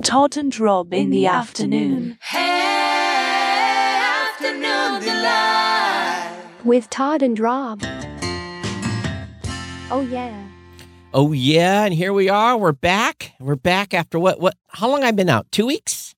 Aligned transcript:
Todd 0.00 0.38
and 0.38 0.58
Rob 0.58 0.94
in 0.94 1.10
the 1.10 1.26
afternoon. 1.26 2.18
Hey, 2.22 4.00
Afternoon 4.00 5.02
delight. 5.02 6.32
with 6.64 6.88
Todd 6.88 7.20
and 7.22 7.38
Rob. 7.38 7.82
Oh 9.90 10.00
yeah. 10.10 10.48
Oh 11.12 11.32
yeah, 11.32 11.84
and 11.84 11.92
here 11.92 12.14
we 12.14 12.30
are. 12.30 12.56
We're 12.56 12.72
back. 12.72 13.32
We're 13.38 13.54
back 13.54 13.92
after 13.92 14.18
what? 14.18 14.40
What? 14.40 14.54
How 14.68 14.88
long 14.88 15.04
I've 15.04 15.14
been 15.14 15.28
out? 15.28 15.46
Two 15.52 15.66
weeks. 15.66 16.14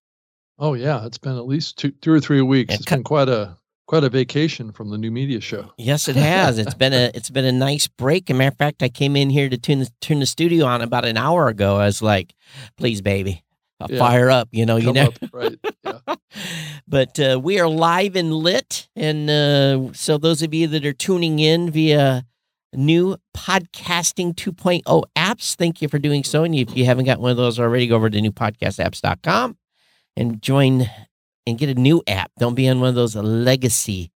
Oh 0.56 0.74
yeah, 0.74 1.04
it's 1.04 1.18
been 1.18 1.36
at 1.36 1.44
least 1.46 1.76
two, 1.76 1.90
two 1.90 2.12
or 2.12 2.20
three 2.20 2.42
weeks. 2.42 2.72
And 2.72 2.78
It's 2.80 2.88
cut- 2.88 2.98
been 2.98 3.04
quite 3.04 3.28
a 3.28 3.58
quite 3.86 4.04
a 4.04 4.08
vacation 4.08 4.70
from 4.70 4.90
the 4.90 4.98
new 4.98 5.10
media 5.10 5.40
show. 5.40 5.72
Yes, 5.76 6.06
it 6.08 6.14
has. 6.16 6.58
it's 6.58 6.74
been 6.74 6.92
a 6.92 7.10
it's 7.14 7.28
been 7.28 7.44
a 7.44 7.50
nice 7.52 7.88
break. 7.88 8.30
As 8.30 8.36
a 8.36 8.38
matter 8.38 8.52
of 8.52 8.56
fact, 8.56 8.84
I 8.84 8.88
came 8.88 9.16
in 9.16 9.30
here 9.30 9.48
to 9.48 9.58
turn 9.58 9.80
the, 9.80 9.90
turn 10.00 10.20
the 10.20 10.26
studio 10.26 10.64
on 10.64 10.80
about 10.80 11.04
an 11.04 11.16
hour 11.16 11.48
ago. 11.48 11.74
I 11.78 11.86
was 11.86 12.00
like, 12.00 12.34
"Please, 12.76 13.02
baby, 13.02 13.32
I'll 13.32 13.53
Yeah. 13.90 13.98
fire 13.98 14.30
up." 14.30 14.48
You 14.52 14.66
know, 14.66 14.76
you 14.76 14.92
know. 14.92 15.06
up, 15.06 15.14
right? 15.32 15.58
Yeah. 15.84 15.98
but 16.88 17.18
uh, 17.20 17.40
we 17.42 17.58
are 17.60 17.68
live 17.68 18.16
and 18.16 18.32
lit, 18.32 18.88
and 18.96 19.30
uh, 19.30 19.92
so 19.92 20.18
those 20.18 20.42
of 20.42 20.54
you 20.54 20.66
that 20.68 20.84
are 20.84 20.92
tuning 20.92 21.38
in 21.38 21.70
via 21.70 22.24
new 22.76 23.16
podcasting 23.36 24.34
2.0 24.34 25.02
apps, 25.16 25.54
thank 25.54 25.80
you 25.80 25.88
for 25.88 25.98
doing 25.98 26.24
so. 26.24 26.44
And 26.44 26.54
if 26.54 26.76
you 26.76 26.84
haven't 26.84 27.04
got 27.04 27.20
one 27.20 27.30
of 27.30 27.36
those 27.36 27.58
already, 27.58 27.86
go 27.86 27.96
over 27.96 28.10
to 28.10 28.20
newpodcastapps.com 28.20 29.56
and 30.16 30.42
join 30.42 30.90
and 31.46 31.58
get 31.58 31.68
a 31.68 31.74
new 31.74 32.02
app. 32.06 32.30
Don't 32.38 32.54
be 32.54 32.68
on 32.68 32.80
one 32.80 32.88
of 32.88 32.94
those 32.94 33.16
legacy 33.16 34.10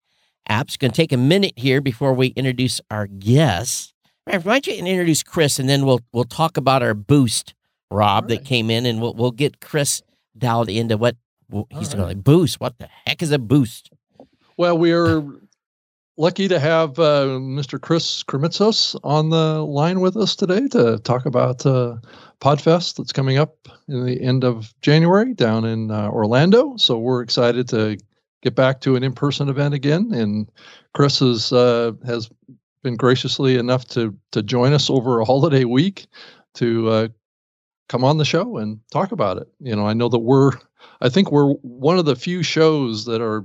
apps. 0.48 0.78
Going 0.78 0.90
to 0.90 0.96
take 0.96 1.12
a 1.12 1.16
minute 1.16 1.54
here 1.56 1.80
before 1.80 2.12
we 2.12 2.28
introduce 2.28 2.80
our 2.90 3.06
guests. 3.06 3.92
Why 4.24 4.38
don't 4.38 4.66
you 4.66 4.74
introduce 4.74 5.22
Chris, 5.22 5.58
and 5.58 5.68
then 5.68 5.86
we'll 5.86 6.00
we'll 6.12 6.24
talk 6.24 6.58
about 6.58 6.82
our 6.82 6.92
boost, 6.92 7.54
Rob, 7.90 8.24
All 8.24 8.28
that 8.28 8.44
came 8.44 8.70
in, 8.70 8.86
and 8.86 9.00
we'll 9.00 9.14
we'll 9.14 9.30
get 9.30 9.60
Chris 9.60 10.02
dialed 10.36 10.68
into 10.68 10.96
what 10.96 11.16
well, 11.50 11.66
he's 11.70 11.88
going 11.88 12.00
right. 12.00 12.08
like 12.08 12.24
boost. 12.24 12.60
What 12.60 12.78
the 12.78 12.88
heck 13.06 13.22
is 13.22 13.32
a 13.32 13.38
boost? 13.38 13.90
Well, 14.56 14.76
we 14.76 14.92
are 14.92 15.24
lucky 16.16 16.48
to 16.48 16.58
have 16.58 16.98
uh, 16.98 17.26
Mr. 17.38 17.80
Chris 17.80 18.22
Krimitsos 18.24 18.98
on 19.04 19.30
the 19.30 19.62
line 19.64 20.00
with 20.00 20.16
us 20.16 20.34
today 20.36 20.66
to 20.68 20.98
talk 20.98 21.26
about 21.26 21.64
uh, 21.64 21.96
Podfest 22.40 22.96
that's 22.96 23.12
coming 23.12 23.38
up 23.38 23.68
in 23.88 24.04
the 24.04 24.20
end 24.20 24.44
of 24.44 24.74
January 24.82 25.32
down 25.32 25.64
in 25.64 25.90
uh, 25.90 26.08
Orlando. 26.08 26.76
So 26.76 26.98
we're 26.98 27.22
excited 27.22 27.68
to 27.68 27.96
get 28.42 28.54
back 28.54 28.80
to 28.82 28.96
an 28.96 29.04
in-person 29.04 29.48
event 29.48 29.74
again. 29.74 30.12
And 30.12 30.50
Chris 30.92 31.22
is, 31.22 31.52
uh, 31.52 31.92
has 32.04 32.28
been 32.82 32.96
graciously 32.96 33.56
enough 33.56 33.86
to 33.86 34.16
to 34.32 34.42
join 34.42 34.72
us 34.72 34.90
over 34.90 35.20
a 35.20 35.24
holiday 35.24 35.64
week 35.64 36.06
to 36.54 36.88
uh, 36.88 37.08
come 37.88 38.04
on 38.04 38.18
the 38.18 38.24
show 38.24 38.56
and 38.58 38.80
talk 38.92 39.12
about 39.12 39.38
it. 39.38 39.48
You 39.60 39.74
know, 39.76 39.86
I 39.86 39.92
know 39.94 40.08
that 40.08 40.18
we're, 40.18 40.52
I 41.00 41.08
think 41.08 41.32
we're 41.32 41.52
one 41.54 41.98
of 41.98 42.04
the 42.04 42.16
few 42.16 42.42
shows 42.42 43.04
that 43.06 43.20
are 43.22 43.44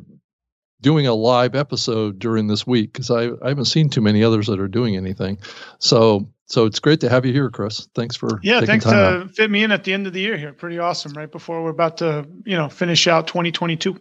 doing 0.82 1.08
a 1.08 1.14
live 1.14 1.56
episode 1.56 2.20
during 2.20 2.48
this 2.48 2.68
week 2.68 2.92
because 2.94 3.10
I, 3.10 3.30
I 3.42 3.50
haven't 3.50 3.66
seen 3.66 3.90
too 3.90 4.02
many 4.02 4.24
others 4.24 4.48
that 4.48 4.60
are 4.60 4.68
doing 4.68 4.96
anything. 4.98 5.40
So 5.80 6.30
so 6.46 6.66
it's 6.66 6.80
great 6.80 7.00
to 7.00 7.10
have 7.10 7.26
you 7.26 7.32
here, 7.32 7.50
Chris. 7.50 7.88
Thanks 7.96 8.16
for 8.18 8.40
Yeah, 8.44 8.56
taking 8.56 8.68
thanks 8.68 8.86
time 8.86 8.96
out. 8.96 9.28
to 9.28 9.34
fit 9.34 9.50
me 9.50 9.64
in 9.64 9.72
at 9.72 9.86
the 9.86 9.94
end 9.94 10.06
of 10.08 10.14
the 10.14 10.20
year 10.20 10.38
here. 10.38 10.52
Pretty 10.54 10.78
awesome, 10.78 11.14
right 11.14 11.32
before 11.32 11.64
we're 11.64 11.70
about 11.70 11.98
to, 11.98 12.28
you 12.46 12.58
know, 12.58 12.68
finish 12.70 13.08
out 13.08 13.28
2022. 13.28 13.98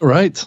Right. 0.00 0.44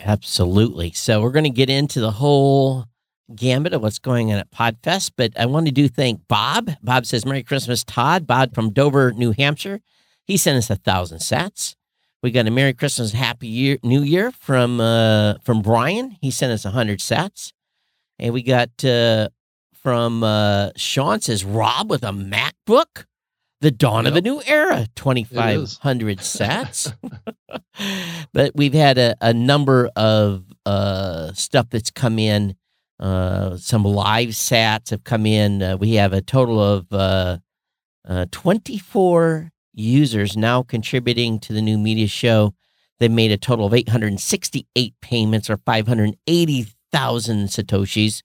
Absolutely. 0.00 0.92
So 0.92 1.22
we're 1.22 1.32
going 1.32 1.44
to 1.44 1.50
get 1.50 1.70
into 1.70 2.00
the 2.00 2.10
whole 2.10 2.86
gambit 3.34 3.72
of 3.72 3.82
what's 3.82 3.98
going 3.98 4.32
on 4.32 4.38
at 4.38 4.50
Podfest, 4.50 5.12
but 5.16 5.32
I 5.38 5.46
want 5.46 5.66
to 5.66 5.72
do 5.72 5.88
thank 5.88 6.26
Bob. 6.28 6.70
Bob 6.82 7.06
says 7.06 7.24
Merry 7.24 7.42
Christmas, 7.42 7.84
Todd. 7.84 8.26
Bob 8.26 8.54
from 8.54 8.72
Dover, 8.72 9.12
New 9.12 9.32
Hampshire. 9.32 9.80
He 10.24 10.36
sent 10.36 10.58
us 10.58 10.70
a 10.70 10.76
thousand 10.76 11.18
sats. 11.18 11.74
We 12.22 12.30
got 12.30 12.46
a 12.46 12.50
Merry 12.50 12.72
Christmas, 12.72 13.12
Happy 13.12 13.48
Year, 13.48 13.78
New 13.82 14.02
Year 14.02 14.30
from 14.30 14.80
uh, 14.80 15.34
from 15.44 15.60
Brian. 15.60 16.16
He 16.20 16.30
sent 16.30 16.52
us 16.52 16.64
a 16.64 16.70
hundred 16.70 17.00
sats, 17.00 17.52
and 18.18 18.32
we 18.32 18.42
got 18.42 18.84
uh, 18.84 19.28
from 19.82 20.22
uh, 20.22 20.70
Sean 20.76 21.20
says 21.20 21.44
Rob 21.44 21.90
with 21.90 22.04
a 22.04 22.12
MacBook. 22.12 23.06
The 23.60 23.70
dawn 23.70 24.06
of 24.08 24.16
a 24.16 24.20
new 24.20 24.42
era, 24.44 24.88
2,500 24.96 26.18
sats. 26.18 26.92
but 28.32 28.50
we've 28.56 28.74
had 28.74 28.98
a, 28.98 29.14
a 29.20 29.32
number 29.32 29.88
of 29.94 30.44
uh, 30.66 31.32
stuff 31.32 31.70
that's 31.70 31.92
come 31.92 32.18
in. 32.18 32.56
Uh, 33.02 33.56
some 33.56 33.82
live 33.82 34.28
sats 34.28 34.90
have 34.90 35.02
come 35.02 35.26
in. 35.26 35.60
Uh, 35.60 35.76
we 35.76 35.94
have 35.94 36.12
a 36.12 36.20
total 36.20 36.62
of 36.62 36.86
uh, 36.92 37.38
uh, 38.08 38.26
24 38.30 39.50
users 39.74 40.36
now 40.36 40.62
contributing 40.62 41.40
to 41.40 41.52
the 41.52 41.60
new 41.60 41.76
media 41.76 42.06
show. 42.06 42.54
They 43.00 43.08
made 43.08 43.32
a 43.32 43.36
total 43.36 43.66
of 43.66 43.74
868 43.74 44.94
payments 45.02 45.50
or 45.50 45.56
580,000 45.56 47.46
satoshis. 47.48 48.22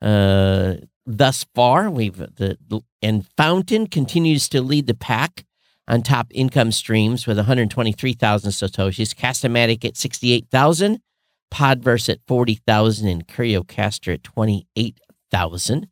Uh, 0.00 0.76
thus 1.04 1.44
far, 1.54 1.90
we've 1.90 2.16
the, 2.16 2.56
the 2.66 2.80
and 3.02 3.26
Fountain 3.36 3.86
continues 3.86 4.48
to 4.48 4.62
lead 4.62 4.86
the 4.86 4.94
pack 4.94 5.44
on 5.86 6.02
top 6.02 6.28
income 6.30 6.72
streams 6.72 7.26
with 7.26 7.36
123,000 7.36 8.50
satoshis. 8.50 9.14
Castamatic 9.14 9.84
at 9.84 9.98
68,000, 9.98 11.00
Podverse 11.50 12.08
at 12.08 12.20
40,000, 12.26 13.08
and 13.08 13.26
CurioCaster 13.26 14.14
at 14.14 14.24
28,000. 14.24 15.88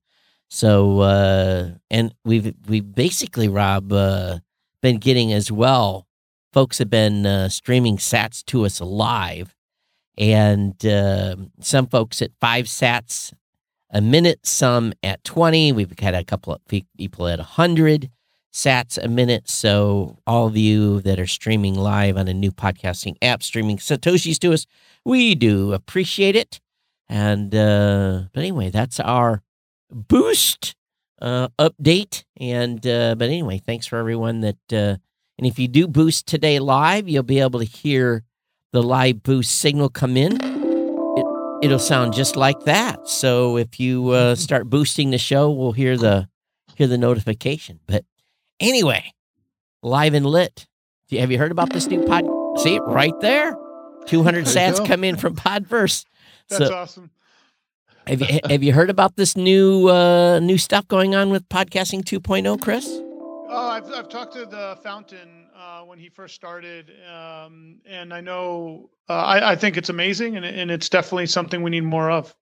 So, 0.48 1.00
uh, 1.00 1.70
and 1.90 2.14
we've 2.24 2.54
we've 2.66 2.94
basically, 2.94 3.48
Rob, 3.48 3.92
uh, 3.92 4.38
been 4.82 4.98
getting 4.98 5.32
as 5.32 5.50
well. 5.50 6.06
Folks 6.52 6.78
have 6.78 6.90
been 6.90 7.26
uh, 7.26 7.48
streaming 7.48 7.96
sats 7.96 8.44
to 8.46 8.64
us 8.64 8.80
live, 8.80 9.56
and 10.16 10.84
uh, 10.86 11.36
some 11.60 11.86
folks 11.88 12.22
at 12.22 12.30
five 12.40 12.66
sats 12.66 13.32
a 13.90 14.00
minute, 14.00 14.46
some 14.46 14.92
at 15.02 15.24
20. 15.24 15.72
We've 15.72 15.98
had 15.98 16.14
a 16.14 16.24
couple 16.24 16.52
of 16.52 16.60
people 16.66 17.28
at 17.28 17.38
100 17.38 18.10
sats 18.54 18.96
a 19.02 19.08
minute. 19.08 19.48
So, 19.48 20.18
all 20.26 20.46
of 20.46 20.56
you 20.56 21.00
that 21.02 21.18
are 21.18 21.26
streaming 21.26 21.74
live 21.74 22.16
on 22.16 22.28
a 22.28 22.34
new 22.34 22.52
podcasting 22.52 23.16
app, 23.20 23.42
streaming 23.42 23.78
Satoshis 23.78 24.38
to 24.38 24.52
us, 24.52 24.66
we 25.04 25.34
do 25.34 25.72
appreciate 25.72 26.36
it. 26.36 26.60
And, 27.08 27.54
uh, 27.54 28.22
but 28.32 28.40
anyway, 28.40 28.70
that's 28.70 29.00
our 29.00 29.42
boost 29.90 30.76
uh, 31.20 31.48
update. 31.58 32.24
And, 32.38 32.86
uh, 32.86 33.16
but 33.16 33.28
anyway, 33.28 33.58
thanks 33.58 33.86
for 33.86 33.98
everyone 33.98 34.40
that, 34.40 34.72
uh, 34.72 34.96
and 35.36 35.46
if 35.46 35.58
you 35.58 35.66
do 35.66 35.88
boost 35.88 36.26
today 36.26 36.60
live, 36.60 37.08
you'll 37.08 37.24
be 37.24 37.40
able 37.40 37.58
to 37.58 37.66
hear 37.66 38.22
the 38.72 38.82
live 38.82 39.22
boost 39.22 39.56
signal 39.56 39.88
come 39.88 40.16
in 40.16 40.38
it'll 41.64 41.78
sound 41.78 42.12
just 42.12 42.36
like 42.36 42.60
that. 42.64 43.08
So 43.08 43.56
if 43.56 43.80
you 43.80 44.10
uh, 44.10 44.34
start 44.34 44.68
boosting 44.68 45.10
the 45.10 45.18
show, 45.18 45.50
we'll 45.50 45.72
hear 45.72 45.96
the 45.96 46.28
hear 46.76 46.86
the 46.86 46.98
notification. 46.98 47.80
But 47.86 48.04
anyway, 48.60 49.12
live 49.82 50.14
and 50.14 50.26
lit. 50.26 50.66
Have 51.12 51.30
you 51.30 51.38
heard 51.38 51.52
about 51.52 51.72
this 51.72 51.86
new 51.86 52.04
pod? 52.04 52.24
See 52.60 52.74
it 52.76 52.82
right 52.86 53.12
there. 53.20 53.56
Two 54.06 54.22
hundred 54.22 54.46
There 54.46 54.72
sats 54.72 54.78
go. 54.78 54.86
come 54.86 55.04
in 55.04 55.16
from 55.16 55.34
Podverse. 55.36 56.04
That's 56.48 56.66
So 56.68 56.74
awesome. 56.74 57.10
have 58.06 58.20
you 58.20 58.40
have 58.48 58.62
you 58.62 58.72
heard 58.72 58.90
about 58.90 59.16
this 59.16 59.36
new 59.36 59.88
uh, 59.88 60.40
new 60.40 60.58
stuff 60.58 60.86
going 60.88 61.14
on 61.14 61.30
with 61.30 61.48
podcasting 61.48 62.02
2.0, 62.02 62.60
Chris? 62.60 62.86
Oh, 62.86 63.68
I've, 63.70 63.86
I've 63.92 64.08
talked 64.08 64.32
to 64.34 64.46
the 64.46 64.76
Fountain 64.82 65.46
uh, 65.56 65.82
when 65.82 65.98
he 65.98 66.08
first 66.08 66.34
started, 66.34 66.90
um, 67.10 67.78
and 67.86 68.12
I 68.12 68.20
know 68.20 68.90
uh, 69.08 69.12
I, 69.12 69.52
I 69.52 69.56
think 69.56 69.76
it's 69.76 69.90
amazing, 69.90 70.36
and, 70.36 70.44
and 70.44 70.70
it's 70.70 70.88
definitely 70.88 71.26
something 71.26 71.62
we 71.62 71.70
need 71.70 71.84
more 71.84 72.10
of. 72.10 72.34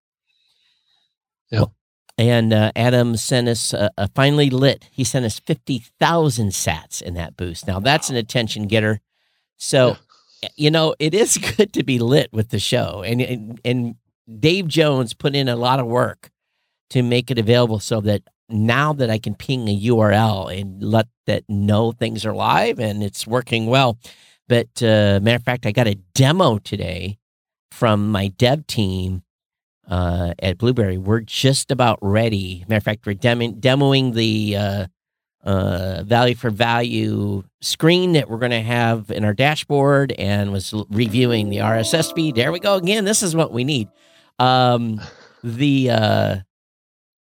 And 2.19 2.53
uh, 2.53 2.73
Adam 2.77 3.17
sent 3.17 3.49
us 3.49 3.73
uh, 3.73 3.89
a 3.97 4.09
finally 4.09 4.51
lit. 4.51 4.89
He 4.93 5.03
sent 5.03 5.25
us 5.25 5.39
fifty 5.39 5.79
thousand 5.99 6.51
sats 6.51 7.01
in 7.01 7.15
that 7.15 7.37
boost. 7.37 7.67
Now 7.67 7.81
that's 7.81 8.11
an 8.11 8.17
attention 8.17 8.67
getter. 8.67 9.01
So, 9.57 9.97
you 10.57 10.71
know, 10.71 10.95
it 10.99 11.15
is 11.15 11.39
good 11.57 11.73
to 11.73 11.83
be 11.83 11.99
lit 11.99 12.33
with 12.33 12.51
the 12.51 12.59
show, 12.59 13.03
and, 13.03 13.21
and 13.23 13.61
and 13.65 13.95
Dave 14.39 14.69
Jones 14.69 15.15
put 15.15 15.35
in 15.35 15.49
a 15.49 15.57
lot 15.57 15.81
of 15.81 15.87
work 15.87 16.31
to 16.91 17.03
make 17.03 17.31
it 17.31 17.39
available 17.39 17.81
so 17.81 18.01
that 18.03 18.23
now 18.49 18.93
that 18.93 19.11
I 19.11 19.19
can 19.19 19.35
ping 19.35 19.67
a 19.69 19.81
URL 19.81 20.61
and 20.61 20.83
let 20.83 21.07
that 21.27 21.45
know 21.49 21.93
things 21.93 22.27
are 22.27 22.35
live 22.35 22.79
and 22.79 23.03
it's 23.03 23.27
working 23.27 23.67
well. 23.67 23.99
But 24.49 24.83
uh, 24.83 25.21
matter 25.23 25.37
of 25.37 25.45
fact, 25.45 25.65
I 25.65 25.73
got 25.73 25.87
a 25.87 25.95
demo 26.15 26.59
today 26.59 27.19
from 27.71 28.11
my 28.11 28.29
dev 28.29 28.67
team 28.67 29.23
uh, 29.89 30.35
at 30.39 30.59
Blubrry. 30.59 30.99
We're 30.99 31.21
just 31.21 31.71
about 31.71 31.99
ready. 32.03 32.65
Matter 32.69 32.79
of 32.79 32.83
fact, 32.85 33.07
we're 33.07 33.15
demo- 33.15 33.53
demoing 33.53 34.15
the 34.15 34.57
uh, 34.57 34.87
uh, 35.45 36.03
value 36.05 36.35
for 36.35 36.51
value 36.51 37.43
screen 37.61 38.13
that 38.13 38.31
we're 38.31 38.39
going 38.39 38.53
to 38.53 38.63
have 38.63 39.11
in 39.11 39.25
our 39.25 39.35
dashboard 39.35 40.13
and 40.13 40.53
was 40.53 40.73
l- 40.73 40.87
reviewing 40.91 41.51
the 41.51 41.59
RSS 41.59 42.15
feed. 42.15 42.37
There 42.37 42.53
we 42.53 42.61
go 42.61 42.75
again. 42.77 43.05
This 43.05 43.23
is 43.23 43.35
what 43.35 43.53
we 43.53 43.65
need. 43.65 43.89
Um, 44.39 45.01
the 45.43 45.91
uh, 45.91 46.37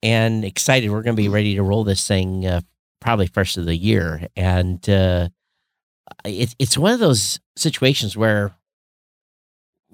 and 0.03 0.45
excited. 0.45 0.89
We're 0.89 1.01
going 1.01 1.15
to 1.15 1.21
be 1.21 1.29
ready 1.29 1.55
to 1.55 1.63
roll 1.63 1.83
this 1.83 2.07
thing 2.07 2.45
uh, 2.45 2.61
probably 3.01 3.27
first 3.27 3.57
of 3.57 3.65
the 3.65 3.75
year. 3.75 4.27
And 4.35 4.87
uh, 4.89 5.29
it's 6.25 6.55
it's 6.59 6.77
one 6.77 6.93
of 6.93 6.99
those 6.99 7.39
situations 7.55 8.15
where 8.15 8.53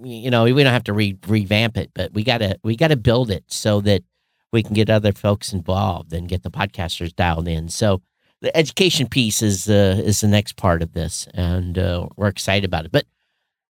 you 0.04 0.30
know 0.30 0.44
we 0.44 0.64
don't 0.64 0.74
have 0.74 0.84
to 0.86 0.94
re- 0.94 1.18
revamp 1.28 1.78
it, 1.78 1.92
but 1.94 2.14
we 2.14 2.24
gotta 2.24 2.60
we 2.64 2.76
gotta 2.76 2.98
build 2.98 3.32
it 3.32 3.44
so 3.48 3.82
that 3.82 4.04
we 4.52 4.64
can 4.64 4.74
get 4.74 4.90
other 4.90 5.12
folks 5.12 5.54
involved 5.54 6.14
and 6.14 6.28
get 6.28 6.44
the 6.44 6.52
podcasters 6.52 7.16
dialed 7.16 7.48
in. 7.48 7.70
So 7.70 8.02
the 8.42 8.56
education 8.56 9.08
piece 9.08 9.42
is 9.42 9.70
uh, 9.70 10.02
is 10.04 10.22
the 10.22 10.28
next 10.28 10.56
part 10.56 10.82
of 10.82 10.94
this, 10.94 11.28
and 11.34 11.78
uh, 11.78 12.08
we're 12.16 12.28
excited 12.28 12.66
about 12.66 12.86
it. 12.86 12.92
But 12.92 13.06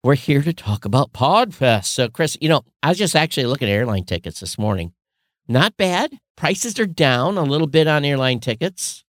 we're 0.04 0.16
here 0.16 0.42
to 0.42 0.54
talk 0.54 0.86
about 0.86 1.14
Podfest. 1.14 1.86
So, 1.86 2.10
Chris, 2.10 2.38
you 2.42 2.50
know, 2.50 2.62
I 2.84 2.90
was 2.90 2.98
just 2.98 3.16
actually 3.16 3.46
looking 3.46 3.68
at 3.68 3.72
airline 3.72 4.04
tickets 4.04 4.40
this 4.40 4.58
morning. 4.58 4.94
Not 5.48 5.78
bad. 5.78 6.20
Prices 6.36 6.80
are 6.80 6.86
down 6.86 7.38
a 7.38 7.44
little 7.44 7.68
bit 7.68 7.88
on 7.88 8.04
airline 8.04 8.40
tickets 8.40 9.05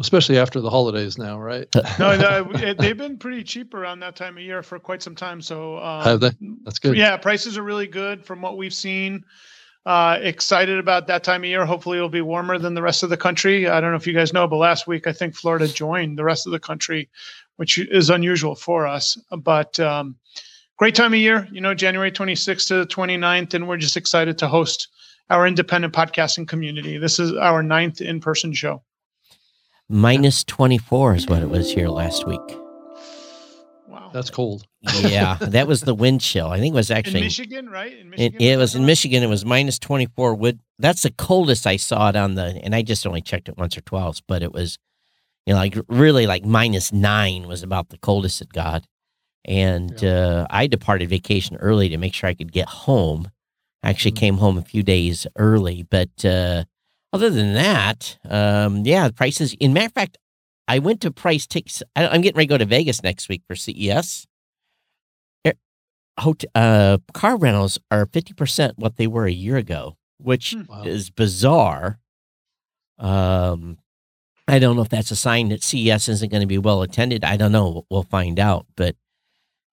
especially 0.00 0.38
after 0.38 0.60
the 0.60 0.70
holidays 0.70 1.18
now, 1.18 1.38
right? 1.38 1.68
no, 1.98 2.16
no, 2.16 2.74
they've 2.78 2.96
been 2.96 3.16
pretty 3.16 3.44
cheap 3.44 3.74
around 3.74 4.00
that 4.00 4.16
time 4.16 4.36
of 4.36 4.42
year 4.42 4.62
for 4.62 4.78
quite 4.78 5.02
some 5.02 5.14
time. 5.14 5.40
So 5.40 5.78
um, 5.78 6.04
have 6.04 6.20
they? 6.20 6.30
That's 6.64 6.78
good. 6.78 6.96
Yeah, 6.96 7.16
prices 7.16 7.56
are 7.56 7.62
really 7.62 7.86
good 7.86 8.24
from 8.24 8.42
what 8.42 8.56
we've 8.56 8.74
seen. 8.74 9.24
Uh, 9.86 10.18
excited 10.22 10.78
about 10.78 11.06
that 11.06 11.22
time 11.22 11.42
of 11.42 11.48
year. 11.48 11.66
Hopefully, 11.66 11.98
it'll 11.98 12.08
be 12.08 12.22
warmer 12.22 12.58
than 12.58 12.74
the 12.74 12.82
rest 12.82 13.02
of 13.02 13.10
the 13.10 13.16
country. 13.16 13.68
I 13.68 13.80
don't 13.80 13.90
know 13.90 13.96
if 13.96 14.06
you 14.06 14.14
guys 14.14 14.32
know, 14.32 14.48
but 14.48 14.56
last 14.56 14.86
week 14.86 15.06
I 15.06 15.12
think 15.12 15.34
Florida 15.34 15.68
joined 15.68 16.18
the 16.18 16.24
rest 16.24 16.46
of 16.46 16.52
the 16.52 16.58
country, 16.58 17.10
which 17.56 17.78
is 17.78 18.08
unusual 18.08 18.54
for 18.54 18.86
us. 18.86 19.18
But 19.30 19.78
um, 19.78 20.16
great 20.78 20.94
time 20.94 21.12
of 21.12 21.18
year, 21.18 21.46
you 21.52 21.60
know, 21.60 21.74
January 21.74 22.10
26th 22.10 22.68
to 22.68 22.76
the 22.76 22.86
29th, 22.86 23.52
and 23.52 23.68
we're 23.68 23.76
just 23.76 23.98
excited 23.98 24.38
to 24.38 24.48
host 24.48 24.88
our 25.28 25.46
independent 25.46 25.92
podcasting 25.92 26.48
community. 26.48 26.96
This 26.96 27.18
is 27.18 27.34
our 27.34 27.62
ninth 27.62 28.00
in 28.00 28.20
person 28.20 28.54
show. 28.54 28.82
Minus 29.88 30.44
24 30.44 31.14
is 31.14 31.26
what 31.26 31.42
it 31.42 31.50
was 31.50 31.72
here 31.72 31.88
last 31.88 32.26
week. 32.26 32.40
Wow. 33.86 34.10
That's 34.12 34.30
cold. 34.30 34.66
yeah, 35.00 35.36
that 35.40 35.66
was 35.66 35.82
the 35.82 35.94
wind 35.94 36.22
chill. 36.22 36.48
I 36.48 36.58
think 36.58 36.72
it 36.72 36.76
was 36.76 36.90
actually 36.90 37.20
in 37.20 37.26
Michigan, 37.26 37.68
right? 37.68 37.92
In 37.92 38.10
Michigan, 38.10 38.40
it, 38.40 38.52
it 38.52 38.56
was 38.56 38.74
in 38.74 38.86
Michigan. 38.86 39.22
It 39.22 39.28
was 39.28 39.44
minus 39.44 39.78
24. 39.78 40.34
Would 40.36 40.60
that's 40.78 41.02
the 41.02 41.10
coldest 41.10 41.66
I 41.66 41.76
saw 41.76 42.08
it 42.08 42.16
on 42.16 42.34
the, 42.34 42.60
and 42.62 42.74
I 42.74 42.82
just 42.82 43.06
only 43.06 43.20
checked 43.20 43.48
it 43.48 43.58
once 43.58 43.76
or 43.76 43.82
twice, 43.82 44.20
but 44.20 44.42
it 44.42 44.52
was, 44.52 44.78
you 45.46 45.52
know, 45.52 45.58
like 45.58 45.76
really 45.88 46.26
like 46.26 46.44
minus 46.44 46.92
nine 46.92 47.46
was 47.46 47.62
about 47.62 47.90
the 47.90 47.98
coldest 47.98 48.40
it 48.40 48.52
got. 48.52 48.86
And 49.44 50.00
yeah. 50.00 50.10
uh, 50.10 50.46
I 50.48 50.66
departed 50.66 51.10
vacation 51.10 51.56
early 51.56 51.90
to 51.90 51.98
make 51.98 52.14
sure 52.14 52.28
I 52.30 52.34
could 52.34 52.52
get 52.52 52.68
home. 52.68 53.30
I 53.82 53.90
actually 53.90 54.12
mm-hmm. 54.12 54.20
came 54.20 54.36
home 54.38 54.56
a 54.56 54.62
few 54.62 54.82
days 54.82 55.26
early, 55.36 55.82
but 55.82 56.24
uh, 56.24 56.64
other 57.14 57.30
than 57.30 57.54
that, 57.54 58.18
um, 58.28 58.84
yeah, 58.84 59.08
prices. 59.08 59.54
In 59.60 59.72
matter 59.72 59.86
of 59.86 59.92
fact, 59.92 60.18
I 60.66 60.80
went 60.80 61.00
to 61.02 61.12
price 61.12 61.46
tickets. 61.46 61.80
I'm 61.94 62.22
getting 62.22 62.36
ready 62.36 62.48
to 62.48 62.54
go 62.54 62.58
to 62.58 62.64
Vegas 62.64 63.04
next 63.04 63.28
week 63.28 63.42
for 63.46 63.54
CES. 63.54 64.26
Hotel, 66.18 66.48
uh, 66.54 66.98
car 67.12 67.36
rentals 67.36 67.78
are 67.90 68.06
50% 68.06 68.74
what 68.76 68.96
they 68.96 69.06
were 69.08 69.26
a 69.26 69.32
year 69.32 69.56
ago, 69.56 69.96
which 70.18 70.52
hmm. 70.52 70.62
wow. 70.68 70.82
is 70.84 71.10
bizarre. 71.10 71.98
Um, 72.98 73.78
I 74.46 74.58
don't 74.58 74.76
know 74.76 74.82
if 74.82 74.88
that's 74.88 75.10
a 75.10 75.16
sign 75.16 75.48
that 75.48 75.62
CES 75.62 76.08
isn't 76.08 76.30
going 76.30 76.40
to 76.40 76.46
be 76.46 76.58
well 76.58 76.82
attended. 76.82 77.24
I 77.24 77.36
don't 77.36 77.52
know. 77.52 77.84
We'll 77.90 78.04
find 78.04 78.38
out. 78.38 78.66
But 78.76 78.96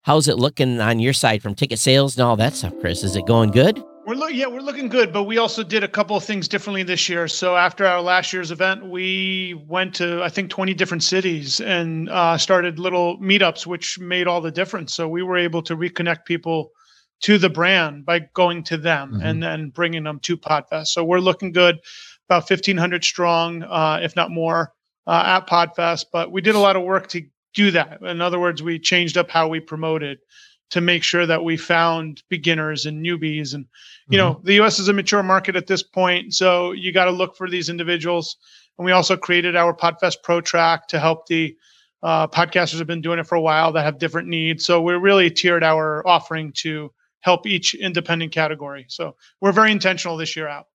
how's 0.03 0.29
it 0.29 0.39
looking 0.39 0.81
on 0.81 1.01
your 1.01 1.13
side 1.13 1.43
from 1.43 1.55
ticket 1.55 1.79
sales 1.79 2.17
and 2.17 2.25
all 2.25 2.37
that 2.37 2.55
stuff, 2.55 2.75
Chris? 2.81 3.03
Is 3.03 3.17
it 3.17 3.27
going 3.27 3.51
good? 3.51 3.83
We're 4.09 4.15
look, 4.15 4.33
yeah, 4.33 4.47
we're 4.47 4.61
looking 4.61 4.89
good, 4.89 5.13
but 5.13 5.25
we 5.25 5.37
also 5.37 5.63
did 5.63 5.85
a 5.85 5.89
couple 5.89 6.17
of 6.17 6.25
things 6.25 6.49
differently 6.49 6.83
this 6.83 7.11
year. 7.11 7.29
So 7.29 7.57
after 7.57 7.85
our 7.85 8.01
last 8.01 8.33
year's 8.33 8.51
event, 8.51 8.87
we 8.87 9.63
went 9.69 9.97
to 9.97 10.23
I 10.23 10.31
think 10.31 10.49
20 10.49 10.73
different 10.73 11.03
cities 11.03 11.61
and 11.61 12.09
uh, 12.09 12.39
started 12.39 12.79
little 12.79 13.19
meetups, 13.19 13.67
which 13.67 13.99
made 13.99 14.27
all 14.27 14.41
the 14.41 14.51
difference. 14.51 14.95
So 14.95 15.07
we 15.07 15.23
were 15.23 15.37
able 15.37 15.61
to 15.61 15.77
reconnect 15.77 16.25
people 16.25 16.71
to 17.21 17.37
the 17.37 17.51
brand 17.51 18.07
by 18.07 18.21
going 18.33 18.63
to 18.63 18.79
them 18.79 19.13
mm-hmm. 19.13 19.21
and 19.21 19.43
then 19.43 19.69
bringing 19.69 20.05
them 20.05 20.21
to 20.21 20.39
Podfest. 20.39 20.87
So 20.87 21.05
we're 21.05 21.21
looking 21.21 21.53
good, 21.53 21.79
about 22.31 22.49
1,500 22.49 23.05
strong, 23.05 23.63
uh, 23.63 24.01
if 24.03 24.17
not 24.17 24.31
more, 24.31 24.73
uh, 25.07 25.23
at 25.27 25.47
Podfest. 25.47 26.07
But 26.11 26.33
we 26.33 26.41
did 26.41 26.55
a 26.55 26.61
lot 26.61 26.77
of 26.77 26.83
work 26.83 27.09
to 27.09 27.27
do 27.53 27.73
that. 27.73 28.01
In 28.01 28.23
other 28.23 28.41
words, 28.41 28.63
we 28.63 28.79
changed 28.79 29.19
up 29.19 29.29
how 29.29 29.49
we 29.49 29.61
promoted 29.61 30.17
to 30.71 30.81
make 30.81 31.03
sure 31.03 31.27
that 31.27 31.45
we 31.45 31.57
found 31.57 32.23
beginners 32.29 32.87
and 32.87 33.05
newbies 33.05 33.55
and 33.55 33.67
you 34.09 34.19
mm-hmm. 34.19 34.33
know 34.33 34.41
the 34.45 34.61
us 34.61 34.79
is 34.79 34.89
a 34.89 34.93
mature 34.93 35.23
market 35.23 35.57
at 35.57 35.67
this 35.67 35.83
point 35.83 36.35
so 36.35 36.73
you 36.73 36.93
got 36.93 37.07
to 37.07 37.11
look 37.11 37.37
for 37.37 37.49
these 37.49 37.69
individuals. 37.69 38.37
And 38.79 38.85
we 38.85 38.93
also 38.93 39.17
created 39.17 39.57
our 39.57 39.75
podfest 39.75 40.23
pro 40.23 40.41
track 40.41 40.89
to 40.89 41.01
help 41.01 41.27
the 41.27 41.57
uh, 42.03 42.29
podcasters 42.29 42.79
have 42.79 42.87
been 42.87 43.01
doing 43.01 43.19
it 43.19 43.27
for 43.27 43.35
a 43.35 43.41
while 43.41 43.73
that 43.73 43.83
have 43.83 43.99
different 43.99 44.29
needs. 44.29 44.65
So 44.65 44.81
we're 44.81 45.01
really 45.01 45.31
tiered 45.31 45.65
our 45.65 46.07
offering 46.07 46.53
to 46.59 46.93
help 47.21 47.47
each 47.47 47.75
independent 47.75 48.33
category. 48.33 48.87
So 48.89 49.17
we're 49.41 49.53
very 49.53 49.73
intentional 49.73 50.17
this 50.17 50.37
year 50.37 50.49
out. 50.49 50.67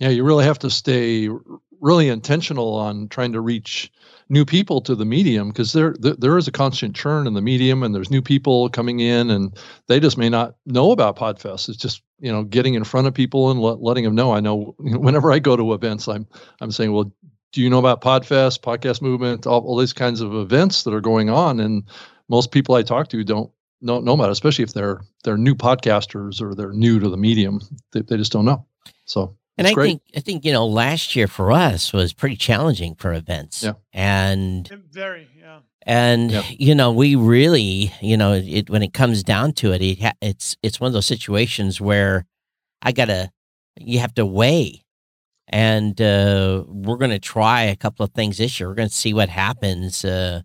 Yeah 0.00 0.08
you 0.08 0.24
really 0.24 0.44
have 0.44 0.58
to 0.60 0.70
stay 0.70 1.28
really 1.80 2.08
intentional 2.08 2.74
on 2.74 3.08
trying 3.08 3.32
to 3.32 3.40
reach 3.40 3.90
new 4.28 4.44
people 4.44 4.80
to 4.80 4.94
the 4.94 5.04
medium 5.04 5.48
because 5.48 5.72
there, 5.72 5.94
there, 5.98 6.14
there 6.14 6.38
is 6.38 6.48
a 6.48 6.52
constant 6.52 6.96
churn 6.96 7.26
in 7.26 7.34
the 7.34 7.42
medium 7.42 7.82
and 7.82 7.94
there's 7.94 8.10
new 8.10 8.22
people 8.22 8.68
coming 8.70 9.00
in 9.00 9.30
and 9.30 9.58
they 9.86 10.00
just 10.00 10.16
may 10.16 10.28
not 10.28 10.56
know 10.66 10.92
about 10.92 11.16
podfest. 11.16 11.68
It's 11.68 11.78
just 11.78 12.02
you 12.20 12.32
know 12.32 12.44
getting 12.44 12.74
in 12.74 12.84
front 12.84 13.06
of 13.06 13.14
people 13.14 13.50
and 13.50 13.60
let, 13.60 13.80
letting 13.80 14.04
them 14.04 14.14
know. 14.14 14.32
I 14.32 14.40
know 14.40 14.74
whenever 14.78 15.32
i 15.32 15.38
go 15.38 15.56
to 15.56 15.74
events 15.74 16.08
i'm 16.08 16.26
i'm 16.60 16.70
saying 16.70 16.92
well 16.92 17.12
do 17.52 17.60
you 17.60 17.70
know 17.70 17.78
about 17.78 18.00
podfest 18.00 18.60
podcast 18.60 19.00
movement 19.00 19.46
all, 19.46 19.60
all 19.60 19.76
these 19.76 19.92
kinds 19.92 20.20
of 20.20 20.34
events 20.34 20.82
that 20.82 20.94
are 20.94 21.00
going 21.00 21.30
on? 21.30 21.60
And 21.60 21.84
most 22.28 22.50
people 22.50 22.74
i 22.74 22.82
talk 22.82 23.08
to 23.08 23.22
don't 23.24 23.50
know, 23.80 24.00
know 24.00 24.14
about 24.14 24.28
it 24.28 24.32
especially 24.32 24.64
if 24.64 24.72
they're 24.72 25.02
they're 25.22 25.36
new 25.36 25.54
podcasters 25.54 26.40
or 26.40 26.54
they're 26.54 26.72
new 26.72 26.98
to 26.98 27.08
the 27.08 27.16
medium. 27.16 27.60
They, 27.92 28.00
they 28.02 28.16
just 28.16 28.32
don't 28.32 28.44
know. 28.44 28.66
So 29.04 29.36
and 29.56 29.66
I 29.66 29.72
great. 29.72 29.86
think 29.86 30.02
I 30.16 30.20
think 30.20 30.44
you 30.44 30.52
know 30.52 30.66
last 30.66 31.14
year 31.14 31.26
for 31.26 31.52
us 31.52 31.92
was 31.92 32.12
pretty 32.12 32.36
challenging 32.36 32.94
for 32.94 33.12
events. 33.12 33.62
Yeah. 33.62 33.74
And 33.92 34.68
very 34.90 35.28
yeah. 35.38 35.60
And 35.86 36.30
yep. 36.30 36.44
you 36.48 36.74
know 36.74 36.92
we 36.92 37.14
really 37.14 37.92
you 38.00 38.16
know 38.16 38.32
it 38.32 38.70
when 38.70 38.82
it 38.82 38.92
comes 38.92 39.22
down 39.22 39.52
to 39.54 39.72
it, 39.72 39.82
it 39.82 40.00
ha- 40.00 40.12
it's 40.20 40.56
it's 40.62 40.80
one 40.80 40.88
of 40.88 40.92
those 40.92 41.06
situations 41.06 41.80
where 41.80 42.26
I 42.82 42.92
gotta 42.92 43.30
you 43.78 43.98
have 43.98 44.14
to 44.14 44.26
weigh, 44.26 44.84
and 45.48 46.00
uh, 46.00 46.64
we're 46.68 46.96
gonna 46.96 47.18
try 47.18 47.62
a 47.62 47.76
couple 47.76 48.04
of 48.04 48.12
things 48.12 48.38
this 48.38 48.58
year. 48.58 48.68
We're 48.68 48.74
gonna 48.74 48.88
see 48.88 49.14
what 49.14 49.28
happens. 49.28 50.04
Uh, 50.04 50.42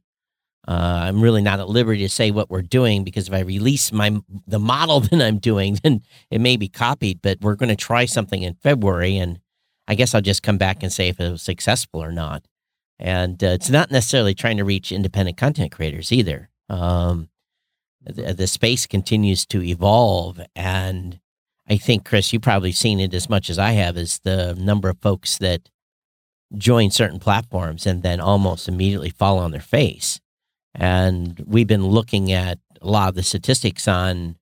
uh, 0.70 1.06
I'm 1.06 1.20
really 1.20 1.42
not 1.42 1.60
at 1.60 1.68
liberty 1.68 2.02
to 2.02 2.10
say 2.10 2.30
what 2.30 2.52
we're 2.52 2.62
doing 2.62 3.04
because 3.04 3.28
if 3.28 3.34
I 3.34 3.40
release 3.40 3.92
my 3.92 4.16
the 4.46 4.60
model 4.60 5.00
that 5.00 5.20
I'm 5.20 5.40
doing, 5.40 5.80
then 5.82 6.04
it 6.30 6.40
may 6.40 6.58
be 6.58 6.68
copied. 6.68 7.24
But 7.24 7.42
we're 7.42 7.56
going 7.56 7.70
to 7.70 7.76
try 7.76 8.06
something 8.06 8.44
in 8.44 8.54
February, 8.54 9.18
and 9.18 9.40
I 9.88 9.96
guess 9.96 10.14
I'll 10.14 10.22
just 10.22 10.44
come 10.44 10.60
back 10.60 10.84
and 10.84 10.94
say 10.94 11.08
if 11.08 11.20
it 11.20 11.32
was 11.32 11.42
successful 11.42 12.04
or 12.04 12.12
not. 12.12 12.46
And 13.00 13.44
uh, 13.44 13.48
it's 13.48 13.72
not 13.72 13.90
necessarily 13.90 14.36
trying 14.36 14.58
to 14.58 14.64
reach 14.64 14.92
independent 14.92 15.38
content 15.38 15.72
creators 15.72 16.12
either. 16.12 16.52
Um, 16.70 17.30
the, 18.04 18.36
the 18.36 18.46
space 18.46 18.86
continues 18.86 19.48
to 19.48 19.64
evolve, 19.64 20.40
and 20.56 21.20
I 21.68 21.78
think 21.78 22.06
Chris, 22.06 22.32
you've 22.32 22.44
probably 22.44 22.74
seen 22.74 23.00
it 23.00 23.16
as 23.16 23.28
much 23.28 23.50
as 23.50 23.58
I 23.58 23.72
have. 23.72 23.98
Is 23.98 24.20
the 24.20 24.54
number 24.54 24.88
of 24.90 25.00
folks 25.02 25.40
that 25.40 25.72
join 26.56 26.92
certain 26.92 27.20
platforms 27.20 27.88
and 27.88 28.04
then 28.04 28.20
almost 28.20 28.68
immediately 28.68 29.10
fall 29.10 29.40
on 29.40 29.50
their 29.50 29.60
face 29.62 30.20
and 30.76 31.44
we've 31.46 31.68
been 31.68 31.88
looking 31.88 32.32
at 32.32 32.60
a 32.82 32.88
lot 32.88 33.10
of 33.10 33.16
the 33.16 33.24
statistics 33.24 33.88
on, 33.88 34.38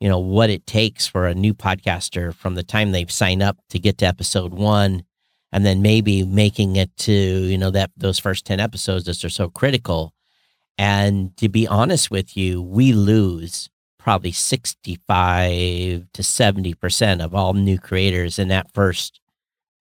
you 0.00 0.08
know, 0.08 0.18
what 0.18 0.50
it 0.50 0.66
takes 0.66 1.06
for 1.06 1.26
a 1.26 1.34
new 1.34 1.54
podcaster 1.54 2.34
from 2.34 2.54
the 2.54 2.62
time 2.62 2.92
they've 2.92 3.10
signed 3.10 3.42
up 3.42 3.58
to 3.70 3.78
get 3.78 3.98
to 3.98 4.06
episode 4.06 4.52
one 4.52 5.04
and 5.52 5.64
then 5.64 5.82
maybe 5.82 6.24
making 6.24 6.76
it 6.76 6.94
to, 6.98 7.12
you 7.12 7.58
know, 7.58 7.70
that 7.70 7.90
those 7.96 8.18
first 8.18 8.44
10 8.44 8.60
episodes 8.60 9.04
that 9.04 9.24
are 9.24 9.28
so 9.28 9.48
critical. 9.48 10.12
And 10.78 11.36
to 11.38 11.48
be 11.48 11.66
honest 11.66 12.10
with 12.10 12.36
you, 12.36 12.60
we 12.62 12.92
lose 12.92 13.70
probably 13.98 14.32
65 14.32 16.06
to 16.12 16.22
70% 16.22 17.24
of 17.24 17.34
all 17.34 17.54
new 17.54 17.78
creators 17.78 18.38
in 18.38 18.48
that 18.48 18.72
first 18.72 19.20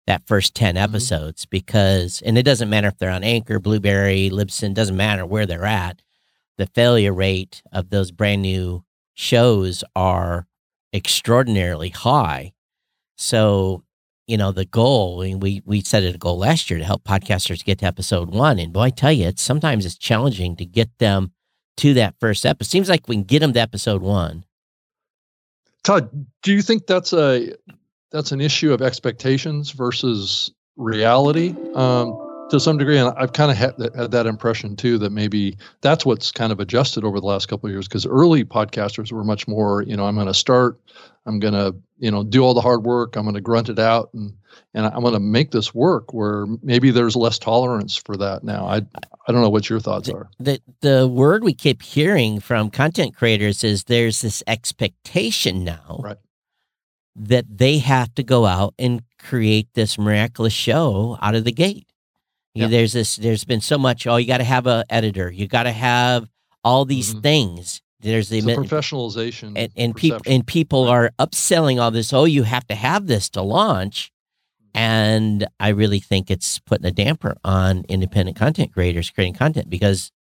that 0.08 0.28
first 0.28 0.56
10 0.56 0.76
mm-hmm. 0.76 0.84
episodes 0.84 1.44
mm-hmm. 1.44 1.50
because 1.52 2.22
and 2.26 2.38
it 2.38 2.44
doesn't 2.44 2.70
matter 2.70 2.88
if 2.88 2.98
they're 2.98 3.12
on 3.12 3.24
anchor 3.24 3.60
Blubrry, 3.60 4.30
libsyn 4.32 4.74
doesn't 4.74 4.98
matter 4.98 5.26
where 5.26 5.46
they're 5.46 5.66
at 5.66 6.02
the 6.58 6.68
failure 6.68 7.14
rate 7.14 7.62
of 7.72 7.90
those 7.90 8.12
brand 8.12 8.42
new 8.42 8.84
shows 9.14 9.84
are 9.96 10.48
extraordinarily 10.94 11.90
high 11.90 12.52
so 13.18 13.84
you 14.28 14.38
know 14.38 14.52
the 14.52 14.66
goal 14.66 15.22
I 15.22 15.26
mean, 15.26 15.40
we 15.40 15.62
we 15.66 15.82
set 15.82 16.04
it 16.04 16.16
a 16.16 16.18
goal 16.18 16.38
last 16.38 16.70
year 16.70 16.80
to 16.80 16.86
help 16.86 17.04
podcasters 17.04 17.64
get 17.64 17.80
to 17.80 17.86
episode 17.86 18.30
one 18.30 18.60
and 18.60 18.74
boy 18.74 18.82
i 18.84 18.90
tell 18.90 19.12
you 19.12 19.28
it's 19.28 19.42
sometimes 19.42 19.86
it's 19.86 19.98
challenging 19.98 20.56
to 20.58 20.66
get 20.66 20.90
them 21.00 21.32
to 21.78 21.94
that 21.94 22.16
first 22.20 22.46
episode 22.46 22.70
seems 22.70 22.90
like 22.90 23.08
we 23.08 23.16
can 23.16 23.24
get 23.24 23.40
them 23.40 23.54
to 23.54 23.60
episode 23.60 24.02
one 24.02 24.46
todd 25.84 26.10
do 26.44 26.54
you 26.54 26.62
think 26.62 26.88
that's 26.88 27.14
a 27.14 27.54
that's 28.12 28.32
an 28.32 28.42
issue 28.42 28.74
of 28.74 28.82
expectations 28.82 29.72
versus 29.72 30.52
reality. 30.78 31.56
Um, 31.74 32.28
to 32.52 32.60
some 32.60 32.78
degree, 32.78 32.98
and 32.98 33.14
I've 33.18 33.32
kind 33.32 33.50
of 33.50 33.56
had, 33.56 33.76
had 33.96 34.12
that 34.12 34.28
impression 34.28 34.76
too 34.76 34.98
that 34.98 35.12
maybe 35.12 35.58
that's 35.80 36.06
what's 36.06 36.32
kind 36.32 36.52
of 36.52 36.60
adjusted 36.60 37.06
over 37.06 37.20
the 37.20 37.26
last 37.26 37.48
couple 37.48 37.68
of 37.68 37.74
years. 37.74 37.88
Because 37.88 38.06
early 38.06 38.44
podcasters 38.44 39.10
were 39.12 39.24
much 39.24 39.48
more, 39.48 39.84
you 39.84 39.96
know, 39.96 40.06
I'm 40.06 40.16
going 40.16 40.28
to 40.28 40.34
start, 40.34 40.78
I'm 41.26 41.40
going 41.40 41.54
to, 41.54 41.74
you 41.98 42.12
know, 42.12 42.24
do 42.26 42.44
all 42.44 42.54
the 42.54 42.60
hard 42.60 42.84
work, 42.84 43.16
I'm 43.16 43.24
going 43.24 43.36
to 43.36 43.42
grunt 43.42 43.70
it 43.70 43.80
out, 43.80 44.10
and 44.14 44.34
and 44.74 44.86
I'm 44.86 45.02
going 45.02 45.14
to 45.14 45.20
make 45.20 45.52
this 45.52 45.74
work. 45.74 46.14
Where 46.14 46.46
maybe 46.62 46.92
there's 46.92 47.16
less 47.16 47.40
tolerance 47.40 47.96
for 47.96 48.18
that 48.18 48.44
now. 48.44 48.66
I 48.66 48.78
I 49.28 49.32
don't 49.32 49.42
know 49.42 49.50
what 49.50 49.70
your 49.70 49.80
thoughts 49.80 50.10
the, 50.10 50.16
are. 50.16 50.30
The 50.38 50.62
the 50.82 51.08
word 51.08 51.46
we 51.46 51.54
keep 51.54 51.82
hearing 51.82 52.42
from 52.42 52.70
content 52.70 53.16
creators 53.16 53.64
is 53.64 53.86
there's 53.86 54.22
this 54.22 54.44
expectation 54.46 55.64
now. 55.64 56.02
Right 56.04 56.18
that 57.16 57.46
they 57.50 57.80
have 57.80 58.14
to 58.16 58.24
go 58.24 58.46
out 58.46 58.74
and 58.80 59.02
create 59.20 59.68
this 59.74 59.98
miraculous 59.98 60.54
show 60.54 61.18
out 61.22 61.36
of 61.36 61.44
the 61.44 61.52
gate. 61.52 61.88
Yeah. 62.54 62.68
there's 62.68 62.94
this. 62.94 63.16
There's 63.16 63.46
been 63.46 63.62
so 63.62 63.78
much. 63.78 64.06
Oh, 64.08 64.18
you 64.18 64.28
got 64.28 64.40
to 64.40 64.44
have 64.44 64.68
a 64.68 64.84
editor. 64.90 65.32
You 65.32 65.48
got 65.48 65.64
to 65.64 65.72
have 65.72 66.28
all 66.64 66.86
these 66.86 67.12
mm-hmm. 67.12 67.22
things. 67.22 67.82
There's 68.02 68.30
the, 68.30 68.42
the 68.42 68.54
professionalization, 68.54 69.54
and, 69.56 69.72
and 69.78 69.96
people 69.96 70.22
and 70.26 70.46
people 70.46 70.88
are 70.88 71.12
upselling 71.20 71.82
all 71.82 71.92
this. 71.92 72.12
Oh, 72.12 72.26
you 72.26 72.44
have 72.44 72.66
to 72.68 72.76
have 72.76 73.08
this 73.08 73.30
to 73.32 73.42
launch, 73.42 74.12
and 74.74 75.48
I 75.60 75.70
really 75.70 76.00
think 76.00 76.32
it's 76.32 76.60
putting 76.60 76.88
a 76.88 76.92
damper 76.92 77.36
on 77.44 77.86
independent 77.88 78.38
content 78.38 78.74
creators 78.74 79.12
creating 79.12 79.36
content 79.36 79.70
because 79.70 80.12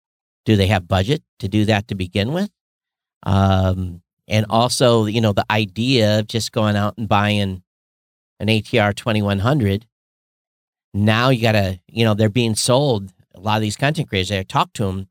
do 0.46 0.56
they 0.56 0.68
have 0.68 0.88
budget 0.88 1.24
to 1.40 1.48
do 1.48 1.66
that 1.66 1.88
to 1.88 1.96
begin 1.96 2.34
with? 2.34 2.52
Um, 3.24 4.02
and 4.32 4.46
also, 4.50 5.06
you 5.06 5.22
know, 5.22 5.34
the 5.34 5.46
idea 5.52 6.20
of 6.20 6.28
just 6.28 6.52
going 6.52 6.76
out 6.76 6.96
and 6.98 7.08
buying 7.08 7.62
an 8.40 8.48
ATR 8.48 8.96
2100. 8.96 9.86
Now 10.94 11.30
you 11.30 11.42
got 11.42 11.52
to, 11.52 11.80
you 11.88 12.04
know, 12.04 12.14
they're 12.16 12.30
being 12.30 12.56
sold. 12.56 13.12
A 13.36 13.40
lot 13.40 13.58
of 13.58 13.62
these 13.62 13.78
content 13.78 14.10
creators, 14.10 14.32
I 14.32 14.44
talk 14.44 14.74
to 14.74 14.86
them, 14.86 15.08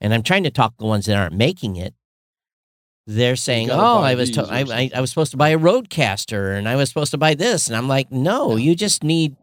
and 0.00 0.12
I'm 0.12 0.22
trying 0.22 0.42
to 0.44 0.50
talk 0.50 0.72
to 0.72 0.78
the 0.78 0.86
ones 0.86 1.06
that 1.06 1.16
aren't 1.16 1.34
making 1.36 1.76
it. 1.76 1.94
They're 3.06 3.36
saying, 3.36 3.70
"Oh, 3.70 3.98
I 4.00 4.14
was 4.14 4.30
to- 4.32 4.42
I, 4.52 4.60
I, 4.70 4.90
I 4.96 5.00
was 5.00 5.10
supposed 5.10 5.30
to 5.32 5.36
buy 5.36 5.48
a 5.50 5.58
RODECaster 5.58 6.56
and 6.56 6.68
I 6.68 6.76
was 6.76 6.88
supposed 6.88 7.10
to 7.12 7.18
buy 7.18 7.34
this," 7.34 7.66
and 7.66 7.76
I'm 7.76 7.88
like, 7.88 8.12
"No, 8.12 8.56
you 8.56 8.74
just 8.76 9.02
need 9.02 9.36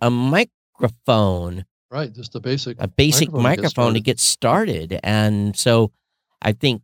a 0.00 0.10
microphone, 0.10 1.64
right? 1.90 2.12
Just 2.12 2.34
a 2.34 2.40
basic 2.40 2.76
a 2.80 2.88
basic 2.88 3.28
microphone, 3.30 3.42
microphone 3.42 3.94
to 3.94 4.00
get 4.00 4.18
started." 4.20 4.98
And 5.02 5.56
so, 5.56 5.92
I 6.40 6.52
think 6.52 6.82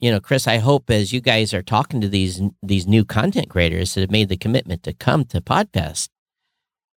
you 0.00 0.10
know, 0.10 0.20
Chris, 0.20 0.48
I 0.48 0.58
hope 0.58 0.90
as 0.90 1.12
you 1.12 1.20
guys 1.20 1.52
are 1.52 1.62
talking 1.62 2.00
to 2.00 2.08
these 2.08 2.40
these 2.62 2.86
new 2.86 3.04
content 3.04 3.50
creators 3.50 3.94
that 3.94 4.00
have 4.00 4.10
made 4.10 4.28
the 4.28 4.36
commitment 4.36 4.82
to 4.84 4.94
come 4.94 5.24
to 5.26 5.40
Podfest, 5.40 6.08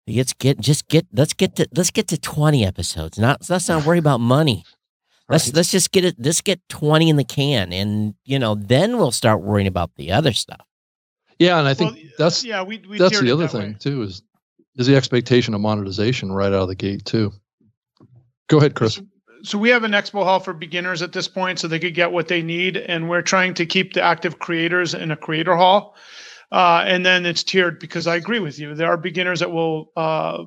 let's 0.06 0.32
get 0.32 0.60
just 0.60 0.88
get 0.88 1.06
let's 1.12 1.34
get 1.34 1.56
to 1.56 1.68
let's 1.74 1.90
get 1.90 2.06
to 2.08 2.18
twenty 2.18 2.64
episodes. 2.64 3.18
Not 3.18 3.48
let's 3.50 3.68
not 3.68 3.84
worry 3.84 3.98
about 3.98 4.20
money. 4.20 4.64
Let's 5.28 5.48
right. 5.48 5.56
let's 5.56 5.70
just 5.70 5.90
get 5.90 6.04
it. 6.04 6.16
Let's 6.18 6.40
get 6.40 6.60
twenty 6.68 7.08
in 7.08 7.16
the 7.16 7.24
can, 7.24 7.72
and 7.72 8.14
you 8.24 8.38
know, 8.38 8.54
then 8.54 8.96
we'll 8.96 9.10
start 9.10 9.42
worrying 9.42 9.66
about 9.68 9.90
the 9.96 10.12
other 10.12 10.32
stuff. 10.32 10.64
Yeah, 11.38 11.58
and 11.58 11.66
I 11.66 11.74
think 11.74 11.94
well, 11.94 12.04
that's 12.18 12.44
yeah, 12.44 12.62
we, 12.62 12.82
we 12.88 12.98
that's 12.98 13.20
the 13.20 13.32
other 13.32 13.48
thing 13.48 13.72
way. 13.72 13.76
too 13.80 14.02
is 14.02 14.22
is 14.76 14.86
the 14.86 14.94
expectation 14.94 15.54
of 15.54 15.60
monetization 15.60 16.30
right 16.30 16.52
out 16.52 16.62
of 16.62 16.68
the 16.68 16.76
gate 16.76 17.04
too. 17.04 17.32
Go 18.48 18.58
ahead, 18.58 18.74
Chris 18.74 19.00
so 19.42 19.58
we 19.58 19.70
have 19.70 19.84
an 19.84 19.92
expo 19.92 20.22
hall 20.22 20.40
for 20.40 20.52
beginners 20.52 21.02
at 21.02 21.12
this 21.12 21.26
point 21.26 21.58
so 21.58 21.66
they 21.66 21.78
could 21.78 21.94
get 21.94 22.12
what 22.12 22.28
they 22.28 22.42
need 22.42 22.76
and 22.76 23.08
we're 23.08 23.22
trying 23.22 23.54
to 23.54 23.66
keep 23.66 23.92
the 23.92 24.02
active 24.02 24.38
creators 24.38 24.94
in 24.94 25.10
a 25.10 25.16
creator 25.16 25.56
hall. 25.56 25.96
Uh, 26.52 26.84
and 26.86 27.04
then 27.04 27.26
it's 27.26 27.42
tiered 27.42 27.80
because 27.80 28.06
i 28.06 28.14
agree 28.14 28.38
with 28.38 28.58
you. 28.58 28.74
There 28.74 28.90
are 28.90 28.96
beginners 28.96 29.40
that 29.40 29.50
will 29.50 29.90
uh, 29.96 30.44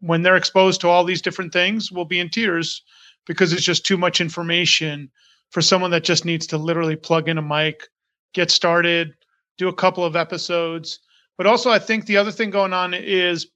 when 0.00 0.22
they're 0.22 0.36
exposed 0.36 0.80
to 0.80 0.88
all 0.88 1.04
these 1.04 1.22
different 1.22 1.52
things 1.52 1.92
will 1.92 2.04
be 2.04 2.18
in 2.18 2.30
tiers 2.30 2.82
because 3.26 3.52
it's 3.52 3.62
just 3.62 3.86
too 3.86 3.96
much 3.96 4.20
information 4.20 5.10
for 5.50 5.60
someone 5.60 5.90
that 5.90 6.04
just 6.04 6.24
needs 6.24 6.46
to 6.48 6.58
literally 6.58 6.96
plug 6.96 7.28
in 7.28 7.38
a 7.38 7.42
mic 7.42 7.88
get 8.32 8.50
started 8.50 9.14
do 9.56 9.68
a 9.68 9.74
couple 9.74 10.04
of 10.04 10.16
episodes. 10.16 10.98
But 11.36 11.46
also 11.46 11.70
i 11.70 11.78
think 11.78 12.06
the 12.06 12.16
other 12.16 12.32
thing 12.32 12.50
going 12.50 12.72
on 12.72 12.94
is 12.94 13.48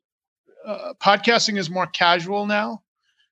uh, 0.66 0.92
podcasting 1.00 1.58
is 1.58 1.70
more 1.70 1.86
casual 1.86 2.44
now 2.44 2.82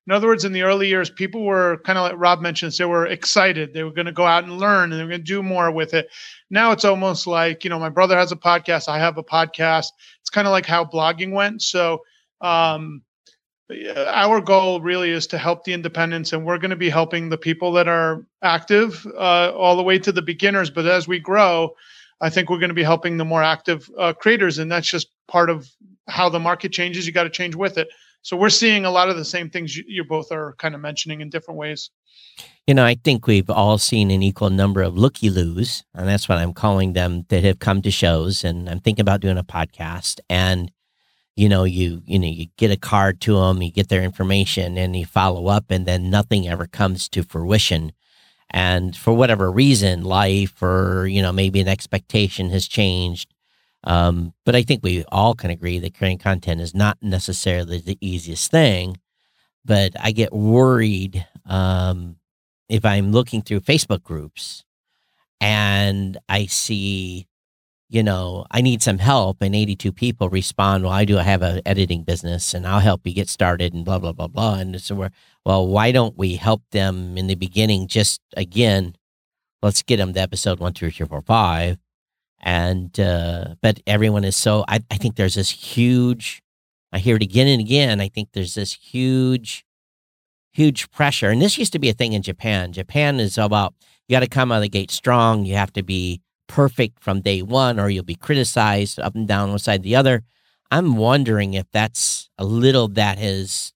in 0.07 0.13
other 0.13 0.27
words, 0.27 0.45
in 0.45 0.53
the 0.53 0.61
early 0.61 0.87
years, 0.87 1.09
people 1.09 1.43
were 1.43 1.81
kind 1.83 1.99
of 1.99 2.03
like 2.03 2.13
Rob 2.17 2.39
mentioned, 2.39 2.71
they 2.71 2.85
were 2.85 3.05
excited. 3.05 3.73
They 3.73 3.83
were 3.83 3.91
going 3.91 4.05
to 4.05 4.13
go 4.13 4.25
out 4.25 4.45
and 4.45 4.57
learn 4.57 4.91
and 4.91 4.93
they 4.93 5.03
were 5.03 5.09
going 5.09 5.21
to 5.21 5.25
do 5.25 5.43
more 5.43 5.69
with 5.69 5.93
it. 5.93 6.09
Now 6.49 6.71
it's 6.71 6.85
almost 6.85 7.27
like, 7.27 7.65
you 7.65 7.69
know, 7.69 7.77
my 7.77 7.89
brother 7.89 8.17
has 8.17 8.31
a 8.31 8.37
podcast, 8.37 8.87
I 8.87 8.99
have 8.99 9.17
a 9.17 9.23
podcast. 9.23 9.91
It's 10.21 10.29
kind 10.29 10.47
of 10.47 10.51
like 10.51 10.65
how 10.65 10.85
blogging 10.85 11.33
went. 11.33 11.61
So, 11.61 12.03
um, 12.39 13.01
our 13.69 14.39
goal 14.39 14.79
really 14.79 15.09
is 15.09 15.27
to 15.27 15.37
help 15.37 15.65
the 15.65 15.73
independents, 15.73 16.31
and 16.31 16.45
we're 16.45 16.57
going 16.57 16.71
to 16.71 16.77
be 16.77 16.89
helping 16.89 17.27
the 17.27 17.37
people 17.37 17.73
that 17.73 17.87
are 17.87 18.25
active 18.41 19.05
uh, 19.17 19.51
all 19.51 19.75
the 19.75 19.83
way 19.83 19.99
to 19.99 20.11
the 20.13 20.21
beginners. 20.21 20.69
But 20.69 20.85
as 20.85 21.05
we 21.05 21.19
grow, 21.19 21.75
I 22.21 22.29
think 22.29 22.49
we're 22.49 22.59
going 22.59 22.69
to 22.69 22.75
be 22.75 22.83
helping 22.83 23.17
the 23.17 23.25
more 23.25 23.43
active 23.43 23.89
uh, 23.97 24.13
creators, 24.13 24.57
and 24.57 24.71
that's 24.71 24.89
just 24.89 25.09
part 25.27 25.49
of 25.49 25.69
how 26.07 26.29
the 26.29 26.39
market 26.39 26.71
changes. 26.71 27.05
You 27.05 27.11
got 27.11 27.23
to 27.23 27.29
change 27.29 27.55
with 27.55 27.77
it. 27.77 27.89
So 28.21 28.35
we're 28.35 28.49
seeing 28.49 28.85
a 28.85 28.91
lot 28.91 29.09
of 29.09 29.15
the 29.15 29.25
same 29.25 29.49
things 29.49 29.75
you, 29.75 29.83
you 29.87 30.03
both 30.03 30.31
are 30.31 30.55
kind 30.57 30.75
of 30.75 30.81
mentioning 30.81 31.21
in 31.21 31.29
different 31.29 31.57
ways. 31.57 31.91
You 32.67 32.73
know, 32.73 32.85
I 32.85 32.95
think 32.95 33.25
we've 33.25 33.49
all 33.49 33.77
seen 33.77 34.11
an 34.11 34.21
equal 34.21 34.49
number 34.49 34.81
of 34.81 34.97
looky 34.97 35.29
loos, 35.29 35.83
and 35.93 36.07
that's 36.07 36.27
what 36.27 36.37
I'm 36.37 36.53
calling 36.53 36.93
them 36.93 37.25
that 37.29 37.43
have 37.43 37.59
come 37.59 37.81
to 37.83 37.91
shows. 37.91 38.43
And 38.43 38.69
I'm 38.69 38.79
thinking 38.79 39.01
about 39.01 39.21
doing 39.21 39.37
a 39.37 39.43
podcast. 39.43 40.19
And 40.29 40.71
you 41.37 41.47
know, 41.47 41.63
you 41.63 42.01
you 42.05 42.19
know, 42.19 42.27
you 42.27 42.47
get 42.57 42.71
a 42.71 42.77
card 42.77 43.21
to 43.21 43.39
them, 43.39 43.61
you 43.61 43.71
get 43.71 43.89
their 43.89 44.03
information, 44.03 44.77
and 44.77 44.95
you 44.95 45.05
follow 45.05 45.47
up, 45.47 45.65
and 45.69 45.85
then 45.85 46.09
nothing 46.09 46.47
ever 46.47 46.67
comes 46.67 47.07
to 47.09 47.23
fruition. 47.23 47.93
And 48.49 48.95
for 48.95 49.13
whatever 49.13 49.51
reason, 49.51 50.03
life 50.03 50.61
or 50.61 51.07
you 51.07 51.21
know, 51.21 51.31
maybe 51.31 51.61
an 51.61 51.67
expectation 51.67 52.49
has 52.49 52.67
changed, 52.67 53.33
um, 53.83 54.33
but 54.45 54.55
I 54.55 54.63
think 54.63 54.83
we 54.83 55.03
all 55.09 55.33
can 55.33 55.49
agree 55.49 55.79
that 55.79 55.97
creating 55.97 56.19
content 56.19 56.61
is 56.61 56.73
not 56.73 56.97
necessarily 57.01 57.79
the 57.79 57.97
easiest 58.01 58.51
thing. 58.51 58.97
But 59.63 59.93
I 59.99 60.11
get 60.11 60.33
worried 60.33 61.27
um, 61.45 62.17
if 62.69 62.85
I'm 62.85 63.11
looking 63.11 63.41
through 63.41 63.61
Facebook 63.61 64.01
groups 64.01 64.63
and 65.41 66.17
I 66.29 66.45
see, 66.45 67.27
you 67.89 68.01
know, 68.01 68.45
I 68.49 68.61
need 68.61 68.81
some 68.81 68.97
help, 68.97 69.41
and 69.41 69.55
82 69.55 69.91
people 69.91 70.29
respond, 70.29 70.83
Well, 70.83 70.93
I 70.93 71.05
do 71.05 71.17
have 71.17 71.41
an 71.41 71.61
editing 71.65 72.03
business 72.03 72.53
and 72.53 72.65
I'll 72.65 72.79
help 72.79 73.01
you 73.05 73.13
get 73.13 73.29
started, 73.29 73.73
and 73.73 73.85
blah, 73.85 73.99
blah, 73.99 74.13
blah, 74.13 74.27
blah. 74.27 74.55
And 74.55 74.81
so 74.81 74.95
we're, 74.95 75.11
well, 75.45 75.67
why 75.67 75.91
don't 75.91 76.17
we 76.17 76.35
help 76.35 76.63
them 76.71 77.17
in 77.17 77.27
the 77.27 77.35
beginning? 77.35 77.87
Just 77.87 78.21
again, 78.35 78.95
let's 79.61 79.83
get 79.83 79.97
them 79.97 80.13
to 80.13 80.19
episode 80.19 80.59
one, 80.59 80.73
two, 80.73 80.91
three, 80.91 81.05
four, 81.05 81.21
five 81.21 81.77
and 82.39 82.99
uh, 82.99 83.55
but 83.61 83.79
everyone 83.87 84.23
is 84.23 84.35
so 84.35 84.63
I, 84.67 84.79
I 84.91 84.97
think 84.97 85.15
there's 85.15 85.35
this 85.35 85.49
huge 85.49 86.41
i 86.91 86.99
hear 86.99 87.15
it 87.15 87.23
again 87.23 87.47
and 87.47 87.59
again 87.59 87.99
i 87.99 88.07
think 88.07 88.29
there's 88.33 88.55
this 88.55 88.73
huge 88.73 89.65
huge 90.57 90.89
pressure. 90.89 91.29
And 91.29 91.39
this 91.39 91.59
used 91.59 91.71
to 91.73 91.79
be 91.79 91.89
a 91.89 91.93
thing 91.93 92.13
in 92.13 92.23
japan. 92.23 92.73
Japan 92.73 93.19
is 93.19 93.37
about 93.37 93.75
you 94.07 94.15
got 94.15 94.21
to 94.21 94.27
come 94.27 94.51
out 94.51 94.57
of 94.57 94.61
the 94.63 94.69
gate 94.69 94.89
strong. 94.89 95.45
You 95.45 95.55
have 95.55 95.71
to 95.73 95.83
be 95.83 96.21
perfect 96.47 96.99
from 96.99 97.21
day 97.21 97.43
one 97.43 97.79
or 97.79 97.89
you'll 97.89 98.03
be 98.03 98.15
criticized 98.15 98.99
up 98.99 99.13
and 99.13 99.27
down 99.27 99.49
one 99.51 99.59
side 99.59 99.83
the 99.83 99.95
other. 99.95 100.23
I'm 100.71 100.97
wondering 100.97 101.53
if 101.53 101.67
that's 101.71 102.29
a 102.39 102.43
little 102.43 102.87
that 102.89 103.19
has 103.19 103.71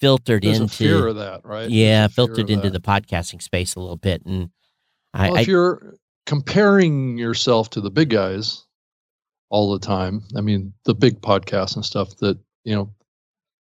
filtered 0.00 0.42
There's 0.42 0.60
into 0.60 0.74
fear 0.74 1.06
of 1.06 1.16
that 1.16 1.40
right? 1.44 1.70
Yeah 1.70 2.08
filtered 2.08 2.50
into 2.50 2.68
that. 2.68 2.82
the 2.82 2.86
podcasting 2.86 3.40
space 3.40 3.74
a 3.76 3.80
little 3.80 3.96
bit. 3.96 4.22
And 4.26 4.50
well, 5.14 5.36
I, 5.36 5.40
if 5.40 5.48
you're 5.48 5.94
comparing 6.26 7.18
yourself 7.18 7.70
to 7.70 7.80
the 7.80 7.90
big 7.90 8.10
guys 8.10 8.64
all 9.50 9.72
the 9.72 9.84
time. 9.84 10.22
I 10.36 10.40
mean, 10.40 10.72
the 10.84 10.94
big 10.94 11.20
podcasts 11.20 11.76
and 11.76 11.84
stuff 11.84 12.16
that, 12.16 12.38
you 12.64 12.74
know, 12.74 12.90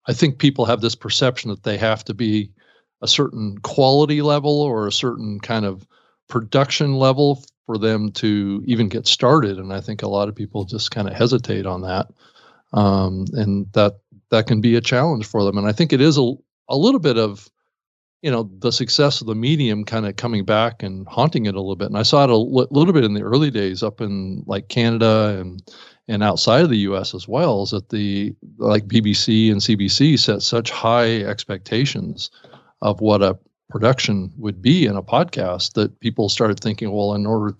I 0.06 0.12
think 0.12 0.38
people 0.38 0.64
have 0.66 0.80
this 0.80 0.94
perception 0.94 1.50
that 1.50 1.62
they 1.62 1.76
have 1.78 2.04
to 2.04 2.14
be 2.14 2.50
a 3.02 3.08
certain 3.08 3.58
quality 3.58 4.23
level 4.23 4.61
or 4.62 4.87
a 4.87 4.92
certain 4.92 5.40
kind 5.40 5.64
of 5.64 5.87
production 6.28 6.94
level 6.94 7.44
for 7.66 7.78
them 7.78 8.12
to 8.12 8.62
even 8.66 8.88
get 8.88 9.06
started. 9.06 9.58
And 9.58 9.73
I 9.73 9.80
think 9.80 10.02
a 10.02 10.08
lot 10.08 10.28
of 10.28 10.34
people 10.34 10.64
just 10.64 10.90
kind 10.90 11.08
of 11.08 11.14
hesitate 11.14 11.66
on 11.66 11.82
that. 11.82 12.06
Um, 12.73 13.26
and 13.32 13.70
that 13.73 13.99
that 14.30 14.46
can 14.46 14.61
be 14.61 14.75
a 14.76 14.80
challenge 14.80 15.26
for 15.26 15.44
them. 15.44 15.58
And 15.58 15.66
I 15.66 15.73
think 15.73 15.92
it 15.92 16.00
is 16.00 16.18
a, 16.18 16.32
a 16.68 16.76
little 16.76 17.00
bit 17.00 17.18
of 17.18 17.49
you 18.25 18.31
know 18.31 18.50
the 18.61 18.73
success 18.73 19.21
of 19.21 19.26
the 19.26 19.35
medium 19.35 19.85
kind 19.85 20.07
of 20.07 20.16
coming 20.16 20.47
back 20.47 20.83
and 20.83 21.07
haunting 21.07 21.45
it 21.45 21.54
a 21.54 21.61
little 21.61 21.76
bit 21.76 21.88
and 21.88 21.99
i 21.99 22.02
saw 22.02 22.25
it 22.25 22.31
a 22.31 22.37
little 22.37 22.95
bit 22.95 23.04
in 23.04 23.12
the 23.12 23.23
early 23.23 23.50
days 23.50 23.83
up 23.83 24.00
in 24.00 24.43
like 24.47 24.69
canada 24.69 25.37
and 25.38 25.62
and 26.09 26.23
outside 26.23 26.62
of 26.62 26.71
the 26.71 26.78
us 26.78 27.14
as 27.14 27.28
well 27.28 27.64
is 27.64 27.71
that 27.71 27.90
the 27.90 28.35
like 28.57 28.88
bbc 28.88 29.52
and 29.52 29.61
cbc 29.61 30.19
set 30.19 30.40
such 30.40 30.71
high 30.71 31.19
expectations 31.19 32.31
of 32.81 32.99
what 33.02 33.23
a 33.23 33.38
production 33.69 34.33
would 34.38 34.62
be 34.62 34.87
in 34.87 34.97
a 34.97 35.02
podcast 35.02 35.75
that 35.75 36.00
people 36.00 36.31
started 36.31 36.59
thinking 36.59 36.90
well 36.90 37.12
in 37.12 37.26
order 37.26 37.54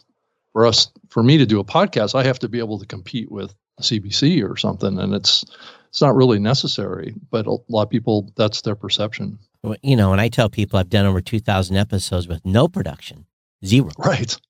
for 0.55 0.65
us 0.65 0.91
for 1.11 1.23
me 1.23 1.37
to 1.37 1.45
do 1.45 1.61
a 1.61 1.65
podcast 1.65 2.15
i 2.15 2.23
have 2.23 2.39
to 2.39 2.49
be 2.49 2.59
able 2.59 2.79
to 2.79 2.87
compete 2.87 3.31
with 3.31 3.55
CBC 3.83 4.49
or 4.49 4.57
something, 4.57 5.01
and 5.01 5.15
it's 5.15 5.45
it's 5.89 6.01
not 6.01 6.15
really 6.15 6.39
necessary. 6.39 7.13
But 7.33 7.49
a 7.49 7.57
lot 7.69 7.83
of 7.83 7.91
people, 7.91 8.33
that's 8.37 8.63
their 8.63 8.77
perception. 8.77 9.37
You 9.83 9.97
know, 9.97 10.13
and 10.13 10.21
I 10.21 10.29
tell 10.29 10.51
people 10.51 10.79
I've 10.79 10.91
done 10.91 11.07
over 11.07 11.21
two 11.21 11.41
thousand 11.41 11.77
episodes 11.77 12.29
with 12.29 12.45
no 12.45 12.69
production, 12.69 13.27
zero. 13.65 13.91
Right. 13.99 14.37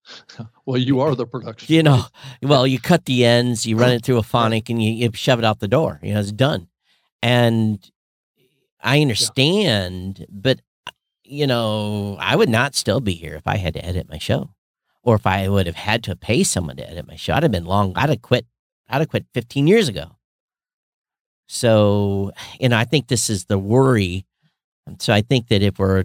Well, 0.66 0.78
you 0.78 1.00
are 1.00 1.14
the 1.14 1.26
production. 1.26 1.75
You 1.75 1.83
know, 1.83 2.04
well, 2.42 2.66
you 2.66 2.80
cut 2.80 3.04
the 3.04 3.26
ends, 3.26 3.66
you 3.66 3.76
run 3.76 3.92
it 3.92 4.02
through 4.02 4.16
a 4.16 4.23
phonic, 4.35 4.71
and 4.71 4.83
you, 4.83 4.92
you 4.92 5.11
shove 5.12 5.38
it 5.38 5.44
out 5.44 5.61
the 5.61 5.68
door. 5.68 6.00
You 6.02 6.14
know, 6.14 6.21
it's 6.21 6.33
done. 6.33 6.68
And 7.23 7.78
I 8.80 9.02
understand, 9.02 10.21
yeah. 10.21 10.26
but 10.30 10.61
you 11.23 11.47
know, 11.47 12.16
I 12.18 12.35
would 12.37 12.49
not 12.49 12.75
still 12.75 13.00
be 13.00 13.12
here 13.12 13.35
if 13.35 13.47
I 13.47 13.56
had 13.56 13.75
to 13.75 13.85
edit 13.85 14.09
my 14.09 14.16
show, 14.16 14.54
or 15.02 15.16
if 15.16 15.26
I 15.26 15.49
would 15.49 15.66
have 15.66 15.76
had 15.76 16.02
to 16.04 16.16
pay 16.16 16.44
someone 16.44 16.76
to 16.76 16.90
edit 16.90 17.06
my 17.06 17.16
show. 17.16 17.35
I'd 17.35 17.42
have 17.42 17.52
been 17.52 17.66
long. 17.66 17.92
I'd 17.97 18.09
have 18.09 18.23
quit. 18.23 18.47
I'd 18.88 19.00
have 19.00 19.09
quit 19.09 19.26
15 19.35 19.66
years 19.66 19.88
ago. 19.88 20.16
So, 21.47 22.33
you 22.59 22.68
know, 22.68 22.78
I 22.78 22.85
think 22.85 23.09
this 23.09 23.28
is 23.28 23.47
the 23.47 23.59
worry. 23.59 24.25
So 24.98 25.12
I 25.12 25.22
think 25.22 25.48
that 25.48 25.62
if 25.62 25.78
we're, 25.78 26.04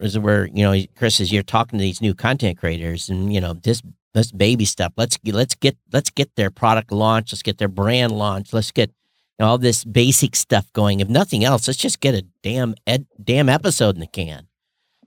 as 0.00 0.18
we're, 0.18 0.46
you 0.46 0.62
know, 0.62 0.80
Chris, 0.96 1.20
as 1.20 1.32
you're 1.32 1.42
talking 1.42 1.78
to 1.78 1.82
these 1.82 2.00
new 2.00 2.14
content 2.14 2.58
creators, 2.58 3.08
and 3.08 3.32
you 3.32 3.40
know, 3.40 3.54
this 3.54 3.82
this 4.16 4.32
baby 4.32 4.64
stuff. 4.64 4.92
Let's 4.96 5.18
let's 5.24 5.54
get 5.54 5.76
let's 5.92 6.10
get 6.10 6.34
their 6.34 6.50
product 6.50 6.90
launched. 6.90 7.32
Let's 7.32 7.42
get 7.42 7.58
their 7.58 7.68
brand 7.68 8.12
launched. 8.12 8.52
Let's 8.52 8.72
get 8.72 8.88
you 8.90 9.44
know, 9.44 9.46
all 9.48 9.58
this 9.58 9.84
basic 9.84 10.34
stuff 10.34 10.72
going. 10.72 11.00
If 11.00 11.08
nothing 11.08 11.44
else, 11.44 11.68
let's 11.68 11.78
just 11.78 12.00
get 12.00 12.14
a 12.14 12.24
damn 12.42 12.74
ed, 12.86 13.06
damn 13.22 13.48
episode 13.48 13.94
in 13.94 14.00
the 14.00 14.06
can 14.06 14.48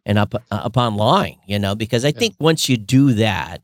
and 0.06 0.18
up 0.18 0.36
uh, 0.36 0.40
up 0.52 0.78
online. 0.78 1.38
You 1.46 1.60
know, 1.60 1.76
because 1.76 2.06
I 2.06 2.12
think 2.12 2.36
once 2.40 2.70
you 2.70 2.78
do 2.78 3.14
that, 3.14 3.64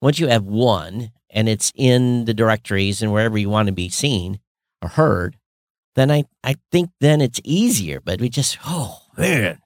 once 0.00 0.18
you 0.18 0.28
have 0.28 0.44
one 0.44 1.12
and 1.30 1.48
it's 1.48 1.70
in 1.76 2.24
the 2.24 2.34
directories 2.34 3.02
and 3.02 3.12
wherever 3.12 3.36
you 3.36 3.50
want 3.50 3.66
to 3.66 3.72
be 3.72 3.90
seen 3.90 4.40
or 4.80 4.88
heard, 4.88 5.36
then 5.98 6.10
I 6.10 6.24
I 6.44 6.54
think 6.70 6.90
then 7.00 7.20
it's 7.20 7.40
easier. 7.44 8.00
But 8.00 8.20
we 8.20 8.28
just 8.28 8.58
oh 8.64 9.00
man, 9.16 9.58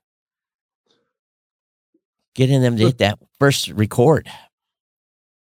getting 2.34 2.62
them 2.62 2.76
to 2.76 2.86
hit 2.86 2.98
that 2.98 3.18
first 3.38 3.68
record. 3.68 4.28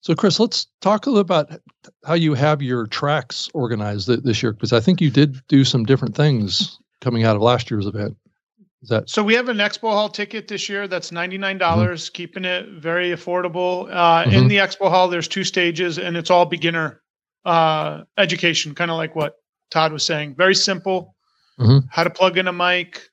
So, 0.03 0.15
Chris, 0.15 0.41
let's 0.41 0.67
talk 0.81 1.05
a 1.05 1.11
little 1.11 1.21
about 1.21 1.51
how 2.07 2.15
you 2.15 2.33
have 2.33 2.63
your 2.63 2.87
tracks 2.87 3.51
organized 3.53 4.09
this 4.25 4.43
year, 4.43 4.53
because 4.53 4.73
I 4.73 4.81
think 4.81 4.99
you 4.99 5.11
did 5.11 5.47
do 5.47 5.63
some 5.63 5.85
different 5.85 6.17
things 6.17 6.79
coming 7.03 7.25
out 7.25 7.37
of 7.37 7.43
last 7.43 7.71
year's 7.71 7.87
event. 7.87 8.17
Is 8.83 8.89
that 8.89 9.11
so? 9.11 9.23
We 9.23 9.35
have 9.35 9.51
an 9.51 9.59
expo 9.59 9.91
hall 9.91 10.09
ticket 10.09 10.49
this 10.49 10.71
year 10.71 10.89
that's 10.89 11.13
ninety 11.13 11.37
nine 11.37 11.59
dollars, 11.59 12.07
mm-hmm. 12.07 12.15
keeping 12.15 12.45
it 12.47 12.69
very 12.71 13.11
affordable. 13.11 13.91
Uh, 13.91 14.25
mm-hmm. 14.25 14.33
In 14.33 14.49
the 14.49 14.57
expo 14.57 14.89
hall, 14.89 15.09
there's 15.09 15.29
two 15.29 15.45
stages, 15.45 15.99
and 15.99 16.17
it's 16.17 16.31
all 16.31 16.47
beginner 16.47 17.03
uh, 17.45 18.05
education, 18.17 18.75
kind 18.75 18.91
of 18.91 18.97
like 18.97 19.15
what 19.15 19.35
Todd 19.71 19.93
was 19.93 20.05
saying. 20.05 20.35
Very 20.35 20.55
simple. 20.55 21.15
Mm-hmm. 21.59 21.87
How 21.91 22.05
to 22.05 22.11
plug 22.11 22.39
in 22.39 22.49
a 22.49 22.53
mic. 22.53 23.09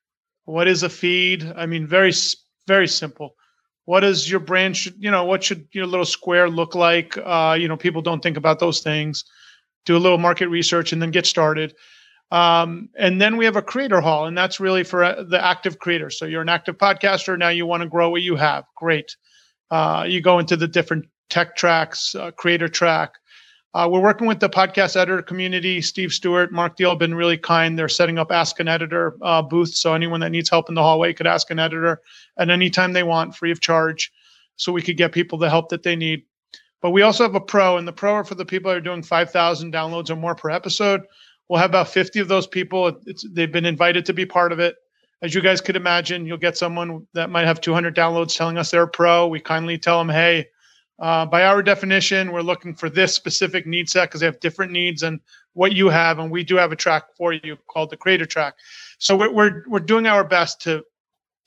What 0.46 0.68
is 0.68 0.84
a 0.84 0.90
feed? 0.90 1.52
I 1.56 1.66
mean, 1.66 1.86
very 1.88 2.14
very 2.68 2.88
simple 2.88 3.36
what 3.88 4.02
does 4.02 4.30
your 4.30 4.42
brand 4.42 4.76
should 4.76 4.96
you 5.00 5.10
know 5.10 5.24
what 5.24 5.44
should 5.44 5.66
your 5.72 5.88
little 5.88 6.06
square 6.06 6.50
look 6.50 6.76
like 6.76 7.18
uh, 7.18 7.58
you 7.60 7.68
know 7.68 7.78
people 7.78 8.02
don't 8.02 8.22
think 8.22 8.38
about 8.38 8.60
those 8.60 8.82
things 8.82 9.24
do 9.86 9.98
a 9.98 9.98
little 9.98 10.18
market 10.18 10.50
research 10.50 10.94
and 10.94 11.02
then 11.02 11.10
get 11.10 11.26
started 11.26 11.74
um, 12.30 12.90
and 13.00 13.22
then 13.22 13.38
we 13.38 13.46
have 13.46 13.56
a 13.56 13.62
creator 13.62 14.02
hall 14.02 14.26
and 14.26 14.38
that's 14.38 14.60
really 14.60 14.84
for 14.84 15.04
uh, 15.04 15.24
the 15.24 15.44
active 15.44 15.80
creator 15.80 16.10
so 16.10 16.26
you're 16.26 16.42
an 16.42 16.50
active 16.50 16.78
podcaster 16.78 17.40
now 17.40 17.50
you 17.50 17.66
want 17.66 17.82
to 17.82 17.90
grow 17.90 18.10
what 18.10 18.22
you 18.22 18.36
have 18.36 18.66
great 18.76 19.16
uh, 19.72 20.06
you 20.08 20.22
go 20.22 20.38
into 20.38 20.58
the 20.58 20.68
different 20.68 21.06
tech 21.30 21.56
tracks 21.56 22.14
uh, 22.16 22.30
creator 22.32 22.68
track 22.68 23.14
uh, 23.78 23.88
we're 23.88 24.02
working 24.02 24.26
with 24.26 24.40
the 24.40 24.50
podcast 24.50 24.96
editor 24.96 25.22
community. 25.22 25.82
Steve 25.82 26.12
Stewart, 26.12 26.52
Mark 26.52 26.78
Deal 26.78 26.90
have 26.90 26.98
been 26.98 27.14
really 27.14 27.38
kind. 27.38 27.78
They're 27.78 27.88
setting 27.88 28.18
up 28.18 28.32
Ask 28.32 28.60
an 28.60 28.68
Editor 28.68 29.16
uh, 29.22 29.44
booth, 29.44 29.76
so 29.76 29.94
anyone 29.94 30.20
that 30.22 30.32
needs 30.32 30.50
help 30.50 30.68
in 30.68 30.74
the 30.74 30.82
hallway 30.82 31.14
could 31.14 31.28
ask 31.28 31.52
an 31.52 31.60
editor 31.60 32.02
at 32.40 32.50
any 32.50 32.72
time 32.72 32.94
they 32.94 33.04
want, 33.04 33.36
free 33.36 33.52
of 33.52 33.62
charge, 33.62 34.12
so 34.56 34.72
we 34.72 34.82
could 34.82 34.98
get 34.98 35.12
people 35.12 35.38
the 35.38 35.48
help 35.48 35.70
that 35.70 35.84
they 35.84 35.96
need. 35.96 36.24
But 36.82 36.90
we 36.90 37.04
also 37.04 37.24
have 37.24 37.36
a 37.36 37.40
pro, 37.40 37.78
and 37.78 37.88
the 37.88 37.94
pro 37.94 38.14
are 38.14 38.24
for 38.24 38.34
the 38.34 38.46
people 38.46 38.72
that 38.72 38.78
are 38.78 38.82
doing 38.82 39.04
5,000 39.04 39.72
downloads 39.72 40.10
or 40.10 40.16
more 40.16 40.34
per 40.34 40.50
episode. 40.50 41.02
We'll 41.48 41.60
have 41.60 41.70
about 41.70 41.88
50 41.88 42.20
of 42.20 42.30
those 42.30 42.48
people. 42.48 43.00
It's, 43.06 43.30
they've 43.32 43.52
been 43.52 43.66
invited 43.66 44.08
to 44.08 44.14
be 44.14 44.26
part 44.26 44.52
of 44.52 44.60
it. 44.60 44.76
As 45.22 45.36
you 45.36 45.42
guys 45.42 45.62
could 45.62 45.76
imagine, 45.76 46.26
you'll 46.26 46.38
get 46.38 46.58
someone 46.58 47.06
that 47.14 47.30
might 47.30 47.46
have 47.46 47.62
200 47.62 47.96
downloads 47.96 48.36
telling 48.36 48.58
us 48.58 48.72
they're 48.72 48.88
pro. 48.88 49.28
We 49.28 49.40
kindly 49.40 49.78
tell 49.78 50.00
them, 50.00 50.10
hey, 50.10 50.48
uh, 51.00 51.26
by 51.26 51.44
our 51.44 51.62
definition, 51.62 52.32
we're 52.32 52.42
looking 52.42 52.74
for 52.74 52.90
this 52.90 53.14
specific 53.14 53.68
need 53.68 53.90
set 53.90 54.10
because 54.10 54.22
they 54.22 54.26
have 54.26 54.40
different 54.40 54.72
needs 54.72 55.04
and 55.04 55.20
what 55.54 55.74
you 55.74 55.90
have, 55.90 56.20
and 56.20 56.32
we 56.32 56.44
do 56.44 56.56
have 56.56 56.72
a 56.72 56.76
track 56.76 57.04
for 57.16 57.34
you 57.34 57.58
called 57.68 57.90
the 57.90 57.98
Creator 57.98 58.26
Track. 58.26 58.56
So 58.98 59.16
we're 59.16 59.32
we're, 59.32 59.64
we're 59.68 59.80
doing 59.80 60.08
our 60.08 60.24
best 60.24 60.62
to 60.62 60.84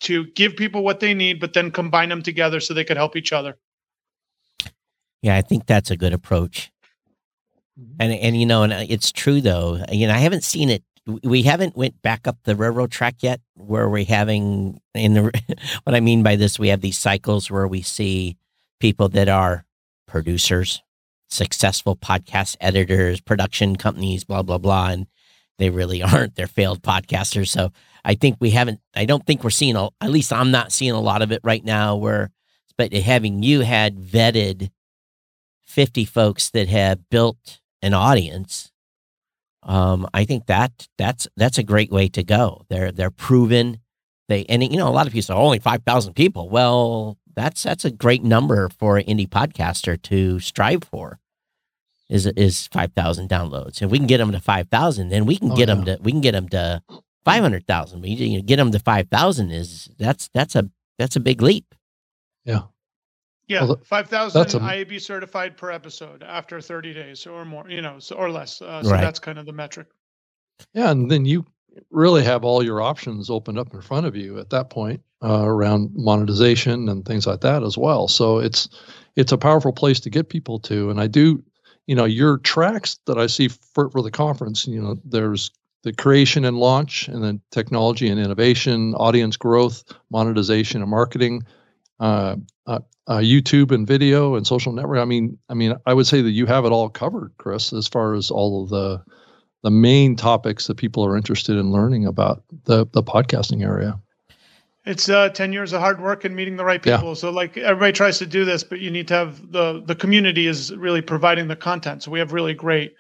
to 0.01 0.27
give 0.29 0.57
people 0.57 0.83
what 0.83 1.01
they 1.01 1.15
need, 1.15 1.41
but 1.41 1.53
then 1.53 1.71
combine 1.71 2.09
them 2.09 2.23
together 2.23 2.61
so 2.61 2.75
they 2.75 2.85
could 2.85 2.97
help 2.97 3.17
each 3.17 3.33
other. 3.33 3.57
Yeah, 5.23 5.37
I 5.37 5.43
think 5.43 5.67
that's 5.67 5.91
a 5.91 5.97
good 5.97 6.13
approach. 6.13 6.71
Mm-hmm. 7.79 7.97
And 8.01 8.13
and 8.13 8.41
you 8.41 8.47
know, 8.47 8.63
and 8.63 8.73
uh, 8.73 8.85
it's 8.89 9.11
true 9.11 9.41
though. 9.41 9.85
You 9.91 10.07
know, 10.07 10.15
I 10.15 10.19
haven't 10.19 10.45
seen 10.45 10.71
it. 10.71 10.85
We 11.25 11.43
haven't 11.43 11.77
went 11.77 12.01
back 12.03 12.29
up 12.29 12.37
the 12.45 12.55
railroad 12.55 12.93
track 12.93 13.17
yet, 13.21 13.41
where 13.55 13.89
we're 13.89 14.05
having 14.05 14.81
in 14.95 15.15
the. 15.15 15.23
what 15.85 15.97
I 15.97 16.01
mean 16.01 16.23
by 16.23 16.37
this, 16.37 16.59
we 16.59 16.69
have 16.69 16.83
these 16.83 16.99
cycles 16.99 17.51
where 17.51 17.67
we 17.67 17.83
see 17.83 18.37
people 18.81 19.09
that 19.11 19.29
are 19.29 19.65
producers, 20.09 20.83
successful 21.29 21.97
podcast 21.97 22.57
editors, 22.61 23.21
production 23.21 23.77
companies, 23.77 24.25
blah, 24.25 24.43
blah, 24.43 24.59
blah. 24.59 24.89
And 24.89 25.07
they 25.59 25.71
really 25.71 26.03
aren't. 26.03 26.35
They're 26.35 26.47
failed 26.47 26.83
podcasters. 26.83 27.49
So 27.49 27.71
I 28.05 28.15
think 28.15 28.37
we 28.41 28.51
haven't, 28.51 28.81
I 28.95 29.05
don't 29.05 29.25
think 29.25 29.45
we're 29.45 29.51
seeing, 29.51 29.77
a, 29.77 29.91
at 30.01 30.11
least 30.11 30.33
I'm 30.33 30.51
not 30.51 30.73
seeing 30.73 30.93
a 30.93 31.01
lot 31.01 31.23
of 31.23 31.31
it 31.31 31.41
right 31.45 31.65
now 31.65 31.97
where, 31.97 32.31
but 32.77 32.93
having 32.93 33.43
you 33.43 33.61
had 33.61 33.99
vetted 33.99 34.71
50 35.67 36.05
folks 36.07 36.51
that 36.51 36.69
have 36.69 37.09
built 37.11 37.61
an 37.83 37.95
audience, 37.95 38.73
um, 39.63 40.09
I 40.15 40.25
think 40.25 40.47
that 40.47 40.89
that's 40.97 41.29
that's 41.37 41.59
a 41.59 41.63
great 41.63 41.91
way 41.91 42.09
to 42.09 42.23
go. 42.25 42.65
They're 42.69 42.93
they're 42.93 43.11
proven. 43.11 43.81
They 44.29 44.45
and 44.47 44.63
you 44.63 44.79
know 44.79 44.89
a 44.89 44.91
lot 44.91 45.07
of 45.07 45.13
people 45.13 45.23
say 45.23 45.35
only 45.35 45.59
five 45.59 45.83
thousand 45.83 46.15
people. 46.15 46.49
Well, 46.49 47.19
that's 47.41 47.63
that's 47.63 47.85
a 47.85 47.91
great 47.91 48.23
number 48.23 48.69
for 48.69 48.99
an 48.99 49.05
indie 49.07 49.29
podcaster 49.29 50.01
to 50.03 50.41
strive 50.41 50.85
for. 50.85 51.19
Is 52.09 52.27
is 52.27 52.67
five 52.69 52.93
thousand 52.93 53.29
downloads? 53.29 53.81
If 53.83 53.91
we 53.91 53.99
can 53.99 54.07
get 54.07 54.19
them 54.19 54.33
to 54.33 54.41
five 54.41 54.69
thousand, 54.69 55.09
then 55.09 55.27
we 55.27 55.37
can 55.37 55.53
oh, 55.53 55.57
get 55.57 55.69
yeah. 55.69 55.75
them 55.75 55.85
to 55.87 55.99
we 56.03 56.13
can 56.13 56.21
get 56.21 56.33
them 56.33 56.49
to 56.51 56.83
five 57.25 57.43
hundred 57.43 57.67
thousand. 57.67 58.05
You 58.05 58.39
know, 58.39 58.45
get 58.45 58.57
them 58.57 58.73
to 58.73 58.79
five 58.79 59.09
thousand 59.09 59.53
is 59.53 59.91
that's 59.99 60.29
that's 60.35 60.55
a 60.55 60.69
that's 60.99 61.17
a 61.17 61.21
big 61.21 61.41
leap. 61.41 61.75
Yeah. 62.45 62.63
Yeah, 63.49 63.65
well, 63.65 63.81
five 63.85 64.09
thousand 64.09 64.43
IAB 64.43 65.01
certified 65.01 65.57
per 65.57 65.73
episode 65.73 66.23
after 66.23 66.61
thirty 66.61 66.95
days 66.95 67.27
or 67.27 67.45
more, 67.45 67.69
you 67.69 67.83
know, 67.83 67.99
so, 67.99 68.15
or 68.15 68.31
less. 68.31 68.63
Uh, 68.63 68.81
so 68.85 68.91
right. 68.91 69.01
that's 69.01 69.19
kind 69.19 69.41
of 69.41 69.47
the 69.47 69.53
metric. 69.53 69.89
Yeah, 70.73 70.93
and 70.93 71.11
then 71.11 71.25
you 71.25 71.47
really 71.91 72.23
have 72.25 72.45
all 72.45 72.63
your 72.63 72.81
options 72.81 73.31
opened 73.31 73.59
up 73.59 73.73
in 73.75 73.81
front 73.81 74.07
of 74.07 74.17
you 74.17 74.39
at 74.39 74.51
that 74.51 74.71
point 74.71 75.03
uh, 75.23 75.45
around 75.45 75.91
monetization 75.95 76.89
and 76.89 77.05
things 77.05 77.27
like 77.27 77.41
that 77.41 77.63
as 77.63 77.77
well. 77.77 78.09
So 78.09 78.39
it's 78.39 78.69
it's 79.17 79.33
a 79.33 79.39
powerful 79.39 79.73
place 79.73 80.01
to 80.01 80.11
get 80.11 80.29
people 80.29 80.59
to. 80.61 80.91
And 80.91 81.01
I 81.01 81.07
do, 81.07 81.43
you 81.87 81.95
know, 81.95 82.05
your 82.05 82.39
tracks 82.39 82.99
that 83.07 83.19
I 83.19 83.27
see 83.27 83.49
for, 83.49 83.91
for 83.91 84.03
the 84.03 84.11
conference, 84.11 84.67
you 84.67 84.81
know, 84.81 84.97
there's 85.05 85.51
the 85.83 85.93
creation 85.93 86.45
and 86.45 86.59
launch, 86.59 87.09
and 87.09 87.25
then 87.25 87.41
technology 87.51 88.09
and 88.09 88.21
innovation, 88.21 88.95
audience 88.95 89.37
growth, 89.37 89.83
monetization 90.11 90.83
and 90.83 90.91
marketing, 90.91 91.43
uh, 92.01 92.37
uh, 92.67 92.81
uh, 93.07 93.19
YouTube 93.19 93.73
and 93.73 93.87
video 93.87 94.35
and 94.35 94.47
social 94.47 94.73
network. 94.73 94.99
I 94.99 95.05
mean, 95.07 95.39
I 95.49 95.55
mean, 95.55 95.75
I 95.87 95.95
would 95.95 96.07
say 96.07 96.21
that 96.23 96.31
you 96.31 96.47
have 96.47 96.65
it 96.65 96.73
all 96.73 96.89
covered, 96.89 97.33
Chris, 97.39 97.73
as 97.73 97.89
far 97.89 98.15
as 98.15 98.31
all 98.31 98.63
of 98.63 98.69
the 98.71 99.03
the 99.63 99.71
main 99.71 100.17
topics 100.17 100.67
that 100.67 100.77
people 100.77 101.05
are 101.05 101.17
interested 101.17 101.57
in 101.57 101.71
learning 101.71 102.07
about 102.07 102.43
the 102.65 102.87
the 102.93 103.03
podcasting 103.03 103.63
area. 103.63 103.99
It's 104.87 105.11
uh, 105.11 105.29
10 105.29 105.53
years 105.53 105.75
of 105.75 105.81
hard 105.81 106.01
work 106.01 106.25
and 106.25 106.35
meeting 106.35 106.57
the 106.57 106.65
right 106.65 106.83
people. 106.83 107.09
Yeah. 107.09 107.15
So 107.15 107.31
like 107.31 107.59
everybody 107.59 107.93
tries 107.93 108.19
to 108.19 108.27
do 108.27 108.47
this, 108.47 108.65
but 108.65 108.81
you 108.81 108.91
need 108.91 109.09
to 109.09 109.15
have 109.15 109.53
the 109.53 109.83
the 109.85 109.95
community 109.95 110.47
is 110.47 110.75
really 110.75 111.03
providing 111.03 111.49
the 111.49 111.57
content. 111.57 112.03
So 112.03 112.11
we 112.11 112.19
have 112.19 112.33
really 112.33 112.55
great 112.55 112.95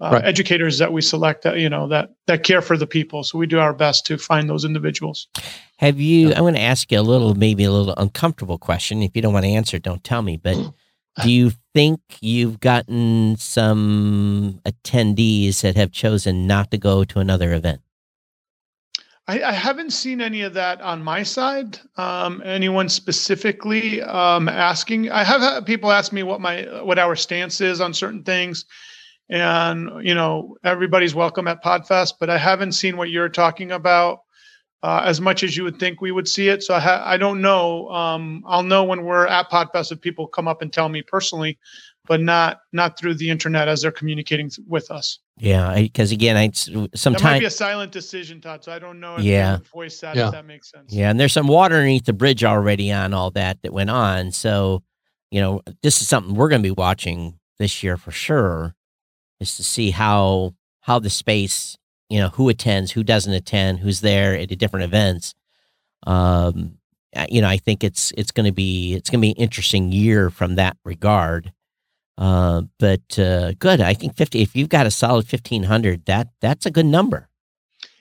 uh, 0.00 0.10
right. 0.12 0.24
educators 0.24 0.78
that 0.78 0.92
we 0.92 1.02
select 1.02 1.42
that 1.42 1.58
you 1.58 1.68
know 1.68 1.88
that 1.88 2.14
that 2.26 2.42
care 2.42 2.62
for 2.62 2.76
the 2.76 2.86
people. 2.86 3.22
So 3.22 3.38
we 3.38 3.46
do 3.46 3.58
our 3.58 3.74
best 3.74 4.06
to 4.06 4.16
find 4.16 4.48
those 4.48 4.64
individuals. 4.64 5.28
Have 5.78 6.00
you? 6.00 6.28
Yeah. 6.28 6.36
I'm 6.36 6.42
going 6.42 6.54
to 6.54 6.60
ask 6.60 6.90
you 6.90 6.98
a 6.98 7.02
little, 7.02 7.34
maybe 7.34 7.64
a 7.64 7.70
little 7.70 7.94
uncomfortable 7.96 8.58
question. 8.58 9.02
If 9.02 9.14
you 9.14 9.22
don't 9.22 9.34
want 9.34 9.44
to 9.44 9.50
answer, 9.50 9.78
don't 9.78 10.02
tell 10.02 10.22
me. 10.22 10.38
But 10.38 10.56
do 11.22 11.30
you 11.30 11.52
think 11.76 12.00
you've 12.22 12.58
gotten 12.58 13.36
some 13.36 14.62
attendees 14.64 15.60
that 15.60 15.76
have 15.76 15.92
chosen 15.92 16.46
not 16.46 16.70
to 16.70 16.78
go 16.78 17.04
to 17.04 17.18
another 17.18 17.52
event? 17.52 17.82
I, 19.28 19.42
I, 19.42 19.52
haven't 19.52 19.90
seen 19.90 20.22
any 20.22 20.40
of 20.40 20.54
that 20.54 20.80
on 20.80 21.04
my 21.04 21.22
side. 21.22 21.78
Um, 21.98 22.42
anyone 22.46 22.88
specifically 22.88 24.00
um, 24.00 24.48
asking? 24.48 25.10
I 25.10 25.22
have 25.22 25.42
had 25.42 25.66
people 25.66 25.92
ask 25.92 26.14
me 26.14 26.22
what 26.22 26.40
my 26.40 26.62
what 26.82 26.98
our 26.98 27.14
stance 27.14 27.60
is 27.60 27.82
on 27.82 27.92
certain 27.92 28.22
things. 28.22 28.64
and 29.28 29.90
you 30.02 30.14
know 30.14 30.56
everybody's 30.64 31.14
welcome 31.14 31.46
at 31.46 31.62
Podfest. 31.62 32.14
But 32.18 32.30
I 32.30 32.38
haven't 32.38 32.72
seen 32.72 32.96
what 32.96 33.10
you're 33.10 33.28
talking 33.28 33.70
about 33.70 34.20
uh, 34.82 35.02
as 35.04 35.20
much 35.20 35.42
as 35.42 35.56
you 35.56 35.64
would 35.64 35.78
think 35.78 36.00
we 36.00 36.12
would 36.12 36.28
see 36.28 36.48
it. 36.48 36.62
So 36.62 36.74
I, 36.74 36.80
ha- 36.80 37.02
I 37.04 37.16
don't 37.16 37.40
know. 37.40 37.88
Um, 37.88 38.44
I'll 38.46 38.62
know 38.62 38.84
when 38.84 39.04
we're 39.04 39.26
at 39.26 39.50
Podfest 39.50 39.92
if 39.92 40.00
people 40.00 40.26
come 40.26 40.46
up 40.46 40.62
and 40.62 40.72
tell 40.72 40.88
me 40.88 41.02
personally, 41.02 41.58
but 42.06 42.20
not 42.20 42.60
not 42.72 42.98
through 42.98 43.14
the 43.14 43.30
internet 43.30 43.68
as 43.68 43.82
they're 43.82 43.90
communicating 43.90 44.50
with 44.66 44.90
us. 44.90 45.18
Yeah, 45.38 45.74
because 45.74 46.12
again, 46.12 46.36
I 46.36 46.50
sometimes 46.50 46.94
that 47.02 47.22
might 47.22 47.40
be 47.40 47.46
a 47.46 47.50
silent 47.50 47.92
decision, 47.92 48.40
Todd. 48.40 48.64
So 48.64 48.72
I 48.72 48.78
don't 48.78 49.00
know. 49.00 49.18
yeah, 49.18 49.58
voice 49.72 50.00
that 50.00 50.16
yeah. 50.16 50.26
if 50.26 50.32
that 50.32 50.46
makes 50.46 50.70
sense. 50.70 50.92
Yeah, 50.92 51.10
and 51.10 51.18
there's 51.20 51.32
some 51.32 51.48
water 51.48 51.76
underneath 51.76 52.06
the 52.06 52.12
bridge 52.12 52.44
already 52.44 52.92
on 52.92 53.12
all 53.12 53.30
that 53.32 53.60
that 53.62 53.72
went 53.72 53.90
on. 53.90 54.32
So 54.32 54.82
you 55.30 55.40
know, 55.40 55.62
this 55.82 56.00
is 56.00 56.08
something 56.08 56.34
we're 56.34 56.48
going 56.48 56.62
to 56.62 56.66
be 56.66 56.74
watching 56.74 57.38
this 57.58 57.82
year 57.82 57.96
for 57.96 58.12
sure, 58.12 58.74
is 59.40 59.56
to 59.56 59.64
see 59.64 59.90
how 59.90 60.54
how 60.80 60.98
the 60.98 61.10
space, 61.10 61.76
you 62.08 62.18
know, 62.18 62.28
who 62.28 62.48
attends, 62.48 62.92
who 62.92 63.02
doesn't 63.02 63.32
attend, 63.32 63.80
who's 63.80 64.00
there 64.00 64.34
at 64.36 64.48
the 64.48 64.56
different 64.56 64.84
events. 64.84 65.34
Um, 66.06 66.78
you 67.28 67.40
know, 67.40 67.48
I 67.48 67.56
think 67.56 67.82
it's 67.82 68.12
it's 68.16 68.30
going 68.30 68.46
to 68.46 68.52
be 68.52 68.94
it's 68.94 69.10
going 69.10 69.20
to 69.20 69.22
be 69.22 69.30
an 69.30 69.36
interesting 69.36 69.92
year 69.92 70.30
from 70.30 70.56
that 70.56 70.76
regard. 70.84 71.52
Uh, 72.18 72.62
but 72.78 73.18
uh, 73.18 73.52
good. 73.58 73.80
I 73.80 73.94
think 73.94 74.16
fifty. 74.16 74.42
If 74.42 74.54
you've 74.54 74.68
got 74.68 74.86
a 74.86 74.90
solid 74.90 75.26
fifteen 75.26 75.64
hundred, 75.64 76.04
that 76.06 76.28
that's 76.40 76.66
a 76.66 76.70
good 76.70 76.86
number. 76.86 77.28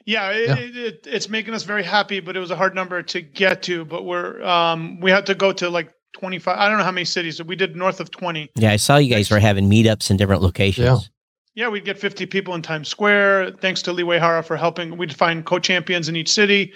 Yeah, 0.05 0.31
it, 0.31 0.47
yeah. 0.47 0.55
It, 0.57 0.77
it, 0.77 1.07
it's 1.09 1.29
making 1.29 1.53
us 1.53 1.63
very 1.63 1.83
happy, 1.83 2.19
but 2.19 2.35
it 2.35 2.39
was 2.39 2.51
a 2.51 2.55
hard 2.55 2.75
number 2.75 3.01
to 3.01 3.21
get 3.21 3.63
to. 3.63 3.85
But 3.85 4.03
we're 4.03 4.43
um, 4.43 4.99
we 4.99 5.11
had 5.11 5.25
to 5.27 5.35
go 5.35 5.51
to 5.53 5.69
like 5.69 5.91
25 6.15 6.57
i 6.57 6.69
don't 6.69 6.77
know 6.77 6.83
how 6.85 6.91
many 6.91 7.03
cities 7.03 7.43
we 7.43 7.57
did 7.57 7.75
north 7.75 7.99
of 7.99 8.09
20 8.09 8.49
yeah 8.55 8.71
i 8.71 8.77
saw 8.77 8.95
you 8.95 9.13
guys 9.13 9.29
were 9.29 9.39
having 9.39 9.69
meetups 9.69 10.09
in 10.09 10.15
different 10.15 10.41
locations 10.41 11.09
yeah 11.55 11.67
we'd 11.67 11.85
get 11.85 11.97
50 11.97 12.25
people 12.25 12.53
in 12.53 12.61
times 12.61 12.87
square. 12.87 13.51
Thanks 13.59 13.81
to 13.83 13.93
lee 13.93 14.03
Uehara 14.03 14.45
for 14.45 14.57
helping. 14.57 14.97
We'd 14.97 15.15
find 15.15 15.45
co-champions 15.45 16.07
in 16.09 16.15
each 16.15 16.29
city. 16.29 16.73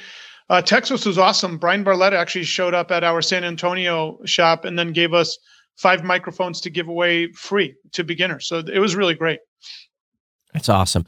Uh, 0.49 0.61
texas 0.61 1.05
was 1.05 1.17
awesome. 1.17 1.57
Bryan 1.57 1.83
barletta 1.83 2.13
actually 2.13 2.45
showed 2.45 2.73
up 2.73 2.91
at 2.91 3.03
our 3.03 3.21
san 3.21 3.43
antonio 3.43 4.19
shop 4.25 4.65
and 4.65 4.79
then 4.79 4.93
gave 4.93 5.13
us 5.13 5.37
five 5.77 6.03
microphones 6.03 6.59
to 6.61 6.69
give 6.69 6.87
away 6.87 7.31
free 7.33 7.73
to 7.93 8.03
beginners. 8.03 8.47
So 8.47 8.59
it 8.59 8.79
was 8.79 8.95
really 8.95 9.13
great. 9.13 9.39
That's 10.53 10.69
awesome. 10.69 11.05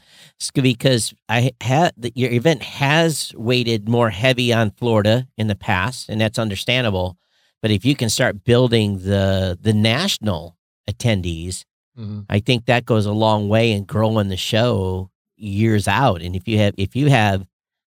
Because 0.54 1.12
I 1.28 1.52
had 1.60 1.92
your 2.14 2.30
event 2.30 2.62
has 2.62 3.32
weighted 3.36 3.88
more 3.88 4.10
heavy 4.10 4.52
on 4.52 4.70
Florida 4.70 5.26
in 5.36 5.48
the 5.48 5.56
past, 5.56 6.08
and 6.08 6.20
that's 6.20 6.38
understandable. 6.38 7.18
But 7.60 7.70
if 7.70 7.84
you 7.84 7.96
can 7.96 8.08
start 8.08 8.44
building 8.44 8.98
the 8.98 9.58
the 9.60 9.72
national 9.72 10.56
attendees, 10.88 11.64
mm-hmm. 11.98 12.20
I 12.28 12.40
think 12.40 12.66
that 12.66 12.84
goes 12.84 13.06
a 13.06 13.12
long 13.12 13.48
way 13.48 13.72
in 13.72 13.84
growing 13.84 14.28
the 14.28 14.36
show 14.36 15.10
years 15.36 15.88
out. 15.88 16.22
And 16.22 16.36
if 16.36 16.46
you 16.46 16.58
have 16.58 16.74
if 16.76 16.96
you 16.96 17.08
have 17.10 17.46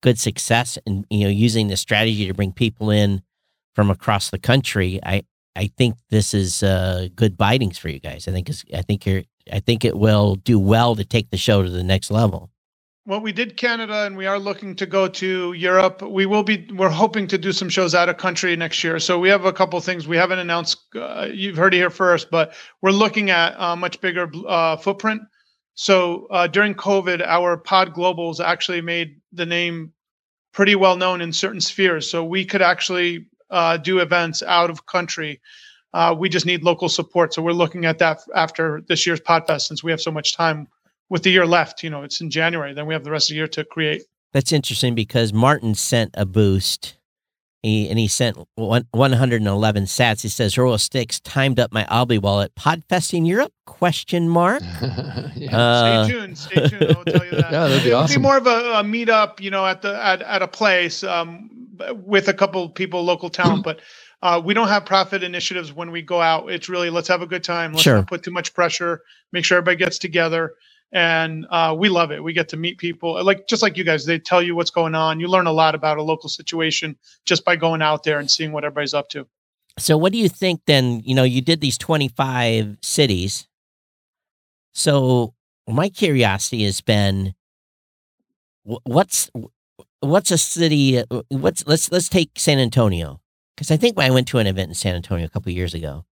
good 0.02 0.20
success 0.20 0.78
in 0.86 1.06
you 1.10 1.26
know 1.26 1.30
using 1.30 1.68
the 1.68 1.78
strategy 1.78 2.28
to 2.28 2.34
bring 2.34 2.52
people 2.52 2.90
in 2.90 3.22
from 3.76 3.90
across 3.90 4.30
the 4.30 4.40
country, 4.40 5.00
I 5.04 5.24
I 5.56 5.72
think 5.78 5.96
this 6.10 6.34
is 6.34 6.62
uh, 6.62 7.08
good 7.16 7.38
bitings 7.38 7.78
for 7.78 7.90
you 7.90 8.00
guys. 8.00 8.28
I 8.28 8.32
think 8.32 8.50
I 8.74 8.82
think 8.82 9.06
you're 9.06 9.24
I 9.52 9.60
think 9.60 9.86
it 9.86 9.98
will 9.98 10.36
do 10.36 10.60
well 10.60 10.96
to 10.96 11.06
take 11.06 11.30
the 11.30 11.38
show 11.38 11.64
to 11.64 11.70
the 11.70 11.84
next 11.84 12.12
level 12.12 12.52
well, 13.08 13.22
we 13.22 13.32
did 13.32 13.56
Canada, 13.56 14.06
and 14.06 14.18
we 14.18 14.26
are 14.26 14.38
looking 14.38 14.76
to 14.76 14.86
go 14.86 15.08
to 15.08 15.54
Europe. 15.54 16.02
We 16.02 16.26
will 16.26 16.44
be. 16.44 16.68
We're 16.74 16.90
hoping 16.90 17.26
to 17.28 17.38
do 17.38 17.54
some 17.54 17.70
shows 17.70 17.96
out 17.96 18.10
of 18.10 18.18
country 18.18 18.54
next 18.58 18.84
year. 18.84 19.00
So 19.00 19.18
we 19.18 19.30
have 19.30 19.46
a 19.46 19.54
couple 19.54 19.80
things 19.80 20.10
we 20.10 20.18
haven't 20.18 20.40
announced. 20.40 20.80
Uh, 20.94 21.30
you've 21.32 21.56
heard 21.56 21.74
it 21.74 21.78
here 21.78 21.90
first, 21.90 22.30
but 22.30 22.54
we're 22.82 22.92
looking 22.92 23.30
at 23.30 23.56
a 23.58 23.78
much 23.78 24.02
bigger 24.02 24.30
uh, 24.46 24.76
footprint. 24.76 25.22
So 25.76 26.28
uh, 26.32 26.48
during 26.48 26.76
COVID, 26.76 27.26
our 27.26 27.56
Pod 27.56 27.94
Globals 27.94 28.44
actually 28.44 28.82
made 28.82 29.22
the 29.32 29.46
name 29.46 29.94
pretty 30.52 30.76
well 30.76 30.98
known 30.98 31.22
in 31.22 31.32
certain 31.32 31.62
spheres. 31.62 32.12
So 32.12 32.26
we 32.26 32.44
could 32.44 32.62
actually 32.62 33.28
uh, 33.50 33.78
do 33.78 34.00
events 34.00 34.44
out 34.44 34.70
of 34.70 34.86
country. 34.86 35.40
Uh, 35.94 36.14
we 36.18 36.28
just 36.28 36.46
need 36.46 36.62
local 36.62 36.90
support. 36.90 37.34
So 37.34 37.42
we're 37.42 37.54
looking 37.54 37.86
at 37.86 38.00
that 38.00 38.20
after 38.36 38.84
this 38.90 39.08
year's 39.08 39.22
Podfest, 39.22 39.62
since 39.62 39.82
we 39.82 39.92
have 39.92 40.02
so 40.02 40.12
much 40.12 40.36
time 40.36 40.68
with 41.10 41.24
the 41.24 41.30
year 41.30 41.46
left. 41.46 41.84
You 41.84 41.90
know, 41.90 42.04
it's 42.04 42.22
in 42.22 42.30
January. 42.30 42.74
Then 42.74 42.86
we 42.86 42.94
have 42.94 43.04
the 43.04 43.12
rest 43.12 43.30
of 43.30 43.34
the 43.34 43.38
year 43.38 43.48
to 43.50 43.64
create. 43.64 44.04
That's 44.34 44.52
interesting 44.52 44.96
because 44.96 45.34
Martin 45.34 45.76
sent 45.76 46.12
a 46.14 46.26
boost. 46.26 46.96
He, 47.64 47.90
and 47.90 47.98
he 47.98 48.08
sent 48.08 48.38
one, 48.56 48.88
111 48.92 49.84
sats. 49.86 50.22
He 50.22 50.30
says, 50.30 50.58
Royal 50.58 50.78
Sticks 50.78 51.20
timed 51.20 51.60
up 51.60 51.72
my 51.74 51.86
Alby 51.90 52.20
wallet. 52.20 52.54
Podfest 52.56 53.14
in 53.14 53.26
Europe? 53.26 53.52
Question 53.66 54.30
mark. 54.30 54.62
yeah. 55.36 55.58
uh, 55.58 56.06
stay 56.06 56.14
tuned. 56.14 56.38
Stay 56.38 56.68
tuned. 56.68 56.96
I'll 56.96 57.04
tell 57.04 57.26
you 57.26 57.32
that. 57.42 57.52
yeah, 57.52 57.68
that'd 57.68 57.84
be 57.84 57.90
It'll 57.90 58.02
awesome. 58.02 58.22
Be 58.22 58.28
more 58.28 58.38
of 58.38 58.48
a, 58.48 58.50
a 58.50 58.84
meetup, 58.84 59.40
you 59.42 59.50
know, 59.50 59.66
at 59.66 59.82
the 59.82 60.02
at, 60.02 60.22
at 60.22 60.42
a 60.42 60.48
place 60.48 61.04
um, 61.04 61.50
with 61.96 62.28
a 62.28 62.34
couple 62.34 62.70
people, 62.70 63.04
local 63.04 63.30
talent. 63.30 63.64
but 63.64 63.80
uh, 64.22 64.40
we 64.44 64.54
don't 64.54 64.68
have 64.68 64.86
profit 64.86 65.24
initiatives 65.24 65.74
when 65.74 65.92
we 65.92 66.02
go 66.02 66.22
out. 66.22 66.52
It's 66.52 66.70
really 66.70 66.90
let's 66.90 67.08
have 67.08 67.22
a 67.22 67.28
good 67.28 67.44
time. 67.44 67.72
Let's 67.72 67.84
sure. 67.84 67.96
not 67.96 68.08
put 68.08 68.24
too 68.24 68.32
much 68.32 68.54
pressure. 68.54 69.02
Make 69.32 69.46
sure 69.46 69.58
everybody 69.58 69.78
gets 69.78 69.98
together 69.98 70.54
and 70.92 71.46
uh, 71.50 71.76
we 71.78 71.90
love 71.90 72.12
it. 72.12 72.24
We 72.24 72.34
get 72.34 72.50
to 72.50 72.58
meet 72.58 72.78
people, 72.78 73.24
like 73.24 73.48
just 73.48 73.62
like 73.62 73.78
you 73.78 73.84
guys. 73.84 74.06
They 74.06 74.20
tell 74.20 74.42
you 74.42 74.56
what's 74.56 74.70
going 74.72 74.96
on. 74.96 75.20
You 75.20 75.28
learn 75.28 75.48
a 75.48 75.52
lot 75.52 75.76
about 75.76 75.98
a 75.98 76.04
local 76.04 76.30
situation 76.30 76.98
just 77.26 77.44
by 77.44 77.56
going 77.56 77.82
out 77.82 78.04
there 78.04 78.20
and 78.20 78.30
seeing 78.30 78.52
what 78.52 78.64
everybody's 78.64 78.94
up 78.94 79.10
to. 79.10 79.28
So, 79.78 79.98
what 79.98 80.12
do 80.12 80.18
you 80.18 80.30
think 80.30 80.62
then? 80.66 81.02
You 81.04 81.16
know, 81.16 81.24
you 81.24 81.42
did 81.42 81.62
these 81.62 81.78
twenty-five 81.78 82.78
cities. 82.82 83.48
So, 84.74 85.34
my 85.68 85.90
curiosity 85.90 86.64
has 86.64 86.82
been, 86.82 87.34
what's 88.64 89.30
what's 90.00 90.32
a 90.32 90.38
city? 90.38 91.00
Uh, 91.00 91.22
what's 91.30 91.68
let's 91.68 91.92
let's 91.92 92.10
take 92.10 92.32
San 92.38 92.60
Antonio 92.60 93.22
because 93.56 93.72
I 93.72 93.78
think 93.78 94.00
I 94.00 94.12
went 94.12 94.28
to 94.30 94.38
an 94.38 94.48
event 94.48 94.70
in 94.70 94.76
San 94.76 94.96
Antonio 94.96 95.26
a 95.26 95.30
couple 95.30 95.52
years 95.52 95.74
ago, 95.74 96.06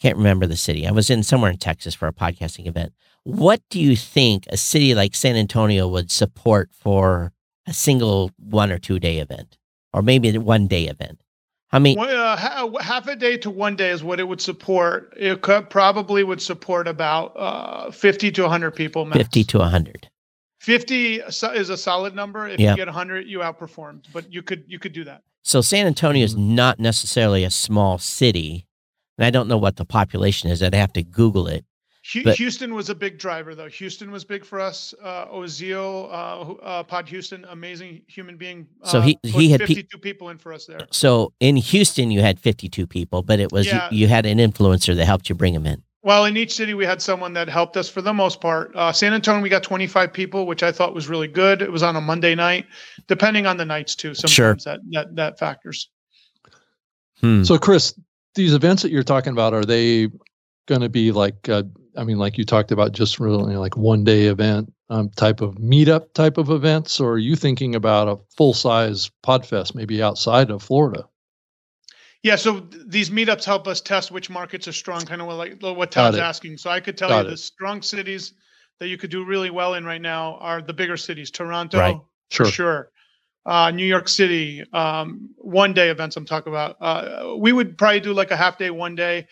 can't 0.00 0.16
remember 0.16 0.46
the 0.46 0.56
city. 0.56 0.86
I 0.86 0.90
was 0.90 1.08
in 1.08 1.22
somewhere 1.22 1.50
in 1.50 1.58
Texas 1.58 1.94
for 1.94 2.08
a 2.08 2.12
podcasting 2.12 2.66
event. 2.66 2.92
What 3.24 3.62
do 3.70 3.80
you 3.80 3.96
think 3.96 4.46
a 4.50 4.56
city 4.56 4.94
like 4.94 5.14
San 5.14 5.34
Antonio 5.34 5.88
would 5.88 6.10
support 6.10 6.70
for 6.72 7.32
a 7.66 7.72
single 7.72 8.30
one 8.38 8.70
or 8.70 8.78
two 8.78 8.98
day 8.98 9.18
event, 9.18 9.56
or 9.92 10.02
maybe 10.02 10.34
a 10.34 10.40
one 10.40 10.66
day 10.66 10.84
event? 10.84 11.20
How 11.68 11.78
many? 11.78 11.96
Uh, 11.98 12.36
half 12.80 13.08
a 13.08 13.16
day 13.16 13.36
to 13.38 13.50
one 13.50 13.76
day 13.76 13.90
is 13.90 14.04
what 14.04 14.20
it 14.20 14.28
would 14.28 14.40
support. 14.40 15.12
It 15.16 15.40
could, 15.40 15.70
probably 15.70 16.22
would 16.22 16.40
support 16.40 16.86
about 16.86 17.32
uh, 17.34 17.90
50 17.90 18.30
to 18.32 18.42
100 18.42 18.70
people. 18.72 19.06
Max. 19.06 19.16
50 19.16 19.44
to 19.44 19.58
100. 19.58 20.08
50 20.60 21.16
is 21.16 21.70
a 21.70 21.76
solid 21.76 22.14
number. 22.14 22.46
If 22.46 22.60
yep. 22.60 22.76
you 22.76 22.84
get 22.84 22.88
100, 22.88 23.26
you 23.26 23.40
outperformed, 23.40 24.04
but 24.12 24.32
you 24.32 24.42
could 24.42 24.64
you 24.68 24.78
could 24.78 24.92
do 24.92 25.04
that. 25.04 25.22
So 25.42 25.62
San 25.62 25.86
Antonio 25.86 26.24
is 26.24 26.34
mm-hmm. 26.34 26.54
not 26.54 26.78
necessarily 26.78 27.42
a 27.42 27.50
small 27.50 27.98
city, 27.98 28.66
and 29.18 29.24
I 29.24 29.30
don't 29.30 29.48
know 29.48 29.58
what 29.58 29.76
the 29.76 29.84
population 29.84 30.50
is. 30.50 30.62
I'd 30.62 30.74
have 30.74 30.92
to 30.92 31.02
Google 31.02 31.48
it. 31.48 31.64
But, 32.22 32.36
Houston 32.36 32.74
was 32.74 32.90
a 32.90 32.94
big 32.94 33.18
driver, 33.18 33.54
though. 33.54 33.68
Houston 33.68 34.10
was 34.10 34.24
big 34.24 34.44
for 34.44 34.60
us. 34.60 34.94
Uh, 35.02 35.26
Ozio, 35.26 36.04
uh, 36.06 36.52
uh, 36.62 36.82
Pod 36.82 37.08
Houston, 37.08 37.46
amazing 37.48 38.02
human 38.06 38.36
being. 38.36 38.66
so 38.84 39.00
he 39.00 39.18
uh, 39.24 39.28
he 39.28 39.50
had 39.50 39.60
fifty-two 39.60 39.98
pe- 39.98 40.12
people 40.12 40.28
in 40.28 40.36
for 40.36 40.52
us 40.52 40.66
there. 40.66 40.80
So 40.90 41.32
in 41.40 41.56
Houston, 41.56 42.10
you 42.10 42.20
had 42.20 42.38
fifty-two 42.38 42.86
people, 42.86 43.22
but 43.22 43.40
it 43.40 43.52
was 43.52 43.66
yeah. 43.66 43.88
you, 43.90 44.00
you, 44.00 44.08
had 44.08 44.26
an 44.26 44.36
influencer 44.36 44.94
that 44.94 45.06
helped 45.06 45.30
you 45.30 45.34
bring 45.34 45.54
them 45.54 45.64
in. 45.64 45.82
Well, 46.02 46.26
in 46.26 46.36
each 46.36 46.54
city, 46.54 46.74
we 46.74 46.84
had 46.84 47.00
someone 47.00 47.32
that 47.32 47.48
helped 47.48 47.78
us 47.78 47.88
for 47.88 48.02
the 48.02 48.12
most 48.12 48.42
part. 48.42 48.76
Uh, 48.76 48.92
San 48.92 49.14
Antonio, 49.14 49.42
we 49.42 49.48
got 49.48 49.62
twenty-five 49.62 50.12
people, 50.12 50.46
which 50.46 50.62
I 50.62 50.72
thought 50.72 50.94
was 50.94 51.08
really 51.08 51.28
good. 51.28 51.62
It 51.62 51.72
was 51.72 51.82
on 51.82 51.96
a 51.96 52.02
Monday 52.02 52.34
night, 52.34 52.66
depending 53.08 53.46
on 53.46 53.56
the 53.56 53.64
nights 53.64 53.94
too. 53.94 54.14
Sometimes 54.14 54.32
sure. 54.32 54.54
that 54.66 54.80
that 54.90 55.16
that 55.16 55.38
factors. 55.38 55.88
Hmm. 57.20 57.44
So, 57.44 57.56
Chris, 57.56 57.98
these 58.34 58.52
events 58.52 58.82
that 58.82 58.90
you're 58.90 59.02
talking 59.02 59.32
about 59.32 59.54
are 59.54 59.64
they 59.64 60.08
going 60.66 60.82
to 60.82 60.90
be 60.90 61.10
like? 61.10 61.48
I 61.96 62.04
mean, 62.04 62.18
like 62.18 62.38
you 62.38 62.44
talked 62.44 62.72
about, 62.72 62.92
just 62.92 63.20
really 63.20 63.56
like 63.56 63.76
one 63.76 64.04
day 64.04 64.26
event 64.26 64.72
um, 64.88 65.10
type 65.10 65.40
of 65.40 65.56
meetup 65.56 66.12
type 66.12 66.38
of 66.38 66.50
events, 66.50 67.00
or 67.00 67.12
are 67.12 67.18
you 67.18 67.36
thinking 67.36 67.74
about 67.74 68.08
a 68.08 68.18
full 68.36 68.54
size 68.54 69.10
Podfest, 69.24 69.74
maybe 69.74 70.02
outside 70.02 70.50
of 70.50 70.62
Florida? 70.62 71.08
Yeah, 72.22 72.36
so 72.36 72.60
th- 72.60 72.84
these 72.86 73.10
meetups 73.10 73.44
help 73.44 73.68
us 73.68 73.80
test 73.80 74.10
which 74.10 74.30
markets 74.30 74.66
are 74.66 74.72
strong, 74.72 75.02
kind 75.02 75.20
of 75.20 75.28
like 75.28 75.60
what 75.60 75.90
Todd's 75.90 76.16
asking. 76.16 76.56
So 76.56 76.70
I 76.70 76.80
could 76.80 76.96
tell 76.96 77.10
Got 77.10 77.24
you 77.24 77.28
it. 77.28 77.30
the 77.32 77.36
strong 77.36 77.82
cities 77.82 78.32
that 78.80 78.88
you 78.88 78.96
could 78.96 79.10
do 79.10 79.24
really 79.24 79.50
well 79.50 79.74
in 79.74 79.84
right 79.84 80.00
now 80.00 80.36
are 80.36 80.62
the 80.62 80.72
bigger 80.72 80.96
cities, 80.96 81.30
Toronto, 81.30 81.78
right. 81.78 82.00
sure. 82.30 82.46
for 82.46 82.52
sure. 82.52 82.90
Uh, 83.46 83.70
New 83.70 83.84
York 83.84 84.08
City, 84.08 84.64
um, 84.72 85.28
one 85.36 85.74
day 85.74 85.90
events 85.90 86.16
I'm 86.16 86.24
talking 86.24 86.50
about. 86.50 86.76
Uh, 86.80 87.36
we 87.36 87.52
would 87.52 87.76
probably 87.76 88.00
do 88.00 88.14
like 88.14 88.30
a 88.30 88.36
half 88.36 88.56
day, 88.56 88.70
one 88.70 88.94
day. 88.94 89.26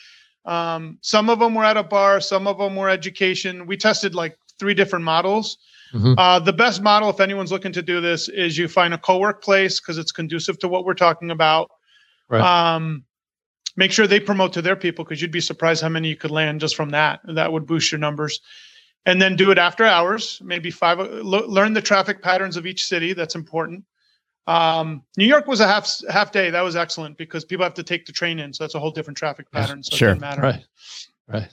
Um, 0.44 0.98
some 1.02 1.30
of 1.30 1.38
them 1.38 1.54
were 1.54 1.64
at 1.64 1.76
a 1.76 1.82
bar, 1.82 2.20
some 2.20 2.46
of 2.46 2.58
them 2.58 2.76
were 2.76 2.88
education. 2.88 3.66
We 3.66 3.76
tested 3.76 4.14
like 4.14 4.36
three 4.58 4.74
different 4.74 5.04
models. 5.04 5.58
Mm-hmm. 5.94 6.14
Uh, 6.18 6.38
the 6.38 6.52
best 6.52 6.82
model, 6.82 7.10
if 7.10 7.20
anyone's 7.20 7.52
looking 7.52 7.72
to 7.72 7.82
do 7.82 8.00
this, 8.00 8.28
is 8.28 8.56
you 8.56 8.66
find 8.66 8.94
a 8.94 8.98
co-work 8.98 9.42
place 9.42 9.78
because 9.78 9.98
it's 9.98 10.10
conducive 10.12 10.58
to 10.60 10.68
what 10.68 10.84
we're 10.84 10.94
talking 10.94 11.30
about. 11.30 11.70
Right. 12.28 12.40
Um, 12.40 13.04
make 13.76 13.92
sure 13.92 14.06
they 14.06 14.20
promote 14.20 14.52
to 14.54 14.62
their 14.62 14.76
people 14.76 15.04
because 15.04 15.20
you'd 15.20 15.30
be 15.30 15.40
surprised 15.40 15.82
how 15.82 15.88
many 15.90 16.08
you 16.08 16.16
could 16.16 16.30
land 16.30 16.60
just 16.60 16.76
from 16.76 16.90
that. 16.90 17.20
That 17.24 17.52
would 17.52 17.66
boost 17.66 17.92
your 17.92 17.98
numbers. 17.98 18.40
and 19.04 19.20
then 19.20 19.36
do 19.36 19.50
it 19.50 19.58
after 19.58 19.84
hours. 19.84 20.40
Maybe 20.44 20.70
five. 20.70 20.98
learn 20.98 21.72
the 21.72 21.82
traffic 21.82 22.22
patterns 22.22 22.56
of 22.56 22.66
each 22.66 22.84
city. 22.84 23.12
That's 23.12 23.34
important. 23.34 23.84
Um, 24.46 25.02
New 25.16 25.26
York 25.26 25.46
was 25.46 25.60
a 25.60 25.66
half 25.66 25.88
half 26.08 26.32
day. 26.32 26.50
That 26.50 26.62
was 26.62 26.74
excellent 26.74 27.16
because 27.16 27.44
people 27.44 27.64
have 27.64 27.74
to 27.74 27.82
take 27.82 28.06
the 28.06 28.12
train 28.12 28.38
in, 28.38 28.52
so 28.52 28.64
that's 28.64 28.74
a 28.74 28.80
whole 28.80 28.90
different 28.90 29.16
traffic 29.16 29.50
pattern. 29.50 29.82
So 29.82 29.96
sure, 29.96 30.10
it 30.10 30.20
matter. 30.20 30.42
right, 30.42 30.64
right. 31.28 31.48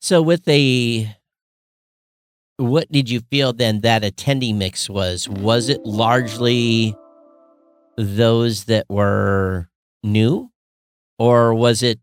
So 0.00 0.22
with 0.22 0.46
a 0.48 1.14
what 2.56 2.90
did 2.90 3.08
you 3.08 3.20
feel 3.30 3.52
then 3.52 3.82
that 3.82 4.02
attending 4.02 4.58
mix 4.58 4.90
was? 4.90 5.28
Was 5.28 5.68
it 5.68 5.80
largely 5.84 6.96
those 7.96 8.64
that 8.64 8.86
were 8.88 9.68
new, 10.02 10.50
or 11.18 11.54
was 11.54 11.82
it? 11.82 12.00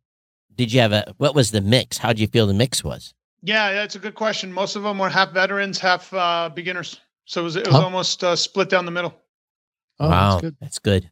Did 0.55 0.71
you 0.71 0.79
have 0.79 0.93
a 0.93 1.13
what 1.17 1.35
was 1.35 1.51
the 1.51 1.61
mix? 1.61 1.97
How 1.97 2.09
did 2.09 2.21
you 2.21 2.27
feel 2.27 2.47
the 2.47 2.53
mix 2.53 2.81
was? 2.81 3.13
Yeah, 3.43 3.73
that's 3.73 3.95
a 3.95 3.99
good 3.99 4.15
question. 4.15 4.51
Most 4.51 4.75
of 4.75 4.83
them 4.83 4.97
were 4.97 5.09
half 5.09 5.31
veterans, 5.31 5.79
half 5.79 6.11
uh, 6.13 6.49
beginners. 6.53 6.99
So 7.25 7.41
it 7.41 7.43
was, 7.43 7.55
it 7.57 7.67
was 7.67 7.75
huh? 7.75 7.83
almost 7.83 8.23
uh, 8.23 8.35
split 8.35 8.69
down 8.69 8.85
the 8.85 8.91
middle. 8.91 9.13
Oh, 9.99 10.09
wow, 10.09 10.29
that's 10.31 10.41
good. 10.41 10.55
That's 10.59 10.79
good. 10.79 11.11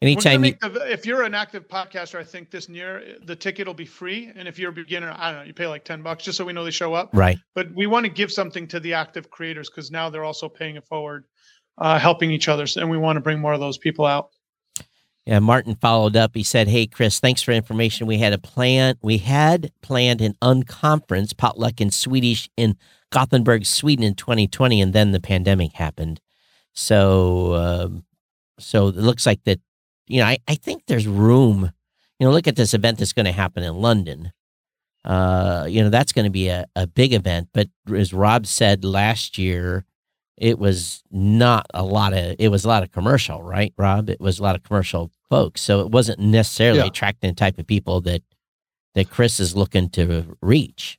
Anytime 0.00 0.44
you, 0.44 0.54
the, 0.62 0.92
if 0.92 1.04
you're 1.06 1.22
an 1.22 1.34
active 1.34 1.66
podcaster, 1.66 2.20
I 2.20 2.24
think 2.24 2.52
this 2.52 2.68
year 2.68 3.16
the 3.24 3.34
ticket 3.34 3.66
will 3.66 3.74
be 3.74 3.84
free, 3.84 4.30
and 4.36 4.46
if 4.46 4.56
you're 4.56 4.70
a 4.70 4.72
beginner, 4.72 5.12
I 5.16 5.32
don't 5.32 5.40
know, 5.40 5.46
you 5.46 5.54
pay 5.54 5.66
like 5.66 5.84
ten 5.84 6.02
bucks 6.02 6.22
just 6.22 6.38
so 6.38 6.44
we 6.44 6.52
know 6.52 6.62
they 6.62 6.70
show 6.70 6.94
up. 6.94 7.10
Right. 7.12 7.38
But 7.56 7.74
we 7.74 7.88
want 7.88 8.06
to 8.06 8.10
give 8.10 8.30
something 8.30 8.68
to 8.68 8.78
the 8.78 8.94
active 8.94 9.28
creators 9.30 9.68
because 9.68 9.90
now 9.90 10.08
they're 10.08 10.24
also 10.24 10.48
paying 10.48 10.76
it 10.76 10.86
forward, 10.86 11.24
uh, 11.78 11.98
helping 11.98 12.30
each 12.30 12.48
other, 12.48 12.64
and 12.76 12.88
we 12.88 12.96
want 12.96 13.16
to 13.16 13.20
bring 13.20 13.40
more 13.40 13.52
of 13.52 13.60
those 13.60 13.76
people 13.76 14.06
out. 14.06 14.28
Yeah, 15.26 15.40
Martin 15.40 15.74
followed 15.74 16.16
up. 16.16 16.30
He 16.34 16.44
said, 16.44 16.68
"Hey, 16.68 16.86
Chris, 16.86 17.18
thanks 17.18 17.42
for 17.42 17.50
information. 17.50 18.06
We 18.06 18.18
had 18.18 18.32
a 18.32 18.38
plan. 18.38 18.96
We 19.02 19.18
had 19.18 19.72
planned 19.82 20.20
an 20.20 20.34
unconference 20.40 21.36
potluck 21.36 21.80
in 21.80 21.90
Swedish 21.90 22.48
in 22.56 22.76
Gothenburg, 23.10 23.66
Sweden, 23.66 24.04
in 24.04 24.14
2020, 24.14 24.80
and 24.80 24.92
then 24.92 25.10
the 25.10 25.20
pandemic 25.20 25.72
happened. 25.72 26.20
So, 26.78 27.54
um, 27.54 28.04
so 28.60 28.88
it 28.88 28.96
looks 28.96 29.26
like 29.26 29.42
that 29.44 29.60
you 30.08 30.20
know, 30.20 30.26
I, 30.26 30.38
I 30.48 30.54
think 30.54 30.86
there's 30.86 31.06
room. 31.06 31.70
You 32.18 32.26
know, 32.26 32.32
look 32.32 32.48
at 32.48 32.56
this 32.56 32.74
event 32.74 32.98
that's 32.98 33.12
going 33.12 33.26
to 33.26 33.32
happen 33.32 33.62
in 33.62 33.74
London. 33.74 34.32
Uh, 35.04 35.66
you 35.68 35.82
know, 35.82 35.90
that's 35.90 36.12
going 36.12 36.24
to 36.24 36.30
be 36.30 36.48
a, 36.48 36.66
a 36.74 36.86
big 36.86 37.12
event. 37.12 37.48
But 37.52 37.68
as 37.94 38.12
Rob 38.12 38.46
said 38.46 38.84
last 38.84 39.38
year, 39.38 39.84
it 40.36 40.58
was 40.58 41.02
not 41.10 41.66
a 41.74 41.84
lot 41.84 42.12
of 42.12 42.36
it 42.38 42.48
was 42.48 42.64
a 42.64 42.68
lot 42.68 42.82
of 42.82 42.92
commercial, 42.92 43.42
right, 43.42 43.72
Rob? 43.76 44.08
It 44.08 44.20
was 44.20 44.38
a 44.38 44.42
lot 44.42 44.56
of 44.56 44.62
commercial 44.62 45.10
folks. 45.28 45.60
So 45.60 45.80
it 45.80 45.90
wasn't 45.90 46.20
necessarily 46.20 46.80
yeah. 46.80 46.86
attracting 46.86 47.30
the 47.30 47.36
type 47.36 47.58
of 47.58 47.66
people 47.66 48.00
that 48.02 48.22
that 48.94 49.10
Chris 49.10 49.40
is 49.40 49.56
looking 49.56 49.88
to 49.90 50.36
reach. 50.40 50.98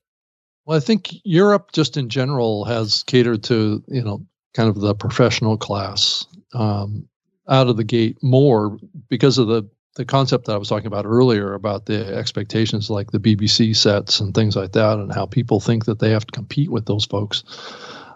Well, 0.65 0.77
I 0.77 0.81
think 0.81 1.09
Europe 1.23 1.71
just 1.71 1.97
in 1.97 2.09
general 2.09 2.63
has 2.65 3.03
catered 3.03 3.43
to, 3.45 3.83
you 3.87 4.03
know, 4.03 4.25
kind 4.53 4.69
of 4.69 4.79
the 4.79 4.95
professional 4.95 5.57
class. 5.57 6.25
Um, 6.53 7.07
out 7.49 7.67
of 7.67 7.77
the 7.77 7.83
gate 7.83 8.17
more 8.21 8.77
because 9.09 9.37
of 9.37 9.47
the 9.47 9.67
the 9.95 10.05
concept 10.05 10.45
that 10.45 10.53
I 10.53 10.57
was 10.57 10.69
talking 10.69 10.87
about 10.87 11.05
earlier 11.05 11.53
about 11.53 11.87
the 11.87 12.15
expectations 12.15 12.89
like 12.89 13.11
the 13.11 13.19
BBC 13.19 13.75
sets 13.75 14.19
and 14.21 14.33
things 14.33 14.55
like 14.55 14.71
that, 14.73 14.97
and 14.97 15.11
how 15.11 15.25
people 15.25 15.59
think 15.59 15.85
that 15.85 15.99
they 15.99 16.11
have 16.11 16.25
to 16.25 16.31
compete 16.31 16.71
with 16.71 16.85
those 16.85 17.05
folks. 17.05 17.43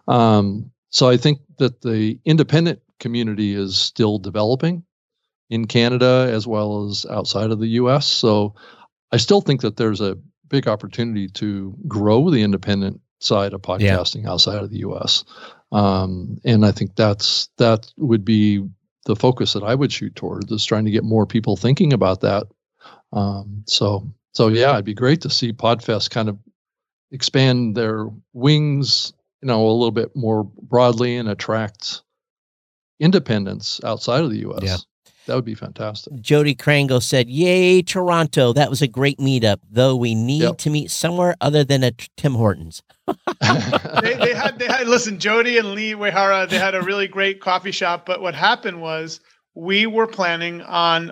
Um, 0.08 0.72
so 0.92 1.10
I 1.10 1.18
think 1.18 1.40
that 1.58 1.82
the 1.82 2.20
independent 2.24 2.80
community 3.00 3.54
is 3.54 3.76
still 3.76 4.18
developing 4.18 4.84
in 5.50 5.66
Canada 5.66 6.30
as 6.32 6.48
well 6.48 6.86
as 6.88 7.06
outside 7.10 7.52
of 7.52 7.60
the 7.60 7.68
US. 7.68 8.08
So 8.08 8.56
I 9.12 9.18
still 9.18 9.42
think 9.42 9.62
that 9.62 9.76
there's 9.76 10.00
a 10.00 10.18
big 10.48 10.68
opportunity 10.68 11.28
to 11.30 11.76
grow 11.88 12.30
the 12.30 12.44
independent 12.44 13.02
side 13.24 13.54
of 13.54 13.62
podcasting 13.62 14.24
yeah. 14.24 14.32
outside 14.32 14.62
of 14.64 14.70
the 14.70 14.80
US. 14.80 15.24
Um, 15.72 16.40
and 16.44 16.66
I 16.66 16.72
think 16.72 16.96
that's 16.96 17.50
that 17.58 17.92
would 17.98 18.24
be 18.24 18.64
the 19.06 19.16
focus 19.16 19.54
that 19.54 19.64
I 19.64 19.76
would 19.76 19.92
shoot 19.92 20.16
towards 20.16 20.52
is 20.52 20.66
trying 20.66 20.86
to 20.86 20.92
get 20.92 21.04
more 21.04 21.26
people 21.26 21.58
thinking 21.58 21.94
about 21.94 22.22
that. 22.22 22.48
Um, 23.12 23.64
so 23.68 24.08
so 24.34 24.48
yeah, 24.48 24.74
it'd 24.74 24.86
be 24.86 24.94
great 24.94 25.22
to 25.22 25.30
see 25.30 25.54
Podfest 25.54 26.10
kind 26.10 26.30
of 26.30 26.38
expand 27.12 27.76
their 27.76 28.10
wings, 28.34 29.14
you 29.42 29.48
know, 29.48 29.66
a 29.66 29.72
little 29.72 29.92
bit 29.92 30.16
more 30.16 30.44
broadly 30.44 31.18
and 31.18 31.30
attract 31.30 32.02
independents 33.00 33.82
outside 33.84 34.24
of 34.24 34.32
the 34.32 34.40
U.S. 34.40 34.64
Yeah. 34.64 34.78
That 35.26 35.36
would 35.36 35.46
be 35.46 35.56
fantastic. 35.56 36.14
Jodi 36.20 36.54
Krangle 36.56 37.02
said, 37.02 37.30
"Yay, 37.30 37.82
Toronto! 37.82 38.52
That 38.54 38.70
was 38.70 38.82
a 38.82 38.88
great 38.88 39.20
meetup. 39.20 39.60
Though 39.70 39.96
we 39.96 40.16
need 40.16 40.44
yep. 40.44 40.58
to 40.60 40.70
meet 40.70 40.92
somewhere 40.92 41.36
other 41.40 41.64
than 41.64 41.84
at 41.84 42.10
Tim 42.18 42.34
Hortons." 42.34 42.82
they, 43.08 44.14
they, 44.16 44.34
had 44.34 44.60
they 44.60 44.68
had 44.68 44.88
listen, 44.88 45.20
Jody 45.20 45.58
and 45.58 45.74
Lee 45.74 45.94
Wehara. 45.94 46.50
They 46.50 46.60
had 46.60 46.76
a 46.76 46.82
really 46.82 47.08
great 47.08 47.40
coffee 47.40 47.72
shop. 47.72 48.06
But 48.06 48.22
what 48.22 48.36
happened 48.36 48.82
was 48.82 49.22
we 49.56 49.86
were 49.86 50.08
planning 50.08 50.62
on 50.62 51.12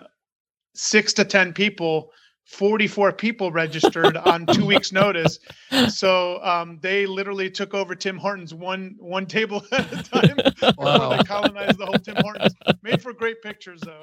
six 0.73 1.13
to 1.13 1.25
ten 1.25 1.53
people 1.53 2.11
44 2.51 3.13
people 3.13 3.51
registered 3.51 4.17
on 4.31 4.45
two 4.45 4.65
weeks 4.65 4.91
notice. 4.91 5.39
So 5.87 6.43
um, 6.43 6.79
they 6.81 7.05
literally 7.05 7.49
took 7.49 7.73
over 7.73 7.95
tim 7.95 8.17
hortons 8.17 8.53
one 8.53 8.95
one 8.99 9.25
table 9.25 9.63
at 9.71 9.91
a 9.91 10.03
time. 10.03 10.75
Wow. 10.77 11.15
they 11.15 11.23
colonized 11.23 11.77
the 11.77 11.85
whole 11.85 11.97
tim 11.99 12.17
hortons. 12.17 12.53
Made 12.83 13.01
for 13.01 13.13
great 13.13 13.41
pictures 13.41 13.81
though 13.81 13.99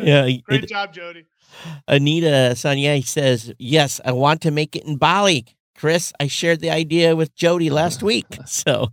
yeah 0.00 0.28
great 0.44 0.64
it, 0.64 0.68
job 0.68 0.92
jodi. 0.92 1.24
Anita 1.88 2.52
sanya 2.54 3.04
says 3.04 3.52
yes 3.58 4.00
i 4.04 4.12
want 4.12 4.42
to 4.42 4.50
make 4.50 4.76
it 4.76 4.84
in 4.84 4.96
bali. 4.96 5.46
Chris 5.74 6.12
i 6.20 6.26
shared 6.26 6.60
the 6.60 6.70
idea 6.70 7.16
with 7.16 7.34
jodi 7.34 7.70
last 7.70 8.02
week. 8.10 8.26
So 8.46 8.88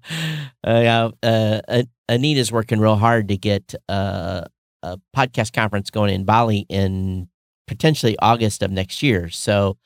uh, 0.66 1.12
uh, 1.22 1.84
anita's 2.08 2.52
working 2.52 2.80
real 2.80 2.96
hard 2.96 3.28
to 3.30 3.38
get 3.38 3.76
uh, 3.90 4.46
a 4.82 4.98
podcast 5.16 5.54
conference 5.54 5.90
going 5.90 6.14
in 6.14 6.24
bali 6.26 6.66
in 6.70 7.28
potentially 7.68 8.18
August 8.20 8.62
of 8.64 8.72
next 8.72 9.04
year. 9.04 9.30
So 9.30 9.78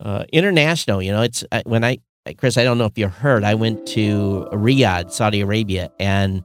uh, 0.00 0.24
international, 0.32 1.02
you 1.02 1.12
know, 1.12 1.22
it's 1.22 1.44
when 1.64 1.84
I 1.84 1.98
Chris, 2.36 2.58
I 2.58 2.64
don't 2.64 2.78
know 2.78 2.84
if 2.84 2.98
you 2.98 3.08
heard, 3.08 3.44
I 3.44 3.54
went 3.54 3.86
to 3.88 4.48
Riyadh, 4.52 5.12
Saudi 5.12 5.40
Arabia, 5.40 5.90
and 5.98 6.44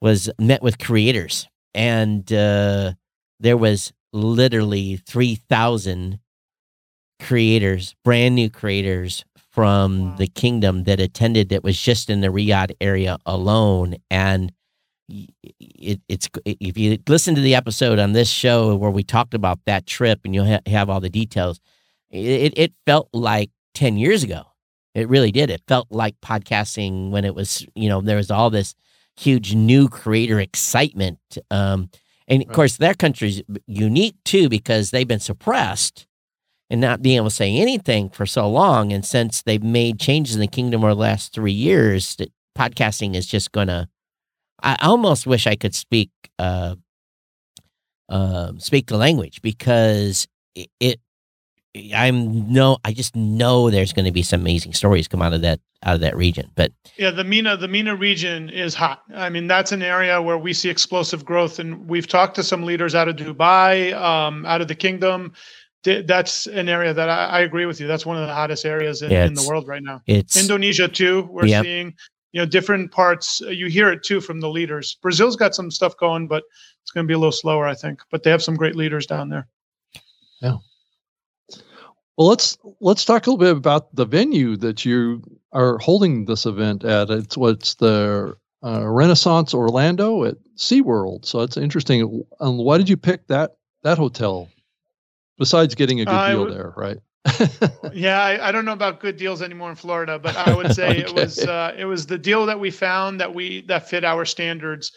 was 0.00 0.30
met 0.38 0.62
with 0.62 0.78
creators, 0.78 1.48
and 1.74 2.30
uh, 2.32 2.92
there 3.38 3.56
was 3.56 3.92
literally 4.12 4.96
three 4.96 5.36
thousand 5.36 6.18
creators, 7.20 7.94
brand 8.04 8.34
new 8.34 8.50
creators 8.50 9.24
from 9.52 10.16
the 10.16 10.26
kingdom 10.26 10.84
that 10.84 10.98
attended. 10.98 11.50
That 11.50 11.62
was 11.62 11.80
just 11.80 12.10
in 12.10 12.20
the 12.20 12.28
Riyadh 12.28 12.72
area 12.80 13.18
alone, 13.24 13.96
and 14.10 14.52
it, 15.08 16.00
it's 16.08 16.28
if 16.44 16.78
you 16.78 16.98
listen 17.08 17.34
to 17.34 17.40
the 17.40 17.54
episode 17.54 17.98
on 17.98 18.12
this 18.12 18.30
show 18.30 18.74
where 18.76 18.90
we 18.90 19.02
talked 19.02 19.34
about 19.34 19.58
that 19.66 19.86
trip 19.86 20.20
and 20.24 20.34
you'll 20.34 20.46
ha- 20.46 20.60
have 20.66 20.88
all 20.88 21.00
the 21.00 21.10
details 21.10 21.60
it, 22.12 22.52
it 22.56 22.72
felt 22.86 23.08
like 23.12 23.50
10 23.74 23.96
years 23.96 24.22
ago. 24.22 24.42
It 24.94 25.08
really 25.08 25.32
did. 25.32 25.48
It 25.48 25.62
felt 25.66 25.88
like 25.90 26.20
podcasting 26.20 27.10
when 27.10 27.24
it 27.24 27.34
was 27.34 27.66
you 27.74 27.88
know 27.88 28.00
there 28.00 28.18
was 28.18 28.30
all 28.30 28.50
this 28.50 28.74
huge 29.16 29.54
new 29.54 29.88
creator 29.88 30.40
excitement 30.40 31.18
um, 31.50 31.90
and 32.28 32.42
of 32.42 32.48
course 32.48 32.78
their 32.78 32.94
country's 32.94 33.42
unique 33.66 34.16
too 34.24 34.48
because 34.48 34.90
they've 34.90 35.08
been 35.08 35.20
suppressed 35.20 36.06
and 36.70 36.80
not 36.80 37.02
being 37.02 37.16
able 37.16 37.28
to 37.28 37.34
say 37.34 37.54
anything 37.54 38.08
for 38.08 38.24
so 38.24 38.48
long 38.48 38.90
and 38.90 39.04
since 39.04 39.42
they've 39.42 39.62
made 39.62 40.00
changes 40.00 40.34
in 40.34 40.40
the 40.40 40.46
kingdom 40.46 40.82
over 40.82 40.94
the 40.94 41.00
last 41.00 41.34
three 41.34 41.52
years 41.52 42.16
that 42.16 42.32
podcasting 42.56 43.14
is 43.14 43.26
just 43.26 43.52
going 43.52 43.68
to 43.68 43.86
I 44.62 44.76
almost 44.82 45.26
wish 45.26 45.46
I 45.46 45.56
could 45.56 45.74
speak 45.74 46.10
uh, 46.38 46.76
uh, 48.08 48.52
speak 48.58 48.86
the 48.86 48.96
language 48.96 49.42
because 49.42 50.28
it, 50.54 50.68
it 50.80 51.00
I'm 51.94 52.52
no 52.52 52.78
I 52.84 52.92
just 52.92 53.16
know 53.16 53.70
there's 53.70 53.92
going 53.92 54.04
to 54.04 54.12
be 54.12 54.22
some 54.22 54.40
amazing 54.40 54.74
stories 54.74 55.08
come 55.08 55.22
out 55.22 55.32
of 55.32 55.40
that 55.42 55.60
out 55.84 55.94
of 55.94 56.00
that 56.02 56.16
region. 56.16 56.50
But 56.54 56.72
yeah, 56.96 57.10
the 57.10 57.24
MENA 57.24 57.56
the 57.56 57.68
MENA 57.68 57.96
region 57.96 58.50
is 58.50 58.74
hot. 58.74 59.02
I 59.14 59.30
mean, 59.30 59.46
that's 59.46 59.72
an 59.72 59.82
area 59.82 60.20
where 60.20 60.38
we 60.38 60.52
see 60.52 60.68
explosive 60.68 61.24
growth, 61.24 61.58
and 61.58 61.88
we've 61.88 62.06
talked 62.06 62.34
to 62.36 62.42
some 62.42 62.62
leaders 62.62 62.94
out 62.94 63.08
of 63.08 63.16
Dubai, 63.16 63.94
um, 63.94 64.44
out 64.46 64.60
of 64.60 64.68
the 64.68 64.74
kingdom. 64.74 65.32
That's 65.84 66.46
an 66.46 66.68
area 66.68 66.94
that 66.94 67.08
I, 67.08 67.24
I, 67.24 67.40
agree 67.40 67.66
with 67.66 67.80
you. 67.80 67.88
That's 67.88 68.06
one 68.06 68.16
of 68.16 68.24
the 68.28 68.32
hottest 68.32 68.64
areas 68.64 69.02
in, 69.02 69.10
yeah, 69.10 69.24
in 69.24 69.34
the 69.34 69.44
world 69.48 69.66
right 69.66 69.82
now. 69.82 70.00
It's 70.06 70.40
Indonesia 70.40 70.86
too. 70.86 71.26
We're 71.28 71.46
yep. 71.46 71.64
seeing 71.64 71.94
you 72.32 72.40
know 72.40 72.46
different 72.46 72.90
parts. 72.90 73.42
Uh, 73.42 73.50
you 73.50 73.66
hear 73.66 73.90
it 73.90 74.02
too 74.02 74.20
from 74.20 74.40
the 74.40 74.48
leaders. 74.48 74.96
Brazil's 75.00 75.36
got 75.36 75.54
some 75.54 75.70
stuff 75.70 75.96
going 75.96 76.26
but 76.26 76.44
it's 76.82 76.90
going 76.90 77.06
to 77.06 77.08
be 77.08 77.14
a 77.14 77.18
little 77.18 77.32
slower 77.32 77.66
i 77.66 77.74
think 77.74 78.00
but 78.10 78.22
they 78.22 78.30
have 78.30 78.42
some 78.42 78.56
great 78.56 78.76
leaders 78.76 79.06
down 79.06 79.28
there. 79.28 79.48
Yeah. 80.40 80.56
Well 82.16 82.28
let's 82.28 82.58
let's 82.80 83.04
talk 83.04 83.26
a 83.26 83.30
little 83.30 83.44
bit 83.44 83.56
about 83.56 83.94
the 83.94 84.04
venue 84.04 84.56
that 84.58 84.84
you 84.84 85.22
are 85.52 85.78
holding 85.78 86.24
this 86.24 86.46
event 86.46 86.84
at. 86.84 87.10
It's 87.10 87.36
what's 87.36 87.74
the 87.74 88.36
uh, 88.64 88.86
renaissance 88.86 89.54
orlando 89.54 90.24
at 90.24 90.36
seaworld. 90.56 91.24
So 91.26 91.40
it's 91.40 91.56
interesting. 91.56 92.24
Um, 92.40 92.58
why 92.58 92.78
did 92.78 92.88
you 92.88 92.96
pick 92.96 93.26
that 93.28 93.52
that 93.82 93.98
hotel 93.98 94.48
besides 95.38 95.74
getting 95.74 96.00
a 96.00 96.04
good 96.04 96.14
uh, 96.14 96.30
deal 96.30 96.46
there 96.46 96.72
right 96.76 96.98
yeah, 97.92 98.20
I, 98.20 98.48
I, 98.48 98.52
don't 98.52 98.64
know 98.64 98.72
about 98.72 98.98
good 98.98 99.16
deals 99.16 99.42
anymore 99.42 99.70
in 99.70 99.76
Florida, 99.76 100.18
but 100.18 100.36
I 100.36 100.54
would 100.54 100.74
say 100.74 100.88
okay. 100.88 101.00
it 101.06 101.14
was 101.14 101.38
uh, 101.38 101.72
it 101.76 101.84
was 101.84 102.06
the 102.06 102.18
deal 102.18 102.46
that 102.46 102.58
we 102.58 102.70
found 102.70 103.20
that 103.20 103.32
we 103.32 103.62
that 103.62 103.88
fit 103.88 104.04
our 104.04 104.24
standards. 104.24 104.92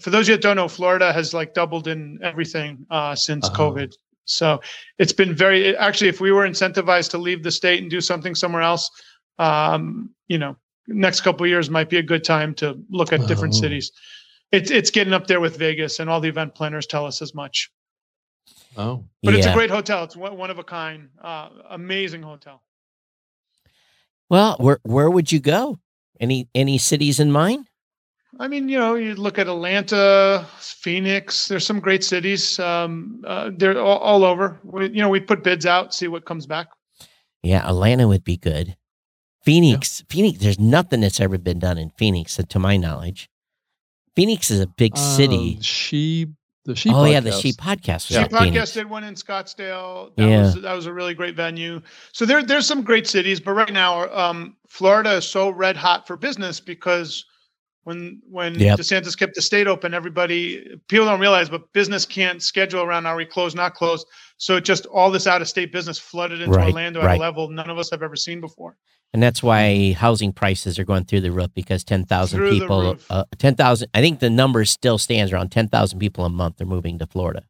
For 0.00 0.10
those 0.10 0.26
of 0.26 0.30
you 0.30 0.36
that 0.36 0.42
don't 0.42 0.56
know, 0.56 0.68
Florida 0.68 1.12
has 1.12 1.32
like 1.32 1.54
doubled 1.54 1.88
in 1.88 2.18
everything 2.22 2.84
uh, 2.90 3.14
since 3.14 3.46
uh-huh. 3.46 3.70
COVID. 3.70 3.94
So 4.26 4.60
it's 4.98 5.14
been 5.14 5.34
very 5.34 5.74
actually. 5.76 6.08
If 6.08 6.20
we 6.20 6.32
were 6.32 6.46
incentivized 6.46 7.10
to 7.10 7.18
leave 7.18 7.42
the 7.42 7.50
state 7.50 7.80
and 7.80 7.90
do 7.90 8.02
something 8.02 8.34
somewhere 8.34 8.62
else, 8.62 8.90
um, 9.38 10.10
you 10.26 10.36
know, 10.36 10.54
next 10.86 11.22
couple 11.22 11.46
years 11.46 11.70
might 11.70 11.88
be 11.88 11.96
a 11.96 12.02
good 12.02 12.24
time 12.24 12.54
to 12.56 12.78
look 12.90 13.12
at 13.12 13.26
different 13.26 13.54
oh. 13.54 13.60
cities. 13.60 13.90
It's 14.52 14.70
it's 14.70 14.90
getting 14.90 15.14
up 15.14 15.28
there 15.28 15.40
with 15.40 15.56
Vegas, 15.56 15.98
and 15.98 16.10
all 16.10 16.20
the 16.20 16.28
event 16.28 16.54
planners 16.54 16.86
tell 16.86 17.06
us 17.06 17.22
as 17.22 17.34
much. 17.34 17.70
Oh, 18.78 19.04
but 19.24 19.32
yeah. 19.32 19.38
it's 19.38 19.46
a 19.46 19.52
great 19.52 19.70
hotel. 19.70 20.04
It's 20.04 20.16
one 20.16 20.50
of 20.50 20.58
a 20.58 20.64
kind, 20.64 21.08
uh, 21.20 21.48
amazing 21.70 22.22
hotel. 22.22 22.62
Well, 24.30 24.56
where 24.60 24.78
where 24.84 25.10
would 25.10 25.32
you 25.32 25.40
go? 25.40 25.80
Any 26.20 26.48
any 26.54 26.78
cities 26.78 27.18
in 27.18 27.32
mind? 27.32 27.68
I 28.38 28.46
mean, 28.46 28.68
you 28.68 28.78
know, 28.78 28.94
you 28.94 29.14
look 29.14 29.38
at 29.38 29.48
Atlanta, 29.48 30.46
Phoenix. 30.60 31.48
There's 31.48 31.66
some 31.66 31.80
great 31.80 32.04
cities. 32.04 32.60
Um, 32.60 33.24
uh, 33.26 33.50
they're 33.56 33.80
all, 33.80 33.98
all 33.98 34.24
over. 34.24 34.60
We, 34.62 34.90
you 34.90 35.00
know, 35.00 35.08
we 35.08 35.18
put 35.18 35.42
bids 35.42 35.66
out, 35.66 35.92
see 35.92 36.06
what 36.06 36.24
comes 36.24 36.46
back. 36.46 36.68
Yeah, 37.42 37.68
Atlanta 37.68 38.06
would 38.06 38.24
be 38.24 38.36
good. 38.36 38.76
Phoenix, 39.42 40.00
yeah. 40.00 40.14
Phoenix. 40.14 40.38
There's 40.38 40.60
nothing 40.60 41.00
that's 41.00 41.20
ever 41.20 41.38
been 41.38 41.58
done 41.58 41.78
in 41.78 41.90
Phoenix, 41.96 42.36
to 42.36 42.58
my 42.58 42.76
knowledge. 42.76 43.28
Phoenix 44.14 44.50
is 44.50 44.60
a 44.60 44.66
big 44.66 44.96
city. 44.96 45.54
Um, 45.56 45.62
she 45.62 46.26
the 46.68 46.76
She. 46.76 46.90
Oh 46.90 46.92
podcast. 46.92 47.12
yeah, 47.12 47.20
the 47.20 47.32
She 47.32 47.52
podcast. 47.52 48.06
She 48.06 48.14
yeah. 48.14 48.28
podcast 48.28 48.74
did 48.74 48.88
one 48.88 49.02
in 49.02 49.14
Scottsdale. 49.14 50.14
That 50.16 50.28
yeah. 50.28 50.42
was 50.42 50.62
that 50.62 50.72
was 50.74 50.86
a 50.86 50.92
really 50.92 51.14
great 51.14 51.34
venue. 51.34 51.80
So 52.12 52.24
there 52.24 52.42
there's 52.42 52.66
some 52.66 52.82
great 52.82 53.06
cities, 53.06 53.40
but 53.40 53.52
right 53.52 53.72
now, 53.72 54.08
um, 54.14 54.56
Florida 54.68 55.14
is 55.14 55.26
so 55.26 55.50
red 55.50 55.76
hot 55.76 56.06
for 56.06 56.16
business 56.16 56.60
because 56.60 57.24
when 57.84 58.20
when 58.28 58.54
yep. 58.58 58.78
DeSantis 58.78 59.18
kept 59.18 59.34
the 59.34 59.42
state 59.42 59.66
open, 59.66 59.94
everybody 59.94 60.78
people 60.88 61.06
don't 61.06 61.20
realize, 61.20 61.48
but 61.48 61.72
business 61.72 62.04
can't 62.04 62.42
schedule 62.42 62.82
around 62.82 63.06
are 63.06 63.16
we 63.16 63.24
closed, 63.24 63.56
not 63.56 63.74
closed. 63.74 64.06
So 64.36 64.60
just 64.60 64.84
all 64.86 65.10
this 65.10 65.26
out 65.26 65.40
of 65.40 65.48
state 65.48 65.72
business 65.72 65.98
flooded 65.98 66.40
into 66.42 66.56
right, 66.56 66.68
Orlando 66.68 67.00
right. 67.00 67.14
at 67.14 67.16
a 67.16 67.20
level 67.20 67.48
none 67.48 67.70
of 67.70 67.78
us 67.78 67.90
have 67.90 68.02
ever 68.02 68.14
seen 68.14 68.40
before. 68.40 68.76
And 69.14 69.22
that's 69.22 69.42
why 69.42 69.92
housing 69.92 70.32
prices 70.32 70.78
are 70.78 70.84
going 70.84 71.04
through 71.04 71.22
the 71.22 71.32
roof 71.32 71.48
because 71.54 71.82
10,000 71.82 72.50
people, 72.50 72.96
uh, 73.08 73.24
10,000, 73.38 73.88
I 73.94 74.00
think 74.00 74.20
the 74.20 74.28
number 74.28 74.64
still 74.66 74.98
stands 74.98 75.32
around 75.32 75.50
10,000 75.50 75.98
people 75.98 76.24
a 76.26 76.28
month 76.28 76.60
are 76.60 76.66
moving 76.66 76.98
to 76.98 77.06
Florida. 77.06 77.42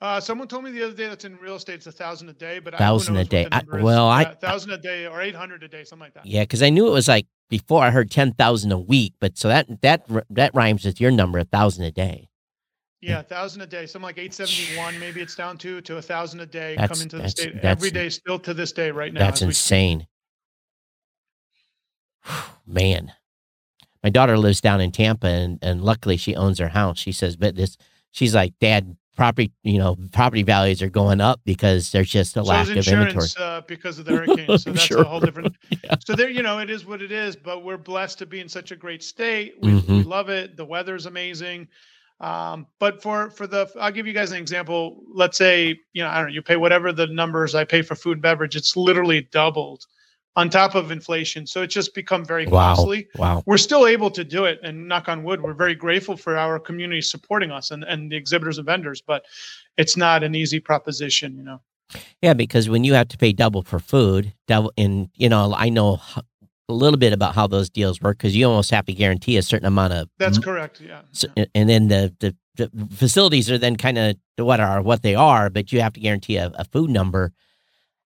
Uh, 0.00 0.18
someone 0.20 0.48
told 0.48 0.64
me 0.64 0.72
the 0.72 0.82
other 0.82 0.94
day 0.94 1.08
that's 1.08 1.24
in 1.24 1.36
real 1.36 1.54
estate 1.54 1.74
it's 1.74 1.86
a 1.86 1.92
thousand 1.92 2.28
a 2.28 2.32
day, 2.32 2.58
but 2.58 2.76
thousand 2.76 3.14
a 3.16 3.24
day. 3.24 3.46
I, 3.52 3.62
well, 3.70 4.08
I 4.08 4.34
thousand 4.34 4.72
a 4.72 4.78
day 4.78 5.06
or 5.06 5.22
eight 5.22 5.36
hundred 5.36 5.62
a 5.62 5.68
day, 5.68 5.84
something 5.84 6.06
like 6.06 6.14
that. 6.14 6.26
Yeah, 6.26 6.42
because 6.42 6.60
I 6.60 6.70
knew 6.70 6.88
it 6.88 6.90
was 6.90 7.06
like 7.06 7.28
before 7.48 7.84
I 7.84 7.90
heard 7.90 8.10
ten 8.10 8.32
thousand 8.32 8.72
a 8.72 8.78
week, 8.80 9.14
but 9.20 9.38
so 9.38 9.46
that 9.46 9.80
that 9.82 10.04
that 10.30 10.56
rhymes 10.56 10.84
with 10.84 11.00
your 11.00 11.12
number, 11.12 11.38
a 11.38 11.44
thousand 11.44 11.84
a 11.84 11.92
day. 11.92 12.28
Yeah, 13.00 13.20
a 13.20 13.22
thousand 13.22 13.62
a 13.62 13.66
day, 13.66 13.86
something 13.86 14.06
like 14.06 14.18
eight 14.18 14.34
seventy 14.34 14.76
one. 14.76 14.98
Maybe 14.98 15.20
it's 15.20 15.36
down 15.36 15.56
to 15.58 15.80
to 15.82 15.98
a 15.98 16.02
thousand 16.02 16.40
a 16.40 16.46
day 16.46 16.74
that's, 16.76 16.92
come 16.92 17.02
into 17.02 17.18
the 17.18 17.28
state 17.28 17.54
every 17.62 17.92
day, 17.92 18.08
still 18.08 18.40
to 18.40 18.52
this 18.54 18.72
day, 18.72 18.90
right 18.90 19.12
now. 19.12 19.20
That's 19.20 19.42
insane. 19.42 20.08
man, 22.66 23.12
my 24.02 24.10
daughter 24.10 24.36
lives 24.36 24.60
down 24.60 24.80
in 24.80 24.90
Tampa, 24.90 25.28
and, 25.28 25.58
and 25.62 25.82
luckily 25.82 26.16
she 26.16 26.34
owns 26.34 26.58
her 26.58 26.68
house. 26.68 26.98
She 26.98 27.12
says, 27.12 27.36
but 27.36 27.54
this, 27.54 27.76
she's 28.10 28.34
like, 28.34 28.54
Dad, 28.60 28.96
property, 29.16 29.52
you 29.62 29.78
know, 29.78 29.96
property 30.12 30.42
values 30.42 30.82
are 30.82 30.88
going 30.88 31.20
up 31.20 31.40
because 31.44 31.92
there's 31.92 32.10
just 32.10 32.36
a 32.36 32.40
so 32.40 32.42
lack 32.42 32.68
of 32.68 32.76
inventory 32.86 33.28
uh, 33.38 33.60
because 33.62 33.98
of 33.98 34.06
the 34.06 34.12
hurricane. 34.16 34.46
So 34.58 34.70
that's 34.70 34.82
sure. 34.82 35.02
a 35.02 35.04
whole 35.04 35.20
different. 35.20 35.54
yeah. 35.84 35.96
So 36.04 36.14
there, 36.14 36.28
you 36.28 36.42
know, 36.42 36.58
it 36.58 36.70
is 36.70 36.84
what 36.84 37.02
it 37.02 37.12
is. 37.12 37.36
But 37.36 37.64
we're 37.64 37.78
blessed 37.78 38.18
to 38.18 38.26
be 38.26 38.40
in 38.40 38.48
such 38.48 38.70
a 38.70 38.76
great 38.76 39.02
state. 39.02 39.54
We, 39.60 39.72
mm-hmm. 39.72 39.98
we 39.98 40.02
love 40.02 40.28
it. 40.28 40.56
The 40.56 40.64
weather's 40.64 41.06
amazing. 41.06 41.68
Um, 42.20 42.66
but 42.78 43.02
for 43.02 43.30
for 43.30 43.46
the, 43.46 43.70
I'll 43.80 43.90
give 43.90 44.06
you 44.06 44.12
guys 44.12 44.30
an 44.30 44.38
example. 44.38 45.02
Let's 45.12 45.36
say, 45.36 45.80
you 45.92 46.02
know, 46.02 46.08
I 46.08 46.16
don't 46.16 46.26
know, 46.26 46.32
you 46.32 46.42
pay 46.42 46.56
whatever 46.56 46.92
the 46.92 47.08
numbers 47.08 47.54
I 47.54 47.64
pay 47.64 47.82
for 47.82 47.94
food 47.94 48.12
and 48.12 48.22
beverage. 48.22 48.56
It's 48.56 48.76
literally 48.76 49.28
doubled 49.32 49.84
on 50.36 50.48
top 50.48 50.74
of 50.74 50.90
inflation. 50.90 51.46
So 51.46 51.62
it's 51.62 51.74
just 51.74 51.94
become 51.94 52.24
very 52.24 52.46
costly. 52.46 53.08
Wow. 53.16 53.36
wow. 53.36 53.42
We're 53.46 53.58
still 53.58 53.86
able 53.86 54.10
to 54.12 54.24
do 54.24 54.44
it. 54.44 54.60
And 54.62 54.88
knock 54.88 55.08
on 55.08 55.22
wood, 55.22 55.42
we're 55.42 55.52
very 55.52 55.74
grateful 55.74 56.16
for 56.16 56.36
our 56.36 56.58
community 56.58 57.02
supporting 57.02 57.50
us 57.50 57.70
and, 57.70 57.84
and 57.84 58.10
the 58.10 58.16
exhibitors 58.16 58.58
and 58.58 58.66
vendors, 58.66 59.02
but 59.02 59.24
it's 59.76 59.96
not 59.96 60.22
an 60.22 60.34
easy 60.34 60.60
proposition, 60.60 61.36
you 61.36 61.42
know. 61.42 61.60
Yeah, 62.22 62.32
because 62.32 62.70
when 62.70 62.84
you 62.84 62.94
have 62.94 63.08
to 63.08 63.18
pay 63.18 63.32
double 63.32 63.62
for 63.62 63.78
food, 63.78 64.32
double 64.48 64.72
and 64.78 65.10
you 65.14 65.28
know, 65.28 65.54
I 65.54 65.68
know 65.68 66.00
a 66.68 66.72
little 66.72 66.98
bit 66.98 67.12
about 67.12 67.34
how 67.34 67.46
those 67.46 67.68
deals 67.68 68.00
work 68.00 68.16
because 68.16 68.34
you 68.34 68.46
almost 68.46 68.70
have 68.70 68.86
to 68.86 68.92
guarantee 68.92 69.36
a 69.36 69.42
certain 69.42 69.66
amount 69.66 69.92
of. 69.92 70.08
That's 70.18 70.38
correct. 70.38 70.80
Yeah. 70.80 71.02
So, 71.12 71.28
and 71.54 71.68
then 71.68 71.88
the, 71.88 72.14
the, 72.20 72.34
the 72.54 72.70
facilities 72.94 73.50
are 73.50 73.58
then 73.58 73.76
kind 73.76 73.98
of 73.98 74.16
what 74.36 74.60
are 74.60 74.80
what 74.80 75.02
they 75.02 75.14
are, 75.14 75.50
but 75.50 75.72
you 75.72 75.80
have 75.82 75.92
to 75.94 76.00
guarantee 76.00 76.36
a, 76.36 76.50
a 76.54 76.64
food 76.64 76.88
number 76.88 77.32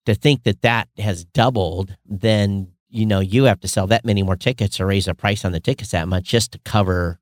to 0.07 0.15
think 0.15 0.45
that 0.45 0.63
that 0.63 0.89
has 0.99 1.25
doubled, 1.25 1.97
then 2.07 2.73
you 2.89 3.05
know 3.05 3.21
you 3.21 3.45
have 3.45 3.61
to 3.61 3.69
sell 3.69 3.87
that 3.89 4.05
many 4.05 4.23
more 4.23 4.37
tickets 4.37 4.81
or 4.81 4.87
raise 4.87 5.05
the 5.05 5.15
price 5.15 5.45
on 5.45 5.53
the 5.53 5.61
tickets 5.61 5.91
that 5.91 6.09
much 6.09 6.25
just 6.25 6.53
to 6.53 6.59
cover 6.61 7.19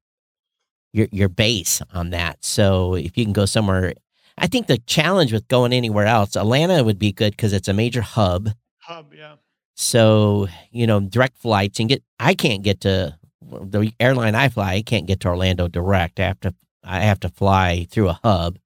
your 0.93 1.09
your 1.11 1.29
base 1.29 1.83
on 1.93 2.11
that. 2.11 2.45
So 2.45 2.95
if 2.95 3.19
you 3.19 3.25
can 3.25 3.33
go 3.33 3.47
somewhere, 3.47 3.95
I 4.39 4.47
think 4.47 4.67
the 4.67 4.79
challenge 4.79 5.33
with 5.33 5.49
going 5.49 5.73
anywhere 5.73 6.07
else, 6.07 6.37
Atlanta 6.37 6.85
would 6.85 6.99
be 6.99 7.13
good 7.13 7.33
because 7.33 7.53
it's 7.53 7.69
a 7.69 7.75
major 7.75 8.03
hub. 8.03 8.51
Hub, 8.81 9.13
yeah. 9.15 9.37
So 9.75 10.49
you 10.71 10.87
know 10.87 11.01
direct 11.01 11.39
flights 11.39 11.81
and 11.81 11.89
get. 11.89 12.03
I 12.21 12.35
can't 12.35 12.63
get 12.63 12.81
to 12.83 13.19
the 13.43 13.93
airline 13.99 14.35
I 14.35 14.49
fly. 14.49 14.75
I 14.75 14.83
can't 14.83 15.07
get 15.07 15.21
to 15.21 15.29
Orlando 15.29 15.69
direct. 15.69 16.21
I 16.21 16.25
have 16.25 16.41
to 16.41 16.55
I 16.85 17.01
have 17.01 17.21
to 17.21 17.29
fly 17.29 17.87
through 17.91 18.11
a 18.11 18.21
hub 18.23 18.59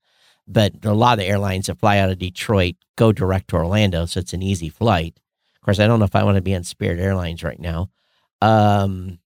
but 0.48 0.72
a 0.82 0.94
lot 0.94 1.12
of 1.12 1.18
the 1.18 1.26
airlines 1.26 1.66
that 1.66 1.78
fly 1.78 1.98
out 1.98 2.10
of 2.10 2.18
Detroit 2.18 2.76
go 2.96 3.12
direct 3.12 3.48
to 3.48 3.56
Orlando, 3.56 4.06
so 4.06 4.18
it's 4.18 4.32
an 4.32 4.42
easy 4.42 4.70
flight. 4.70 5.20
Of 5.56 5.60
course, 5.62 5.78
I 5.78 5.86
don't 5.86 5.98
know 5.98 6.06
if 6.06 6.16
I 6.16 6.24
want 6.24 6.36
to 6.36 6.42
be 6.42 6.54
on 6.54 6.64
Spirit 6.64 6.98
Airlines 6.98 7.44
right 7.44 7.60
now, 7.60 7.90
um, 8.40 9.18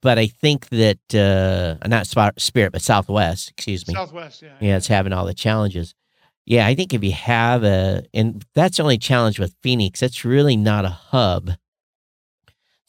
but 0.00 0.18
I 0.18 0.28
think 0.28 0.68
that 0.68 1.14
uh, 1.14 1.86
not 1.88 2.06
Spirit, 2.06 2.72
but 2.72 2.82
Southwest. 2.82 3.50
Excuse 3.50 3.86
me. 3.88 3.94
Southwest, 3.94 4.42
yeah. 4.42 4.54
Yeah, 4.60 4.76
it's 4.76 4.86
having 4.86 5.12
all 5.12 5.26
the 5.26 5.34
challenges. 5.34 5.94
Yeah, 6.46 6.66
I 6.66 6.74
think 6.74 6.94
if 6.94 7.02
you 7.02 7.12
have 7.12 7.64
a, 7.64 8.04
and 8.14 8.44
that's 8.54 8.76
the 8.76 8.82
only 8.84 8.98
challenge 8.98 9.38
with 9.38 9.54
Phoenix. 9.62 10.02
It's 10.02 10.24
really 10.24 10.56
not 10.56 10.84
a 10.84 10.90
hub, 10.90 11.52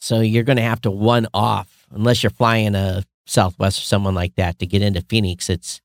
so 0.00 0.20
you're 0.20 0.44
going 0.44 0.56
to 0.56 0.62
have 0.62 0.80
to 0.82 0.90
one 0.90 1.26
off 1.34 1.86
unless 1.90 2.22
you're 2.22 2.30
flying 2.30 2.74
a 2.74 3.04
Southwest 3.26 3.78
or 3.78 3.82
someone 3.82 4.14
like 4.14 4.34
that 4.36 4.58
to 4.58 4.66
get 4.66 4.82
into 4.82 5.00
Phoenix. 5.00 5.48
It's 5.48 5.80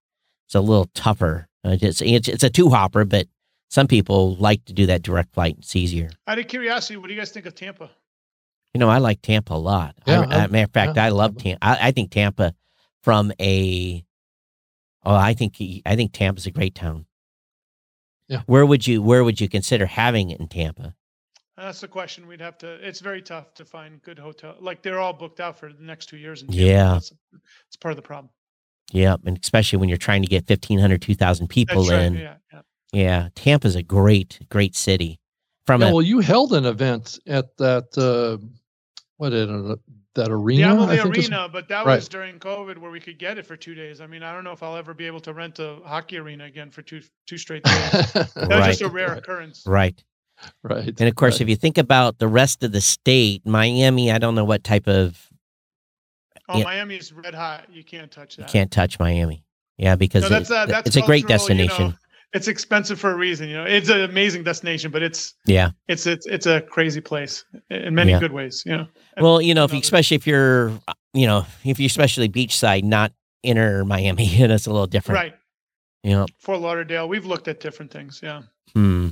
it's 0.50 0.56
a 0.56 0.62
little 0.62 0.90
tougher. 0.96 1.48
Uh, 1.64 1.78
it's, 1.80 2.02
it's, 2.02 2.28
it's 2.28 2.44
a 2.44 2.50
two 2.50 2.70
hopper, 2.70 3.06
but 3.06 3.28
some 3.70 3.86
people 3.86 4.36
like 4.38 4.66
to 4.66 4.74
do 4.74 4.88
that 4.88 5.04
direct 5.04 5.36
flight. 5.36 5.58
It's 5.60 5.76
easier. 5.76 6.10
Out 6.26 6.40
of 6.40 6.48
curiosity, 6.48 6.98
what 6.98 7.08
do 7.08 7.14
you 7.14 7.20
guys 7.20 7.30
think 7.30 7.46
of 7.46 7.54
Tampa? 7.54 7.92
You 8.74 8.80
know, 8.80 8.90
I 8.90 8.98
like 8.98 9.22
Tampa 9.22 9.54
a 9.54 9.56
lot. 9.56 9.94
Yeah, 10.08 10.22
I, 10.22 10.24
I, 10.24 10.48
matter 10.48 10.64
of 10.64 10.72
fact, 10.72 10.96
yeah, 10.96 11.06
I 11.06 11.10
love 11.10 11.38
Tampa. 11.38 11.64
I, 11.64 11.90
I, 11.90 11.92
think 11.92 12.10
Tampa 12.10 12.56
from 13.04 13.32
a. 13.40 14.04
Oh, 15.06 15.14
I 15.14 15.36
think 15.36 15.56
he, 15.56 15.84
I 15.86 15.96
think 15.96 16.14
Tampa's 16.14 16.48
a 16.48 16.52
great 16.52 16.74
town. 16.74 17.06
Yeah. 18.28 18.42
Where 18.48 18.66
would 18.66 18.88
you 18.88 19.04
Where 19.04 19.24
would 19.24 19.40
you 19.40 19.48
consider 19.48 19.86
having 19.86 20.32
it 20.32 20.40
in 20.40 20.48
Tampa? 20.48 20.96
That's 21.58 21.82
the 21.82 21.88
question. 21.88 22.26
We'd 22.26 22.42
have 22.42 22.58
to. 22.60 22.68
It's 22.88 23.02
very 23.02 23.22
tough 23.22 23.54
to 23.56 23.66
find 23.66 24.02
good 24.02 24.18
hotel. 24.18 24.56
Like 24.60 24.82
they're 24.82 25.00
all 25.00 25.14
booked 25.14 25.40
out 25.40 25.60
for 25.60 25.72
the 25.72 25.84
next 25.84 26.08
two 26.08 26.18
years. 26.18 26.42
In 26.42 26.48
Tampa. 26.48 26.64
Yeah, 26.64 26.96
it's 26.96 27.78
part 27.80 27.92
of 27.92 27.98
the 27.98 28.02
problem. 28.02 28.32
Yeah, 28.91 29.17
and 29.25 29.38
especially 29.41 29.78
when 29.78 29.89
you're 29.89 29.97
trying 29.97 30.21
to 30.23 30.28
get 30.28 30.49
1,500, 30.49 31.02
2,000 31.02 31.47
people 31.47 31.86
right, 31.86 32.02
in. 32.02 32.15
Yeah, 32.15 32.36
yeah. 32.52 32.62
yeah, 32.91 33.30
Tampa's 33.36 33.75
a 33.75 33.84
great, 33.84 34.39
great 34.49 34.75
city. 34.75 35.19
From 35.65 35.82
yeah, 35.82 35.89
a, 35.89 35.93
well, 35.93 36.02
you 36.02 36.19
held 36.19 36.54
an 36.54 36.65
event 36.65 37.19
at 37.28 37.56
that. 37.58 37.95
Uh, 37.95 38.43
what 39.17 39.34
is 39.34 39.49
it? 39.49 39.79
That 40.15 40.31
arena. 40.31 40.75
Yeah, 40.75 40.96
the 40.96 41.08
arena, 41.08 41.48
but 41.52 41.67
that 41.69 41.85
right. 41.85 41.98
was 41.98 42.10
during 42.10 42.40
COVID 42.40 42.79
where 42.79 42.90
we 42.90 43.00
could 43.00 43.19
get 43.19 43.37
it 43.37 43.46
for 43.46 43.56
two 43.56 43.75
days. 43.75 44.02
I 44.02 44.08
mean, 44.08 44.23
I 44.23 44.33
don't 44.33 44.44
know 44.44 44.52
if 44.52 44.63
I'll 44.63 44.75
ever 44.75 44.94
be 44.94 45.06
able 45.06 45.19
to 45.21 45.33
rent 45.33 45.60
a 45.60 45.77
hockey 45.85 46.17
arena 46.17 46.46
again 46.46 46.71
for 46.71 46.81
two 46.81 47.02
two 47.27 47.37
straight 47.37 47.63
days. 47.63 47.92
That's 48.13 48.35
right. 48.35 48.65
just 48.65 48.81
a 48.81 48.90
rare 48.90 49.13
occurrence. 49.13 49.63
Right. 49.67 50.04
Right. 50.63 50.87
And 51.00 51.08
of 51.08 51.15
course, 51.15 51.35
right. 51.35 51.42
if 51.42 51.50
you 51.50 51.56
think 51.56 51.77
about 51.77 52.17
the 52.17 52.27
rest 52.27 52.63
of 52.63 52.71
the 52.71 52.81
state, 52.81 53.46
Miami, 53.46 54.12
I 54.12 54.17
don't 54.17 54.35
know 54.35 54.46
what 54.46 54.63
type 54.63 54.87
of 54.87 55.29
Oh, 56.50 56.58
yeah. 56.58 56.63
Miami's 56.63 57.13
red 57.13 57.35
hot. 57.35 57.67
You 57.71 57.83
can't 57.83 58.12
touch 58.12 58.35
that. 58.35 58.41
You 58.41 58.52
can't 58.52 58.71
touch 58.71 59.00
Miami. 59.00 59.43
Yeah, 59.77 59.95
because 59.95 60.23
no, 60.23 60.29
that's, 60.29 60.52
uh, 60.52 60.65
that's 60.65 60.87
it's 60.87 60.95
a 60.97 61.02
great 61.04 61.27
destination. 61.27 61.85
You 61.85 61.91
know, 61.91 61.97
it's 62.33 62.47
expensive 62.47 63.00
for 63.00 63.12
a 63.12 63.15
reason. 63.15 63.47
You 63.47 63.58
know, 63.58 63.63
it's 63.63 63.87
an 63.89 64.02
amazing 64.02 64.43
destination, 64.43 64.91
but 64.91 65.02
it's 65.02 65.35
yeah, 65.45 65.71
it's 65.87 66.06
it's 66.06 66.25
it's 66.25 66.45
a 66.45 66.62
crazy 66.62 67.02
place 67.02 67.45
in 67.69 67.95
many 67.95 68.12
yeah. 68.12 68.19
good 68.19 68.33
ways. 68.33 68.63
You 68.65 68.77
know. 68.77 68.87
Well, 69.21 69.41
you 69.41 69.54
know, 69.54 69.63
if 69.63 69.71
you, 69.71 69.79
especially 69.79 70.15
if 70.15 70.27
you're, 70.27 70.71
you 71.13 71.27
know, 71.27 71.45
if 71.63 71.79
you're 71.79 71.87
especially 71.87 72.27
beachside, 72.27 72.83
not 72.83 73.13
inner 73.41 73.85
Miami, 73.85 74.27
it's 74.27 74.67
a 74.67 74.71
little 74.71 74.87
different. 74.87 75.17
Right. 75.17 75.35
You 76.04 76.12
know, 76.12 76.25
Fort 76.39 76.60
Lauderdale. 76.60 77.08
We've 77.08 77.25
looked 77.25 77.47
at 77.47 77.60
different 77.60 77.91
things. 77.91 78.19
Yeah. 78.21 78.41
Hmm. 78.73 79.10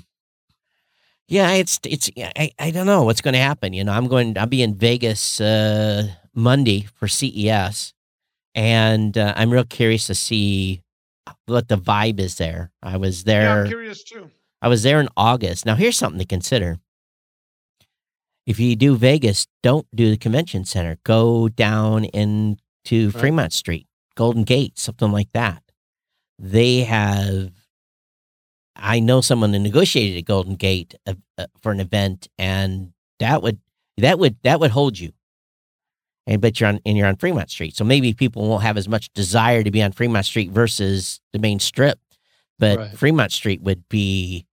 Yeah, 1.28 1.52
it's 1.54 1.80
it's 1.86 2.10
I, 2.18 2.52
I 2.58 2.72
don't 2.72 2.86
know 2.86 3.04
what's 3.04 3.22
going 3.22 3.34
to 3.34 3.40
happen. 3.40 3.74
You 3.74 3.84
know, 3.84 3.92
I'm 3.92 4.08
going. 4.08 4.38
I'll 4.38 4.48
be 4.48 4.62
in 4.62 4.76
Vegas 4.76 5.42
uh, 5.42 6.08
Monday 6.38 6.88
for 6.96 7.08
CES, 7.08 7.94
and 8.56 9.18
uh, 9.18 9.34
I'm 9.36 9.50
real 9.50 9.64
curious 9.66 10.08
to 10.08 10.16
see 10.16 10.82
what 11.48 11.68
the 11.68 11.78
vibe 11.78 12.20
is 12.20 12.36
there. 12.38 12.72
I 12.82 12.98
was 12.98 13.24
there. 13.24 13.42
Yeah, 13.42 13.62
I'm 13.62 13.68
curious 13.68 14.04
too. 14.04 14.30
I 14.62 14.68
was 14.70 14.84
there 14.84 15.00
in 15.02 15.10
August. 15.18 15.66
Now, 15.66 15.76
here's 15.76 15.98
something 15.98 16.20
to 16.20 16.26
consider. 16.26 16.78
If 18.46 18.60
you 18.60 18.76
do 18.76 18.96
Vegas, 18.96 19.48
don't 19.62 19.86
do 19.94 20.10
the 20.10 20.18
convention 20.18 20.64
center. 20.64 20.98
Go 21.04 21.50
down 21.50 22.06
into 22.06 23.08
Right. 23.10 23.20
Fremont 23.20 23.52
Street, 23.52 23.88
Golden 24.16 24.44
Gate, 24.44 24.78
something 24.80 25.12
like 25.12 25.32
that. 25.34 25.64
They 26.40 26.82
have. 26.82 27.52
I 28.76 29.00
know 29.00 29.22
someone 29.22 29.52
that 29.54 29.60
negotiated 29.60 30.18
at 30.20 30.26
Golden 30.26 30.56
Gate 30.56 30.94
uh, 31.08 31.16
uh, 31.38 31.48
for 31.62 31.72
an 31.72 31.80
event, 31.80 32.28
and 32.38 32.94
that 33.20 33.42
would 33.42 33.60
that 33.98 34.20
would 34.20 34.38
that 34.44 34.60
would 34.60 34.72
hold 34.72 35.00
you. 35.00 35.12
And 36.28 36.42
but 36.42 36.60
you're 36.60 36.68
on 36.70 36.80
and 36.86 36.98
you're 36.98 37.08
on 37.08 37.16
Fremont 37.16 37.50
Street, 37.50 37.76
so 37.78 37.84
maybe 37.86 38.14
people 38.14 38.48
won't 38.48 38.62
have 38.64 38.76
as 38.78 38.88
much 38.90 39.10
desire 39.14 39.64
to 39.64 39.72
be 39.72 39.82
on 39.82 39.94
Fremont 39.94 40.26
Street 40.26 40.52
versus 40.52 41.22
the 41.34 41.40
main 41.40 41.58
strip. 41.60 42.00
But 42.60 42.78
Right. 42.78 42.98
Fremont 42.98 43.32
Street 43.32 43.62
would 43.62 43.88
be, 43.88 44.46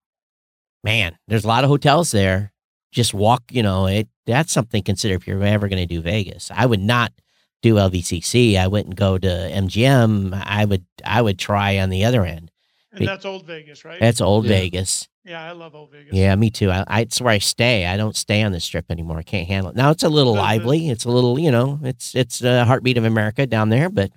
man. 0.84 1.18
There's 1.28 1.44
a 1.44 1.48
lot 1.48 1.64
of 1.64 1.70
hotels 1.70 2.10
there. 2.12 2.52
Just 2.92 3.12
walk, 3.12 3.42
you 3.50 3.62
know. 3.62 3.86
It 3.86 4.08
that's 4.26 4.52
something 4.52 4.80
to 4.82 4.84
consider 4.86 5.14
if 5.16 5.26
you're 5.26 5.42
ever 5.42 5.68
going 5.68 5.82
to 5.82 5.86
do 5.94 6.00
Vegas. 6.00 6.50
I 6.54 6.64
would 6.66 6.80
not 6.80 7.12
do 7.60 7.74
LVCC. 7.74 8.56
I 8.56 8.68
wouldn't 8.68 8.94
go 8.94 9.18
to 9.18 9.28
MGM. 9.28 10.32
I 10.46 10.64
would 10.64 10.84
I 11.04 11.20
would 11.22 11.38
try 11.38 11.78
on 11.78 11.90
the 11.90 12.04
other 12.04 12.24
end. 12.24 12.50
And 12.92 13.00
Be- 13.00 13.06
that's 13.06 13.24
old 13.24 13.46
Vegas, 13.46 13.84
right? 13.84 13.98
That's 13.98 14.20
old 14.20 14.44
Yeah. 14.44 14.50
Vegas. 14.60 15.08
Yeah, 15.24 15.42
I 15.42 15.52
love 15.52 15.74
old 15.74 15.90
Vegas. 15.92 16.12
Yeah, 16.14 16.34
me 16.36 16.50
too. 16.50 16.70
I, 16.70 16.84
I 16.86 17.00
it's 17.00 17.20
where 17.20 17.32
I 17.32 17.38
stay. 17.38 17.86
I 17.86 17.96
don't 17.96 18.16
stay 18.16 18.42
on 18.42 18.52
the 18.52 18.60
strip 18.60 18.86
anymore. 18.90 19.18
I 19.18 19.22
can't 19.22 19.46
handle 19.48 19.70
it. 19.70 19.76
Now 19.76 19.90
it's 19.90 20.02
a 20.02 20.08
little 20.08 20.34
Good, 20.34 20.38
good. 20.38 20.42
lively. 20.42 20.88
It's 20.90 21.04
a 21.04 21.10
little, 21.10 21.38
you 21.38 21.50
know, 21.50 21.78
it's 21.82 22.14
it's 22.14 22.42
a 22.42 22.64
heartbeat 22.64 22.98
of 22.98 23.04
America 23.04 23.46
down 23.46 23.68
there. 23.70 23.88
But 23.88 24.10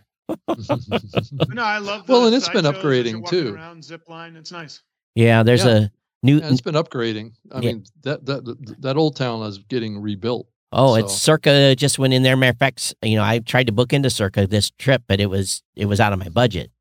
No, 1.49 1.63
I 1.63 1.77
love. 1.79 2.05
The 2.07 2.13
Well, 2.13 2.25
and 2.25 2.35
it's 2.35 2.49
been 2.49 2.63
sideshows 2.63 2.75
as 2.77 2.83
you're 2.83 2.91
upgrading, 3.21 3.29
too. 3.29 3.53
Around 3.55 3.83
zip 3.83 4.07
line, 4.09 4.35
it's 4.35 4.51
nice. 4.51 4.81
yeah, 5.15 5.43
there's 5.43 5.65
Yeah. 5.65 5.71
a 5.77 5.89
new. 6.23 6.39
Yeah, 6.39 6.49
it's 6.51 6.61
been 6.61 6.75
upgrading. 6.75 7.33
I 7.51 7.55
Yeah. 7.61 7.71
mean, 7.71 7.85
that 8.03 8.25
that 8.25 8.75
that 8.81 8.97
old 8.97 9.15
town 9.15 9.41
is 9.43 9.59
getting 9.59 9.99
rebuilt. 9.99 10.47
oh, 10.73 10.95
it's 10.95 11.13
Circa 11.13 11.75
just 11.75 11.97
went 11.97 12.13
in 12.13 12.23
there. 12.23 12.35
Matter 12.35 12.51
of 12.51 12.57
fact, 12.57 12.93
you 13.01 13.15
know, 13.15 13.23
I 13.23 13.39
tried 13.39 13.67
to 13.67 13.73
book 13.73 13.93
into 13.93 14.09
Circa 14.09 14.47
this 14.47 14.69
trip, 14.77 15.03
but 15.07 15.19
it 15.19 15.27
was 15.27 15.63
it 15.75 15.85
was 15.85 15.99
out 15.99 16.13
of 16.13 16.19
my 16.19 16.29
budget. 16.29 16.71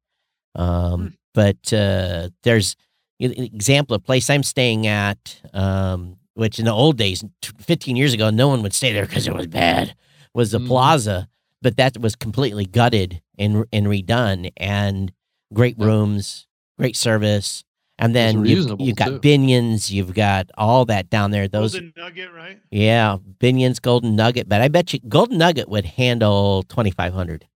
Um, 0.54 1.00
Hmm. 1.00 1.06
but 1.34 1.72
uh, 1.72 2.30
there's 2.42 2.72
an 2.72 2.78
example 3.18 3.96
of 3.96 4.04
place 4.04 4.28
I'm 4.30 4.42
staying 4.42 4.86
at, 4.86 5.40
um, 5.52 6.16
which 6.34 6.58
in 6.58 6.64
the 6.66 6.72
old 6.72 6.96
days, 6.98 7.24
15 7.58 7.96
years 7.96 8.12
ago, 8.12 8.30
no 8.30 8.48
one 8.48 8.62
would 8.62 8.74
stay 8.74 8.92
there 8.92 9.06
because 9.06 9.26
it 9.26 9.34
was 9.34 9.46
bad. 9.46 9.94
Was 10.34 10.50
the 10.50 10.58
Mhm. 10.60 10.66
Plaza, 10.68 11.28
but 11.62 11.76
that 11.78 11.98
was 11.98 12.14
completely 12.14 12.66
gutted 12.66 13.22
and 13.38 13.64
and 13.72 13.86
redone, 13.86 14.50
and 14.58 15.12
great 15.54 15.78
rooms, 15.78 16.46
great 16.78 16.94
service, 16.96 17.64
and 17.98 18.14
then 18.14 18.44
you've, 18.44 18.78
you've 18.78 18.96
got 18.96 19.06
too. 19.08 19.18
Binions, 19.20 19.90
you've 19.90 20.12
got 20.12 20.50
all 20.58 20.84
that 20.84 21.08
down 21.08 21.30
there. 21.30 21.48
Those 21.48 21.72
Golden 21.72 21.92
Nugget, 21.96 22.32
right? 22.34 22.60
yeah, 22.70 23.16
Binion's 23.40 23.80
Golden 23.80 24.14
Nugget, 24.14 24.46
but 24.46 24.60
I 24.60 24.68
bet 24.68 24.92
you 24.92 24.98
Golden 25.08 25.38
Nugget 25.38 25.70
would 25.70 25.86
handle 25.86 26.62
2,500. 26.64 27.46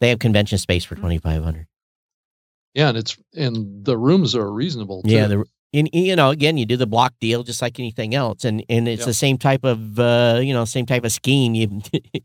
They 0.00 0.08
have 0.08 0.18
convention 0.18 0.58
space 0.58 0.84
for 0.84 0.96
Hmm. 0.96 1.02
2,500. 1.02 1.66
Yeah, 2.74 2.88
and 2.88 2.98
it's 2.98 3.16
and 3.34 3.84
the 3.84 3.96
rooms 3.96 4.34
are 4.34 4.50
reasonable. 4.52 5.02
Too. 5.02 5.10
Yeah, 5.10 5.28
the 5.28 5.44
and, 5.72 5.88
you 5.92 6.14
know, 6.14 6.30
again, 6.30 6.56
you 6.56 6.66
do 6.66 6.76
the 6.76 6.86
block 6.86 7.14
deal 7.20 7.42
just 7.42 7.60
like 7.62 7.78
anything 7.80 8.14
else, 8.14 8.44
and 8.44 8.64
and 8.68 8.86
it's 8.88 9.00
Yep. 9.00 9.06
the 9.06 9.14
same 9.14 9.38
type 9.38 9.64
of 9.64 9.98
uh, 9.98 10.40
you 10.42 10.52
know 10.52 10.64
same 10.64 10.86
type 10.86 11.04
of 11.04 11.12
scheme. 11.12 11.54
You 11.54 11.80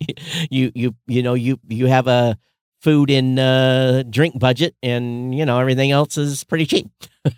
you 0.52 0.72
you 0.76 0.95
you 1.08 1.24
know 1.24 1.34
you 1.34 1.60
you 1.68 1.86
have 1.88 2.08
a 2.08 2.38
food 2.82 3.10
and 3.12 3.39
uh, 3.39 4.04
drink 4.04 4.39
budget, 4.39 4.76
and 4.84 5.34
you 5.36 5.45
know 5.45 5.60
everything 5.60 5.91
else 5.91 6.18
is 6.18 6.43
pretty 6.43 6.66
cheap. 6.66 6.88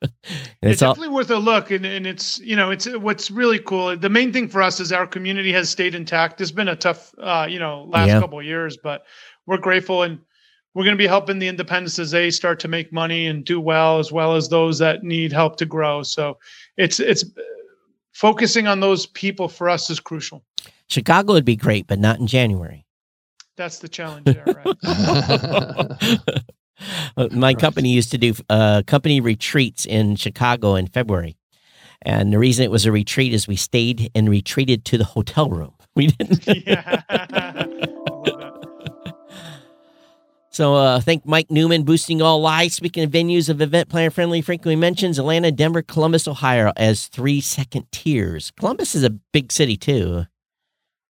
It's 0.00 0.74
it's 0.74 0.82
all 0.82 0.92
definitely 0.94 1.14
worth 1.14 1.30
a 1.30 1.36
look, 1.38 1.70
and, 1.72 1.84
and 1.84 2.06
it's 2.06 2.38
you 2.38 2.54
know 2.54 2.70
it's 2.70 2.86
what's 2.98 3.30
really 3.32 3.58
cool. 3.58 3.96
The 3.96 4.08
main 4.08 4.32
thing 4.32 4.48
for 4.48 4.62
us 4.62 4.78
is 4.78 4.92
our 4.92 5.06
community 5.06 5.52
has 5.52 5.68
stayed 5.70 5.94
intact. 5.94 6.40
It's 6.40 6.52
been 6.52 6.68
a 6.68 6.76
tough, 6.76 7.12
uh, 7.18 7.46
you 7.48 7.58
know, 7.58 7.84
last 7.88 8.08
Yeah. 8.08 8.20
couple 8.20 8.38
of 8.38 8.44
years, 8.44 8.76
but 8.76 9.02
we're 9.46 9.58
grateful, 9.58 10.02
and 10.04 10.20
we're 10.74 10.84
going 10.84 10.96
to 10.96 11.02
be 11.02 11.06
helping 11.06 11.38
the 11.38 11.48
independents 11.48 11.98
as 11.98 12.10
they 12.10 12.30
start 12.30 12.60
to 12.60 12.68
make 12.68 12.92
money 12.92 13.26
and 13.26 13.44
do 13.44 13.60
well, 13.60 13.98
as 13.98 14.12
well 14.12 14.36
as 14.36 14.48
those 14.48 14.78
that 14.78 15.02
need 15.02 15.32
help 15.32 15.56
to 15.56 15.66
grow. 15.66 16.02
So 16.02 16.38
it's 16.76 17.00
it's 17.00 17.24
uh, 17.24 17.42
focusing 18.12 18.66
on 18.66 18.80
those 18.80 19.06
people 19.06 19.48
for 19.48 19.68
us 19.68 19.90
is 19.90 20.00
crucial. 20.00 20.44
Chicago 20.88 21.32
would 21.32 21.44
be 21.44 21.56
great, 21.56 21.86
but 21.86 21.98
not 21.98 22.18
in 22.18 22.26
January. 22.26 22.86
That's 23.56 23.80
the 23.80 23.88
challenge 23.88 24.24
there, 24.26 24.44
right? 24.64 26.18
Uh, 27.16 27.26
My 27.32 27.54
company 27.54 27.88
used 27.88 28.12
to 28.12 28.18
do 28.18 28.32
uh, 28.48 28.82
company 28.86 29.20
retreats 29.20 29.84
in 29.84 30.14
Chicago 30.14 30.76
in 30.76 30.86
February. 30.86 31.36
And 32.02 32.32
the 32.32 32.38
reason 32.38 32.64
it 32.64 32.70
was 32.70 32.86
a 32.86 32.92
retreat 32.92 33.34
is 33.34 33.48
we 33.48 33.56
stayed 33.56 34.10
and 34.14 34.28
retreated 34.28 34.84
to 34.84 34.98
the 34.98 35.04
hotel 35.04 35.50
room. 35.50 35.74
We 35.96 36.06
didn't. 36.06 36.46
yeah. 36.66 37.02
I 40.60 40.64
love 40.64 40.72
that. 40.72 40.74
So 40.74 40.74
uh, 40.74 41.00
thank 41.00 41.26
Mike 41.26 41.50
Newman, 41.50 41.84
boosting 41.84 42.20
all 42.22 42.40
live. 42.40 42.72
Speaking 42.72 43.04
of 43.04 43.10
venues 43.10 43.48
of 43.48 43.60
event 43.60 43.88
planner 43.88 44.10
friendly, 44.10 44.42
frequently 44.42 44.76
mentions 44.76 45.18
Atlanta, 45.18 45.52
Denver, 45.52 45.82
Columbus, 45.82 46.26
Ohio 46.28 46.72
as 46.76 47.06
three 47.06 47.40
second 47.40 47.86
tiers. 47.92 48.50
Columbus 48.58 48.94
is 48.94 49.04
a 49.04 49.10
big 49.10 49.52
city 49.52 49.76
too. 49.76 50.24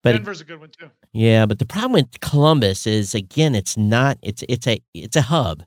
But 0.02 0.12
Denver's 0.12 0.40
a 0.40 0.44
good 0.44 0.60
one 0.60 0.70
too. 0.70 0.90
Yeah, 1.12 1.46
but 1.46 1.58
the 1.58 1.66
problem 1.66 1.92
with 1.92 2.20
Columbus 2.20 2.86
is 2.86 3.14
again, 3.14 3.54
it's 3.54 3.76
not. 3.76 4.18
It's 4.22 4.42
it's 4.48 4.66
a 4.66 4.80
it's 4.94 5.16
a 5.16 5.22
hub, 5.22 5.62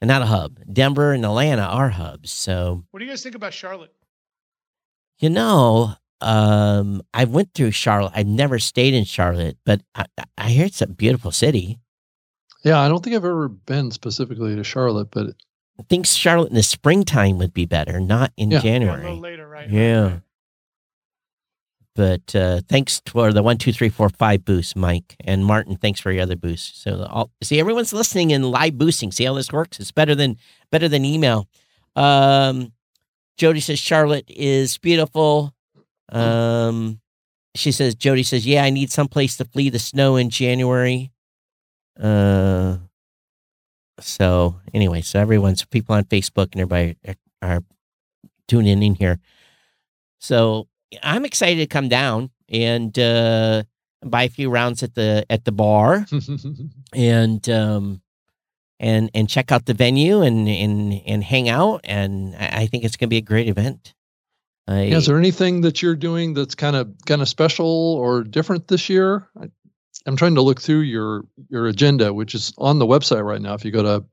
and 0.00 0.08
not 0.08 0.22
a 0.22 0.26
hub. 0.26 0.58
Denver 0.72 1.12
and 1.12 1.24
Atlanta 1.24 1.62
are 1.62 1.90
hubs. 1.90 2.30
So 2.32 2.84
What 2.90 3.00
do 3.00 3.04
you 3.04 3.10
guys 3.12 3.22
think 3.22 3.34
about 3.34 3.52
Charlotte? 3.52 3.92
you 5.18 5.28
know, 5.30 5.94
um, 6.20 7.02
I 7.14 7.24
went 7.24 7.52
through 7.54 7.70
Charlotte. 7.72 8.12
I've 8.14 8.26
never 8.26 8.58
stayed 8.58 8.92
in 8.94 9.04
Charlotte, 9.04 9.56
but 9.64 9.80
I, 9.94 10.04
I- 10.18 10.24
I 10.38 10.48
hear 10.50 10.66
it's 10.66 10.80
a 10.82 10.86
beautiful 10.86 11.30
city. 11.32 11.78
Yeah, 12.66 12.80
I 12.80 12.88
don't 12.88 13.02
think 13.02 13.14
I've 13.14 13.24
ever 13.24 13.46
been 13.48 13.92
specifically 13.92 14.56
to 14.56 14.64
Charlotte, 14.64 15.08
but 15.12 15.28
I 15.78 15.82
think 15.84 16.04
Charlotte 16.04 16.48
in 16.48 16.56
the 16.56 16.64
springtime 16.64 17.38
would 17.38 17.54
be 17.54 17.64
better, 17.64 18.00
not 18.00 18.32
in 18.36 18.50
Yeah. 18.50 18.56
Yeah, 18.56 18.58
a 18.58 18.62
January. 18.62 19.02
little 19.04 19.20
later, 19.20 19.48
right? 19.48 19.70
Yeah. 19.70 20.02
Right. 20.02 20.20
But 21.94 22.34
uh, 22.34 22.60
thanks 22.68 23.00
for 23.06 23.32
the 23.32 23.42
one, 23.42 23.56
two, 23.56 23.72
three, 23.72 23.88
four, 23.88 24.08
five 24.10 24.44
boost, 24.44 24.74
Mike 24.76 25.14
and 25.24 25.46
Martin. 25.46 25.76
Thanks 25.76 26.00
for 26.00 26.10
your 26.10 26.24
other 26.24 26.34
boost. 26.36 26.82
So 26.82 27.06
all, 27.08 27.30
see, 27.42 27.60
everyone's 27.60 27.92
listening 27.92 28.32
and 28.32 28.50
live 28.50 28.76
boosting. 28.76 29.12
See 29.12 29.24
how 29.24 29.34
this 29.34 29.52
works? 29.52 29.78
It's 29.80 29.92
better 29.92 30.14
than 30.16 30.36
better 30.72 30.88
than 30.88 31.04
email. 31.04 31.46
Um, 31.94 32.72
Jodi 33.38 33.60
says 33.60 33.78
Charlotte 33.78 34.28
is 34.28 34.76
beautiful. 34.76 35.54
Um, 36.10 37.00
she 37.54 37.70
says 37.72 37.94
Jodi 37.94 38.24
says, 38.24 38.44
yeah, 38.46 38.64
I 38.64 38.70
need 38.70 38.90
someplace 38.90 39.36
to 39.38 39.44
flee 39.46 39.70
the 39.70 39.78
snow 39.78 40.16
in 40.16 40.30
January. 40.30 41.12
Uh, 42.00 42.78
so 44.00 44.56
anyway, 44.74 45.00
so 45.00 45.20
everyone's 45.20 45.64
people 45.64 45.94
on 45.94 46.04
Facebook 46.04 46.52
and 46.52 46.60
everybody 46.60 46.96
are, 47.06 47.14
are 47.42 47.64
tuning 48.48 48.82
in 48.82 48.94
here. 48.94 49.18
So 50.18 50.68
I'm 51.02 51.24
excited 51.24 51.60
to 51.60 51.66
come 51.66 51.88
down 51.88 52.30
and 52.48 52.96
uh, 52.98 53.62
buy 54.04 54.24
a 54.24 54.28
few 54.28 54.50
rounds 54.50 54.82
at 54.82 54.94
the 54.94 55.24
at 55.30 55.44
the 55.44 55.52
bar 55.52 56.06
and 56.92 57.48
um, 57.48 58.02
and 58.78 59.10
and 59.14 59.28
check 59.28 59.52
out 59.52 59.66
the 59.66 59.74
venue 59.74 60.22
and 60.22 60.48
and 60.48 61.00
and 61.06 61.24
hang 61.24 61.48
out. 61.48 61.80
And 61.84 62.34
I 62.36 62.62
I 62.62 62.66
think 62.66 62.84
it's 62.84 62.96
going 62.96 63.08
to 63.08 63.10
be 63.10 63.18
a 63.18 63.22
great 63.22 63.48
event. 63.48 63.94
I, 64.68 64.82
Yeah, 64.82 64.96
is 64.96 65.06
there 65.06 65.18
anything 65.18 65.60
that 65.62 65.80
you're 65.80 65.96
doing 65.96 66.34
that's 66.34 66.54
kind 66.54 66.76
of 66.76 66.92
kind 67.06 67.22
of 67.22 67.28
special 67.28 67.66
or 67.66 68.24
different 68.24 68.68
this 68.68 68.88
year? 68.88 69.28
I'm 70.06 70.16
trying 70.16 70.34
to 70.36 70.42
look 70.42 70.60
through 70.60 70.80
your 70.80 71.24
your 71.48 71.66
agenda, 71.66 72.12
which 72.12 72.34
is 72.34 72.52
on 72.58 72.78
the 72.78 72.86
website 72.86 73.24
right 73.24 73.40
now. 73.40 73.54
If 73.54 73.64
you 73.64 73.70
go 73.70 73.82
to 73.82 74.04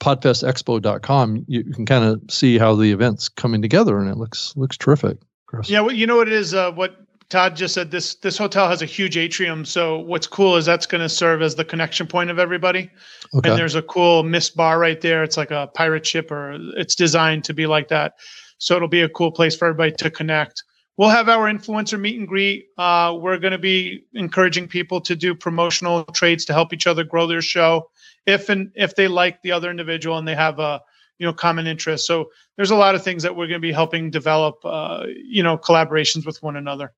podfestexpo.com, 0.00 1.44
you, 1.46 1.62
you 1.66 1.72
can 1.72 1.86
kind 1.86 2.04
of 2.04 2.22
see 2.30 2.58
how 2.58 2.74
the 2.74 2.90
event's 2.92 3.28
coming 3.28 3.62
together, 3.62 3.98
and 3.98 4.08
it 4.08 4.16
looks 4.16 4.54
looks 4.56 4.76
terrific. 4.76 5.18
Chris. 5.46 5.68
Yeah, 5.68 5.80
well, 5.80 5.94
you 5.94 6.06
know 6.06 6.16
what 6.16 6.28
it 6.28 6.34
is. 6.34 6.54
Uh, 6.54 6.70
what 6.72 6.96
Todd 7.30 7.56
just 7.56 7.74
said. 7.74 7.90
This 7.90 8.16
this 8.16 8.36
hotel 8.36 8.68
has 8.68 8.82
a 8.82 8.86
huge 8.86 9.16
atrium. 9.16 9.64
So 9.64 9.98
what's 9.98 10.26
cool 10.26 10.56
is 10.56 10.66
that's 10.66 10.86
going 10.86 11.00
to 11.00 11.08
serve 11.08 11.42
as 11.42 11.54
the 11.54 11.64
connection 11.64 12.06
point 12.06 12.30
of 12.30 12.38
everybody. 12.38 12.90
Okay. 13.34 13.48
And 13.48 13.58
there's 13.58 13.76
a 13.76 13.82
cool 13.82 14.24
mist 14.24 14.56
bar 14.56 14.78
right 14.78 15.00
there. 15.00 15.22
It's 15.22 15.36
like 15.36 15.50
a 15.50 15.68
pirate 15.74 16.06
ship, 16.06 16.30
or 16.30 16.58
it's 16.76 16.94
designed 16.94 17.44
to 17.44 17.54
be 17.54 17.66
like 17.66 17.88
that. 17.88 18.14
So 18.58 18.76
it'll 18.76 18.88
be 18.88 19.00
a 19.00 19.08
cool 19.08 19.32
place 19.32 19.56
for 19.56 19.66
everybody 19.66 19.92
to 19.92 20.10
connect. 20.10 20.64
We'll 21.00 21.08
have 21.08 21.30
our 21.30 21.50
influencer 21.50 21.98
meet 21.98 22.18
and 22.18 22.28
greet. 22.28 22.66
Uh, 22.76 23.16
we're 23.18 23.38
going 23.38 23.52
to 23.52 23.58
be 23.58 24.04
encouraging 24.12 24.68
people 24.68 25.00
to 25.00 25.16
do 25.16 25.34
promotional 25.34 26.04
trades 26.04 26.44
to 26.44 26.52
help 26.52 26.74
each 26.74 26.86
other 26.86 27.04
grow 27.04 27.26
their 27.26 27.40
show. 27.40 27.90
If 28.26 28.50
and 28.50 28.70
if 28.74 28.96
they 28.96 29.08
like 29.08 29.40
the 29.40 29.50
other 29.50 29.70
individual 29.70 30.18
and 30.18 30.28
they 30.28 30.34
have 30.34 30.58
a 30.58 30.82
you 31.16 31.26
know 31.26 31.32
common 31.32 31.66
interest. 31.66 32.06
So 32.06 32.30
there's 32.56 32.70
a 32.70 32.76
lot 32.76 32.94
of 32.94 33.02
things 33.02 33.22
that 33.22 33.34
we're 33.34 33.46
going 33.46 33.62
to 33.62 33.66
be 33.66 33.72
helping 33.72 34.10
develop, 34.10 34.56
uh, 34.62 35.06
you 35.24 35.42
know, 35.42 35.56
collaborations 35.56 36.26
with 36.26 36.42
one 36.42 36.56
another. 36.56 36.92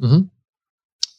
Mm-hmm. 0.00 0.26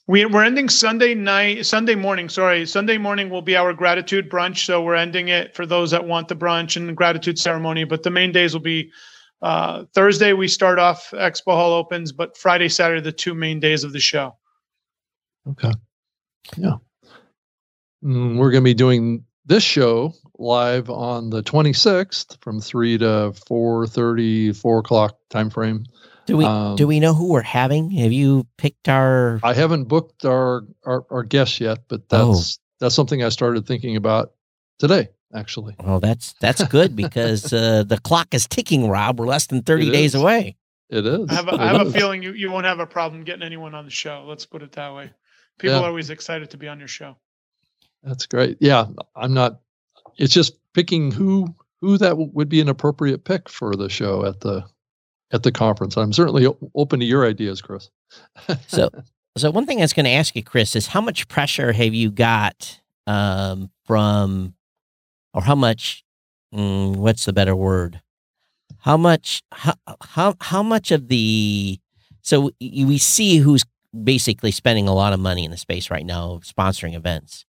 We, 0.08 0.26
we're 0.28 0.46
ending 0.46 0.70
Sunday 0.70 1.14
night, 1.14 1.66
Sunday 1.66 1.96
morning. 1.96 2.30
Sorry, 2.30 2.66
Sunday 2.66 3.00
morning 3.00 3.30
will 3.30 3.42
be 3.42 3.58
our 3.58 3.74
gratitude 3.74 4.30
brunch. 4.30 4.64
So 4.64 4.82
we're 4.82 4.96
ending 4.96 5.28
it 5.28 5.58
for 5.58 5.66
those 5.66 5.92
that 5.92 6.08
want 6.08 6.30
the 6.30 6.38
brunch 6.38 6.78
and 6.78 6.88
the 6.88 6.94
gratitude 6.94 7.38
ceremony. 7.38 7.84
But 7.84 8.04
the 8.04 8.12
main 8.12 8.32
days 8.32 8.54
will 8.54 8.62
be 8.62 8.94
uh, 9.42 9.86
Thursday. 9.94 10.34
We 10.34 10.48
start 10.48 10.80
off 10.80 11.12
Expo 11.12 11.54
Hall 11.54 11.74
opens, 11.74 12.12
but 12.12 12.38
Friday, 12.38 12.70
Saturday, 12.70 13.02
the 13.02 13.12
two 13.12 13.34
main 13.34 13.60
days 13.60 13.84
of 13.84 13.94
the 13.94 14.00
show. 14.00 14.36
Okay. 15.48 15.72
Yeah. 16.58 16.78
Mm, 18.04 18.38
we're 18.38 18.52
going 18.52 18.64
to 18.64 18.70
be 18.70 18.74
doing 18.74 19.24
this 19.46 19.64
show 19.64 20.14
live 20.38 20.90
on 20.90 21.30
the 21.30 21.44
26th 21.44 22.42
from 22.42 22.60
3 22.60 22.98
to 23.00 23.06
4.30 23.06 24.56
4 24.56 24.80
o'clock 24.80 25.18
time 25.30 25.50
frame 25.50 25.86
do 26.26 26.38
we 26.38 26.46
um, 26.46 26.76
do 26.76 26.88
we 26.88 27.00
know 27.00 27.14
who 27.14 27.30
we're 27.30 27.42
having 27.42 27.92
have 27.92 28.12
you 28.12 28.48
picked 28.58 28.88
our 28.88 29.40
i 29.44 29.54
haven't 29.54 29.86
booked 29.86 30.26
our 30.26 30.64
our, 30.86 31.06
our 31.12 31.24
guests 31.24 31.60
yet 31.60 31.80
but 31.90 32.08
that's 32.10 32.58
oh. 32.58 32.62
that's 32.80 32.96
something 32.96 33.24
i 33.24 33.30
started 33.30 33.68
thinking 33.68 33.96
about 33.96 34.32
today 34.80 35.10
actually. 35.34 35.76
Well 35.84 36.00
that's 36.00 36.34
that's 36.40 36.64
good 36.66 36.96
because 36.96 37.52
uh, 37.54 37.84
the 37.84 37.98
clock 38.00 38.34
is 38.34 38.48
ticking 38.48 38.90
rob. 38.90 39.20
We're 39.20 39.28
less 39.28 39.48
than 39.48 39.62
30 39.62 39.88
it 39.88 39.92
days 39.92 40.16
is. 40.16 40.22
away. 40.22 40.58
It 40.90 41.06
is. 41.06 41.30
I 41.30 41.34
have 41.34 41.48
a, 41.48 41.54
I 41.54 41.68
have 41.68 41.88
a 41.88 41.92
feeling 41.92 42.22
you, 42.22 42.34
you 42.34 42.52
won't 42.52 42.66
have 42.66 42.80
a 42.80 42.86
problem 42.86 43.24
getting 43.24 43.44
anyone 43.44 43.74
on 43.74 43.86
the 43.86 43.92
show. 43.92 44.26
Let's 44.28 44.46
put 44.46 44.62
it 44.62 44.74
that 44.74 44.94
way. 44.94 45.12
People 45.58 45.78
yeah. 45.78 45.84
are 45.84 45.88
always 45.88 46.10
excited 46.10 46.50
to 46.50 46.58
be 46.58 46.68
on 46.68 46.80
your 46.80 46.90
show. 46.90 47.16
That's 48.04 48.26
great. 48.26 48.58
Yeah 48.60 48.88
i'm 49.16 49.34
not 49.34 49.60
it's 50.18 50.34
just 50.34 50.58
picking 50.74 51.12
who 51.12 51.54
who 51.82 51.98
that 51.98 52.10
w- 52.10 52.32
would 52.34 52.50
be 52.50 52.62
an 52.62 52.70
appropriate 52.70 53.24
pick 53.24 53.50
for 53.50 53.76
the 53.76 53.90
show 53.90 54.26
at 54.26 54.42
the 54.42 54.66
at 55.32 55.44
the 55.44 55.52
conference. 55.52 55.98
I'm 55.98 56.14
certainly 56.14 56.48
open 56.76 57.00
to 57.00 57.06
your 57.06 57.26
ideas, 57.26 57.62
Chris. 57.62 57.90
so, 58.68 58.90
so 59.38 59.52
one 59.52 59.66
thing 59.66 59.80
I 59.80 59.82
was 59.82 59.94
going 59.94 60.06
to 60.06 60.12
ask 60.12 60.36
you, 60.36 60.44
Chris, 60.44 60.76
is 60.76 60.88
how 60.88 61.02
much 61.02 61.28
pressure 61.28 61.72
have 61.72 61.94
you 61.94 62.12
got 62.12 62.80
um, 63.08 63.70
from, 63.86 64.54
or 65.34 65.44
how 65.44 65.56
much? 65.56 66.04
Mm, 66.54 66.98
what's 66.98 67.26
the 67.26 67.34
better 67.34 67.56
word? 67.56 68.02
How 68.80 68.98
much? 68.98 69.44
How 69.52 69.74
how 70.02 70.36
how 70.40 70.64
much 70.64 70.92
of 70.92 71.08
the? 71.08 71.80
So 72.22 72.52
we 72.60 72.98
see 72.98 73.38
who's 73.38 73.66
basically 74.04 74.52
spending 74.52 74.88
a 74.88 74.94
lot 74.94 75.14
of 75.14 75.20
money 75.20 75.44
in 75.44 75.52
the 75.52 75.58
space 75.58 75.90
right 75.90 76.06
now, 76.06 76.40
sponsoring 76.44 76.96
events 76.96 77.46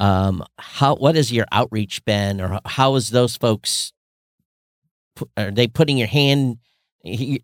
um, 0.00 0.42
how 0.58 0.96
what 0.96 1.14
has 1.14 1.30
your 1.30 1.46
outreach 1.52 2.04
been, 2.06 2.40
or 2.40 2.58
how 2.64 2.94
is 2.94 3.10
those 3.10 3.36
folks? 3.36 3.92
Are 5.36 5.50
they 5.50 5.68
putting 5.68 5.98
your 5.98 6.08
hand, 6.08 6.56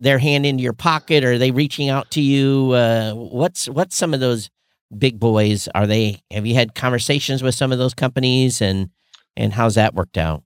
their 0.01 0.19
hand 0.19 0.47
into 0.47 0.63
your 0.63 0.73
pocket? 0.73 1.23
Or 1.23 1.33
are 1.33 1.39
they 1.39 1.51
reaching 1.51 1.91
out 1.91 2.11
to 2.13 2.23
you? 2.23 2.73
Uh, 2.73 3.13
what's 3.13 3.69
what's 3.69 3.95
some 3.95 4.15
of 4.15 4.21
those 4.21 4.49
big 4.97 5.21
boys? 5.21 5.69
Are 5.75 5.87
they? 5.87 6.23
Have 6.31 6.47
you 6.47 6.55
had 6.55 6.75
conversations 6.75 7.43
with 7.43 7.55
some 7.55 7.73
of 7.73 7.79
those 7.79 7.95
companies, 7.95 8.63
and 8.63 8.89
and 9.37 9.53
how's 9.53 9.75
that 9.75 9.95
worked 9.95 10.19
out? 10.19 10.43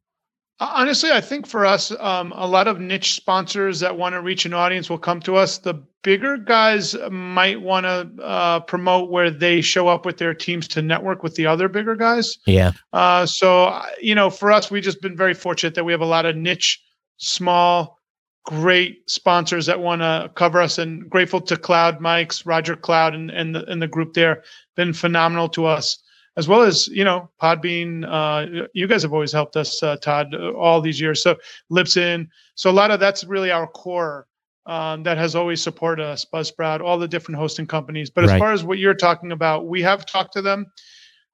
Honestly, 0.63 1.11
I 1.11 1.23
think 1.23 1.47
for 1.47 1.65
us, 1.65 1.91
um, 2.01 2.33
a 2.37 2.47
lot 2.47 2.69
of 2.69 2.79
niche 2.79 3.15
sponsors 3.15 3.81
that 3.81 3.97
want 3.97 4.13
to 4.13 4.21
reach 4.21 4.45
an 4.45 4.53
audience 4.53 4.91
will 4.91 4.99
come 4.99 5.21
to 5.21 5.37
us. 5.37 5.57
The 5.57 5.83
bigger 6.03 6.37
guys 6.37 6.95
might 7.11 7.63
want 7.63 7.85
to 7.87 8.23
uh, 8.23 8.61
promote 8.61 9.11
where 9.11 9.31
they 9.31 9.63
show 9.63 9.89
up 9.89 10.05
with 10.05 10.19
their 10.19 10.35
teams 10.35 10.69
to 10.69 10.83
network 10.83 11.23
with 11.23 11.35
the 11.35 11.47
other 11.47 11.69
bigger 11.69 11.97
guys. 11.97 12.37
Yeah. 12.47 12.73
Uh, 12.93 13.25
so, 13.25 13.81
you 14.03 14.15
know, 14.15 14.29
for 14.29 14.53
us, 14.53 14.71
we've 14.71 14.83
just 14.83 15.01
been 15.01 15.17
very 15.17 15.33
fortunate 15.33 15.75
that 15.77 15.85
we 15.85 15.93
have 15.93 16.03
a 16.03 16.07
lot 16.07 16.27
of 16.27 16.37
niche, 16.37 16.83
small, 17.17 17.99
great 18.45 19.09
sponsors 19.09 19.65
that 19.65 19.81
want 19.81 20.03
to 20.03 20.31
cover 20.35 20.61
us 20.61 20.77
and 20.77 21.09
grateful 21.09 21.41
to 21.41 21.57
Cloud 21.57 22.03
Mikes, 22.03 22.45
Rodger 22.45 22.77
Cloud, 22.77 23.15
and, 23.15 23.31
and, 23.31 23.55
the, 23.55 23.65
and 23.65 23.81
the 23.81 23.89
group 23.89 24.13
there. 24.13 24.43
Been 24.77 24.93
phenomenal 24.93 25.49
to 25.51 25.65
us 25.65 26.03
as 26.41 26.49
well 26.49 26.63
as 26.63 26.89
you 26.89 27.05
know 27.05 27.29
Podbean. 27.41 28.05
Uh, 28.09 28.67
you 28.73 28.87
guys 28.87 29.03
have 29.03 29.13
always 29.13 29.31
helped 29.31 29.57
us, 29.57 29.83
uh, 29.83 29.97
Todd, 29.97 30.35
uh, 30.35 30.53
all 30.53 30.81
these 30.81 30.99
years. 30.99 31.23
So 31.23 31.37
Libsyn. 31.71 32.29
So 32.55 32.71
a 32.71 32.73
lot 32.73 32.91
of 32.91 32.99
that's 32.99 33.25
really 33.25 33.51
our 33.51 33.67
core 33.67 34.27
um, 34.65 35.03
that 35.03 35.19
has 35.19 35.35
always 35.35 35.63
supported 35.63 36.03
us. 36.03 36.25
Buzzsprout, 36.25 36.81
all 36.81 36.99
the 36.99 37.07
different 37.07 37.39
hosting 37.39 37.67
companies. 37.67 38.09
But 38.09 38.25
right. 38.25 38.35
as 38.35 38.39
far 38.39 38.53
as 38.53 38.65
what 38.65 38.79
you're 38.79 38.95
talking 38.95 39.33
about, 39.33 39.69
we 39.69 39.83
have 39.83 40.07
talked 40.07 40.33
to 40.33 40.43
them. 40.43 40.65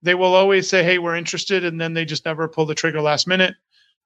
They 0.03 0.17
will 0.17 0.35
always 0.35 0.69
say, 0.69 0.83
"Hey, 0.83 0.99
we're 0.99 1.17
interested," 1.17 1.65
and 1.65 1.81
then 1.81 1.95
they 1.95 2.05
just 2.05 2.25
never 2.25 2.49
pull 2.49 2.67
the 2.67 2.75
trigger 2.75 3.01
last 3.01 3.29
minute. 3.29 3.55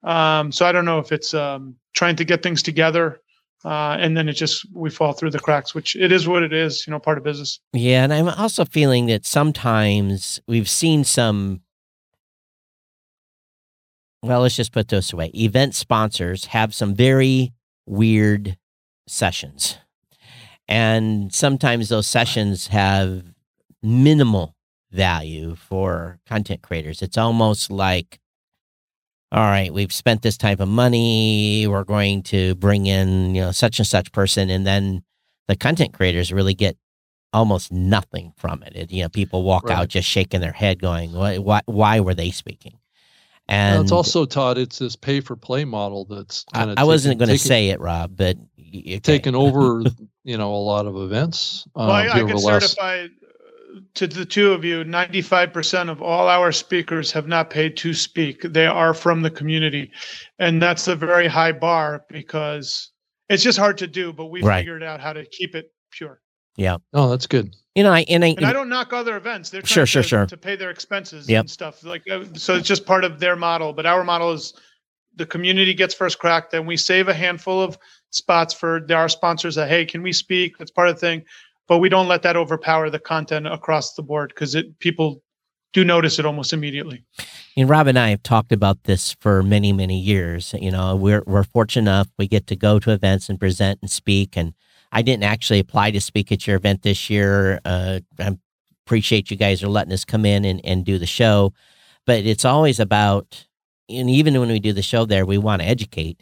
Um, 0.03 0.51
so 0.51 0.67
I 0.67 0.71
don't 0.71 0.85
know 0.85 0.99
if 0.99 1.11
it's 1.11 1.33
um, 1.33 1.75
trying 1.93 2.15
to 2.17 2.23
get 2.23 2.43
things 2.43 2.61
together 2.61 3.21
uh, 3.63 3.97
and 3.99 4.17
then 4.17 4.27
it 4.27 4.33
just 4.33 4.65
we 4.73 4.89
fall 4.89 5.13
through 5.13 5.29
the 5.29 5.39
cracks 5.39 5.73
which 5.73 5.95
it 5.95 6.11
is 6.11 6.27
what 6.27 6.43
it 6.43 6.53
is 6.53 6.85
you 6.87 6.91
know 6.91 6.99
part 6.99 7.17
of 7.17 7.23
business. 7.23 7.59
Yeah 7.73 8.03
and 8.03 8.13
i'm 8.13 8.29
also 8.29 8.65
feeling 8.65 9.05
that 9.07 9.25
sometimes 9.25 10.39
we've 10.47 10.69
seen 10.69 11.03
some 11.03 11.61
well 14.23 14.41
let's 14.41 14.55
just 14.55 14.71
put 14.71 14.87
this 14.87 15.13
away 15.13 15.27
event 15.33 15.75
sponsors 15.75 16.45
have 16.45 16.73
some 16.73 16.95
very 16.95 17.53
weird 17.85 18.57
sessions. 19.07 19.77
And 20.67 21.33
sometimes 21.33 21.89
those 21.89 22.07
sessions 22.07 22.67
have 22.67 23.23
minimal 23.83 24.55
value 24.91 25.55
for 25.55 26.19
content 26.25 26.61
creators. 26.61 27.01
It's 27.01 27.17
almost 27.17 27.69
like 27.69 28.19
all 29.31 29.43
right, 29.43 29.73
we've 29.73 29.93
spent 29.93 30.21
this 30.21 30.37
type 30.37 30.59
of 30.59 30.67
money. 30.67 31.65
We're 31.65 31.85
going 31.85 32.23
to 32.23 32.55
bring 32.55 32.85
in, 32.85 33.33
you 33.33 33.41
know, 33.41 33.51
such 33.51 33.79
and 33.79 33.87
such 33.87 34.11
person. 34.11 34.49
And 34.49 34.67
then 34.67 35.03
the 35.47 35.55
content 35.55 35.93
creators 35.93 36.33
really 36.33 36.53
get 36.53 36.77
almost 37.31 37.71
nothing 37.71 38.33
from 38.35 38.61
it. 38.63 38.75
it 38.75 38.91
you 38.91 39.03
know, 39.03 39.09
people 39.09 39.43
walk 39.43 39.69
right. 39.69 39.77
out 39.77 39.87
just 39.87 40.07
shaking 40.07 40.41
their 40.41 40.51
head 40.51 40.81
going, 40.81 41.13
why, 41.13 41.37
why, 41.37 41.61
why 41.65 42.01
were 42.01 42.13
they 42.13 42.31
speaking? 42.31 42.77
And 43.47 43.75
well, 43.75 43.81
it's 43.83 43.91
also 43.91 44.25
Todd. 44.25 44.57
It's 44.57 44.79
this 44.79 44.95
pay 44.95 45.19
for 45.19 45.35
play 45.35 45.65
model 45.65 46.05
that's 46.05 46.45
kind 46.53 46.71
of. 46.71 46.77
I, 46.77 46.81
I 46.81 46.83
wasn't 46.85 47.17
going 47.17 47.29
to 47.29 47.37
say 47.37 47.69
it, 47.69 47.79
Rob, 47.79 48.15
but 48.15 48.37
okay. 48.59 48.99
taken 48.99 49.35
over. 49.35 49.83
you 50.23 50.37
know, 50.37 50.53
a 50.53 50.55
lot 50.55 50.85
of 50.85 50.95
events. 50.95 51.65
Um, 51.75 51.87
well, 51.87 51.95
I, 51.95 52.07
I 52.07 52.23
can 52.23 52.37
certify 52.37 53.07
to 53.93 54.07
the 54.07 54.25
two 54.25 54.51
of 54.51 54.63
you, 54.63 54.83
95% 54.83 55.89
of 55.89 56.01
all 56.01 56.27
our 56.27 56.51
speakers 56.51 57.11
have 57.11 57.27
not 57.27 57.49
paid 57.49 57.77
to 57.77 57.93
speak. 57.93 58.41
They 58.41 58.65
are 58.65 58.93
from 58.93 59.21
the 59.21 59.29
community. 59.29 59.91
And 60.39 60.61
that's 60.61 60.87
a 60.87 60.95
very 60.95 61.27
high 61.27 61.51
bar 61.51 62.05
because 62.09 62.89
it's 63.29 63.43
just 63.43 63.57
hard 63.57 63.77
to 63.79 63.87
do, 63.87 64.13
but 64.13 64.27
we 64.27 64.41
right. 64.41 64.59
figured 64.59 64.83
out 64.83 64.99
how 64.99 65.13
to 65.13 65.25
keep 65.25 65.55
it 65.55 65.71
pure. 65.91 66.21
Yeah. 66.57 66.77
Oh, 66.93 67.09
that's 67.09 67.27
good. 67.27 67.55
You 67.75 67.83
know, 67.83 67.91
I 67.91 68.01
and 68.09 68.25
I, 68.25 68.29
and 68.29 68.45
I 68.45 68.51
don't 68.51 68.67
knock 68.67 68.91
other 68.91 69.15
events. 69.15 69.49
They're 69.49 69.65
sure, 69.65 69.85
sure, 69.85 70.01
to, 70.01 70.07
sure. 70.07 70.25
to 70.25 70.35
pay 70.35 70.57
their 70.57 70.69
expenses 70.69 71.29
yep. 71.29 71.41
and 71.41 71.49
stuff. 71.49 71.83
Like 71.85 72.03
uh, 72.09 72.25
so, 72.33 72.55
it's 72.55 72.67
just 72.67 72.85
part 72.85 73.05
of 73.05 73.21
their 73.21 73.37
model. 73.37 73.71
But 73.71 73.85
our 73.85 74.03
model 74.03 74.33
is 74.33 74.53
the 75.15 75.25
community 75.25 75.73
gets 75.73 75.93
first 75.93 76.19
crack. 76.19 76.49
Then 76.49 76.65
we 76.65 76.75
save 76.75 77.07
a 77.07 77.13
handful 77.13 77.61
of 77.61 77.77
spots 78.09 78.53
for 78.53 78.85
our 78.93 79.07
sponsors. 79.07 79.55
That 79.55 79.69
hey, 79.69 79.85
can 79.85 80.03
we 80.03 80.11
speak? 80.11 80.57
That's 80.57 80.71
part 80.71 80.89
of 80.89 80.95
the 80.95 80.99
thing 80.99 81.23
but 81.71 81.77
we 81.77 81.87
don't 81.87 82.09
let 82.09 82.21
that 82.21 82.35
overpower 82.35 82.89
the 82.89 82.99
content 82.99 83.47
across 83.47 83.93
the 83.93 84.03
board 84.03 84.27
because 84.35 84.55
it 84.55 84.77
people 84.79 85.23
do 85.71 85.85
notice 85.85 86.19
it 86.19 86.25
almost 86.25 86.51
immediately. 86.51 87.05
And 87.55 87.69
Rob 87.69 87.87
and 87.87 87.97
I 87.97 88.09
have 88.09 88.21
talked 88.23 88.51
about 88.51 88.83
this 88.83 89.15
for 89.21 89.41
many, 89.41 89.71
many 89.71 89.97
years. 89.97 90.53
You 90.59 90.69
know, 90.69 90.97
we're 90.97 91.23
we're 91.25 91.45
fortunate 91.45 91.89
enough 91.89 92.09
we 92.19 92.27
get 92.27 92.45
to 92.47 92.57
go 92.57 92.77
to 92.79 92.91
events 92.91 93.29
and 93.29 93.39
present 93.39 93.79
and 93.81 93.89
speak. 93.89 94.35
And 94.35 94.53
I 94.91 95.01
didn't 95.01 95.23
actually 95.23 95.59
apply 95.59 95.91
to 95.91 96.01
speak 96.01 96.29
at 96.33 96.45
your 96.45 96.57
event 96.57 96.81
this 96.81 97.09
year. 97.09 97.61
Uh, 97.63 98.01
I 98.19 98.37
appreciate 98.85 99.31
you 99.31 99.37
guys 99.37 99.63
are 99.63 99.69
letting 99.69 99.93
us 99.93 100.03
come 100.03 100.25
in 100.25 100.43
and, 100.43 100.59
and 100.65 100.83
do 100.83 100.97
the 100.97 101.05
show, 101.05 101.53
but 102.05 102.25
it's 102.25 102.43
always 102.43 102.81
about. 102.81 103.47
And 103.87 104.09
even 104.09 104.37
when 104.37 104.49
we 104.49 104.59
do 104.59 104.73
the 104.73 104.81
show 104.81 105.05
there, 105.05 105.25
we 105.25 105.37
want 105.37 105.61
to 105.61 105.67
educate 105.69 106.21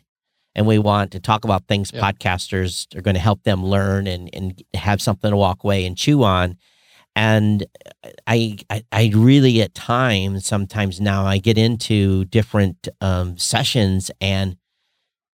and 0.60 0.68
we 0.68 0.78
want 0.78 1.14
to 1.14 1.22
talk 1.22 1.46
about 1.46 1.70
things 1.70 1.90
yeah. 1.94 2.02
podcasters 2.02 2.94
are 2.94 3.02
going 3.02 3.16
to 3.16 3.22
help 3.22 3.44
them 3.44 3.66
learn 3.66 4.08
and, 4.08 4.30
and 4.34 4.62
have 4.74 5.02
something 5.02 5.32
to 5.32 5.38
walk 5.38 5.64
away 5.64 5.86
and 5.86 5.96
chew 5.96 6.22
on. 6.22 6.58
And 7.16 7.66
I, 8.28 8.58
I, 8.70 8.84
I 8.92 9.12
really 9.16 9.62
at 9.62 9.74
times, 9.74 10.46
sometimes 10.46 11.00
now 11.00 11.26
I 11.26 11.38
get 11.38 11.58
into 11.58 12.26
different 12.26 12.90
um, 13.00 13.38
sessions 13.38 14.12
and 14.20 14.58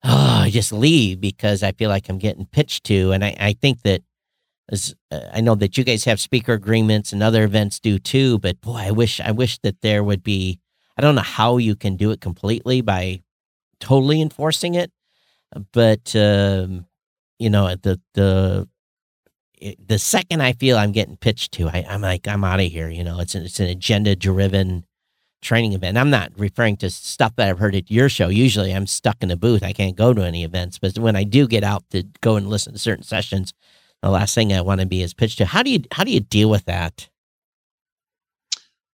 oh, 0.03 0.41
I 0.43 0.51
just 0.51 0.71
leave 0.71 1.19
because 1.21 1.63
I 1.63 1.71
feel 1.71 1.89
like 1.89 2.07
I'm 2.07 2.19
getting 2.19 2.45
pitched 2.45 2.83
to. 2.83 3.11
And 3.11 3.25
I, 3.25 3.35
I 3.39 3.53
think 3.53 3.81
that 3.81 4.03
as, 4.71 4.93
uh, 5.09 5.21
I 5.33 5.41
know 5.41 5.55
that 5.55 5.75
you 5.75 5.83
guys 5.83 6.05
have 6.05 6.19
speaker 6.19 6.53
agreements 6.53 7.11
and 7.11 7.23
other 7.23 7.43
events 7.43 7.79
do 7.79 7.97
too, 7.97 8.37
but 8.37 8.61
boy, 8.61 8.77
I 8.77 8.91
wish, 8.91 9.19
I 9.19 9.31
wish 9.31 9.57
that 9.63 9.81
there 9.81 10.03
would 10.03 10.21
be, 10.21 10.59
I 10.97 11.01
don't 11.01 11.15
know 11.15 11.21
how 11.21 11.57
you 11.57 11.75
can 11.75 11.95
do 11.95 12.11
it 12.11 12.21
completely 12.21 12.81
by 12.81 13.23
totally 13.79 14.21
enforcing 14.21 14.75
it, 14.75 14.91
but 15.71 16.15
um, 16.15 16.85
you 17.39 17.49
know 17.49 17.75
the 17.75 17.99
the 18.13 18.67
the 19.87 19.97
second 19.99 20.41
I 20.41 20.53
feel 20.53 20.77
I'm 20.77 20.91
getting 20.91 21.17
pitched 21.17 21.53
to, 21.53 21.69
I, 21.69 21.85
am 21.87 22.01
like 22.01 22.27
I'm 22.27 22.43
out 22.43 22.59
of 22.59 22.67
here. 22.67 22.89
You 22.89 23.03
know, 23.03 23.19
it's 23.19 23.35
an, 23.35 23.43
it's 23.43 23.59
an 23.59 23.67
agenda 23.67 24.15
driven 24.15 24.85
training 25.41 25.73
event. 25.73 25.97
I'm 25.97 26.09
not 26.09 26.31
referring 26.37 26.77
to 26.77 26.89
stuff 26.89 27.35
that 27.37 27.49
I've 27.49 27.59
heard 27.59 27.75
at 27.75 27.89
your 27.89 28.09
show. 28.09 28.27
Usually 28.27 28.73
I'm 28.73 28.87
stuck 28.87 29.21
in 29.21 29.31
a 29.31 29.37
booth. 29.37 29.63
I 29.63 29.73
can't 29.73 29.95
go 29.95 30.13
to 30.13 30.23
any 30.23 30.43
events. 30.43 30.79
But 30.79 30.97
when 30.97 31.15
I 31.15 31.23
do 31.23 31.47
get 31.47 31.63
out 31.63 31.83
to 31.91 32.03
go 32.21 32.35
and 32.35 32.47
listen 32.47 32.73
to 32.73 32.79
certain 32.79 33.03
sessions, 33.03 33.53
the 34.01 34.09
last 34.09 34.35
thing 34.35 34.51
I 34.51 34.61
want 34.61 34.81
to 34.81 34.87
be 34.87 35.01
is 35.01 35.13
pitched 35.13 35.37
to. 35.37 35.45
How 35.45 35.63
do 35.63 35.71
you 35.71 35.83
how 35.91 36.03
do 36.03 36.11
you 36.11 36.19
deal 36.19 36.49
with 36.49 36.65
that? 36.65 37.09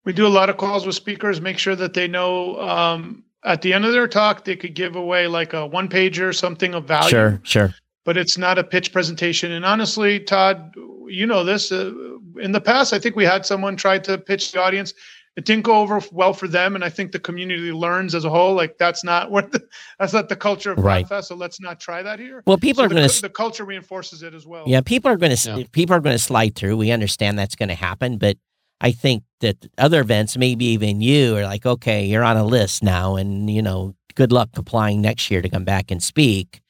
We 0.06 0.14
do 0.14 0.26
a 0.26 0.30
lot 0.30 0.50
of 0.50 0.58
calls 0.58 0.86
with 0.86 0.96
speakers, 0.96 1.40
make 1.40 1.58
sure 1.58 1.76
that 1.76 1.94
they 1.94 2.08
know 2.08 2.60
um, 2.60 3.24
at 3.44 3.62
the 3.62 3.74
end 3.74 3.86
of 3.86 3.94
their 3.94 4.08
talk 4.08 4.46
they 4.46 4.56
could 4.56 4.74
give 4.74 4.96
away 4.96 5.28
like 5.28 5.54
a 5.54 5.66
one 5.66 5.88
pager, 5.88 6.30
or 6.30 6.34
something 6.34 6.74
of 6.74 6.86
value. 6.86 7.10
Sure, 7.10 7.42
sure. 7.44 7.74
But 8.06 8.18
it's 8.18 8.38
not 8.38 8.58
a 8.58 8.64
pitch 8.64 8.92
presentation. 8.92 9.52
And 9.52 9.66
honestly, 9.66 10.20
Todd, 10.20 10.74
you 11.08 11.26
know 11.26 11.44
this. 11.44 11.72
Uh, 11.72 11.92
in 12.40 12.52
the 12.52 12.62
past, 12.62 12.94
I 12.94 13.00
think 13.00 13.16
we 13.16 13.26
had 13.26 13.46
someone 13.46 13.76
try 13.76 14.00
to 14.00 14.18
pitch 14.18 14.52
the 14.52 14.62
audience. 14.62 14.94
It 15.36 15.46
didn't 15.46 15.64
go 15.64 15.80
over 15.80 16.02
well 16.12 16.34
for 16.34 16.48
them, 16.48 16.76
and 16.76 16.84
I 16.84 16.90
think 16.90 17.12
the 17.12 17.20
community 17.20 17.72
learns 17.72 18.14
as 18.14 18.26
a 18.26 18.30
whole. 18.30 18.56
Like 18.56 18.78
that's 18.78 19.04
not 19.04 19.32
what 19.32 19.52
the, 19.52 19.64
that's 19.98 20.12
not 20.12 20.28
the 20.28 20.36
culture 20.36 20.72
of 20.72 20.80
right. 20.80 21.06
Podfest. 21.06 21.26
So 21.26 21.36
let's 21.36 21.62
not 21.62 21.80
try 21.80 22.02
that 22.02 22.20
here. 22.20 22.44
Well, 22.46 22.58
people 22.58 22.82
so 22.82 22.86
are 22.86 22.90
going 22.90 23.08
to 23.08 23.22
the 23.22 23.30
culture 23.30 23.64
reinforces 23.64 24.22
it 24.22 24.34
as 24.34 24.46
well. 24.46 24.66
Yeah, 24.68 24.82
people 24.82 25.10
are 25.12 25.18
going 25.18 25.36
to 25.36 25.60
yeah. 25.60 25.64
people 25.72 25.96
are 25.96 26.02
going 26.02 26.16
to 26.16 26.22
slide 26.22 26.56
through. 26.56 26.76
We 26.78 26.92
understand 26.92 27.40
that's 27.40 27.56
going 27.56 27.70
to 27.70 27.76
happen, 27.76 28.18
but 28.18 28.38
I 28.82 28.92
think 28.92 29.24
that 29.42 29.70
other 29.78 30.02
events, 30.02 30.38
maybe 30.38 30.66
even 30.66 31.02
you, 31.02 31.36
are 31.38 31.44
like, 31.44 31.66
okay, 31.66 32.06
you're 32.06 32.24
on 32.24 32.38
a 32.38 32.46
list 32.46 32.84
now, 32.84 33.16
and 33.16 33.50
you 33.50 33.62
know, 33.62 33.96
good 34.16 34.32
luck 34.32 34.50
applying 34.56 35.02
next 35.02 35.30
year 35.32 35.42
to 35.42 35.50
come 35.50 35.66
back 35.66 35.92
and 35.92 36.02
speak 36.02 36.62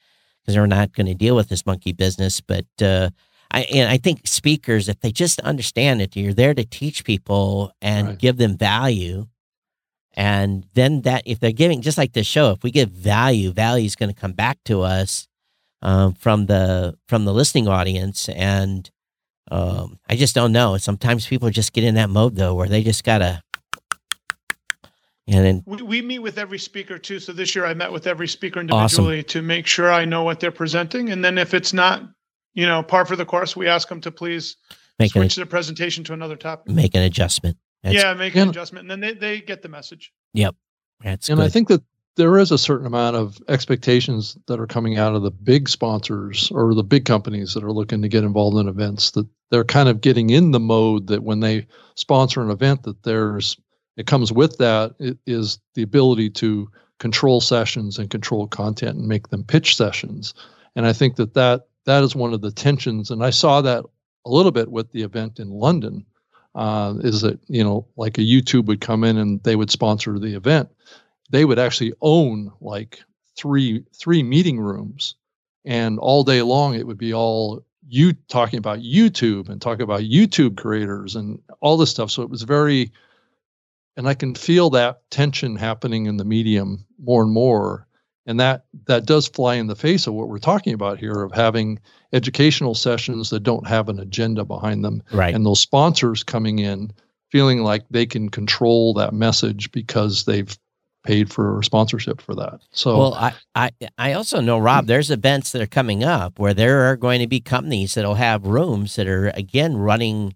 because 0.42 0.56
we're 0.56 0.66
not 0.66 0.92
going 0.92 1.06
to 1.06 1.14
deal 1.14 1.36
with 1.36 1.48
this 1.48 1.66
monkey 1.66 1.92
business. 1.92 2.40
But 2.40 2.66
uh, 2.82 3.10
I 3.50 3.62
and 3.72 3.88
I 3.88 3.98
think 3.98 4.26
speakers, 4.26 4.88
if 4.88 5.00
they 5.00 5.12
just 5.12 5.40
understand 5.40 6.02
it, 6.02 6.16
you're 6.16 6.34
there 6.34 6.54
to 6.54 6.64
teach 6.64 7.04
people 7.04 7.72
and 7.80 8.08
right. 8.08 8.18
give 8.18 8.36
them 8.36 8.56
value. 8.56 9.26
And 10.14 10.66
then 10.74 11.02
that, 11.02 11.22
if 11.24 11.38
they're 11.38 11.52
giving, 11.52 11.82
just 11.82 11.96
like 11.96 12.12
this 12.12 12.26
show, 12.26 12.50
if 12.50 12.64
we 12.64 12.72
give 12.72 12.90
value, 12.90 13.52
value 13.52 13.86
is 13.86 13.94
going 13.94 14.12
to 14.12 14.20
come 14.20 14.32
back 14.32 14.58
to 14.64 14.82
us 14.82 15.28
um, 15.82 16.14
from 16.14 16.46
the 16.46 16.96
from 17.08 17.24
the 17.24 17.32
listening 17.32 17.68
audience, 17.68 18.28
and 18.28 18.90
um, 19.50 19.98
I 20.08 20.16
just 20.16 20.34
don't 20.34 20.52
know. 20.52 20.76
Sometimes 20.76 21.26
people 21.26 21.50
just 21.50 21.72
get 21.72 21.84
in 21.84 21.94
that 21.96 22.10
mode 22.10 22.36
though, 22.36 22.54
where 22.54 22.68
they 22.68 22.82
just 22.82 23.04
gotta. 23.04 23.42
And 25.26 25.44
then 25.44 25.62
we, 25.64 25.82
we 25.82 26.02
meet 26.02 26.18
with 26.18 26.38
every 26.38 26.58
speaker 26.58 26.98
too. 26.98 27.20
So 27.20 27.32
this 27.32 27.54
year 27.54 27.64
I 27.64 27.74
met 27.74 27.92
with 27.92 28.06
every 28.06 28.26
speaker 28.26 28.60
individually 28.60 29.18
awesome. 29.18 29.28
to 29.28 29.42
make 29.42 29.66
sure 29.66 29.92
I 29.92 30.04
know 30.04 30.24
what 30.24 30.40
they're 30.40 30.50
presenting. 30.50 31.10
And 31.10 31.24
then 31.24 31.38
if 31.38 31.54
it's 31.54 31.72
not, 31.72 32.02
you 32.54 32.66
know, 32.66 32.82
par 32.82 33.04
for 33.04 33.14
the 33.14 33.24
course, 33.24 33.54
we 33.54 33.68
ask 33.68 33.88
them 33.88 34.00
to 34.00 34.10
please 34.10 34.56
make 34.98 35.12
switch 35.12 35.36
an, 35.36 35.40
their 35.40 35.46
presentation 35.46 36.02
to 36.04 36.12
another 36.12 36.36
topic. 36.36 36.72
Make 36.72 36.94
an 36.96 37.02
adjustment. 37.02 37.56
That's, 37.82 37.94
yeah, 37.94 38.12
make 38.12 38.34
an 38.36 38.50
adjustment, 38.50 38.90
and 38.90 38.90
then 38.90 39.00
they, 39.00 39.14
they 39.14 39.40
get 39.40 39.62
the 39.62 39.68
message. 39.68 40.12
Yep, 40.34 40.54
that's 41.02 41.30
and 41.30 41.38
good. 41.38 41.46
I 41.46 41.48
think 41.48 41.68
that 41.68 41.82
there 42.20 42.36
is 42.36 42.52
a 42.52 42.58
certain 42.58 42.86
amount 42.86 43.16
of 43.16 43.40
expectations 43.48 44.36
that 44.46 44.60
are 44.60 44.66
coming 44.66 44.98
out 44.98 45.14
of 45.14 45.22
the 45.22 45.30
big 45.30 45.70
sponsors 45.70 46.50
or 46.50 46.74
the 46.74 46.84
big 46.84 47.06
companies 47.06 47.54
that 47.54 47.64
are 47.64 47.72
looking 47.72 48.02
to 48.02 48.08
get 48.08 48.24
involved 48.24 48.58
in 48.58 48.68
events 48.68 49.12
that 49.12 49.26
they're 49.50 49.64
kind 49.64 49.88
of 49.88 50.02
getting 50.02 50.28
in 50.28 50.50
the 50.50 50.60
mode 50.60 51.06
that 51.06 51.22
when 51.22 51.40
they 51.40 51.66
sponsor 51.94 52.42
an 52.42 52.50
event 52.50 52.82
that 52.82 53.02
there's 53.04 53.56
it 53.96 54.06
comes 54.06 54.30
with 54.30 54.58
that 54.58 54.94
it 54.98 55.16
is 55.26 55.60
the 55.74 55.80
ability 55.80 56.28
to 56.28 56.68
control 56.98 57.40
sessions 57.40 57.98
and 57.98 58.10
control 58.10 58.46
content 58.46 58.98
and 58.98 59.08
make 59.08 59.28
them 59.28 59.42
pitch 59.42 59.74
sessions. 59.74 60.34
And 60.76 60.86
i 60.86 60.92
think 60.92 61.16
that 61.16 61.32
that 61.32 61.68
that 61.86 62.02
is 62.02 62.14
one 62.14 62.34
of 62.34 62.42
the 62.42 62.52
tensions. 62.52 63.10
And 63.10 63.24
i 63.24 63.30
saw 63.30 63.62
that 63.62 63.82
a 64.26 64.30
little 64.30 64.52
bit 64.52 64.70
with 64.70 64.92
the 64.92 65.00
event 65.02 65.40
in 65.40 65.48
london 65.48 66.04
uh, 66.54 66.96
is 67.00 67.22
that 67.22 67.40
you 67.46 67.64
know 67.64 67.86
like 67.96 68.18
a 68.18 68.28
youtube 68.32 68.66
would 68.66 68.82
come 68.82 69.04
in 69.04 69.16
and 69.16 69.42
they 69.42 69.56
would 69.56 69.70
sponsor 69.70 70.18
the 70.18 70.36
event 70.36 70.68
they 71.30 71.44
would 71.44 71.58
actually 71.58 71.94
own 72.00 72.52
like 72.60 73.00
three 73.36 73.84
three 73.98 74.22
meeting 74.22 74.60
rooms. 74.60 75.14
And 75.64 75.98
all 75.98 76.24
day 76.24 76.42
long 76.42 76.74
it 76.74 76.86
would 76.86 76.98
be 76.98 77.14
all 77.14 77.64
you 77.88 78.12
talking 78.28 78.58
about 78.58 78.78
youtube 78.78 79.48
and 79.48 79.60
talking 79.60 79.82
about 79.82 80.02
youtube 80.02 80.56
creators 80.56 81.16
and 81.16 81.40
all 81.60 81.76
this 81.76 81.90
stuff. 81.90 82.10
So 82.10 82.22
it 82.22 82.30
was 82.30 82.42
very 82.42 82.92
and 83.96 84.08
i 84.08 84.14
can 84.14 84.34
feel 84.34 84.70
that 84.70 85.02
tension 85.10 85.56
happening 85.56 86.06
in 86.06 86.16
the 86.16 86.24
medium 86.24 86.84
more 86.98 87.22
and 87.22 87.32
more. 87.32 87.86
And 88.26 88.38
that 88.38 88.64
that 88.86 89.06
does 89.06 89.26
fly 89.26 89.54
in 89.56 89.66
the 89.66 89.76
face 89.76 90.06
of 90.06 90.14
what 90.14 90.28
we're 90.28 90.38
talking 90.38 90.74
about 90.74 90.98
here 90.98 91.22
of 91.22 91.32
having 91.32 91.80
educational 92.12 92.74
sessions 92.74 93.30
that 93.30 93.42
don't 93.42 93.66
have 93.66 93.88
an 93.88 93.98
agenda 93.98 94.44
behind 94.44 94.84
them. 94.84 95.02
Right. 95.12 95.34
And 95.34 95.44
those 95.44 95.60
sponsors 95.60 96.22
coming 96.22 96.58
in 96.58 96.92
feeling 97.30 97.62
like 97.62 97.84
they 97.90 98.06
can 98.06 98.28
control 98.28 98.94
that 98.94 99.14
message 99.14 99.72
because 99.72 100.24
they've 100.24 100.56
paid 101.02 101.32
for 101.32 101.62
sponsorship 101.62 102.20
for 102.20 102.34
that. 102.34 102.60
So 102.72 102.98
well, 102.98 103.14
I, 103.14 103.34
I 103.54 103.70
I 103.98 104.12
also 104.12 104.40
know 104.40 104.58
Rob. 104.58 104.86
There's 104.86 105.10
events 105.10 105.52
that 105.52 105.62
are 105.62 105.66
coming 105.66 106.04
up 106.04 106.38
where 106.38 106.54
there 106.54 106.90
are 106.90 106.96
going 106.96 107.20
to 107.20 107.26
be 107.26 107.40
companies 107.40 107.94
that'll 107.94 108.14
have 108.14 108.46
rooms 108.46 108.96
that 108.96 109.08
are 109.08 109.28
again 109.30 109.76
running 109.76 110.34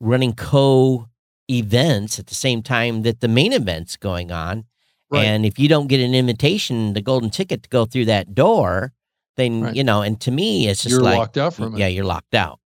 running 0.00 0.34
co 0.34 1.08
events 1.50 2.18
at 2.18 2.26
the 2.26 2.34
same 2.34 2.62
time 2.62 3.02
that 3.02 3.20
the 3.20 3.28
main 3.28 3.52
event's 3.52 3.96
going 3.96 4.30
on. 4.30 4.64
Right. 5.10 5.24
And 5.24 5.46
if 5.46 5.58
you 5.58 5.68
don't 5.68 5.86
get 5.86 6.00
an 6.00 6.14
invitation, 6.14 6.92
the 6.94 7.00
golden 7.00 7.30
ticket 7.30 7.62
to 7.62 7.68
go 7.68 7.84
through 7.84 8.06
that 8.06 8.34
door, 8.34 8.92
then 9.36 9.62
right. 9.62 9.76
you 9.76 9.84
know. 9.84 10.02
And 10.02 10.20
to 10.22 10.30
me, 10.30 10.68
it's 10.68 10.82
just 10.82 10.92
you're 10.92 11.02
like 11.02 11.18
locked 11.18 11.38
out 11.38 11.54
from 11.54 11.74
it. 11.74 11.78
Yeah, 11.78 11.86
you're 11.86 12.04
locked 12.04 12.34
out, 12.34 12.60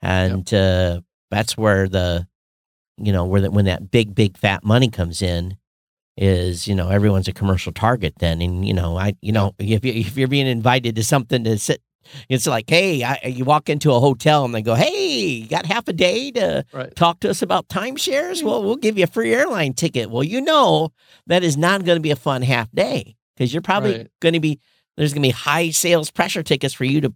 and 0.00 0.50
yep. 0.50 0.98
uh, 0.98 1.00
that's 1.30 1.56
where 1.56 1.88
the 1.88 2.26
you 2.98 3.12
know 3.12 3.24
where 3.24 3.40
the, 3.40 3.50
when 3.50 3.64
that 3.64 3.90
big 3.90 4.14
big 4.14 4.36
fat 4.36 4.64
money 4.64 4.88
comes 4.88 5.22
in 5.22 5.56
is 6.16 6.68
you 6.68 6.74
know 6.74 6.88
everyone's 6.90 7.28
a 7.28 7.32
commercial 7.32 7.72
target 7.72 8.14
then 8.18 8.42
and 8.42 8.66
you 8.66 8.74
know 8.74 8.98
i 8.98 9.14
you 9.22 9.32
know 9.32 9.54
if, 9.58 9.84
you, 9.84 9.92
if 9.92 10.16
you're 10.16 10.28
being 10.28 10.46
invited 10.46 10.94
to 10.94 11.02
something 11.02 11.42
to 11.44 11.58
sit 11.58 11.80
it's 12.28 12.46
like 12.46 12.68
hey 12.68 13.02
I, 13.02 13.18
you 13.24 13.44
walk 13.44 13.70
into 13.70 13.92
a 13.92 14.00
hotel 14.00 14.44
and 14.44 14.54
they 14.54 14.60
go 14.60 14.74
hey 14.74 15.16
you 15.18 15.48
got 15.48 15.64
half 15.64 15.88
a 15.88 15.92
day 15.92 16.30
to 16.32 16.64
right. 16.72 16.94
talk 16.94 17.20
to 17.20 17.30
us 17.30 17.40
about 17.40 17.68
timeshares 17.68 18.38
mm-hmm. 18.38 18.48
well 18.48 18.62
we'll 18.62 18.76
give 18.76 18.98
you 18.98 19.04
a 19.04 19.08
free 19.08 19.34
airline 19.34 19.72
ticket 19.72 20.10
well 20.10 20.24
you 20.24 20.40
know 20.40 20.92
that 21.26 21.42
is 21.42 21.56
not 21.56 21.84
going 21.84 21.96
to 21.96 22.02
be 22.02 22.10
a 22.10 22.16
fun 22.16 22.42
half 22.42 22.70
day 22.72 23.16
because 23.34 23.54
you're 23.54 23.62
probably 23.62 23.98
right. 23.98 24.10
going 24.20 24.34
to 24.34 24.40
be 24.40 24.60
there's 24.96 25.14
going 25.14 25.22
to 25.22 25.28
be 25.28 25.32
high 25.32 25.70
sales 25.70 26.10
pressure 26.10 26.42
tickets 26.42 26.74
for 26.74 26.84
you 26.84 27.00
to 27.00 27.14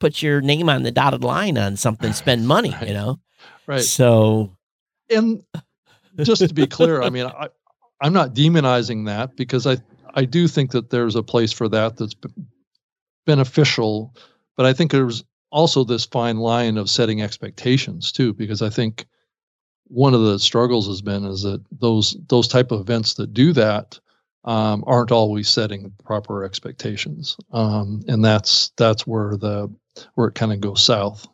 put 0.00 0.22
your 0.22 0.40
name 0.40 0.70
on 0.70 0.84
the 0.84 0.92
dotted 0.92 1.22
line 1.22 1.58
on 1.58 1.76
something 1.76 2.12
spend 2.14 2.48
money 2.48 2.70
right. 2.70 2.88
you 2.88 2.94
know 2.94 3.18
right 3.66 3.82
so 3.82 4.56
and 5.10 5.42
just 6.22 6.46
to 6.46 6.54
be 6.54 6.66
clear 6.66 7.02
i 7.02 7.10
mean 7.10 7.26
I, 7.38 7.48
I'm 8.00 8.12
not 8.12 8.34
demonizing 8.34 9.06
that 9.06 9.36
because 9.36 9.66
I 9.66 9.78
I 10.14 10.24
do 10.24 10.48
think 10.48 10.72
that 10.72 10.90
there's 10.90 11.16
a 11.16 11.22
place 11.22 11.52
for 11.52 11.68
that 11.68 11.96
that's 11.96 12.14
beneficial, 13.26 14.14
but 14.56 14.66
I 14.66 14.72
think 14.72 14.90
there's 14.90 15.24
also 15.50 15.84
this 15.84 16.04
fine 16.06 16.38
line 16.38 16.76
of 16.76 16.90
setting 16.90 17.22
expectations 17.22 18.12
too 18.12 18.34
because 18.34 18.62
I 18.62 18.70
think 18.70 19.06
one 19.84 20.14
of 20.14 20.22
the 20.22 20.38
struggles 20.38 20.86
has 20.86 21.02
been 21.02 21.24
is 21.24 21.42
that 21.42 21.62
those 21.72 22.16
those 22.28 22.48
type 22.48 22.70
of 22.72 22.80
events 22.80 23.14
that 23.14 23.32
do 23.32 23.52
that 23.54 23.98
um, 24.44 24.84
aren't 24.86 25.12
always 25.12 25.48
setting 25.48 25.92
proper 26.04 26.44
expectations, 26.44 27.36
um, 27.52 28.02
and 28.08 28.24
that's 28.24 28.72
that's 28.76 29.06
where 29.06 29.36
the 29.36 29.72
where 30.14 30.28
it 30.28 30.34
kind 30.34 30.52
of 30.52 30.60
goes 30.60 30.82
south 30.82 31.26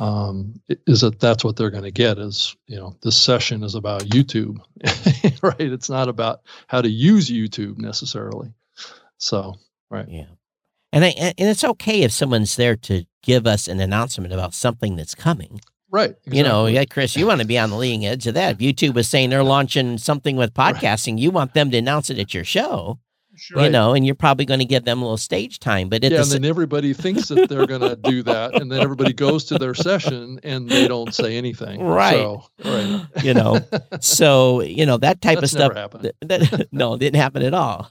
um, 0.00 0.60
is 0.86 1.02
that 1.02 1.20
that's 1.20 1.44
what 1.44 1.56
they're 1.56 1.70
going 1.70 1.84
to 1.84 1.90
get 1.90 2.18
is 2.18 2.56
you 2.66 2.76
know 2.76 2.96
this 3.02 3.16
session 3.16 3.62
is 3.62 3.74
about 3.74 4.02
youtube 4.02 4.58
right? 5.42 5.60
It's 5.60 5.90
not 5.90 6.08
about 6.08 6.42
how 6.66 6.80
to 6.82 6.88
use 6.88 7.30
youtube 7.30 7.78
necessarily. 7.78 8.52
So 9.18 9.56
right. 9.90 10.08
Yeah. 10.08 10.26
And 10.92 11.04
I, 11.04 11.08
and 11.08 11.34
it's 11.38 11.62
okay 11.62 12.02
if 12.02 12.10
someone's 12.10 12.56
there 12.56 12.76
to 12.76 13.04
give 13.22 13.46
us 13.46 13.68
an 13.68 13.80
announcement 13.80 14.32
about 14.32 14.54
something 14.54 14.96
that's 14.96 15.14
coming. 15.14 15.60
Right 15.92 16.10
exactly. 16.10 16.38
you 16.38 16.44
know 16.44 16.66
yeah 16.66 16.84
chris 16.84 17.16
you 17.16 17.26
want 17.26 17.40
to 17.40 17.46
be 17.46 17.58
on 17.58 17.70
the 17.70 17.76
leading 17.76 18.06
edge 18.06 18.26
of 18.28 18.34
that. 18.34 18.52
If 18.52 18.58
youtube 18.58 18.96
is 18.96 19.08
saying 19.08 19.30
they're 19.30 19.42
launching 19.42 19.98
something 19.98 20.36
with 20.36 20.54
podcasting 20.54 21.14
right. 21.14 21.18
you 21.18 21.30
want 21.32 21.54
them 21.54 21.70
to 21.72 21.78
announce 21.78 22.10
it 22.10 22.18
at 22.18 22.32
your 22.32 22.44
show 22.44 23.00
Sure. 23.40 23.62
You 23.62 23.70
know, 23.70 23.94
and 23.94 24.04
you're 24.04 24.14
probably 24.14 24.44
going 24.44 24.60
to 24.60 24.66
give 24.66 24.84
them 24.84 24.98
a 24.98 25.00
little 25.00 25.16
stage 25.16 25.60
time. 25.60 25.88
But 25.88 26.02
yeah, 26.02 26.10
the, 26.10 26.20
and 26.20 26.30
then 26.30 26.44
everybody 26.44 26.92
thinks 26.92 27.28
that 27.28 27.48
they're 27.48 27.66
going 27.66 27.80
to 27.80 27.96
do 27.96 28.22
that, 28.24 28.60
and 28.60 28.70
then 28.70 28.80
everybody 28.80 29.14
goes 29.14 29.44
to 29.46 29.56
their 29.56 29.74
session 29.74 30.38
and 30.42 30.68
they 30.68 30.86
don't 30.86 31.14
say 31.14 31.38
anything. 31.38 31.82
Right. 31.82 32.12
So, 32.12 32.44
right. 32.64 33.06
You 33.22 33.32
know, 33.34 33.60
so 34.00 34.60
you 34.60 34.84
know 34.84 34.98
that 34.98 35.22
type 35.22 35.40
That's 35.40 35.54
of 35.54 35.72
stuff. 35.72 36.02
That, 36.02 36.14
that, 36.20 36.68
no, 36.72 36.98
didn't 36.98 37.18
happen 37.18 37.42
at 37.42 37.54
all. 37.54 37.90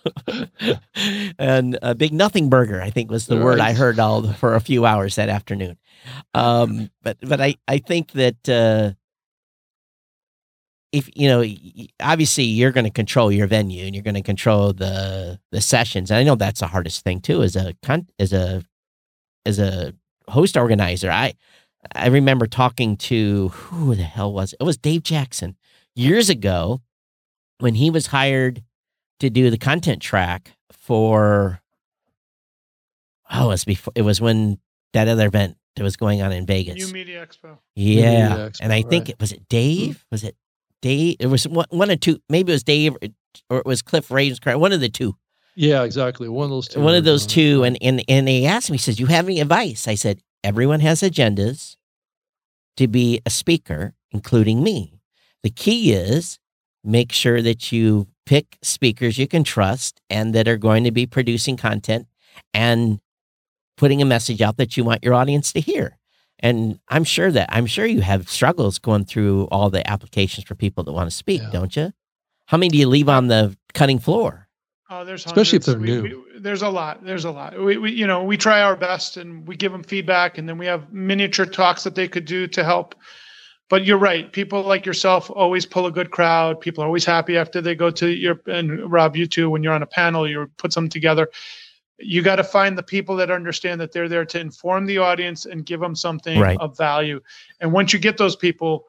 and 1.40 1.80
a 1.82 1.96
big 1.96 2.14
nothing 2.14 2.50
burger, 2.50 2.80
I 2.80 2.92
think, 2.92 3.10
was 3.10 3.26
the 3.26 3.38
right. 3.38 3.44
word 3.44 3.60
I 3.60 3.74
heard 3.74 4.00
all 4.00 4.32
for 4.34 4.56
a 4.56 4.60
few 4.60 4.86
hours 4.86 5.16
that 5.16 5.30
afternoon. 5.30 5.78
Um, 6.36 6.92
but 7.02 7.18
but 7.22 7.42
I 7.42 7.56
I 7.68 7.80
think 7.80 8.12
that. 8.12 8.48
Uh, 8.48 8.94
if 10.92 11.10
you 11.16 11.28
know 11.28 11.44
obviously 12.00 12.44
you're 12.44 12.72
going 12.72 12.86
to 12.86 12.90
control 12.90 13.32
your 13.32 13.48
venue 13.48 13.86
and 13.86 13.94
you're 13.96 14.04
going 14.04 14.16
to 14.16 14.22
control 14.22 14.74
the 14.74 15.40
the 15.52 15.62
sessions 15.62 16.10
and 16.10 16.18
i 16.18 16.24
know 16.24 16.36
that's 16.36 16.60
the 16.60 16.68
hardest 16.68 17.04
thing 17.04 17.20
too 17.22 17.44
as 17.44 17.56
a 17.56 17.76
as 18.18 18.34
a 18.34 18.64
as 19.46 19.60
a 19.60 19.94
host 20.28 20.58
organizer 20.58 21.12
i 21.12 21.34
i 21.96 22.08
remember 22.08 22.48
talking 22.48 22.98
to 22.98 23.50
who 23.50 23.94
the 23.96 24.04
hell 24.04 24.34
was 24.34 24.54
it, 24.54 24.58
it 24.60 24.64
was 24.64 24.78
dave 24.78 25.04
jackson 25.04 25.56
years 25.96 26.30
ago 26.30 26.82
when 27.60 27.76
he 27.76 27.90
was 27.90 28.08
hired 28.08 28.64
to 29.20 29.30
do 29.30 29.50
the 29.50 29.58
content 29.58 30.02
track 30.02 30.54
for 30.72 31.62
oh, 33.32 33.46
it 33.46 33.48
was 33.48 33.66
before 33.66 33.94
it 33.96 34.02
was 34.02 34.20
when 34.20 34.60
that 34.94 35.08
other 35.08 35.28
event 35.28 35.58
that 35.76 35.84
was 35.84 35.96
going 35.96 36.22
on 36.22 36.32
in 36.32 36.46
Vegas. 36.46 36.76
New 36.76 36.92
Media 36.92 37.26
Expo. 37.26 37.58
Yeah, 37.76 38.30
Media 38.30 38.50
Expo, 38.50 38.60
and 38.62 38.74
I 38.74 38.82
think 38.82 39.04
right. 39.04 39.10
it 39.10 39.20
was 39.20 39.32
it 39.32 39.48
Dave. 39.50 39.98
Mm-hmm. 39.98 40.08
Was 40.12 40.24
it 40.24 40.36
Dave? 40.82 41.18
It 41.20 41.28
was 41.28 41.48
one, 41.48 41.66
one 41.70 41.92
or 41.92 41.96
two. 41.96 42.20
Maybe 42.30 42.52
it 42.52 42.56
was 42.56 42.64
Dave 42.64 42.96
or, 43.50 43.60
it 43.60 43.66
was 43.66 43.82
Cliff 43.82 44.10
Ravenscraft. 44.10 44.60
One 44.60 44.74
of 44.74 44.80
the 44.80 44.90
two. 44.90 45.16
Yeah, 45.56 45.84
exactly. 45.84 46.30
One 46.30 46.46
of 46.46 46.52
those 46.52 46.68
two. 46.68 46.80
one 46.80 46.96
of 46.96 47.04
those 47.04 47.26
two. 47.26 47.64
And 47.64 47.78
and 47.82 48.04
and 48.08 48.28
he 48.28 48.46
asked 48.46 48.72
me. 48.72 48.78
He 48.78 48.82
says, 48.82 49.00
"You 49.00 49.08
have 49.08 49.26
any 49.26 49.42
advice?" 49.42 49.88
I 49.88 49.96
said, 49.96 50.22
"Everyone 50.44 50.80
has 50.80 51.02
agendas 51.02 51.76
to 52.78 52.88
be 52.88 53.20
a 53.26 53.30
speaker, 53.30 53.94
including 54.12 54.64
me. 54.64 55.02
The 55.44 55.50
key 55.50 55.92
is 55.92 56.40
make 56.84 57.12
sure 57.12 57.42
that 57.42 57.72
you 57.72 58.08
pick 58.26 58.58
speakers 58.62 59.18
you 59.18 59.28
can 59.28 59.44
trust 59.44 60.00
and 60.10 60.34
that 60.34 60.48
are 60.48 60.58
going 60.58 60.86
to 60.86 60.92
be 60.92 61.06
producing 61.06 61.58
content 61.58 62.08
and 62.54 63.00
putting 63.76 64.02
a 64.02 64.06
message 64.06 64.42
out 64.42 64.56
that 64.58 64.78
you 64.78 64.84
want 64.86 65.04
your 65.04 65.14
audience 65.14 65.52
to 65.54 65.60
hear." 65.60 65.99
And 66.42 66.80
I'm 66.88 67.04
sure 67.04 67.32
that 67.32 67.50
I'm 67.52 67.66
sure 67.66 67.86
you 67.86 68.02
have 68.02 68.30
struggles 68.30 68.80
going 68.80 69.06
through 69.06 69.48
all 69.52 69.70
the 69.70 69.88
applications 69.90 70.46
for 70.46 70.56
people 70.56 70.84
that 70.86 70.94
want 70.94 71.10
to 71.10 71.16
speak, 71.16 71.42
Yeah. 71.42 71.50
don't 71.52 71.76
you? 71.76 71.92
How 72.46 72.58
many 72.58 72.70
do 72.70 72.78
you 72.78 72.88
leave 72.88 73.10
on 73.10 73.28
the 73.28 73.56
cutting 73.74 74.00
floor? 74.00 74.48
Oh, 74.90 75.06
there's 75.06 75.26
Especially 75.26 75.58
if 75.58 75.66
they're 75.66 75.78
We- 75.78 75.88
new. 75.88 76.02
we- 76.04 76.40
there's 76.40 76.62
a 76.64 76.70
lot. 76.70 77.04
There's 77.06 77.26
a 77.26 77.32
lot. 77.32 77.60
We, 77.62 77.78
we, 77.78 77.92
you 77.92 78.08
know, 78.08 78.24
we 78.24 78.38
try 78.38 78.62
our 78.62 78.76
best 78.76 79.18
and 79.18 79.48
we 79.48 79.56
give 79.56 79.72
them 79.72 79.84
feedback, 79.84 80.38
and 80.38 80.48
then 80.50 80.58
we 80.58 80.66
have 80.66 80.92
miniature 80.92 81.46
talks 81.46 81.84
that 81.84 81.94
they 81.96 82.08
could 82.08 82.26
do 82.26 82.48
to 82.48 82.64
help. 82.64 82.96
But 83.70 83.86
you're 83.86 84.00
right. 84.00 84.32
People 84.32 84.64
like 84.64 84.86
yourself 84.86 85.30
always 85.30 85.66
pull 85.68 85.86
a 85.86 85.92
good 85.92 86.10
crowd. 86.10 86.60
People 86.60 86.84
are 86.84 86.88
always 86.88 87.06
happy 87.06 87.38
after 87.38 87.62
they 87.62 87.76
go 87.76 87.92
to 87.92 88.08
your 88.10 88.42
and 88.48 88.92
Rob, 88.92 89.16
you 89.16 89.28
too. 89.28 89.50
When 89.52 89.62
you're 89.62 89.74
on 89.74 89.84
a 89.84 89.88
panel, 89.88 90.28
you 90.28 90.50
put 90.58 90.74
something 90.74 90.90
together. 90.90 91.30
You 92.00 92.22
got 92.22 92.38
to 92.38 92.44
find 92.44 92.78
the 92.78 92.84
people 92.84 93.16
that 93.18 93.30
understand 93.32 93.82
that 93.82 93.92
they're 93.92 94.10
there 94.10 94.26
to 94.26 94.40
inform 94.40 94.86
the 94.86 94.98
audience 95.00 95.46
and 95.46 95.66
give 95.66 95.80
them 95.80 95.96
something 95.96 96.40
Right. 96.40 96.58
of 96.60 96.78
value. 96.78 97.22
And 97.60 97.72
once 97.74 97.94
you 97.94 98.00
get 98.00 98.18
those 98.18 98.36
people, 98.36 98.86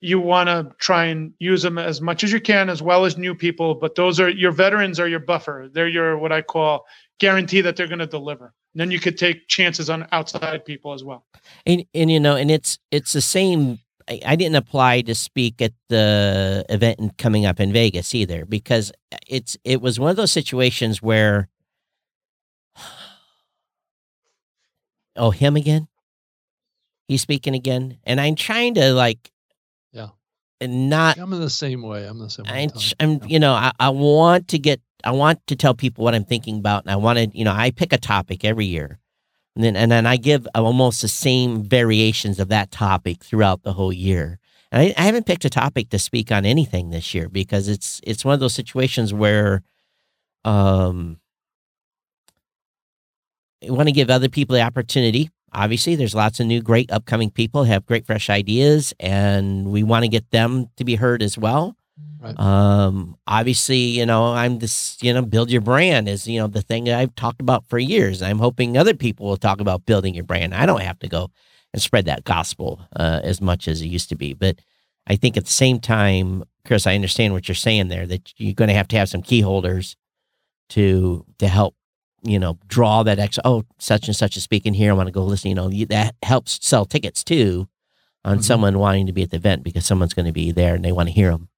you 0.00 0.20
want 0.20 0.48
to 0.48 0.70
try 0.78 1.06
and 1.06 1.32
use 1.38 1.62
them 1.62 1.78
as 1.78 2.00
much 2.00 2.22
as 2.22 2.30
you 2.30 2.40
can 2.40 2.68
as 2.68 2.82
well 2.82 3.06
as 3.06 3.16
new 3.16 3.34
people 3.34 3.74
but 3.74 3.94
those 3.94 4.20
are 4.20 4.28
your 4.28 4.52
veterans 4.52 5.00
are 5.00 5.08
your 5.08 5.18
buffer 5.18 5.68
they're 5.72 5.88
your 5.88 6.18
what 6.18 6.32
i 6.32 6.42
call 6.42 6.84
guarantee 7.18 7.62
that 7.62 7.76
they're 7.76 7.86
going 7.88 7.98
to 7.98 8.06
deliver 8.06 8.52
and 8.74 8.80
then 8.80 8.90
you 8.90 9.00
could 9.00 9.16
take 9.16 9.48
chances 9.48 9.88
on 9.88 10.06
outside 10.12 10.64
people 10.66 10.92
as 10.92 11.02
well 11.02 11.24
and 11.64 11.84
and 11.94 12.10
you 12.10 12.20
know 12.20 12.36
and 12.36 12.50
it's 12.50 12.78
it's 12.90 13.14
the 13.14 13.22
same 13.22 13.78
I, 14.08 14.20
I 14.24 14.36
didn't 14.36 14.56
apply 14.56 15.00
to 15.00 15.14
speak 15.14 15.62
at 15.62 15.72
the 15.88 16.64
event 16.68 17.16
coming 17.16 17.46
up 17.46 17.58
in 17.58 17.72
vegas 17.72 18.14
either 18.14 18.44
because 18.44 18.92
it's 19.26 19.56
it 19.64 19.80
was 19.80 19.98
one 19.98 20.10
of 20.10 20.16
those 20.16 20.30
situations 20.30 21.00
where 21.00 21.48
oh 25.16 25.30
him 25.30 25.56
again 25.56 25.88
he's 27.08 27.22
speaking 27.22 27.54
again 27.54 27.98
and 28.04 28.20
i'm 28.20 28.34
trying 28.34 28.74
to 28.74 28.92
like 28.92 29.30
Yeah. 29.92 30.08
and 30.60 30.90
not 30.90 31.18
I'm 31.18 31.32
in 31.32 31.40
the 31.40 31.50
same 31.50 31.82
way. 31.82 32.04
I'm 32.06 32.18
the 32.18 32.28
same 32.30 32.44
way. 32.46 32.62
I'm, 32.64 32.70
ch- 32.70 32.94
I'm 33.00 33.10
Yeah. 33.12 33.26
you 33.26 33.38
know, 33.38 33.52
I, 33.52 33.72
I 33.78 33.88
want 33.90 34.48
to 34.48 34.58
get, 34.58 34.80
I 35.04 35.10
want 35.12 35.46
to 35.46 35.56
tell 35.56 35.74
people 35.74 36.02
what 36.04 36.14
I'm 36.14 36.24
thinking 36.24 36.58
about, 36.58 36.84
and 36.84 36.90
I 36.90 36.96
want 36.96 37.18
to, 37.18 37.26
you 37.38 37.44
know, 37.44 37.52
I 37.52 37.70
pick 37.70 37.92
a 37.92 37.98
topic 37.98 38.44
every 38.44 38.66
year, 38.66 38.98
and 39.54 39.62
then 39.64 39.76
and 39.76 39.90
then 39.90 40.04
I 40.06 40.16
give 40.16 40.46
almost 40.54 41.00
the 41.02 41.08
same 41.08 41.62
variations 41.62 42.40
of 42.40 42.48
that 42.48 42.70
topic 42.70 43.22
throughout 43.24 43.62
the 43.62 43.72
whole 43.74 43.92
year. 43.92 44.38
And 44.72 44.82
I, 44.82 44.94
I 45.00 45.02
haven't 45.06 45.26
picked 45.26 45.44
a 45.44 45.50
topic 45.50 45.90
to 45.90 45.98
speak 45.98 46.32
on 46.32 46.44
anything 46.44 46.90
this 46.90 47.14
year 47.14 47.28
because 47.28 47.68
it's 47.68 48.00
it's 48.04 48.24
one 48.24 48.34
of 48.34 48.40
those 48.40 48.54
situations 48.54 49.14
where, 49.14 49.62
um, 50.44 51.18
want 53.70 53.88
to 53.88 53.92
give 53.92 54.10
other 54.10 54.28
people 54.28 54.54
the 54.54 54.62
opportunity. 54.62 55.30
Obviously, 55.52 55.96
there's 55.96 56.14
lots 56.14 56.40
of 56.40 56.46
new, 56.46 56.60
great, 56.60 56.90
upcoming 56.90 57.30
people 57.30 57.64
have 57.64 57.86
great, 57.86 58.06
fresh 58.06 58.28
ideas, 58.28 58.92
and 59.00 59.68
we 59.68 59.82
want 59.82 60.04
to 60.04 60.08
get 60.08 60.30
them 60.30 60.68
to 60.76 60.84
be 60.84 60.96
heard 60.96 61.22
as 61.22 61.38
well. 61.38 61.76
Right. 62.20 62.38
Um, 62.38 63.16
obviously, 63.26 63.78
you 63.78 64.04
know, 64.04 64.32
I'm 64.32 64.58
this, 64.58 64.98
you 65.00 65.14
know, 65.14 65.22
build 65.22 65.50
your 65.50 65.60
brand 65.60 66.08
is, 66.08 66.26
you 66.26 66.40
know, 66.40 66.46
the 66.46 66.62
thing 66.62 66.84
that 66.84 66.98
I've 66.98 67.14
talked 67.14 67.40
about 67.40 67.68
for 67.68 67.78
years. 67.78 68.22
I'm 68.22 68.38
hoping 68.38 68.76
other 68.76 68.94
people 68.94 69.26
will 69.26 69.36
talk 69.36 69.60
about 69.60 69.86
building 69.86 70.14
your 70.14 70.24
brand. 70.24 70.54
I 70.54 70.66
don't 70.66 70.82
have 70.82 70.98
to 71.00 71.08
go 71.08 71.30
and 71.72 71.80
spread 71.80 72.06
that 72.06 72.24
gospel 72.24 72.80
uh, 72.96 73.20
as 73.22 73.40
much 73.40 73.68
as 73.68 73.80
it 73.80 73.86
used 73.86 74.08
to 74.08 74.16
be. 74.16 74.34
But 74.34 74.60
I 75.06 75.16
think 75.16 75.36
at 75.36 75.44
the 75.44 75.50
same 75.50 75.78
time, 75.78 76.42
Chris, 76.64 76.86
I 76.86 76.94
understand 76.94 77.32
what 77.32 77.48
you're 77.48 77.54
saying 77.54 77.88
there 77.88 78.06
that 78.06 78.32
you're 78.36 78.54
going 78.54 78.68
to 78.68 78.74
have 78.74 78.88
to 78.88 78.96
have 78.96 79.08
some 79.08 79.22
key 79.22 79.40
holders 79.40 79.96
to 80.70 81.24
to 81.38 81.46
help, 81.46 81.75
you 82.28 82.38
know, 82.38 82.58
draw 82.68 83.02
that 83.02 83.18
extra. 83.18 83.42
Oh, 83.44 83.64
such 83.78 84.06
and 84.08 84.16
such 84.16 84.36
is 84.36 84.42
speaking 84.42 84.74
here. 84.74 84.90
I 84.90 84.94
want 84.94 85.06
to 85.08 85.12
go 85.12 85.24
listen. 85.24 85.48
You 85.48 85.54
know, 85.54 85.68
you- 85.70 85.86
that 85.86 86.14
helps 86.22 86.58
sell 86.66 86.84
tickets 86.84 87.22
too 87.24 87.68
on 88.24 88.38
Mhm. 88.38 88.44
someone 88.44 88.78
wanting 88.78 89.06
to 89.06 89.12
be 89.12 89.22
at 89.22 89.30
the 89.30 89.36
event 89.36 89.62
because 89.62 89.86
someone's 89.86 90.14
going 90.14 90.26
to 90.26 90.32
be 90.32 90.50
there 90.52 90.74
and 90.74 90.84
they 90.84 90.92
want 90.92 91.08
to 91.08 91.14
hear 91.14 91.30
them. 91.30 91.48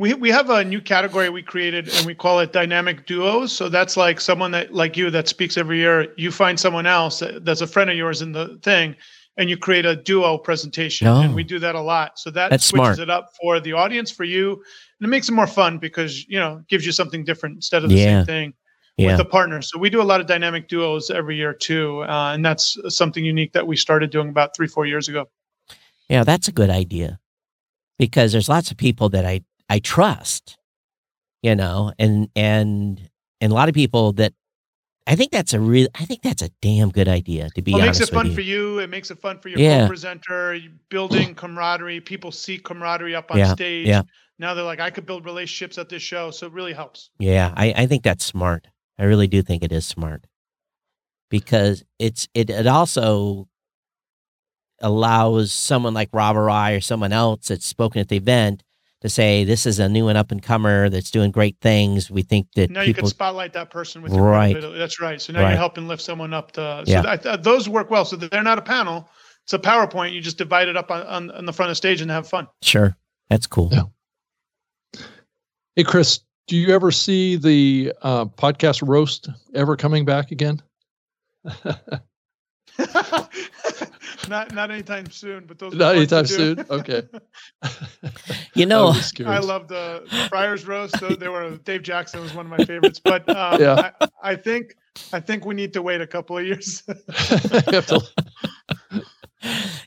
we 0.00 0.14
we 0.14 0.30
have 0.30 0.48
a 0.48 0.62
new 0.64 0.80
category 0.80 1.28
we 1.28 1.42
created 1.42 1.88
and 1.96 2.06
we 2.06 2.14
call 2.14 2.38
it 2.38 2.52
dynamic 2.52 3.04
duos 3.04 3.50
so 3.52 3.68
that's 3.68 3.96
like 3.96 4.20
someone 4.20 4.52
that 4.52 4.72
like 4.72 4.96
you 4.96 5.10
that 5.10 5.26
speaks 5.26 5.56
every 5.56 5.78
year 5.78 6.06
you 6.16 6.30
find 6.30 6.60
someone 6.60 6.86
else 6.86 7.18
that, 7.18 7.44
that's 7.44 7.62
a 7.62 7.66
friend 7.66 7.90
of 7.90 7.96
yours 7.96 8.22
in 8.22 8.30
the 8.30 8.56
thing 8.62 8.94
and 9.38 9.50
you 9.50 9.56
create 9.56 9.84
a 9.84 9.96
duo 9.96 10.38
presentation 10.38 11.08
Oh. 11.08 11.20
and 11.22 11.34
we 11.34 11.42
do 11.42 11.58
that 11.58 11.74
a 11.74 11.80
lot 11.80 12.16
so 12.16 12.30
that 12.30 12.50
That's 12.50 12.64
switches 12.66 12.94
smart. 12.96 12.98
it 13.00 13.10
up 13.10 13.30
for 13.40 13.58
the 13.58 13.72
audience 13.72 14.08
for 14.12 14.22
you 14.22 14.52
and 14.52 15.06
it 15.06 15.08
makes 15.08 15.28
it 15.28 15.32
more 15.32 15.48
fun 15.48 15.78
because 15.78 16.24
you 16.28 16.38
know 16.38 16.62
gives 16.68 16.86
you 16.86 16.92
something 16.92 17.24
different 17.24 17.56
instead 17.56 17.82
of 17.82 17.90
the 17.90 17.96
Yeah. 17.96 18.18
same 18.20 18.26
thing 18.26 18.52
Yeah. 18.98 19.12
with 19.12 19.20
a 19.20 19.24
partner 19.24 19.62
so 19.62 19.78
we 19.78 19.90
do 19.90 20.02
a 20.02 20.08
lot 20.12 20.20
of 20.20 20.26
dynamic 20.26 20.68
duos 20.68 21.08
every 21.10 21.36
year 21.36 21.54
too 21.54 22.02
uh, 22.02 22.32
and 22.34 22.44
that's 22.44 22.76
something 22.88 23.24
unique 23.24 23.52
that 23.52 23.66
we 23.66 23.76
started 23.76 24.10
doing 24.10 24.28
about 24.28 24.56
three 24.56 24.66
four 24.66 24.86
years 24.86 25.08
ago 25.08 25.28
Yeah, 26.10 26.24
that's 26.24 26.48
a 26.48 26.52
good 26.52 26.70
idea 26.70 27.20
because 27.98 28.32
there's 28.32 28.48
lots 28.48 28.70
of 28.70 28.76
people 28.76 29.08
that 29.10 29.24
I 29.24 29.42
I 29.70 29.78
trust, 29.80 30.56
you 31.42 31.54
know, 31.54 31.92
and 31.98 32.28
and 32.34 32.98
and 33.40 33.52
a 33.52 33.54
lot 33.54 33.68
of 33.68 33.74
people 33.74 34.12
that 34.14 34.32
I 35.06 35.14
think 35.16 35.30
that's 35.32 35.52
a 35.52 35.60
real 35.60 35.88
I 35.94 36.04
think 36.06 36.22
that's 36.22 36.42
a 36.42 36.48
damn 36.62 36.90
good 36.90 37.08
idea 37.08 37.50
to 37.54 37.60
be 37.62 37.72
Well, 37.72 37.82
it 37.82 37.86
makes 37.86 38.00
it 38.00 38.08
fun 38.08 38.26
with 38.28 38.34
for 38.34 38.40
you. 38.40 38.76
you. 38.76 38.78
It 38.80 38.88
makes 38.90 39.10
it 39.10 39.18
fun 39.20 39.38
for 39.38 39.48
your 39.50 39.60
Yeah. 39.60 39.82
co-presenter. 39.82 40.58
building 40.88 41.34
camaraderie. 41.34 42.00
People 42.00 42.32
see 42.32 42.56
camaraderie 42.58 43.14
up 43.14 43.30
on 43.30 43.38
Yeah, 43.38 43.52
stage. 43.54 43.86
yeah. 43.86 44.02
Now 44.38 44.54
they're 44.54 44.64
like, 44.72 44.80
I 44.80 44.90
could 44.90 45.04
build 45.04 45.24
relationships 45.26 45.76
at 45.78 45.88
this 45.88 46.02
show, 46.02 46.30
so 46.30 46.46
it 46.46 46.52
really 46.52 46.72
helps. 46.72 47.10
Yeah, 47.18 47.52
I 47.56 47.66
I 47.82 47.86
think 47.86 48.02
that's 48.02 48.24
smart. 48.24 48.66
I 48.98 49.04
really 49.04 49.28
do 49.28 49.42
think 49.42 49.62
it 49.62 49.72
is 49.72 49.86
smart 49.86 50.24
because 51.30 51.84
it's 51.98 52.28
it 52.34 52.50
it 52.50 52.66
also 52.66 53.48
allows 54.80 55.52
someone 55.52 55.94
like 55.94 56.08
Rob 56.12 56.36
or 56.36 56.48
I 56.50 56.72
or 56.72 56.80
someone 56.80 57.12
else 57.12 57.48
that's 57.48 57.66
spoken 57.66 58.00
at 58.00 58.08
the 58.08 58.16
event 58.16 58.62
to 59.00 59.08
say 59.08 59.44
this 59.44 59.66
is 59.66 59.78
a 59.78 59.88
new 59.88 60.08
and 60.08 60.18
up 60.18 60.30
and 60.32 60.42
comer 60.42 60.88
that's 60.88 61.10
doing 61.10 61.30
great 61.30 61.56
things. 61.60 62.10
We 62.10 62.22
think 62.22 62.48
that 62.56 62.70
Now 62.70 62.80
you 62.80 62.88
people 62.88 63.02
can 63.02 63.10
spotlight 63.10 63.52
that 63.52 63.70
person 63.70 64.02
with 64.02 64.12
your 64.12 64.22
Right. 64.24 64.52
credibility. 64.52 64.78
That's 64.78 65.00
right. 65.00 65.20
So 65.22 65.32
now 65.32 65.42
Right. 65.42 65.50
you're 65.50 65.58
helping 65.58 65.86
lift 65.86 66.02
someone 66.02 66.32
up. 66.34 66.52
To, 66.52 66.82
so 66.84 66.92
Yeah. 66.92 67.02
I 67.06 67.16
th- 67.16 67.42
those 67.42 67.68
work 67.68 67.90
well. 67.90 68.04
So 68.04 68.16
they're 68.16 68.42
not 68.42 68.58
a 68.58 68.62
panel. 68.62 69.08
It's 69.44 69.52
a 69.52 69.58
PowerPoint. 69.58 70.12
You 70.12 70.20
just 70.20 70.36
divide 70.38 70.66
it 70.68 70.76
up 70.76 70.90
on, 70.90 71.02
on, 71.06 71.30
on 71.30 71.44
the 71.46 71.52
front 71.52 71.70
of 71.70 71.76
stage 71.76 72.00
and 72.00 72.10
have 72.10 72.28
fun. 72.28 72.48
sure 72.62 72.96
that's 73.30 73.46
cool. 73.46 73.68
Yeah. 73.72 75.02
Hey, 75.76 75.84
Chris, 75.84 76.20
do 76.48 76.56
you 76.56 76.74
ever 76.74 76.90
see 76.90 77.36
the 77.36 77.92
uh, 78.02 78.24
podcast 78.24 78.86
roast 78.86 79.28
ever 79.54 79.76
coming 79.76 80.04
back 80.04 80.32
again? 80.32 80.60
not 84.28 84.52
not 84.54 84.70
anytime 84.70 85.10
soon, 85.10 85.44
but 85.46 85.58
those 85.58 85.74
Not 85.74 85.96
anytime 85.96 86.26
soon? 86.26 86.64
Okay. 86.70 87.02
You 88.54 88.66
know, 88.72 88.88
I'm 88.88 88.94
just 88.94 89.14
I 89.14 89.16
curious. 89.16 89.44
love 89.44 89.68
the, 89.68 90.04
the 90.10 90.28
Friars 90.28 90.66
roast. 90.66 90.98
They, 91.00 91.14
they 91.16 91.28
were 91.28 91.56
Dave 91.58 91.82
Jackson 91.82 92.20
was 92.20 92.34
one 92.34 92.46
of 92.46 92.50
my 92.50 92.64
favorites, 92.64 92.98
but 92.98 93.28
um, 93.28 93.60
Yeah. 93.60 93.92
I, 94.00 94.08
I 94.22 94.36
think 94.36 94.76
I 95.12 95.20
think 95.20 95.44
we 95.44 95.54
need 95.54 95.72
to 95.74 95.82
wait 95.82 96.00
a 96.00 96.06
couple 96.06 96.38
of 96.38 96.46
years. 96.46 96.82
You 97.80 98.00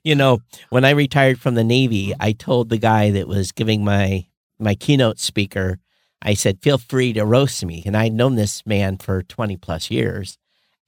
you 0.03 0.16
know, 0.16 0.39
when 0.70 0.86
I 0.86 0.91
retired 0.91 1.39
from 1.39 1.55
the 1.55 1.64
Navy, 1.64 2.14
I 2.20 2.32
told 2.32 2.70
the 2.70 2.78
guy 2.78 3.12
that 3.12 3.28
was 3.28 3.51
giving 3.51 3.84
my 3.84 4.26
my 4.59 4.76
keynote 4.76 5.20
speaker, 5.20 5.80
I 6.22 6.34
said, 6.36 6.59
"Feel 6.61 6.78
free 6.78 7.13
to 7.13 7.26
roast 7.26 7.63
me." 7.65 7.84
And 7.86 7.95
I'd 7.97 8.13
known 8.13 8.36
this 8.36 8.65
man 8.65 8.97
for 8.97 9.24
twenty 9.24 9.57
plus 9.57 9.89
years, 9.91 10.38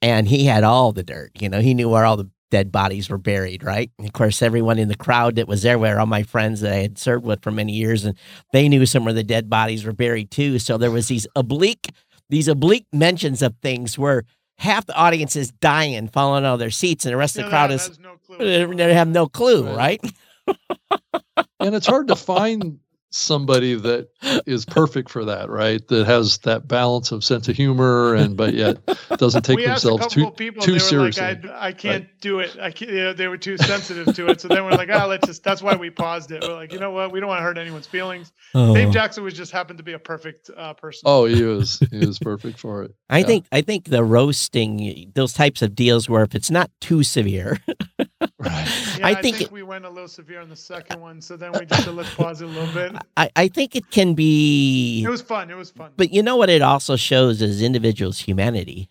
and 0.02 0.28
he 0.28 0.44
had 0.44 0.64
all 0.64 0.92
the 0.92 1.02
dirt. 1.02 1.32
You 1.40 1.48
know, 1.48 1.60
he 1.60 1.74
knew 1.74 1.88
where 1.88 2.04
all 2.04 2.16
the 2.16 2.30
dead 2.50 2.70
bodies 2.70 3.10
were 3.10 3.18
buried. 3.18 3.64
Right. 3.64 3.90
And 3.98 4.06
of 4.06 4.12
course, 4.12 4.40
everyone 4.42 4.78
in 4.78 4.88
the 4.88 4.96
crowd 4.96 5.36
that 5.36 5.48
was 5.48 5.62
there 5.62 5.78
were 5.78 5.98
all 5.98 6.06
my 6.06 6.22
friends 6.22 6.60
that 6.60 6.72
I 6.72 6.76
had 6.82 6.98
served 6.98 7.24
with 7.24 7.42
for 7.42 7.50
many 7.50 7.72
years, 7.72 8.04
and 8.04 8.16
they 8.52 8.68
knew 8.68 8.86
some 8.86 9.08
of 9.08 9.14
the 9.16 9.24
dead 9.24 9.50
bodies 9.50 9.84
were 9.84 9.92
buried 9.92 10.30
too. 10.30 10.58
So 10.58 10.78
there 10.78 10.90
was 10.92 11.08
these 11.08 11.26
oblique 11.34 11.88
these 12.30 12.48
oblique 12.48 12.86
mentions 12.92 13.42
of 13.42 13.54
things 13.60 13.98
where 13.98 14.22
half 14.58 14.86
the 14.86 14.94
audience 14.94 15.36
is 15.36 15.50
dying, 15.50 16.08
falling 16.08 16.44
out 16.44 16.54
of 16.54 16.58
their 16.60 16.70
seats, 16.70 17.04
and 17.04 17.12
the 17.12 17.16
rest 17.18 17.36
of 17.36 17.44
the 17.44 17.50
crowd 17.50 17.70
that 17.70 17.74
is 17.74 17.86
has 17.88 17.98
no 17.98 18.16
clue. 18.24 18.38
they 18.38 18.64
they 18.86 18.94
have 18.94 19.08
no 19.08 19.26
clue, 19.26 19.64
Right. 19.66 20.00
right? 20.02 20.12
and 21.60 21.74
it's 21.74 21.86
hard 21.86 22.08
to 22.08 22.16
find 22.16 22.78
somebody 23.14 23.74
that 23.74 24.08
is 24.46 24.64
perfect 24.64 25.08
for 25.08 25.24
that, 25.24 25.48
right? 25.48 25.86
That 25.88 26.06
has 26.06 26.38
that 26.38 26.66
balance 26.66 27.12
of 27.12 27.22
sense 27.22 27.48
of 27.48 27.56
humor 27.56 28.14
and 28.14 28.36
but 28.36 28.54
yet 28.54 28.78
doesn't 29.16 29.42
take 29.44 29.56
we 29.56 29.66
themselves 29.66 30.04
asked 30.04 30.16
a 30.16 30.20
couple 30.20 30.30
too 30.32 30.36
people, 30.36 30.62
too 30.62 30.72
they 30.72 30.76
were 30.76 30.80
seriously. 30.80 31.22
Like, 31.22 31.46
I, 31.46 31.68
I 31.68 31.72
can't 31.72 32.04
right. 32.04 32.20
do 32.20 32.40
it. 32.40 32.56
I 32.60 32.70
can't. 32.70 32.90
You 32.90 33.04
know, 33.04 33.12
they 33.12 33.28
were 33.28 33.38
too 33.38 33.56
sensitive 33.56 34.14
to 34.14 34.26
it. 34.28 34.40
So 34.40 34.48
then 34.48 34.64
we're 34.64 34.72
like, 34.72 34.88
ah, 34.92 35.04
oh, 35.04 35.08
let's 35.08 35.26
just. 35.26 35.44
That's 35.44 35.62
why 35.62 35.76
we 35.76 35.90
paused 35.90 36.32
it. 36.32 36.42
We're 36.42 36.54
like, 36.54 36.72
you 36.72 36.78
know 36.78 36.90
what? 36.90 37.12
We 37.12 37.20
don't 37.20 37.28
want 37.28 37.38
to 37.38 37.42
hurt 37.42 37.58
anyone's 37.58 37.86
feelings. 37.86 38.32
Oh. 38.54 38.74
Dave 38.74 38.92
Jackson 38.92 39.22
was 39.22 39.34
just 39.34 39.52
happened 39.52 39.78
to 39.78 39.84
be 39.84 39.92
a 39.92 39.98
perfect 39.98 40.50
uh, 40.56 40.74
person. 40.74 41.02
Oh, 41.04 41.26
he 41.26 41.42
was. 41.42 41.78
He 41.90 42.04
was 42.04 42.18
perfect 42.18 42.58
for 42.58 42.82
it. 42.82 42.94
I 43.08 43.18
yeah. 43.18 43.26
think. 43.26 43.46
I 43.52 43.60
think 43.62 43.86
the 43.86 44.02
roasting, 44.04 45.12
those 45.14 45.32
types 45.32 45.62
of 45.62 45.74
deals, 45.74 46.08
where 46.08 46.22
if 46.24 46.34
it's 46.34 46.50
not 46.50 46.70
too 46.80 47.02
severe. 47.02 47.58
right. 48.38 48.80
Yeah, 48.98 49.08
I, 49.08 49.10
I 49.10 49.14
think, 49.22 49.38
think 49.38 49.50
we 49.50 49.64
went 49.64 49.84
a 49.84 49.90
little 49.90 50.06
severe 50.06 50.40
on 50.40 50.48
the 50.48 50.54
second 50.54 51.00
one. 51.00 51.20
So 51.20 51.36
then 51.36 51.50
we 51.52 51.66
just 51.66 51.82
said, 51.82 51.94
let's 51.94 52.14
pause 52.14 52.42
it 52.42 52.44
a 52.44 52.48
little 52.48 52.72
bit. 52.72 52.92
I, 53.16 53.28
I 53.34 53.48
think 53.48 53.74
it 53.74 53.90
can 53.90 54.14
be. 54.14 55.02
It 55.02 55.08
was 55.08 55.20
fun. 55.20 55.50
It 55.50 55.56
was 55.56 55.72
fun. 55.72 55.90
But 55.96 56.12
you 56.12 56.22
know 56.22 56.36
what? 56.36 56.48
It 56.48 56.62
also 56.62 56.94
shows 56.94 57.42
is 57.42 57.60
individuals' 57.60 58.20
humanity. 58.20 58.88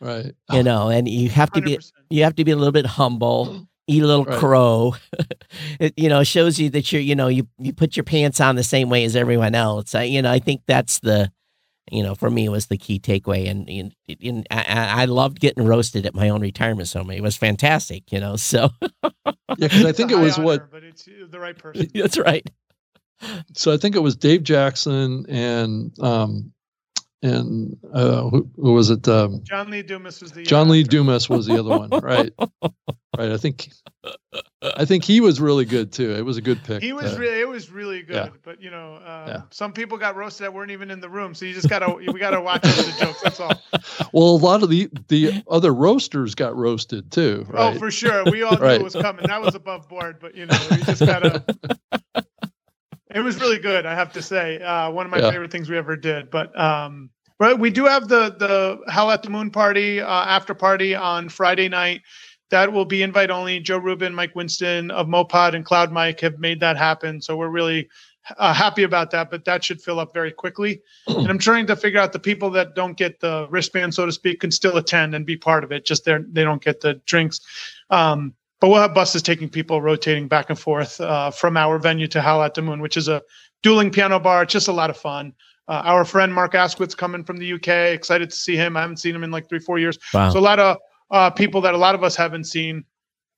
Right. 0.00 0.32
You 0.52 0.62
know, 0.62 0.88
and 0.88 1.08
you 1.08 1.28
have 1.30 1.50
to 1.52 1.60
100%. 1.60 1.64
be 1.64 1.78
you 2.10 2.24
have 2.24 2.34
to 2.36 2.44
be 2.44 2.50
a 2.50 2.56
little 2.56 2.72
bit 2.72 2.86
humble. 2.86 3.66
Eat 3.88 4.02
a 4.02 4.06
little 4.06 4.24
right. 4.24 4.38
crow. 4.38 4.94
it 5.80 5.94
you 5.96 6.08
know 6.08 6.22
shows 6.24 6.58
you 6.58 6.70
that 6.70 6.92
you're 6.92 7.02
you 7.02 7.14
know 7.14 7.28
you 7.28 7.48
you 7.58 7.72
put 7.72 7.96
your 7.96 8.04
pants 8.04 8.40
on 8.40 8.56
the 8.56 8.64
same 8.64 8.90
way 8.90 9.04
as 9.04 9.16
everyone 9.16 9.54
else. 9.54 9.94
I 9.94 10.04
you 10.04 10.22
know 10.22 10.30
I 10.30 10.38
think 10.38 10.62
that's 10.66 11.00
the 11.00 11.32
you 11.90 12.02
know, 12.02 12.14
for 12.14 12.30
me, 12.30 12.46
it 12.46 12.50
was 12.50 12.66
the 12.66 12.78
key 12.78 12.98
takeaway. 12.98 13.50
And, 13.50 13.68
and, 13.68 13.94
and 14.22 14.46
I, 14.50 15.02
I, 15.02 15.04
loved 15.06 15.40
getting 15.40 15.64
roasted 15.64 16.06
at 16.06 16.14
my 16.14 16.28
own 16.28 16.40
retirement 16.40 16.92
home. 16.92 17.10
It 17.10 17.22
was 17.22 17.36
fantastic, 17.36 18.12
you 18.12 18.20
know. 18.20 18.36
So, 18.36 18.70
yeah, 18.82 19.02
because 19.58 19.84
I 19.84 19.92
think 19.92 20.12
it 20.12 20.18
was 20.18 20.38
honor, 20.38 20.44
what, 20.44 20.70
but 20.70 20.84
it's 20.84 21.04
the 21.04 21.40
right 21.40 21.58
person. 21.58 21.88
That's 21.94 22.18
right 22.18 22.48
so 23.54 23.72
I 23.72 23.76
think 23.76 23.94
it 23.94 24.00
was 24.00 24.16
Dave 24.16 24.42
Jackson 24.42 25.24
and 25.28 25.98
um, 26.00 26.52
and 27.22 27.76
uh, 27.92 28.28
who, 28.28 28.50
who, 28.56 28.72
was 28.72 28.90
it? 28.90 29.06
Um, 29.06 29.42
John 29.44 29.70
Lee 29.70 29.82
Dumas 29.82 30.20
was 30.20 30.32
the 30.32 30.42
John 30.42 30.68
Lee 30.68 30.82
Dumas 30.82 31.28
was 31.28 31.46
the 31.46 31.58
other 31.58 31.70
one, 31.70 31.90
right? 32.02 32.32
right. 33.16 33.30
I 33.30 33.36
think 33.36 33.68
I 34.60 34.84
think 34.84 35.04
he 35.04 35.20
was 35.20 35.40
really 35.40 35.64
good 35.64 35.92
too. 35.92 36.12
It 36.12 36.24
was 36.24 36.36
a 36.36 36.42
good 36.42 36.64
pick. 36.64 36.82
He 36.82 36.92
was 36.92 37.14
uh, 37.14 37.18
really 37.18 37.40
it 37.40 37.48
was 37.48 37.70
really 37.70 38.02
good. 38.02 38.16
Yeah. 38.16 38.28
But 38.42 38.60
you 38.60 38.70
know, 38.70 38.96
um, 38.96 39.28
yeah. 39.28 39.42
some 39.50 39.72
people 39.72 39.98
got 39.98 40.16
roasted 40.16 40.46
that 40.46 40.52
weren't 40.52 40.72
even 40.72 40.90
in 40.90 41.00
the 41.00 41.08
room. 41.08 41.34
So 41.34 41.44
you 41.44 41.54
just 41.54 41.68
gotta 41.68 41.94
we 41.94 42.18
gotta 42.18 42.40
watch 42.40 42.62
the 42.62 42.94
jokes. 42.98 43.22
That's 43.22 43.40
all. 43.40 43.52
Well, 44.12 44.30
a 44.30 44.36
lot 44.36 44.62
of 44.62 44.68
the 44.68 44.88
the 45.08 45.42
other 45.48 45.72
roasters 45.72 46.34
got 46.34 46.56
roasted 46.56 47.10
too. 47.10 47.46
Oh, 47.48 47.52
right? 47.52 47.76
Oh, 47.76 47.78
for 47.78 47.90
sure. 47.90 48.24
We 48.24 48.42
all 48.42 48.56
knew 48.56 48.58
right. 48.62 48.80
it 48.80 48.84
was 48.84 48.94
coming. 48.94 49.26
That 49.26 49.40
was 49.40 49.54
above 49.54 49.88
board. 49.88 50.18
But 50.20 50.34
you 50.34 50.46
know, 50.46 50.58
we 50.70 50.76
just 50.78 51.04
gotta 51.04 51.44
it 53.14 53.20
was 53.20 53.40
really 53.40 53.58
good, 53.58 53.86
I 53.86 53.94
have 53.94 54.12
to 54.12 54.22
say. 54.22 54.60
Uh, 54.60 54.90
one 54.90 55.06
of 55.06 55.12
my 55.12 55.18
yeah. 55.18 55.30
favorite 55.30 55.50
things 55.50 55.68
we 55.68 55.76
ever 55.76 55.96
did. 55.96 56.30
But 56.30 56.58
um, 56.58 57.10
but 57.38 57.58
we 57.58 57.70
do 57.70 57.84
have 57.86 58.08
the 58.08 58.36
the 58.38 58.90
Howl 58.90 59.10
at 59.10 59.22
the 59.22 59.30
Moon 59.30 59.50
party 59.50 60.00
uh, 60.00 60.06
after 60.06 60.54
party 60.54 60.94
on 60.94 61.28
Friday 61.28 61.68
night. 61.68 62.02
That 62.50 62.72
will 62.72 62.84
be 62.84 63.02
invite 63.02 63.30
only. 63.30 63.60
Joe 63.60 63.78
Rubin, 63.78 64.14
Mike 64.14 64.34
Winston 64.34 64.90
of 64.90 65.06
Mopod 65.06 65.54
and 65.54 65.64
Cloud 65.64 65.90
Mike 65.90 66.20
have 66.20 66.38
made 66.38 66.60
that 66.60 66.76
happen. 66.76 67.20
So 67.20 67.36
we're 67.36 67.48
really 67.48 67.88
uh, 68.36 68.52
happy 68.52 68.82
about 68.82 69.10
that. 69.12 69.30
But 69.30 69.44
that 69.46 69.64
should 69.64 69.80
fill 69.80 69.98
up 69.98 70.12
very 70.12 70.30
quickly. 70.30 70.82
and 71.06 71.28
I'm 71.28 71.38
trying 71.38 71.66
to 71.68 71.76
figure 71.76 71.98
out 71.98 72.12
the 72.12 72.18
people 72.18 72.50
that 72.50 72.74
don't 72.74 72.96
get 72.96 73.20
the 73.20 73.46
wristband, 73.50 73.94
so 73.94 74.06
to 74.06 74.12
speak, 74.12 74.40
can 74.40 74.50
still 74.50 74.76
attend 74.76 75.14
and 75.14 75.24
be 75.24 75.36
part 75.36 75.64
of 75.64 75.72
it. 75.72 75.86
Just 75.86 76.04
they 76.04 76.18
they 76.30 76.44
don't 76.44 76.62
get 76.62 76.80
the 76.80 76.94
drinks. 77.06 77.40
Um, 77.90 78.34
but 78.62 78.68
we'll 78.68 78.80
have 78.80 78.94
buses 78.94 79.22
taking 79.22 79.48
people 79.48 79.82
rotating 79.82 80.28
back 80.28 80.48
and 80.48 80.56
forth 80.56 81.00
uh, 81.00 81.32
from 81.32 81.56
our 81.56 81.80
venue 81.80 82.06
to 82.06 82.22
Howl 82.22 82.44
at 82.44 82.54
the 82.54 82.62
Moon, 82.62 82.80
which 82.80 82.96
is 82.96 83.08
a 83.08 83.20
dueling 83.64 83.90
piano 83.90 84.20
bar. 84.20 84.44
It's 84.44 84.52
just 84.52 84.68
a 84.68 84.72
lot 84.72 84.88
of 84.88 84.96
fun. 84.96 85.32
Uh, 85.66 85.82
our 85.84 86.04
friend 86.04 86.32
Mark 86.32 86.54
Asquith's 86.54 86.94
coming 86.94 87.24
from 87.24 87.38
the 87.38 87.54
UK. 87.54 87.66
Excited 87.92 88.30
to 88.30 88.36
see 88.36 88.54
him. 88.54 88.76
I 88.76 88.82
haven't 88.82 88.98
seen 88.98 89.16
him 89.16 89.24
in 89.24 89.32
like 89.32 89.48
three, 89.48 89.58
four 89.58 89.80
years. 89.80 89.98
Wow. 90.14 90.30
So 90.30 90.38
a 90.38 90.40
lot 90.40 90.60
of 90.60 90.76
uh, 91.10 91.30
people 91.30 91.60
that 91.62 91.74
a 91.74 91.76
lot 91.76 91.96
of 91.96 92.04
us 92.04 92.14
haven't 92.14 92.44
seen 92.44 92.84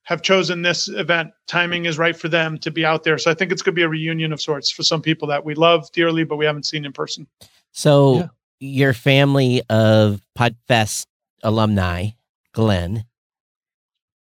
have 0.03 0.21
chosen 0.21 0.61
this 0.61 0.89
event. 0.89 1.31
Timing 1.47 1.87
is 1.87 1.97
right 1.97 2.15
for 2.15 2.29
them 2.29 2.59
to 2.59 2.71
be 2.71 2.85
out 2.85 3.03
there. 3.03 3.17
So 3.17 3.31
I 3.31 3.35
think 3.35 3.51
it's 3.51 3.63
going 3.63 3.75
to 3.75 3.79
be 3.79 3.83
a 3.83 3.89
reunion 3.89 4.31
of 4.31 4.43
sorts 4.43 4.71
for 4.71 4.83
some 4.83 5.01
people 5.01 5.27
that 5.29 5.43
we 5.43 5.55
love 5.55 5.91
dearly, 5.93 6.25
but 6.25 6.37
we 6.37 6.45
haven't 6.45 6.67
seen 6.67 6.85
in 6.85 6.93
person. 6.93 7.27
So 7.73 8.17
yeah. 8.17 8.29
your 8.61 8.93
family 8.93 9.63
of 9.71 10.21
Podfest 10.39 11.07
alumni, 11.43 12.11
Glenn, 12.53 13.07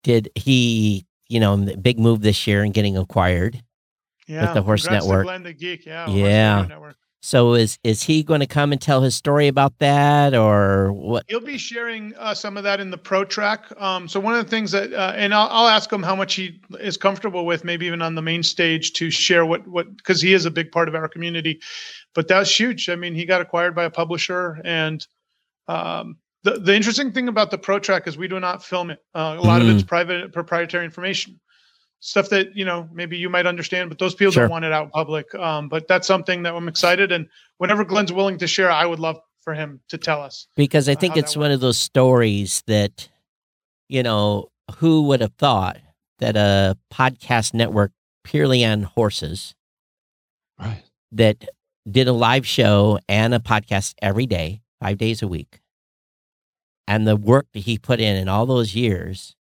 did 0.04 0.30
he, 0.36 1.06
you 1.28 1.40
know, 1.40 1.58
big 1.82 2.00
move 2.00 2.22
this 2.22 2.48
year 2.48 2.64
in 2.64 2.72
getting 2.72 2.98
acquired 2.98 3.62
yeah, 4.28 4.42
with 4.42 4.54
the 4.54 4.62
Horse 4.62 4.90
Network? 4.90 5.26
Glenn 5.26 5.44
the 5.44 5.54
Geek, 5.54 5.86
yeah. 5.86 6.10
Yeah. 6.10 6.92
So 7.22 7.54
is 7.54 7.78
is 7.84 8.04
he 8.04 8.24
going 8.24 8.40
to 8.40 8.48
come 8.48 8.72
and 8.72 8.80
tell 8.80 9.02
his 9.02 9.14
story 9.14 9.50
about 9.50 9.78
that, 9.80 10.34
or 10.34 10.94
what? 10.94 11.26
He'll 11.28 11.42
be 11.42 11.58
sharing 11.58 12.14
uh, 12.18 12.34
some 12.34 12.56
of 12.56 12.64
that 12.64 12.80
in 12.80 12.92
the 12.92 12.98
pro 12.98 13.26
track. 13.26 13.66
Um, 13.78 14.08
so 14.08 14.22
one 14.22 14.36
of 14.36 14.46
the 14.46 14.50
things 14.50 14.72
that, 14.72 14.94
uh, 14.94 15.14
and 15.18 15.34
I'll, 15.34 15.50
I'll 15.50 15.68
ask 15.68 15.92
him 15.92 16.02
how 16.02 16.16
much 16.16 16.36
he 16.36 16.62
is 16.80 16.96
comfortable 16.96 17.46
with, 17.46 17.66
maybe 17.66 17.86
even 17.88 18.02
on 18.02 18.16
the 18.16 18.22
main 18.22 18.42
stage, 18.42 18.94
to 18.94 19.12
share 19.12 19.46
what 19.46 19.68
what 19.68 19.98
because 19.98 20.22
he 20.22 20.34
is 20.34 20.46
a 20.46 20.52
big 20.52 20.72
part 20.72 20.88
of 20.88 20.96
our 20.96 21.10
community. 21.10 21.60
But 22.16 22.30
that's 22.30 22.58
huge. 22.58 22.88
I 22.88 22.96
mean, 22.96 23.16
he 23.16 23.26
got 23.26 23.42
acquired 23.42 23.76
by 23.76 23.84
a 23.84 23.90
publisher, 23.90 24.62
and 24.64 25.06
um, 25.68 26.20
the, 26.44 26.52
the 26.52 26.76
interesting 26.76 27.12
thing 27.12 27.28
about 27.28 27.52
the 27.52 27.58
pro 27.58 27.80
track 27.80 28.08
is 28.08 28.18
we 28.18 28.28
do 28.28 28.40
not 28.40 28.64
film 28.64 28.90
it 28.90 29.00
uh, 29.16 29.36
a 29.38 29.42
lot 29.42 29.62
mm. 29.62 29.70
of 29.70 29.76
it's 29.76 29.84
mm. 29.84 29.88
private 29.88 30.34
proprietary 30.34 30.86
information 30.86 31.40
stuff 32.00 32.30
that 32.30 32.56
you 32.56 32.64
know 32.64 32.88
maybe 32.94 33.18
you 33.18 33.30
might 33.30 33.46
understand 33.46 33.90
but 33.90 34.00
those 34.00 34.16
people 34.16 34.32
sure. 34.32 34.44
don't 34.44 34.52
want 34.52 34.66
it 34.66 34.72
out 34.72 34.92
public 34.92 35.34
um, 35.36 35.68
but 35.68 35.88
that's 35.88 36.08
something 36.08 36.44
that 36.44 36.54
i'm 36.54 36.68
excited 36.68 37.12
and 37.12 37.28
whenever 37.58 37.84
glenn's 37.84 38.14
willing 38.14 38.38
to 38.38 38.48
share 38.48 38.72
i 38.72 38.86
would 38.86 39.00
love 39.00 39.18
for 39.42 39.54
him 39.54 39.80
to 39.90 39.98
tell 39.98 40.22
us 40.22 40.48
because 40.56 40.88
i 40.88 40.96
think 40.96 41.18
it's 41.18 41.36
one 41.36 41.52
of 41.52 41.60
those 41.60 41.78
stories 41.78 42.64
that 42.68 43.10
you 43.88 44.04
know 44.04 44.50
who 44.78 45.04
would 45.04 45.22
have 45.22 45.34
thought 45.34 45.78
that 46.20 46.36
a 46.36 46.78
podcast 46.94 47.54
network 47.54 47.92
purely 48.24 48.64
on 48.64 48.84
horses 48.84 49.56
right 50.60 50.84
that 51.12 51.46
did 51.90 52.08
a 52.08 52.14
live 52.14 52.46
show 52.46 53.00
and 53.10 53.34
a 53.34 53.40
podcast 53.40 53.94
every 54.02 54.26
day 54.26 54.62
five 54.80 54.98
days 54.98 55.22
a 55.22 55.28
week 55.28 55.60
and 56.90 57.08
the 57.08 57.16
work 57.16 57.46
that 57.54 57.60
he 57.60 57.78
put 57.78 58.02
in 58.02 58.18
in 58.18 58.28
all 58.28 58.48
those 58.48 58.76
years 58.76 59.36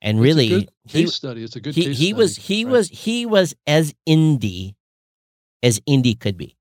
and 0.00 0.18
it's 0.18 0.22
really 0.24 0.68
he 0.84 1.06
study 1.08 1.42
it's 1.42 1.56
a 1.56 1.60
good 1.60 1.74
he, 1.74 1.92
he 1.92 2.14
was 2.14 2.36
he 2.36 2.64
right? 2.64 2.72
was 2.72 2.88
he 2.88 3.26
was 3.26 3.54
as 3.66 3.92
indie 4.08 4.74
as 5.62 5.80
indie 5.80 6.18
could 6.18 6.38
be 6.38 6.56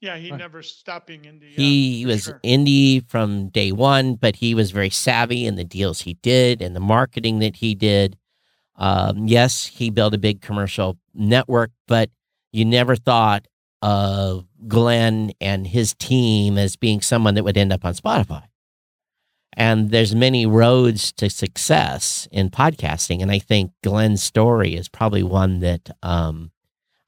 yeah 0.00 0.16
he 0.16 0.30
right. 0.30 0.38
never 0.38 0.60
stopped 0.60 1.06
being 1.06 1.22
indie 1.22 1.50
he 1.50 2.04
was 2.04 2.24
sure. 2.24 2.40
indie 2.44 3.08
from 3.08 3.48
day 3.48 3.70
one 3.70 4.16
but 4.16 4.36
he 4.36 4.54
was 4.54 4.72
very 4.72 4.90
savvy 4.90 5.46
in 5.46 5.54
the 5.54 5.64
deals 5.64 6.00
he 6.00 6.14
did 6.14 6.60
and 6.60 6.74
the 6.74 6.80
marketing 6.80 7.38
that 7.38 7.56
he 7.56 7.76
did 7.76 8.18
um, 8.74 9.28
yes 9.28 9.66
he 9.66 9.88
built 9.88 10.14
a 10.14 10.18
big 10.18 10.40
commercial 10.40 10.98
network 11.14 11.70
but 11.86 12.10
you 12.52 12.64
never 12.64 12.96
thought 12.96 13.46
of 13.82 14.44
glenn 14.66 15.30
and 15.40 15.68
his 15.68 15.94
team 15.94 16.58
as 16.58 16.74
being 16.74 17.00
someone 17.00 17.34
that 17.34 17.44
would 17.44 17.56
end 17.56 17.72
up 17.72 17.84
on 17.84 17.94
spotify 17.94 18.42
and 19.58 19.90
there's 19.90 20.14
many 20.14 20.46
roads 20.46 21.10
to 21.12 21.28
success 21.28 22.28
in 22.30 22.48
podcasting. 22.48 23.20
And 23.20 23.32
I 23.32 23.40
think 23.40 23.72
Glenn's 23.82 24.22
story 24.22 24.76
is 24.76 24.88
probably 24.88 25.24
one 25.24 25.58
that 25.58 25.90
um, 26.00 26.52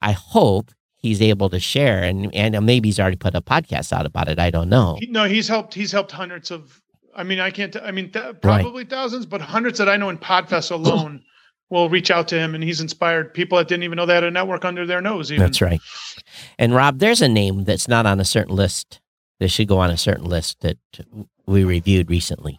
I 0.02 0.10
hope 0.10 0.72
he's 0.96 1.22
able 1.22 1.48
to 1.50 1.60
share. 1.60 2.02
And 2.02 2.34
and 2.34 2.66
maybe 2.66 2.88
he's 2.88 2.98
already 2.98 3.16
put 3.16 3.36
a 3.36 3.40
podcast 3.40 3.92
out 3.92 4.04
about 4.04 4.28
it. 4.28 4.40
I 4.40 4.50
don't 4.50 4.68
know. 4.68 4.98
No, 5.08 5.24
he's 5.24 5.46
helped. 5.46 5.74
He's 5.74 5.92
helped 5.92 6.10
hundreds 6.10 6.50
of. 6.50 6.82
I 7.14 7.22
mean, 7.22 7.38
I 7.38 7.50
can't. 7.50 7.76
I 7.76 7.92
mean, 7.92 8.10
th- 8.10 8.40
probably 8.42 8.82
right. 8.82 8.90
thousands, 8.90 9.26
but 9.26 9.40
hundreds 9.40 9.78
that 9.78 9.88
I 9.88 9.96
know 9.96 10.08
in 10.08 10.18
Podfest 10.18 10.70
alone 10.72 11.22
will 11.68 11.88
reach 11.88 12.10
out 12.10 12.26
to 12.28 12.38
him, 12.38 12.56
and 12.56 12.64
he's 12.64 12.80
inspired 12.80 13.32
people 13.32 13.58
that 13.58 13.68
didn't 13.68 13.84
even 13.84 13.94
know 13.94 14.06
they 14.06 14.14
had 14.14 14.24
a 14.24 14.30
network 14.30 14.64
under 14.64 14.86
their 14.86 15.00
nose. 15.00 15.30
Even. 15.30 15.44
That's 15.44 15.62
right. 15.62 15.80
And 16.58 16.74
Rob, 16.74 16.98
there's 16.98 17.22
a 17.22 17.28
name 17.28 17.62
that's 17.62 17.86
not 17.86 18.06
on 18.06 18.18
a 18.18 18.24
certain 18.24 18.56
list. 18.56 19.00
That 19.38 19.48
should 19.48 19.68
go 19.68 19.78
on 19.78 19.88
a 19.88 19.96
certain 19.96 20.26
list 20.26 20.60
that 20.60 20.76
we 21.50 21.64
reviewed 21.64 22.10
recently. 22.10 22.58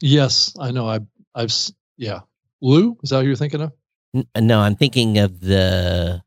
Yes, 0.00 0.54
I 0.58 0.70
know. 0.70 0.88
I, 0.88 1.00
I've, 1.34 1.54
yeah. 1.96 2.20
Lou, 2.60 2.96
is 3.02 3.10
that 3.10 3.20
who 3.20 3.26
you're 3.26 3.36
thinking 3.36 3.62
of? 3.62 3.72
N- 4.14 4.26
no, 4.36 4.60
I'm 4.60 4.76
thinking 4.76 5.18
of 5.18 5.40
the 5.40 6.22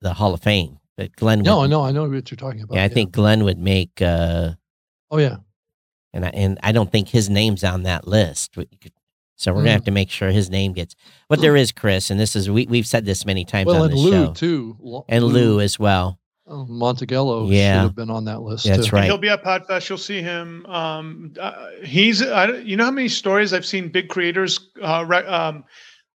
the 0.00 0.14
Hall 0.14 0.34
of 0.34 0.42
Fame. 0.42 0.78
But 0.96 1.14
Glenn. 1.16 1.40
No, 1.40 1.62
I 1.62 1.66
know, 1.66 1.82
I 1.82 1.92
know 1.92 2.08
what 2.08 2.30
you're 2.30 2.36
talking 2.36 2.62
about. 2.62 2.74
Yeah, 2.74 2.82
I 2.82 2.84
yeah. 2.84 2.94
think 2.94 3.12
Glenn 3.12 3.44
would 3.44 3.58
make. 3.58 4.00
uh 4.00 4.52
Oh 5.10 5.18
yeah. 5.18 5.36
And 6.12 6.24
I, 6.24 6.28
and 6.28 6.58
I 6.62 6.72
don't 6.72 6.90
think 6.90 7.08
his 7.08 7.28
name's 7.28 7.62
on 7.62 7.82
that 7.82 8.08
list. 8.08 8.56
So 9.36 9.52
we're 9.52 9.60
mm. 9.60 9.64
gonna 9.64 9.72
have 9.72 9.84
to 9.84 9.90
make 9.90 10.10
sure 10.10 10.30
his 10.30 10.48
name 10.48 10.72
gets. 10.72 10.94
But 11.28 11.40
there 11.40 11.56
is 11.56 11.72
Chris, 11.72 12.10
and 12.10 12.18
this 12.18 12.34
is 12.34 12.48
we 12.48 12.66
we've 12.66 12.86
said 12.86 13.04
this 13.04 13.26
many 13.26 13.44
times 13.44 13.66
well, 13.66 13.82
on 13.82 13.90
the 13.90 13.96
show. 13.96 14.02
Lou 14.02 14.34
too, 14.34 15.04
and 15.08 15.24
Lou, 15.24 15.32
Lou 15.32 15.60
as 15.60 15.78
well. 15.78 16.18
Oh, 16.48 16.64
Mongello 16.70 17.50
yeah. 17.50 17.74
should 17.80 17.82
have 17.82 17.96
been 17.96 18.10
on 18.10 18.24
that 18.26 18.40
list. 18.42 18.66
That's 18.66 18.86
too. 18.88 18.96
right. 18.96 19.04
He'll 19.04 19.18
be 19.18 19.28
at 19.28 19.42
Podfest. 19.42 19.88
You'll 19.88 19.98
see 19.98 20.22
him. 20.22 20.64
Um, 20.66 21.32
uh, 21.40 21.70
he's. 21.84 22.22
I, 22.22 22.58
you 22.58 22.76
know 22.76 22.84
how 22.84 22.90
many 22.92 23.08
stories 23.08 23.52
I've 23.52 23.66
seen 23.66 23.88
big 23.88 24.08
creators. 24.08 24.70
Uh, 24.80 25.04
um, 25.26 25.64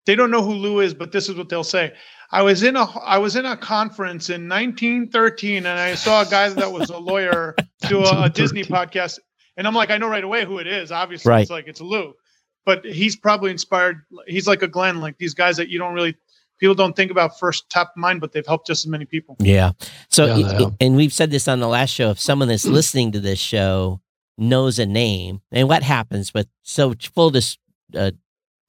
they 0.05 0.15
don't 0.15 0.31
know 0.31 0.41
who 0.41 0.53
Lou 0.53 0.79
is, 0.79 0.93
but 0.93 1.11
this 1.11 1.27
is 1.27 1.35
what 1.35 1.49
they'll 1.49 1.63
say. 1.65 1.93
I 2.31 2.41
was 2.43 2.63
in 2.63 2.77
a 2.77 2.85
I 3.01 3.17
was 3.17 3.35
in 3.35 3.45
a 3.45 3.57
conference 3.57 4.29
in 4.29 4.47
1913, 4.47 5.57
and 5.65 5.67
I 5.79 5.95
saw 5.95 6.21
a 6.21 6.25
guy 6.25 6.47
that 6.47 6.71
was 6.71 6.89
a 6.89 6.97
lawyer 6.97 7.55
do 7.89 8.03
a, 8.03 8.23
a 8.23 8.29
Disney 8.29 8.63
podcast, 8.63 9.19
and 9.57 9.67
I'm 9.67 9.73
like, 9.75 9.89
I 9.91 9.97
know 9.97 10.07
right 10.07 10.23
away 10.23 10.45
who 10.45 10.59
it 10.59 10.67
is. 10.67 10.93
Obviously, 10.93 11.29
Right. 11.29 11.41
it's 11.41 11.51
like 11.51 11.67
it's 11.67 11.81
Lou, 11.81 12.13
but 12.65 12.85
he's 12.85 13.17
probably 13.17 13.51
inspired. 13.51 14.03
He's 14.27 14.47
like 14.47 14.61
a 14.61 14.67
Glenn, 14.69 15.01
like 15.01 15.17
these 15.17 15.33
guys 15.33 15.57
that 15.57 15.67
you 15.67 15.77
don't 15.77 15.93
really 15.93 16.15
people 16.61 16.75
don't 16.75 16.95
think 16.95 17.11
about 17.11 17.37
first 17.37 17.69
top 17.69 17.89
of 17.89 17.97
mind, 17.97 18.21
but 18.21 18.31
they've 18.31 18.47
helped 18.47 18.67
just 18.67 18.85
as 18.85 18.87
many 18.87 19.03
people. 19.03 19.35
Yeah. 19.39 19.71
So, 20.09 20.25
Yeah, 20.27 20.33
i- 20.33 20.35
they 20.57 20.63
have. 20.63 20.75
and 20.79 20.95
we've 20.95 21.11
said 21.11 21.29
this 21.31 21.49
on 21.49 21.59
the 21.59 21.67
last 21.67 21.89
show. 21.89 22.11
If 22.11 22.19
someone 22.21 22.47
that's 22.47 22.65
listening 22.65 23.11
to 23.11 23.19
this 23.19 23.39
show 23.39 23.99
knows 24.37 24.79
a 24.79 24.85
name, 24.85 25.41
and 25.51 25.67
what 25.67 25.83
happens 25.83 26.33
with 26.33 26.47
so 26.63 26.93
full 27.13 27.31
dis, 27.31 27.57
uh, 27.97 28.11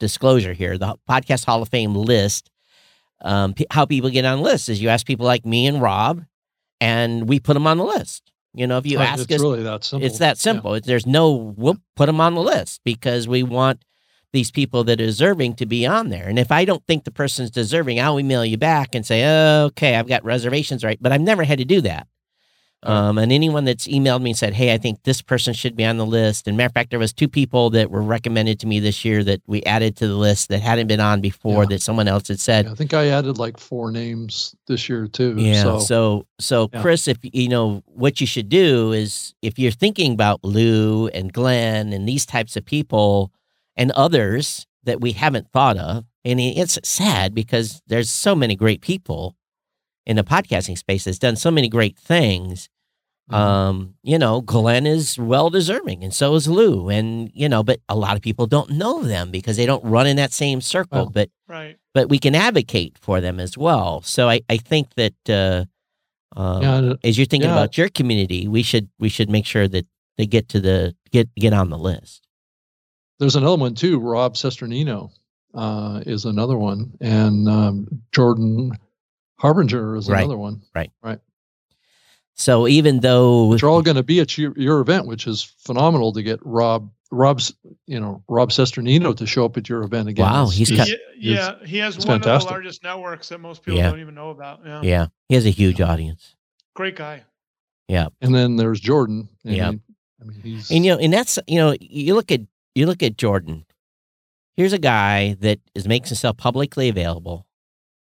disclosure 0.00 0.52
here, 0.52 0.76
the 0.76 0.96
podcast 1.08 1.44
Hall 1.44 1.62
of 1.62 1.68
Fame 1.68 1.94
list, 1.94 2.50
um, 3.20 3.54
p- 3.54 3.66
how 3.70 3.84
people 3.86 4.10
get 4.10 4.24
on 4.24 4.40
lists 4.40 4.68
is 4.68 4.82
you 4.82 4.88
ask 4.88 5.06
people 5.06 5.26
like 5.26 5.46
me 5.46 5.66
and 5.68 5.80
Rob, 5.80 6.24
and 6.80 7.28
we 7.28 7.38
put 7.38 7.54
them 7.54 7.66
on 7.68 7.78
the 7.78 7.84
list. 7.84 8.32
You 8.54 8.66
know, 8.66 8.76
if 8.78 8.86
you 8.86 8.98
ask 8.98 9.22
it's 9.30 9.34
us, 9.34 9.40
really 9.40 9.62
that 9.62 9.84
simple. 9.84 10.06
it's 10.06 10.18
that 10.18 10.36
simple. 10.38 10.74
It's 10.74 10.86
There's 10.86 11.06
no 11.06 11.30
we'll 11.56 11.78
put 11.96 12.06
them 12.06 12.20
on 12.20 12.34
the 12.34 12.42
list 12.42 12.80
because 12.84 13.26
we 13.28 13.42
want 13.42 13.82
these 14.32 14.50
people 14.50 14.82
that 14.84 15.00
are 15.00 15.06
deserving 15.06 15.54
to 15.56 15.66
be 15.66 15.86
on 15.86 16.08
there. 16.08 16.28
And 16.28 16.38
if 16.38 16.50
I 16.50 16.64
don't 16.64 16.84
think 16.86 17.04
the 17.04 17.10
person's 17.10 17.50
deserving, 17.50 18.00
I'll 18.00 18.18
email 18.18 18.44
you 18.44 18.56
back 18.56 18.94
and 18.94 19.04
say, 19.04 19.24
oh, 19.24 19.64
okay, 19.66 19.96
I've 19.96 20.08
got 20.08 20.24
reservations 20.24 20.82
right. 20.84 20.98
But 21.00 21.12
I've 21.12 21.20
never 21.20 21.44
had 21.44 21.58
to 21.58 21.64
do 21.64 21.80
that. 21.82 22.06
Um, 22.84 23.16
and 23.18 23.30
anyone 23.30 23.64
that's 23.64 23.86
emailed 23.86 24.22
me 24.22 24.30
and 24.30 24.36
said, 24.36 24.54
hey, 24.54 24.74
I 24.74 24.78
think 24.78 25.04
this 25.04 25.22
person 25.22 25.54
should 25.54 25.76
be 25.76 25.84
on 25.84 25.98
the 25.98 26.06
list. 26.06 26.48
And 26.48 26.56
matter 26.56 26.66
of 26.66 26.72
fact, 26.72 26.90
there 26.90 26.98
was 26.98 27.12
two 27.12 27.28
people 27.28 27.70
that 27.70 27.92
were 27.92 28.02
recommended 28.02 28.58
to 28.58 28.66
me 28.66 28.80
this 28.80 29.04
year 29.04 29.22
that 29.22 29.40
we 29.46 29.62
added 29.62 29.94
to 29.98 30.08
the 30.08 30.16
list 30.16 30.48
that 30.48 30.62
hadn't 30.62 30.88
been 30.88 30.98
on 30.98 31.20
before 31.20 31.62
Yeah. 31.62 31.68
that 31.68 31.82
someone 31.82 32.08
else 32.08 32.26
had 32.26 32.40
said, 32.40 32.64
Yeah, 32.64 32.72
I 32.72 32.74
think 32.74 32.92
I 32.92 33.06
added 33.08 33.38
like 33.38 33.56
four 33.60 33.92
names 33.92 34.56
this 34.66 34.88
year 34.88 35.06
too. 35.06 35.36
yeah. 35.38 35.62
So, 35.62 35.78
So, 35.78 36.26
so, 36.40 36.70
Yeah. 36.72 36.82
Chris, 36.82 37.06
if 37.06 37.18
you 37.22 37.48
know 37.48 37.84
what 37.86 38.20
you 38.20 38.26
should 38.26 38.48
do 38.48 38.90
is 38.90 39.32
if 39.42 39.60
you're 39.60 39.70
thinking 39.70 40.12
about 40.14 40.42
Lou 40.42 41.06
and 41.08 41.32
Glenn 41.32 41.92
and 41.92 42.08
these 42.08 42.26
types 42.26 42.56
of 42.56 42.64
people 42.64 43.30
and 43.76 43.90
others 43.92 44.66
that 44.84 45.00
we 45.00 45.12
haven't 45.12 45.50
thought 45.52 45.76
of, 45.76 46.04
and 46.24 46.40
it's 46.40 46.78
sad 46.84 47.34
because 47.34 47.82
there's 47.86 48.10
so 48.10 48.34
many 48.34 48.56
great 48.56 48.80
people 48.80 49.36
in 50.06 50.16
the 50.16 50.24
podcasting 50.24 50.76
space 50.76 51.04
that's 51.04 51.18
done 51.18 51.36
so 51.36 51.50
many 51.50 51.68
great 51.68 51.96
things. 51.96 52.68
Mhm. 53.30 53.36
Um, 53.36 53.94
you 54.02 54.18
know, 54.18 54.40
Glenn 54.40 54.84
is 54.86 55.16
well 55.16 55.48
deserving, 55.48 56.02
and 56.02 56.12
so 56.12 56.34
is 56.34 56.48
Lou, 56.48 56.88
and 56.88 57.30
you 57.34 57.48
know, 57.48 57.62
but 57.62 57.80
a 57.88 57.94
lot 57.94 58.16
of 58.16 58.22
people 58.22 58.46
don't 58.46 58.70
know 58.70 59.02
them 59.02 59.30
because 59.30 59.56
they 59.56 59.66
don't 59.66 59.84
run 59.84 60.06
in 60.08 60.16
that 60.16 60.32
same 60.32 60.60
circle. 60.60 61.02
Well, 61.04 61.10
but 61.10 61.30
Right. 61.48 61.76
but 61.94 62.08
we 62.08 62.18
can 62.18 62.34
advocate 62.34 62.98
for 63.00 63.20
them 63.20 63.38
as 63.38 63.56
well. 63.56 64.02
So 64.02 64.28
I, 64.28 64.40
I 64.50 64.56
think 64.56 64.94
that 64.96 65.14
uh, 65.28 65.64
um, 66.36 66.62
yeah, 66.62 66.92
as 67.04 67.16
you're 67.16 67.26
thinking 67.26 67.48
yeah. 67.50 67.56
about 67.56 67.78
your 67.78 67.88
community, 67.88 68.48
we 68.48 68.62
should 68.64 68.88
we 68.98 69.08
should 69.08 69.30
make 69.30 69.46
sure 69.46 69.68
that 69.68 69.86
they 70.16 70.26
get 70.26 70.48
to 70.48 70.60
the 70.60 70.96
get 71.12 71.32
get 71.36 71.52
on 71.52 71.70
the 71.70 71.78
list. 71.78 72.26
There's 73.22 73.36
another 73.36 73.56
one 73.56 73.76
too. 73.76 74.00
Rob 74.00 74.34
Cesternino 74.34 75.12
uh, 75.54 76.02
is 76.04 76.24
another 76.24 76.58
one, 76.58 76.90
and 77.00 77.48
um, 77.48 77.86
Jordan 78.10 78.72
Harbinger 79.38 79.94
is 79.94 80.08
Right. 80.08 80.18
another 80.24 80.36
one. 80.36 80.60
Right. 80.74 80.90
Right. 81.04 81.20
So 82.34 82.66
even 82.66 82.98
though 82.98 83.54
they're 83.54 83.68
all 83.68 83.80
going 83.82 83.96
to 83.96 84.02
be 84.02 84.18
at 84.18 84.36
your, 84.36 84.52
your 84.56 84.80
event, 84.80 85.06
which 85.06 85.28
is 85.28 85.44
phenomenal 85.60 86.12
to 86.14 86.22
get 86.24 86.40
Rob 86.42 86.90
Rob's 87.12 87.54
you 87.86 88.00
know 88.00 88.24
Rob 88.26 88.50
Cesternino 88.50 89.16
to 89.16 89.24
show 89.24 89.44
up 89.44 89.56
at 89.56 89.68
your 89.68 89.84
event 89.84 90.08
again. 90.08 90.24
Wow, 90.26 90.42
It's- 90.46 90.56
he's 90.56 90.70
it's- 90.72 90.90
cut- 90.90 90.98
yeah, 91.16 91.54
yeah, 91.60 91.66
he 91.66 91.78
has 91.78 91.94
it's 91.96 92.04
one 92.06 92.16
of 92.16 92.22
the 92.22 92.38
largest 92.46 92.82
networks 92.82 93.28
that 93.28 93.38
most 93.38 93.62
people 93.62 93.78
Yeah. 93.78 93.90
don't 93.90 94.00
even 94.00 94.16
know 94.16 94.30
about. 94.30 94.62
Yeah. 94.66 94.80
yeah, 94.82 95.06
he 95.28 95.36
has 95.36 95.46
a 95.46 95.50
huge 95.50 95.80
audience. 95.80 96.34
Great 96.74 96.96
guy. 96.96 97.22
Yeah, 97.86 98.08
and 98.20 98.34
then 98.34 98.56
there's 98.56 98.80
Jordan. 98.80 99.28
and 99.44 99.54
Yeah. 99.56 99.70
he- 99.70 99.80
I 100.20 100.24
mean, 100.24 100.40
he's 100.42 100.70
And 100.72 100.84
you 100.84 100.92
know, 100.92 100.98
and 100.98 101.12
that's 101.12 101.38
you 101.46 101.56
know, 101.58 101.76
you 101.80 102.14
look 102.14 102.32
at 102.32 102.40
you 102.74 102.86
look 102.86 103.02
at 103.02 103.16
Jordan. 103.16 103.64
Here's 104.56 104.72
a 104.72 104.78
guy 104.78 105.34
that 105.40 105.60
is 105.74 105.88
makes 105.88 106.08
himself 106.10 106.36
publicly 106.36 106.88
available. 106.88 107.46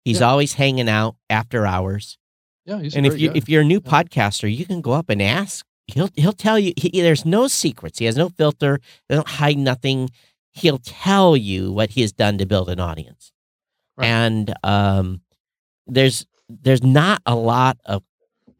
He's 0.03 0.19
Yeah. 0.19 0.27
always 0.29 0.53
hanging 0.53 0.89
out 0.89 1.15
after 1.29 1.65
hours. 1.65 2.17
yeah, 2.65 2.79
he's 2.81 2.95
a 2.95 2.97
and 2.97 3.05
if 3.05 3.19
you 3.19 3.29
guy. 3.29 3.35
if 3.37 3.49
you're 3.49 3.61
a 3.61 3.65
new 3.65 3.81
Yeah. 3.83 3.91
podcaster, 3.91 4.53
you 4.55 4.65
can 4.65 4.81
go 4.81 4.91
up 4.93 5.09
and 5.09 5.21
ask. 5.21 5.65
He'll 5.87 6.09
he'll 6.15 6.33
tell 6.33 6.57
you. 6.59 6.73
He, 6.77 6.89
there's 7.01 7.25
no 7.25 7.47
secrets. 7.47 7.99
He 7.99 8.05
has 8.05 8.15
no 8.17 8.29
filter. 8.29 8.79
They 9.07 9.15
don't 9.15 9.27
hide 9.27 9.57
nothing. 9.57 10.09
He'll 10.53 10.77
tell 10.79 11.35
you 11.37 11.71
what 11.71 11.91
he 11.91 12.01
has 12.01 12.11
done 12.13 12.37
to 12.39 12.45
build 12.45 12.69
an 12.69 12.79
audience. 12.79 13.31
Right. 13.97 14.07
And 14.07 14.53
um, 14.63 15.21
there's 15.87 16.25
there's 16.49 16.83
not 16.83 17.21
a 17.25 17.35
lot 17.35 17.77
of 17.85 18.03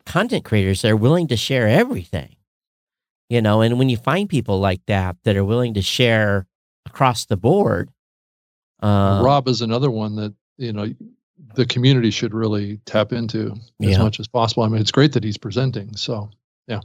content 0.06 0.44
creators 0.46 0.82
that 0.82 0.92
are 0.92 0.96
willing 0.96 1.28
to 1.28 1.38
share 1.38 1.68
everything. 1.68 2.36
You 3.30 3.42
know, 3.42 3.62
and 3.62 3.80
when 3.80 3.90
you 3.90 3.98
find 3.98 4.30
people 4.30 4.60
like 4.60 4.82
that 4.86 5.18
that 5.24 5.36
are 5.36 5.44
willing 5.46 5.74
to 5.74 5.82
share 5.82 6.46
across 6.86 7.26
the 7.26 7.38
board, 7.38 7.90
uh, 8.84 9.22
Rob 9.24 9.48
is 9.48 9.62
another 9.62 9.90
one 9.90 10.16
that 10.18 10.34
you 10.58 10.72
know 10.74 10.94
the 11.56 11.66
community 11.66 12.12
should 12.12 12.34
really 12.34 12.78
tap 12.86 13.12
into 13.12 13.52
as 13.82 13.90
Yeah. 13.90 13.98
much 14.00 14.20
as 14.20 14.28
possible. 14.28 14.64
I 14.64 14.68
mean, 14.68 14.80
it's 14.82 14.92
great 14.92 15.14
that 15.14 15.24
he's 15.24 15.38
presenting. 15.38 15.96
So 15.96 16.30
yeah. 16.68 16.82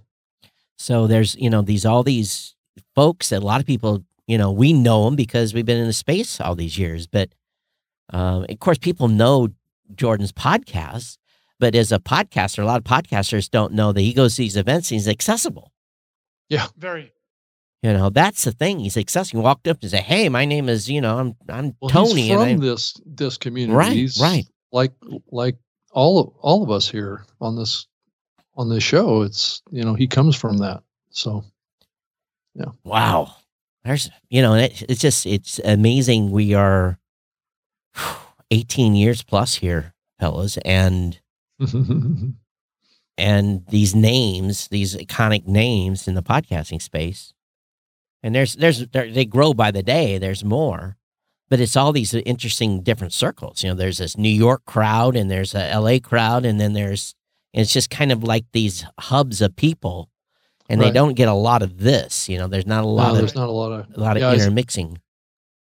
So 0.79 1.07
there's, 1.07 1.35
you 1.37 1.51
know, 1.51 1.63
these 1.63 1.85
all 1.85 2.03
these 2.03 2.55
folks 2.95 3.29
that 3.29 3.43
a 3.43 3.47
lot 3.47 3.61
of 3.61 3.67
people, 3.67 4.05
you 4.27 4.39
know, 4.39 4.51
we 4.51 4.73
know 4.73 5.05
them 5.05 5.17
because 5.17 5.53
we've 5.53 5.67
been 5.67 5.79
in 5.79 5.87
the 5.87 5.93
space 5.93 6.41
all 6.41 6.55
these 6.55 6.79
years. 6.79 7.07
But 7.07 7.31
um, 8.13 8.47
of 8.49 8.59
course, 8.61 8.79
people 8.79 9.09
know 9.09 9.49
Jordan's 9.95 10.33
podcast. 10.33 11.19
But 11.59 11.75
as 11.75 11.93
a 11.93 11.99
podcaster, 11.99 12.63
a 12.63 12.67
lot 12.67 12.79
of 12.79 12.85
podcasters 12.85 13.51
don't 13.51 13.75
know 13.75 13.93
that 13.93 14.01
he 14.01 14.15
goes 14.15 14.37
to 14.37 14.43
these 14.43 14.57
events 14.57 14.91
and 14.91 14.97
he's 14.97 15.07
accessible. 15.09 15.70
Very. 16.77 17.13
You 17.83 17.95
know, 17.95 18.11
that's 18.11 18.45
the 18.45 18.53
thing. 18.53 18.81
He's 18.81 18.99
accessible. 18.99 19.41
He 19.41 19.45
walked 19.45 19.67
up 19.67 19.79
and 19.81 19.91
said, 19.91 20.03
"Hey, 20.03 20.29
my 20.29 20.45
name 20.45 20.69
is, 20.69 20.91
you 20.91 21.01
know, 21.01 21.19
I'm 21.19 21.37
I'm 21.49 21.75
well, 21.81 21.89
Tony." 21.89 22.23
he's 22.23 22.31
and 22.31 22.41
from 22.41 22.63
I, 22.63 22.67
this 22.67 22.95
this 23.07 23.39
community. 23.39 23.75
Right, 23.75 23.93
He's 23.93 24.21
right. 24.21 24.47
Like 24.71 24.93
like 25.31 25.57
all 25.93 26.19
of 26.19 26.29
all 26.41 26.63
of 26.63 26.71
us 26.71 26.91
here 26.91 27.25
on 27.41 27.57
this 27.57 27.87
on 28.55 28.69
this 28.69 28.83
show. 28.83 29.23
It's 29.23 29.63
you 29.71 29.83
know 29.83 29.95
he 29.95 30.07
comes 30.07 30.37
from 30.37 30.59
that. 30.59 30.83
So 31.09 31.43
yeah. 32.55 32.73
wow, 32.85 33.35
there's, 33.85 34.11
you 34.29 34.43
know, 34.43 34.55
it, 34.55 34.83
it's 34.89 35.01
just 35.01 35.27
it's 35.27 35.59
amazing. 35.65 36.31
We 36.31 36.55
are 36.55 36.99
18 38.51 38.95
years 38.95 39.23
plus 39.23 39.57
here, 39.57 39.95
fellas, 40.19 40.59
and 40.59 41.19
and 43.21 43.67
these 43.69 43.95
names, 43.95 44.69
these 44.69 44.97
iconic 44.97 45.47
names 45.47 46.09
in 46.09 46.15
the 46.15 46.23
podcasting 46.23 46.81
space. 46.81 47.33
And 48.23 48.35
there's 48.35 48.55
there's 48.55 48.87
they 48.89 49.25
grow 49.25 49.55
by 49.55 49.71
the 49.71 49.83
day. 49.83 50.19
There's 50.19 50.45
more, 50.45 50.97
but 51.49 51.61
it's 51.61 51.77
all 51.77 51.93
these 51.93 52.13
interesting 52.15 52.83
different 52.83 53.13
circles. 53.13 53.63
You 53.63 53.71
know, 53.71 53.75
there's 53.77 53.99
this 53.99 54.17
New 54.17 54.29
York 54.29 54.65
crowd, 54.67 55.17
and 55.17 55.31
there's 55.31 55.55
a 55.55 55.65
L.A. 55.71 56.01
crowd, 56.01 56.45
and 56.45 56.61
then 56.61 56.73
there's 56.73 57.15
and 57.55 57.63
it's 57.63 57.73
just 57.73 57.91
kind 57.91 58.13
of 58.13 58.23
like 58.23 58.45
these 58.53 58.85
hubs 58.99 59.41
of 59.41 59.57
people, 59.57 60.11
and 60.69 60.81
they 60.81 60.87
Right. 60.87 60.95
don't 60.95 61.15
get 61.15 61.29
a 61.29 61.35
lot 61.35 61.63
of 61.63 61.79
this. 61.79 62.29
You 62.29 62.39
know, 62.39 62.47
there's 62.47 62.67
not 62.67 62.85
a 62.85 62.87
no, 62.87 62.99
of, 63.11 63.17
there's 63.17 63.35
not 63.35 63.49
a 63.49 63.53
lot 63.53 63.73
of 63.73 63.87
a 63.97 64.01
lot 64.01 64.17
of 64.17 64.23
yeah, 64.23 64.35
intermixing. 64.35 64.99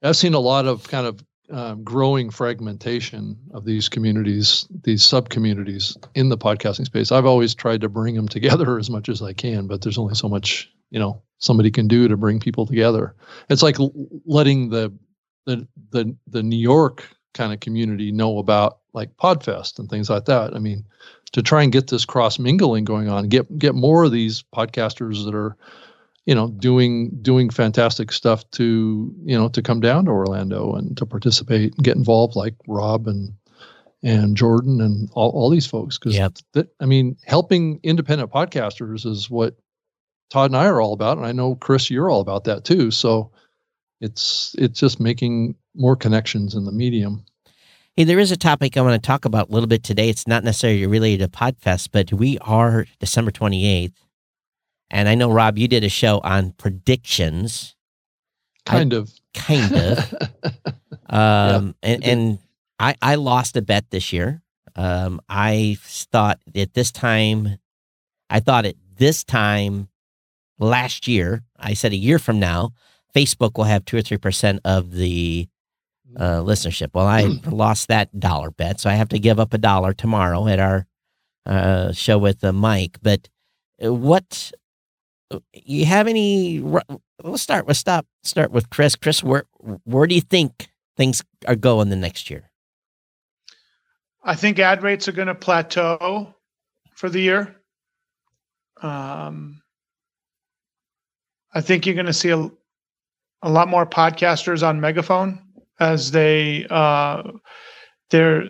I've 0.02 0.16
seen 0.16 0.34
a 0.34 0.38
lot 0.38 0.66
of 0.66 0.86
kind 0.86 1.06
of 1.06 1.24
um, 1.50 1.84
growing 1.84 2.30
fragmentation 2.30 3.36
of 3.52 3.64
these 3.64 3.88
communities, 3.88 4.66
these 4.82 5.04
sub 5.04 5.28
communities 5.28 5.96
in 6.14 6.28
the 6.28 6.38
podcasting 6.38 6.86
space. 6.86 7.12
I've 7.12 7.26
always 7.26 7.54
tried 7.54 7.82
to 7.82 7.88
bring 7.88 8.14
them 8.14 8.28
together 8.28 8.78
as 8.78 8.90
much 8.90 9.08
as 9.08 9.20
I 9.22 9.32
can, 9.32 9.66
but 9.66 9.82
there's 9.82 9.98
only 9.98 10.14
so 10.14 10.28
much 10.28 10.70
you 10.90 10.98
know 10.98 11.22
somebody 11.38 11.70
can 11.70 11.88
do 11.88 12.08
to 12.08 12.16
bring 12.16 12.40
people 12.40 12.66
together. 12.66 13.14
It's 13.50 13.62
like 13.62 13.76
letting 14.24 14.70
the 14.70 14.92
the 15.46 15.66
the 15.90 16.16
the 16.28 16.42
New 16.42 16.58
York 16.58 17.08
kind 17.34 17.52
of 17.52 17.60
community 17.60 18.12
know 18.12 18.38
about 18.38 18.78
like 18.92 19.16
Podfest 19.16 19.78
and 19.78 19.90
things 19.90 20.08
like 20.08 20.24
that. 20.26 20.54
I 20.54 20.58
mean, 20.60 20.84
to 21.32 21.42
try 21.42 21.62
and 21.62 21.72
get 21.72 21.88
this 21.88 22.04
cross 22.04 22.38
mingling 22.38 22.84
going 22.84 23.08
on, 23.08 23.28
get 23.28 23.58
get 23.58 23.74
more 23.74 24.04
of 24.04 24.12
these 24.12 24.44
podcasters 24.54 25.24
that 25.24 25.34
are 25.34 25.56
you 26.26 26.34
know 26.34 26.48
doing 26.48 27.10
doing 27.22 27.50
fantastic 27.50 28.12
stuff 28.12 28.48
to 28.52 29.14
you 29.24 29.36
know 29.36 29.48
to 29.48 29.62
come 29.62 29.80
down 29.80 30.06
to 30.06 30.10
Orlando 30.10 30.72
and 30.74 30.96
to 30.96 31.06
participate 31.06 31.74
and 31.74 31.84
get 31.84 31.96
involved 31.96 32.36
like 32.36 32.54
Rob 32.66 33.06
and 33.06 33.34
and 34.02 34.36
Jordan 34.36 34.80
and 34.80 35.08
all, 35.14 35.30
all 35.30 35.50
these 35.50 35.66
folks 35.66 35.98
because 35.98 36.16
Yep. 36.16 36.34
that 36.52 36.68
I 36.80 36.86
mean 36.86 37.16
helping 37.24 37.80
independent 37.82 38.30
podcasters 38.30 39.06
is 39.06 39.30
what 39.30 39.56
Todd 40.30 40.50
and 40.50 40.56
I 40.56 40.66
are 40.66 40.80
all 40.80 40.92
about 40.92 41.18
and 41.18 41.26
I 41.26 41.32
know 41.32 41.54
Chris 41.56 41.90
you're 41.90 42.10
all 42.10 42.20
about 42.20 42.44
that 42.44 42.64
too 42.64 42.90
so 42.90 43.30
it's 44.00 44.54
it's 44.58 44.80
just 44.80 45.00
making 45.00 45.54
more 45.74 45.96
connections 45.96 46.54
in 46.54 46.64
the 46.64 46.72
medium 46.72 47.24
Hey, 47.96 48.02
there 48.02 48.18
is 48.18 48.32
a 48.32 48.36
topic 48.36 48.76
I 48.76 48.80
want 48.80 49.00
to 49.00 49.06
talk 49.06 49.24
about 49.24 49.50
a 49.50 49.52
little 49.52 49.68
bit 49.68 49.84
today. 49.84 50.08
It's 50.08 50.26
not 50.26 50.42
necessarily 50.42 50.84
related 50.84 51.30
to 51.30 51.38
Podfest, 51.38 51.90
but 51.92 52.12
we 52.12 52.38
are 52.40 52.86
December 52.98 53.30
28th. 53.30 53.92
And 54.90 55.08
I 55.08 55.14
know, 55.14 55.30
Rob, 55.30 55.58
you 55.58 55.66
did 55.68 55.82
a 55.84 55.88
show 55.88 56.20
on 56.22 56.52
predictions, 56.52 57.74
I- 58.66 58.72
kind 58.78 58.92
of 58.92 59.10
kind 59.34 59.74
of. 59.74 60.14
Um, 61.06 61.76
and, 61.82 62.02
and 62.02 62.38
I 62.80 62.96
I 63.00 63.14
lost 63.16 63.56
a 63.56 63.62
bet 63.62 63.90
this 63.90 64.12
year. 64.12 64.42
Um, 64.74 65.20
I 65.28 65.76
thought 65.80 66.40
at 66.56 66.74
this 66.74 66.90
time, 66.90 67.58
I 68.30 68.40
thought 68.40 68.64
at 68.66 68.74
this 68.96 69.22
time 69.22 69.88
last 70.58 71.06
year, 71.06 71.42
I 71.56 71.74
said 71.74 71.92
a 71.92 71.96
year 71.96 72.18
from 72.18 72.40
now, 72.40 72.72
Facebook 73.14 73.56
will 73.56 73.64
have 73.64 73.84
two 73.84 73.96
or 73.98 74.02
three 74.02 74.16
percent 74.16 74.60
of 74.64 74.92
the 74.92 75.46
uh, 76.16 76.38
listenership. 76.40 76.88
Well, 76.94 77.06
I 77.06 77.22
lost 77.46 77.88
that 77.88 78.18
dollar 78.18 78.50
bet, 78.50 78.80
so 78.80 78.90
I 78.90 78.94
have 78.94 79.10
to 79.10 79.18
give 79.20 79.38
up 79.38 79.54
a 79.54 79.58
dollar 79.58 79.92
tomorrow 79.92 80.48
at 80.48 80.58
our 80.58 80.86
uh, 81.46 81.92
show 81.92 82.18
with 82.18 82.42
uh, 82.42 82.52
Mike. 82.52 82.98
But 83.02 83.28
uh, 83.84 83.92
what 83.94 84.50
you 85.52 85.84
have 85.86 86.06
any? 86.06 86.60
Let's 87.22 87.42
start. 87.42 87.66
Let's 87.66 87.78
stop. 87.78 88.06
Start 88.22 88.50
with 88.50 88.70
Chris. 88.70 88.96
Chris, 88.96 89.22
where 89.22 89.44
where 89.84 90.06
do 90.06 90.14
you 90.14 90.20
think 90.20 90.68
things 90.96 91.22
are 91.46 91.56
going 91.56 91.90
the 91.90 91.96
next 91.96 92.30
year? 92.30 92.50
I 94.22 94.34
think 94.34 94.58
ad 94.58 94.82
rates 94.82 95.06
are 95.08 95.12
going 95.12 95.28
to 95.28 95.34
plateau 95.34 96.34
for 96.94 97.08
the 97.10 97.20
year. 97.20 97.56
Um, 98.80 99.62
I 101.52 101.60
think 101.60 101.86
you're 101.86 101.94
going 101.94 102.06
to 102.06 102.12
see 102.12 102.30
a, 102.30 102.50
a 103.42 103.50
lot 103.50 103.68
more 103.68 103.86
podcasters 103.86 104.66
on 104.66 104.80
Megaphone 104.80 105.40
as 105.78 106.10
they 106.10 106.66
uh, 106.70 107.22
they're 108.10 108.48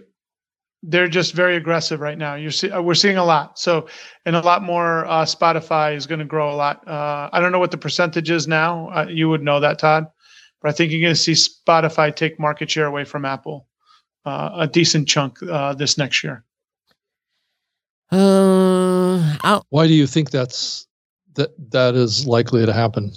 they're 0.87 1.09
just 1.09 1.33
very 1.33 1.57
aggressive 1.57 2.01
right 2.01 2.19
now. 2.19 2.35
You're 2.35 2.51
see, 2.51 2.71
we're 2.71 2.95
seeing 2.95 3.17
a 3.17 3.25
lot. 3.25 3.59
So, 3.59 3.89
and 4.27 4.37
a 4.37 4.41
lot 4.41 4.63
more. 4.63 5.07
Uh, 5.07 5.25
Spotify 5.25 5.97
is 5.97 6.07
going 6.07 6.19
to 6.19 6.25
grow 6.25 6.53
a 6.53 6.57
lot. 6.57 6.87
Uh, 6.87 7.31
I 7.33 7.41
don't 7.41 7.53
know 7.53 7.59
what 7.59 7.71
the 7.71 7.79
percentage 7.79 8.31
is 8.31 8.47
now. 8.47 8.91
Uh, 8.91 9.07
you 9.09 9.29
would 9.29 9.43
know 9.43 9.61
that, 9.61 9.79
Todd. 9.79 10.07
But 10.61 10.69
I 10.69 10.73
think 10.73 10.93
you're 10.93 11.01
going 11.01 11.15
to 11.15 11.21
see 11.21 11.33
Spotify 11.33 12.15
take 12.15 12.39
market 12.39 12.71
share 12.71 12.87
away 12.87 13.05
from 13.05 13.25
Apple, 13.25 13.67
uh, 14.25 14.51
a 14.55 14.67
decent 14.67 15.09
chunk 15.09 15.43
uh, 15.43 15.75
this 15.75 15.97
next 15.97 16.23
year. 16.23 16.45
Uh, 18.13 19.37
I'll- 19.43 19.67
why 19.71 19.87
do 19.87 19.95
you 19.95 20.07
think 20.07 20.31
that's 20.31 20.87
that 21.35 21.51
that 21.71 21.95
is 21.95 22.27
likely 22.27 22.65
to 22.65 22.73
happen? 22.73 23.13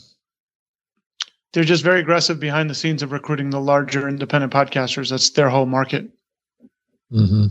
They're 1.53 1.63
just 1.63 1.84
very 1.84 2.01
aggressive 2.01 2.39
behind 2.39 2.70
the 2.70 2.76
scenes 2.76 3.03
of 3.03 3.11
recruiting 3.11 3.49
the 3.49 3.59
larger 3.59 4.07
independent 4.07 4.53
podcasters. 4.53 5.09
That's 5.09 5.30
their 5.32 5.49
whole 5.49 5.65
market. 5.65 6.09
Mm-hmm. 7.12 7.47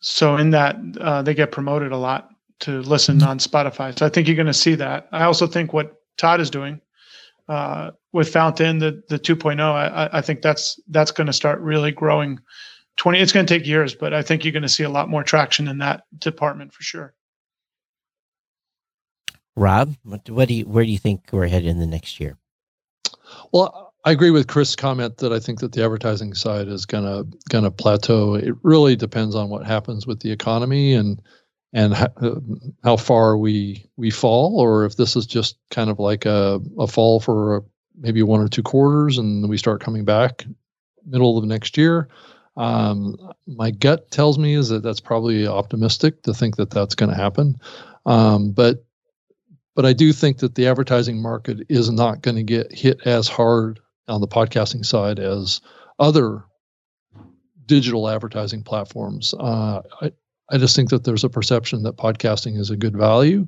So 0.00 0.36
in 0.36 0.50
that, 0.50 0.76
uh, 1.00 1.22
they 1.22 1.34
get 1.34 1.52
promoted 1.52 1.92
a 1.92 1.96
lot 1.96 2.30
to 2.60 2.80
listen 2.82 3.22
on 3.22 3.38
Spotify. 3.38 3.96
So 3.98 4.06
I 4.06 4.08
think 4.08 4.26
you're 4.26 4.36
going 4.36 4.46
to 4.46 4.54
see 4.54 4.74
that. 4.76 5.08
I 5.12 5.24
also 5.24 5.46
think 5.46 5.72
what 5.72 5.94
Todd 6.16 6.40
is 6.40 6.50
doing 6.50 6.80
uh, 7.48 7.92
with 8.12 8.32
Fountain, 8.32 8.78
the 8.78 9.02
the 9.08 9.18
2.0, 9.18 9.60
I, 9.60 10.08
I 10.12 10.20
think 10.20 10.42
that's 10.42 10.78
that's 10.88 11.10
going 11.10 11.26
to 11.26 11.32
start 11.32 11.60
really 11.60 11.92
growing. 11.92 12.38
20. 12.96 13.20
It's 13.20 13.32
going 13.32 13.46
to 13.46 13.58
take 13.58 13.66
years, 13.66 13.94
but 13.94 14.12
I 14.12 14.22
think 14.22 14.44
you're 14.44 14.52
going 14.52 14.62
to 14.64 14.68
see 14.68 14.82
a 14.82 14.90
lot 14.90 15.08
more 15.08 15.22
traction 15.22 15.68
in 15.68 15.78
that 15.78 16.02
department 16.18 16.72
for 16.72 16.82
sure. 16.82 17.14
Rob, 19.54 19.94
what, 20.02 20.28
what 20.30 20.48
do 20.48 20.54
you 20.54 20.64
where 20.64 20.84
do 20.84 20.90
you 20.90 20.98
think 20.98 21.28
we're 21.32 21.46
headed 21.46 21.68
in 21.68 21.78
the 21.78 21.86
next 21.86 22.20
year? 22.20 22.36
Well, 23.52 23.87
I 24.08 24.12
agree 24.12 24.30
with 24.30 24.46
Chris' 24.46 24.74
comment 24.74 25.18
that 25.18 25.34
I 25.34 25.38
think 25.38 25.60
that 25.60 25.72
the 25.72 25.84
advertising 25.84 26.32
side 26.32 26.66
is 26.66 26.86
gonna 26.86 27.24
gonna 27.50 27.70
plateau. 27.70 28.36
It 28.36 28.54
really 28.62 28.96
depends 28.96 29.34
on 29.34 29.50
what 29.50 29.66
happens 29.66 30.06
with 30.06 30.20
the 30.20 30.30
economy 30.30 30.94
and 30.94 31.20
and 31.74 31.92
how, 31.92 32.08
how 32.82 32.96
far 32.96 33.36
we 33.36 33.84
we 33.98 34.10
fall, 34.10 34.58
or 34.58 34.86
if 34.86 34.96
this 34.96 35.14
is 35.14 35.26
just 35.26 35.58
kind 35.70 35.90
of 35.90 35.98
like 35.98 36.24
a, 36.24 36.58
a 36.78 36.86
fall 36.86 37.20
for 37.20 37.66
maybe 38.00 38.22
one 38.22 38.40
or 38.40 38.48
two 38.48 38.62
quarters, 38.62 39.18
and 39.18 39.46
we 39.46 39.58
start 39.58 39.82
coming 39.82 40.06
back 40.06 40.46
middle 41.04 41.36
of 41.36 41.44
next 41.44 41.76
year. 41.76 42.08
Um, 42.56 43.14
my 43.46 43.70
gut 43.70 44.10
tells 44.10 44.38
me 44.38 44.54
is 44.54 44.70
that 44.70 44.82
that's 44.82 45.00
probably 45.00 45.46
optimistic 45.46 46.22
to 46.22 46.32
think 46.32 46.56
that 46.56 46.70
that's 46.70 46.94
going 46.94 47.10
to 47.10 47.14
happen. 47.14 47.58
Um, 48.06 48.52
but 48.52 48.86
but 49.74 49.84
I 49.84 49.92
do 49.92 50.14
think 50.14 50.38
that 50.38 50.54
the 50.54 50.66
advertising 50.66 51.20
market 51.20 51.66
is 51.68 51.90
not 51.90 52.22
going 52.22 52.36
to 52.36 52.42
get 52.42 52.72
hit 52.72 53.06
as 53.06 53.28
hard 53.28 53.80
on 54.08 54.20
the 54.20 54.28
podcasting 54.28 54.84
side 54.84 55.18
as 55.18 55.60
other 55.98 56.44
digital 57.66 58.08
advertising 58.08 58.62
platforms. 58.62 59.34
Uh, 59.38 59.82
I, 60.00 60.12
I 60.50 60.58
just 60.58 60.74
think 60.74 60.90
that 60.90 61.04
there's 61.04 61.24
a 61.24 61.28
perception 61.28 61.82
that 61.82 61.96
podcasting 61.96 62.58
is 62.58 62.70
a 62.70 62.76
good 62.76 62.96
value 62.96 63.46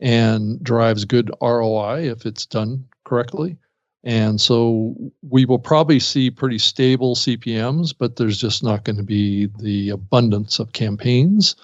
and 0.00 0.62
drives 0.62 1.04
good 1.04 1.30
ROI 1.42 2.10
if 2.10 2.24
it's 2.24 2.46
done 2.46 2.84
correctly. 3.04 3.56
And 4.04 4.40
so 4.40 4.94
we 5.22 5.44
will 5.44 5.58
probably 5.58 5.98
see 5.98 6.30
pretty 6.30 6.58
stable 6.58 7.16
CPMs, 7.16 7.92
but 7.98 8.16
there's 8.16 8.40
just 8.40 8.62
not 8.62 8.84
going 8.84 8.96
to 8.96 9.02
be 9.02 9.46
the 9.58 9.90
abundance 9.90 10.60
of 10.60 10.72
campaigns. 10.72 11.56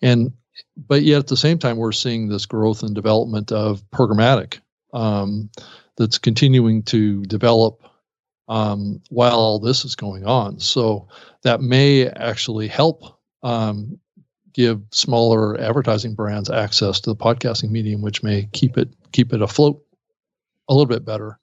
And 0.00 0.32
but 0.76 1.02
yet 1.02 1.18
at 1.18 1.26
the 1.26 1.36
same 1.36 1.58
time, 1.58 1.76
we're 1.76 1.92
seeing 1.92 2.28
this 2.28 2.46
growth 2.46 2.82
and 2.82 2.94
development 2.94 3.50
of 3.50 3.82
programmatic 3.90 4.60
um, 4.92 5.50
that's 6.00 6.16
continuing 6.16 6.82
to 6.82 7.22
develop 7.26 7.82
um, 8.48 9.02
while 9.10 9.38
all 9.38 9.58
this 9.58 9.84
is 9.84 9.94
going 9.94 10.24
on. 10.24 10.58
So 10.58 11.06
that 11.42 11.60
may 11.60 12.08
actually 12.08 12.68
help 12.68 13.18
um, 13.42 14.00
give 14.54 14.80
smaller 14.92 15.60
advertising 15.60 16.14
brands 16.14 16.48
access 16.48 17.00
to 17.02 17.10
the 17.10 17.16
podcasting 17.16 17.70
medium, 17.70 18.00
which 18.00 18.22
may 18.22 18.48
keep 18.52 18.78
it 18.78 18.88
keep 19.12 19.34
it 19.34 19.42
afloat 19.42 19.82
a 20.70 20.72
little 20.72 20.86
bit 20.86 21.04
better. 21.04 21.38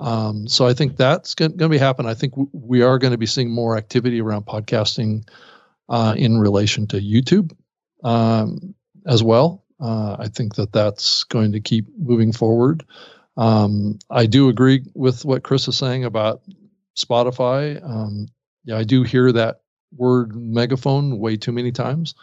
Um, 0.00 0.48
so 0.48 0.66
I 0.66 0.74
think 0.74 0.96
that's 0.96 1.36
going 1.36 1.56
to 1.56 1.68
be 1.68 1.78
happening. 1.78 2.10
I 2.10 2.14
think 2.14 2.32
w- 2.32 2.50
we 2.52 2.82
are 2.82 2.98
going 2.98 3.12
to 3.12 3.18
be 3.18 3.26
seeing 3.26 3.50
more 3.50 3.76
activity 3.76 4.20
around 4.20 4.46
podcasting 4.46 5.28
uh, 5.88 6.14
in 6.16 6.38
relation 6.38 6.88
to 6.88 6.96
YouTube 6.96 7.52
um, 8.02 8.74
as 9.06 9.22
well. 9.22 9.64
Uh, 9.78 10.16
I 10.18 10.26
think 10.26 10.56
that 10.56 10.72
that's 10.72 11.22
going 11.24 11.52
to 11.52 11.60
keep 11.60 11.86
moving 11.98 12.32
forward. 12.32 12.84
Um, 13.36 13.98
I 14.10 14.26
do 14.26 14.48
agree 14.48 14.84
with 14.94 15.24
what 15.24 15.42
Chris 15.42 15.68
is 15.68 15.76
saying 15.76 16.04
about 16.04 16.42
Spotify. 16.96 17.82
Um, 17.82 18.28
yeah, 18.64 18.76
I 18.76 18.84
do 18.84 19.02
hear 19.02 19.32
that 19.32 19.60
word 19.96 20.34
megaphone 20.34 21.18
way 21.18 21.36
too 21.36 21.52
many 21.52 21.72
times 21.72 22.14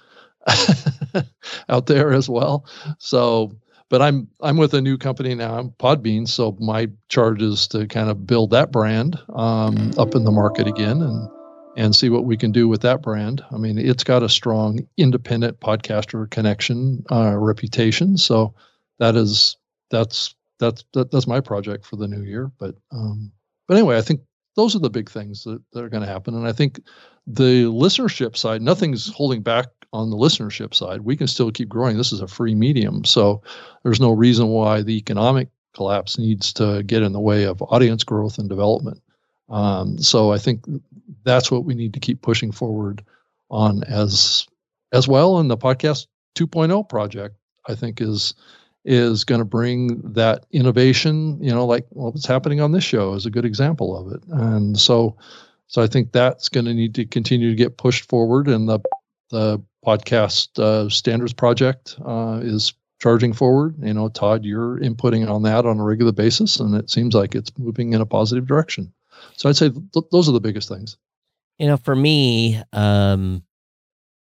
out 1.69 1.85
there 1.85 2.13
as 2.13 2.29
well. 2.29 2.65
So, 2.97 3.57
but 3.89 4.01
I'm 4.01 4.27
I'm 4.41 4.57
with 4.57 4.73
a 4.73 4.81
new 4.81 4.97
company 4.97 5.33
now. 5.35 5.57
I'm 5.57 5.71
Podbean, 5.71 6.27
so 6.27 6.55
my 6.59 6.89
charge 7.09 7.41
is 7.41 7.67
to 7.69 7.87
kind 7.87 8.09
of 8.09 8.27
build 8.27 8.51
that 8.51 8.71
brand 8.71 9.19
um, 9.33 9.91
up 9.97 10.15
in 10.15 10.23
the 10.23 10.31
market 10.31 10.67
again 10.67 11.01
and 11.01 11.29
and 11.75 11.95
see 11.95 12.09
what 12.09 12.25
we 12.25 12.37
can 12.37 12.51
do 12.51 12.67
with 12.67 12.81
that 12.81 13.01
brand. 13.01 13.43
I 13.51 13.57
mean, 13.57 13.77
it's 13.77 14.03
got 14.03 14.21
a 14.21 14.29
strong 14.29 14.87
independent 14.97 15.59
podcaster 15.59 16.29
connection 16.29 17.03
uh, 17.11 17.35
reputation, 17.37 18.17
so 18.17 18.53
that 18.99 19.15
is 19.15 19.57
that's 19.89 20.35
that's 20.59 20.83
that, 20.93 21.11
that's 21.11 21.27
my 21.27 21.39
project 21.39 21.85
for 21.85 21.95
the 21.95 22.07
new 22.07 22.23
year. 22.23 22.51
But 22.59 22.75
um, 22.91 23.31
but 23.67 23.77
anyway, 23.77 23.97
I 23.97 24.01
think 24.01 24.21
those 24.55 24.75
are 24.75 24.79
the 24.79 24.89
big 24.89 25.09
things 25.09 25.43
that, 25.43 25.61
that 25.73 25.83
are 25.83 25.89
going 25.89 26.03
to 26.03 26.09
happen, 26.09 26.35
and 26.35 26.47
I 26.47 26.51
think 26.51 26.79
the 27.27 27.65
listenership 27.65 28.35
side, 28.35 28.61
nothing's 28.61 29.11
holding 29.13 29.41
back 29.41 29.67
on 29.93 30.09
the 30.09 30.17
listenership 30.17 30.73
side. 30.73 31.01
We 31.01 31.15
can 31.15 31.27
still 31.27 31.51
keep 31.51 31.69
growing. 31.69 31.97
This 31.97 32.11
is 32.11 32.21
a 32.21 32.27
free 32.27 32.55
medium, 32.55 33.05
so 33.05 33.41
there's 33.83 34.01
no 34.01 34.11
reason 34.11 34.47
why 34.47 34.81
the 34.81 34.97
economic 34.97 35.49
collapse 35.73 36.17
needs 36.17 36.51
to 36.53 36.83
get 36.83 37.03
in 37.03 37.13
the 37.13 37.19
way 37.19 37.43
of 37.43 37.61
audience 37.61 38.03
growth 38.03 38.37
and 38.37 38.49
development. 38.49 39.01
Um, 39.49 39.97
so 39.97 40.31
I 40.31 40.37
think 40.37 40.65
that's 41.23 41.51
what 41.51 41.65
we 41.65 41.73
need 41.73 41.93
to 41.93 41.99
keep 41.99 42.21
pushing 42.21 42.51
forward 42.51 43.03
on 43.49 43.83
as 43.83 44.47
as 44.91 45.07
well. 45.07 45.37
And 45.37 45.49
the 45.49 45.57
podcast 45.57 46.07
2.0 46.35 46.87
project, 46.89 47.35
I 47.67 47.75
think, 47.75 48.01
is 48.01 48.33
is 48.85 49.23
going 49.23 49.39
to 49.39 49.45
bring 49.45 50.01
that 50.13 50.45
innovation. 50.51 51.41
You 51.43 51.51
know, 51.51 51.65
like 51.65 51.85
well, 51.91 52.11
what's 52.11 52.25
happening 52.25 52.61
on 52.61 52.71
this 52.71 52.83
show 52.83 53.13
is 53.13 53.25
a 53.25 53.31
good 53.31 53.45
example 53.45 53.97
of 53.97 54.13
it. 54.13 54.23
And 54.29 54.79
so, 54.79 55.17
so 55.67 55.81
I 55.81 55.87
think 55.87 56.11
that's 56.11 56.49
going 56.49 56.65
to 56.65 56.73
need 56.73 56.95
to 56.95 57.05
continue 57.05 57.49
to 57.49 57.55
get 57.55 57.77
pushed 57.77 58.09
forward. 58.09 58.47
And 58.47 58.67
the 58.67 58.79
the 59.29 59.61
podcast 59.85 60.59
uh, 60.59 60.89
standards 60.89 61.33
project 61.33 61.95
uh, 62.05 62.39
is 62.43 62.73
charging 63.01 63.33
forward. 63.33 63.75
You 63.81 63.93
know, 63.93 64.09
Todd, 64.09 64.45
you're 64.45 64.79
inputting 64.79 65.29
on 65.29 65.43
that 65.43 65.65
on 65.65 65.79
a 65.79 65.83
regular 65.83 66.11
basis, 66.11 66.59
and 66.59 66.75
it 66.75 66.89
seems 66.89 67.13
like 67.13 67.35
it's 67.35 67.51
moving 67.57 67.93
in 67.93 68.01
a 68.01 68.05
positive 68.05 68.45
direction. 68.45 68.93
So 69.37 69.49
I'd 69.49 69.57
say 69.57 69.69
th- 69.69 70.05
those 70.11 70.29
are 70.29 70.33
the 70.33 70.41
biggest 70.41 70.69
things. 70.69 70.97
You 71.57 71.67
know, 71.67 71.77
for 71.77 71.95
me, 71.95 72.61
um, 72.71 73.43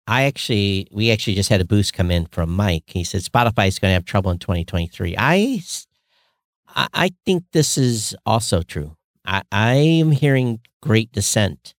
I 0.06 0.24
actually, 0.24 0.88
we 0.92 1.10
actually 1.10 1.34
just 1.34 1.48
had 1.48 1.60
a 1.60 1.64
boost 1.64 1.94
come 1.94 2.10
in 2.10 2.26
from 2.26 2.50
Mike. 2.50 2.84
He 2.86 3.04
said 3.04 3.22
Spotify 3.22 3.68
is 3.68 3.78
going 3.78 3.90
to 3.90 3.94
have 3.94 4.04
trouble 4.04 4.30
in 4.30 4.38
2023. 4.38 5.14
I, 5.18 5.62
I 6.74 7.10
think 7.24 7.44
this 7.52 7.78
is 7.78 8.14
also 8.26 8.62
true. 8.62 8.96
I, 9.24 9.42
I 9.50 9.74
am 9.74 10.10
hearing 10.10 10.60
great 10.82 11.12
dissent 11.12 11.74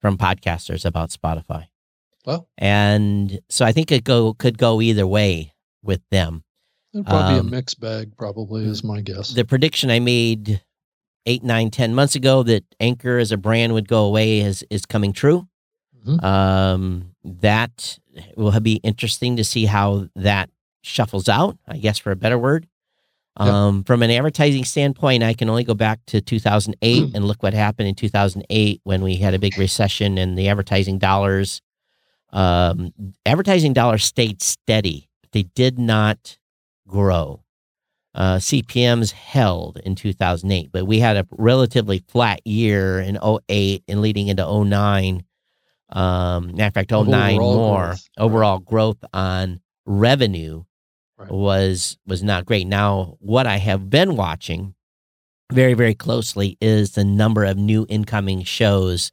from 0.00 0.18
podcasters 0.18 0.84
about 0.84 1.10
Spotify. 1.10 1.66
Well, 2.26 2.48
and 2.56 3.40
so 3.50 3.64
I 3.64 3.72
think 3.72 3.92
it 3.92 4.02
go 4.02 4.32
could 4.32 4.56
go 4.56 4.80
either 4.80 5.06
way 5.06 5.52
with 5.82 6.00
them. 6.10 6.42
It'd 6.94 7.06
probably 7.06 7.38
um, 7.38 7.46
be 7.46 7.48
a 7.48 7.58
mixed 7.58 7.80
bag. 7.80 8.16
Probably 8.16 8.64
is 8.64 8.82
my 8.82 9.02
guess. 9.02 9.30
The 9.30 9.44
prediction 9.44 9.90
I 9.90 10.00
made 10.00 10.62
eight, 11.26 11.42
nine, 11.42 11.70
ten 11.70 11.94
months 11.94 12.14
ago 12.14 12.42
that 12.44 12.64
Anchor 12.80 13.18
as 13.18 13.30
a 13.30 13.36
brand 13.36 13.74
would 13.74 13.88
go 13.88 14.04
away 14.04 14.40
is 14.40 14.64
is 14.70 14.86
coming 14.86 15.12
true. 15.12 15.48
Mhm. 16.06 16.22
Um, 16.22 17.10
that 17.24 17.98
will 18.36 18.58
be 18.60 18.74
interesting 18.76 19.36
to 19.36 19.44
see 19.44 19.64
how 19.66 20.08
that 20.16 20.50
shuffles 20.82 21.28
out. 21.28 21.56
I 21.66 21.78
guess 21.78 21.98
for 21.98 22.10
a 22.12 22.16
better 22.16 22.38
word. 22.38 22.66
Yep. 23.40 23.48
Um, 23.48 23.84
from 23.84 24.02
an 24.02 24.10
advertising 24.12 24.64
standpoint, 24.64 25.24
I 25.24 25.34
can 25.34 25.48
only 25.48 25.64
go 25.64 25.74
back 25.74 25.98
to 26.06 26.20
2008 26.20 27.14
and 27.14 27.24
look 27.26 27.42
what 27.42 27.52
happened 27.52 27.88
in 27.88 27.94
2008 27.96 28.80
when 28.84 29.02
we 29.02 29.16
had 29.16 29.34
a 29.34 29.38
big 29.40 29.58
recession 29.58 30.18
and 30.18 30.38
the 30.38 30.48
advertising 30.48 30.98
dollars, 30.98 31.60
um, 32.32 32.92
advertising 33.26 33.72
dollars 33.72 34.04
stayed 34.04 34.40
steady. 34.40 35.08
They 35.32 35.44
did 35.44 35.78
not 35.80 36.38
grow. 36.86 37.40
Uh, 38.14 38.36
CPMs 38.38 39.10
held 39.10 39.78
in 39.84 39.96
2008, 39.96 40.70
but 40.70 40.86
we 40.86 41.00
had 41.00 41.16
a 41.16 41.26
relatively 41.32 42.04
flat 42.06 42.40
year 42.46 43.00
in 43.00 43.18
08 43.18 43.82
and 43.88 44.00
leading 44.00 44.28
into 44.28 44.44
09. 44.44 45.24
Um, 45.90 46.54
matter 46.56 46.68
of 46.68 46.74
fact, 46.74 46.92
Of 46.92 47.06
09 47.08 47.36
overall 47.36 47.54
more 47.54 47.86
growth. 47.86 48.08
overall 48.18 48.58
growth 48.58 49.04
on 49.12 49.60
revenue 49.86 50.64
Right. 51.16 51.30
was 51.30 51.96
was 52.06 52.22
not 52.24 52.44
great. 52.44 52.66
Now, 52.66 53.16
what 53.20 53.46
I 53.46 53.58
have 53.58 53.88
been 53.88 54.16
watching 54.16 54.74
very 55.52 55.74
very 55.74 55.94
closely 55.94 56.56
is 56.60 56.92
the 56.92 57.04
number 57.04 57.44
of 57.44 57.56
new 57.56 57.86
incoming 57.88 58.42
shows 58.42 59.12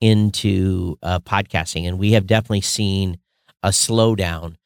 into 0.00 0.96
uh, 1.02 1.18
podcasting, 1.20 1.86
and 1.86 1.98
we 1.98 2.12
have 2.12 2.26
definitely 2.26 2.60
seen 2.62 3.18
a 3.62 3.68
slowdown. 3.68 4.56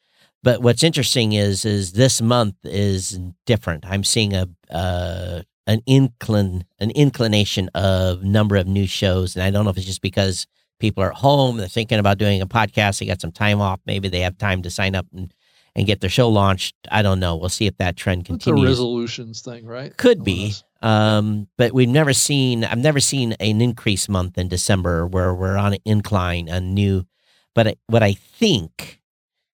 But 0.41 0.61
what's 0.61 0.83
interesting 0.83 1.33
is 1.33 1.65
is 1.65 1.93
this 1.93 2.21
month 2.21 2.55
is 2.63 3.19
different. 3.45 3.85
I'm 3.85 4.03
seeing 4.05 4.33
a 4.33 4.47
uh, 4.69 5.41
an 5.67 5.81
inclin 5.87 6.63
an 6.79 6.91
inclination 6.91 7.69
of 7.75 8.23
number 8.23 8.55
of 8.55 8.67
new 8.67 8.87
shows, 8.87 9.35
and 9.35 9.43
I 9.43 9.49
don't 9.51 9.65
know 9.65 9.71
if 9.71 9.77
it's 9.77 9.85
just 9.85 10.01
because 10.01 10.47
people 10.79 11.03
are 11.03 11.11
at 11.11 11.17
home, 11.17 11.57
they're 11.57 11.67
thinking 11.67 11.99
about 11.99 12.17
doing 12.17 12.41
a 12.41 12.47
podcast, 12.47 12.99
they 12.99 13.05
got 13.05 13.21
some 13.21 13.31
time 13.31 13.61
off, 13.61 13.79
maybe 13.85 14.07
they 14.09 14.21
have 14.21 14.37
time 14.37 14.61
to 14.63 14.69
sign 14.69 14.95
up 14.95 15.05
and 15.13 15.33
and 15.75 15.85
get 15.85 16.01
their 16.01 16.09
show 16.09 16.27
launched. 16.29 16.75
I 16.91 17.03
don't 17.03 17.19
know. 17.19 17.35
We'll 17.35 17.47
see 17.49 17.67
if 17.67 17.77
that 17.77 17.95
trend 17.95 18.21
It's 18.21 18.29
a 18.29 18.49
continues. 18.49 18.69
resolutions 18.69 19.41
thing, 19.41 19.65
right? 19.67 19.95
Could 19.95 20.23
be. 20.23 20.53
Um, 20.81 21.47
but 21.57 21.73
we've 21.73 21.87
never 21.87 22.11
seen 22.11 22.63
I've 22.63 22.79
never 22.79 22.99
seen 22.99 23.33
an 23.33 23.61
increase 23.61 24.09
month 24.09 24.37
in 24.37 24.47
December 24.47 25.05
where 25.05 25.33
we're 25.33 25.57
on 25.57 25.73
an 25.73 25.79
incline 25.85 26.49
on 26.49 26.73
new. 26.73 27.05
But 27.53 27.67
I, 27.67 27.75
what 27.87 28.01
I 28.01 28.13
think, 28.13 28.99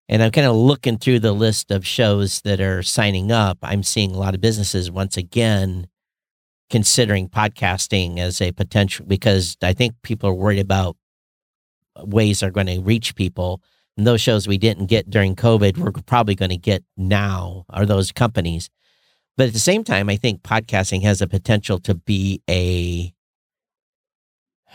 and 0.08 0.24
I'm 0.24 0.32
kind 0.32 0.48
of 0.48 0.56
looking 0.56 0.98
through 0.98 1.20
the 1.20 1.34
list 1.34 1.70
of 1.70 1.86
shows 1.86 2.42
that 2.42 2.62
are 2.62 2.82
signing 2.82 3.32
up, 3.32 3.58
I'm 3.62 3.84
seeing 3.84 4.12
a 4.16 4.18
lot 4.20 4.36
of 4.36 4.42
businesses 4.42 4.90
once 4.90 5.18
again 5.18 5.88
considering 6.70 7.30
podcasting 7.30 8.18
as 8.20 8.42
a 8.42 8.52
potential 8.52 9.06
because 9.06 9.58
I 9.62 9.74
think 9.74 9.94
people 10.02 10.30
are 10.30 10.34
worried 10.34 10.60
about 10.60 10.96
ways 12.04 12.40
they're 12.40 12.52
going 12.52 12.68
to 12.68 12.82
reach 12.82 13.16
people. 13.16 13.62
And 13.98 14.06
those 14.06 14.20
shows 14.22 14.48
we 14.48 14.58
didn't 14.58 14.88
get 14.88 15.10
during 15.10 15.36
COVID, 15.36 15.78
we're 15.78 15.92
probably 15.92 16.36
going 16.36 16.50
to 16.52 16.58
get 16.58 16.84
now 16.98 17.66
are 17.70 17.86
those 17.86 18.12
companies. 18.12 18.70
But 19.38 19.48
at 19.48 19.54
the 19.54 19.60
same 19.60 19.84
time, 19.84 20.10
I 20.10 20.16
think 20.18 20.42
podcasting 20.44 21.02
has 21.04 21.22
a 21.22 21.28
potential 21.28 21.80
to 21.80 21.96
be 21.96 22.42
a 22.50 23.14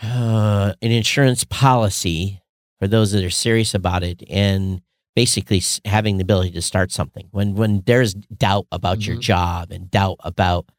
uh, 0.03 0.73
an 0.81 0.91
insurance 0.91 1.43
policy 1.43 2.41
for 2.79 2.87
those 2.87 3.11
that 3.11 3.23
are 3.23 3.29
serious 3.29 3.73
about 3.73 4.03
it, 4.03 4.23
and 4.29 4.81
basically 5.15 5.61
having 5.85 6.17
the 6.17 6.23
ability 6.23 6.51
to 6.51 6.61
start 6.61 6.91
something 6.91 7.27
when 7.31 7.53
when 7.55 7.83
there's 7.85 8.13
doubt 8.15 8.65
about 8.71 9.05
your 9.05 9.17
Mhm. 9.17 9.21
job 9.21 9.71
and 9.71 9.91
doubt 9.91 10.17
about 10.21 10.69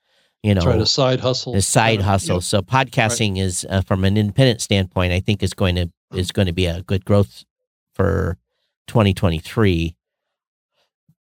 you 0.43 0.55
know 0.55 0.62
Try 0.62 0.78
to 0.78 0.86
side 0.86 1.20
hustle. 1.20 1.52
the 1.52 1.62
side 1.62 2.01
hustle. 2.01 2.36
yep. 2.36 2.43
So 2.43 2.62
podcasting 2.62 3.39
is 3.40 3.64
uh, 3.69 3.82
from 3.82 4.05
an 4.05 4.16
independent 4.16 4.60
standpoint, 4.60 5.12
I 5.12 5.20
think 5.20 5.43
is 5.43 5.55
going 5.55 5.77
to 5.77 5.90
is 6.15 6.33
going 6.33 6.47
to 6.47 6.53
be 6.53 6.67
a 6.67 6.83
good 6.83 7.05
growth 7.05 7.45
for 7.95 8.39
2023. 8.87 9.97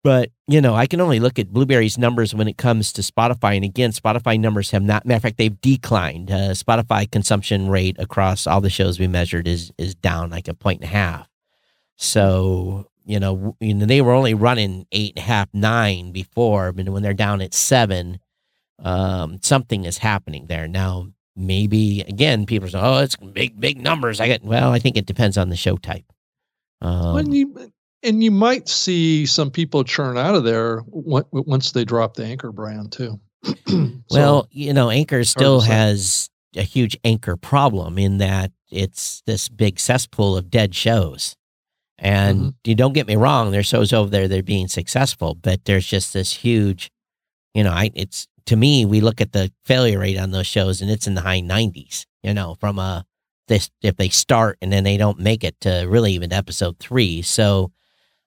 But 0.02 0.30
you 0.46 0.60
know, 0.60 0.74
I 0.74 0.86
can 0.86 1.00
only 1.00 1.18
look 1.18 1.38
at 1.38 1.52
Blubrry's 1.52 1.98
numbers 1.98 2.32
when 2.32 2.46
it 2.46 2.56
comes 2.56 2.92
to 2.92 3.02
Spotify, 3.02 3.56
and 3.56 3.64
again, 3.64 3.90
Spotify 3.90 4.38
numbers 4.38 4.70
have 4.70 4.82
not. 4.82 5.04
Matter 5.04 5.16
of 5.16 5.22
fact, 5.22 5.36
they've 5.36 5.60
declined. 5.60 6.30
Uh, 6.30 6.50
Spotify 6.50 7.10
consumption 7.10 7.68
rate 7.68 7.96
across 7.98 8.46
all 8.46 8.60
the 8.60 8.70
shows 8.70 9.00
we 9.00 9.08
measured 9.08 9.48
is 9.48 9.72
is 9.78 9.96
down 9.96 10.30
like 10.30 10.46
a 10.46 10.54
point 10.54 10.82
and 10.82 10.88
a 10.90 10.92
half. 10.92 11.28
So 11.96 12.86
you 13.04 13.18
know, 13.18 13.56
you 13.60 13.74
know, 13.74 13.86
they 13.86 14.00
were 14.00 14.12
only 14.12 14.34
running 14.34 14.86
eight 14.92 15.14
and 15.16 15.24
a 15.24 15.26
half, 15.26 15.48
nine 15.52 16.12
before, 16.12 16.72
but 16.72 16.88
when 16.88 17.02
they're 17.02 17.14
down 17.14 17.40
at 17.40 17.54
seven, 17.54 18.20
um, 18.80 19.38
something 19.42 19.84
is 19.84 19.98
happening 19.98 20.46
there 20.46 20.68
now. 20.68 21.08
Maybe 21.36 22.00
again, 22.02 22.46
people 22.46 22.68
say, 22.68 22.78
"Oh, 22.80 22.98
it's 22.98 23.16
big, 23.16 23.60
big 23.60 23.80
numbers." 23.80 24.20
I 24.20 24.26
get 24.26 24.42
well. 24.42 24.72
I 24.72 24.78
think 24.78 24.96
it 24.96 25.06
depends 25.06 25.36
on 25.36 25.48
the 25.50 25.56
show 25.56 25.76
type. 25.76 26.04
Um, 26.80 27.14
when 27.14 27.32
you 27.32 27.70
and 28.02 28.22
you 28.24 28.30
might 28.30 28.68
see 28.68 29.26
some 29.26 29.50
people 29.50 29.84
churn 29.84 30.16
out 30.16 30.34
of 30.34 30.44
there 30.44 30.82
once 30.86 31.72
they 31.72 31.84
drop 31.84 32.14
the 32.14 32.24
anchor 32.24 32.52
brand 32.52 32.92
too. 32.92 33.20
So, 34.08 34.18
well, 34.20 34.48
you 34.52 34.72
know, 34.72 34.88
Anchor 34.88 35.24
still 35.24 35.60
has 35.62 36.30
a 36.54 36.62
huge 36.62 36.96
Anchor 37.04 37.36
problem 37.36 37.98
in 37.98 38.18
that 38.18 38.52
it's 38.70 39.22
this 39.26 39.48
big 39.48 39.80
cesspool 39.80 40.36
of 40.36 40.48
dead 40.48 40.74
shows. 40.76 41.34
And 41.98 42.38
Mm-hmm. 42.38 42.48
you 42.64 42.74
don't 42.76 42.92
get 42.92 43.08
me 43.08 43.16
wrong, 43.16 43.50
there's 43.50 43.66
shows 43.66 43.92
over 43.92 44.08
there 44.08 44.28
that 44.28 44.38
are 44.38 44.42
being 44.44 44.68
successful, 44.68 45.34
but 45.34 45.64
there's 45.64 45.86
just 45.86 46.12
this 46.12 46.32
huge, 46.32 46.90
you 47.52 47.64
know, 47.64 47.72
I 47.72 47.90
it's 47.94 48.28
to 48.46 48.56
me, 48.56 48.84
we 48.84 49.00
look 49.00 49.20
at 49.20 49.32
the 49.32 49.52
failure 49.64 49.98
rate 49.98 50.18
on 50.18 50.30
those 50.30 50.46
shows 50.46 50.80
and 50.80 50.90
it's 50.90 51.06
in 51.06 51.14
the 51.14 51.20
high 51.22 51.40
90s, 51.40 52.06
you 52.22 52.32
know, 52.34 52.56
from 52.60 52.78
a 52.78 53.04
this 53.48 53.70
if 53.82 53.96
they 53.96 54.08
start 54.08 54.58
and 54.60 54.72
then 54.72 54.82
they 54.84 54.96
don't 54.96 55.20
make 55.20 55.44
it 55.44 55.60
to 55.60 55.86
really 55.88 56.12
even 56.12 56.32
episode 56.32 56.78
three. 56.78 57.22
So 57.22 57.70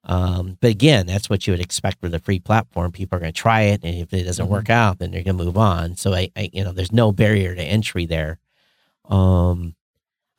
um, 0.05 0.57
but 0.61 0.71
again, 0.71 1.05
that's 1.07 1.29
what 1.29 1.45
you 1.45 1.51
would 1.51 1.59
expect 1.59 2.01
with 2.01 2.13
a 2.13 2.19
free 2.19 2.39
platform. 2.39 2.91
People 2.93 3.17
are 3.17 3.19
going 3.19 3.33
to 3.33 3.37
try 3.41 3.63
it, 3.63 3.83
and 3.83 3.95
if 3.95 4.13
it 4.13 4.23
doesn't 4.23 4.45
Mhm. 4.47 4.49
work 4.49 4.69
out, 4.69 4.97
then 4.97 5.11
they're 5.11 5.23
going 5.23 5.37
to 5.37 5.43
move 5.43 5.57
on. 5.57 5.97
So 5.97 6.13
I, 6.13 6.31
I, 6.37 6.49
you 6.53 6.63
know, 6.63 6.71
there's 6.71 6.93
no 6.93 7.11
barrier 7.11 7.53
to 7.53 7.61
entry 7.61 8.05
there. 8.05 8.39
Um, 9.09 9.75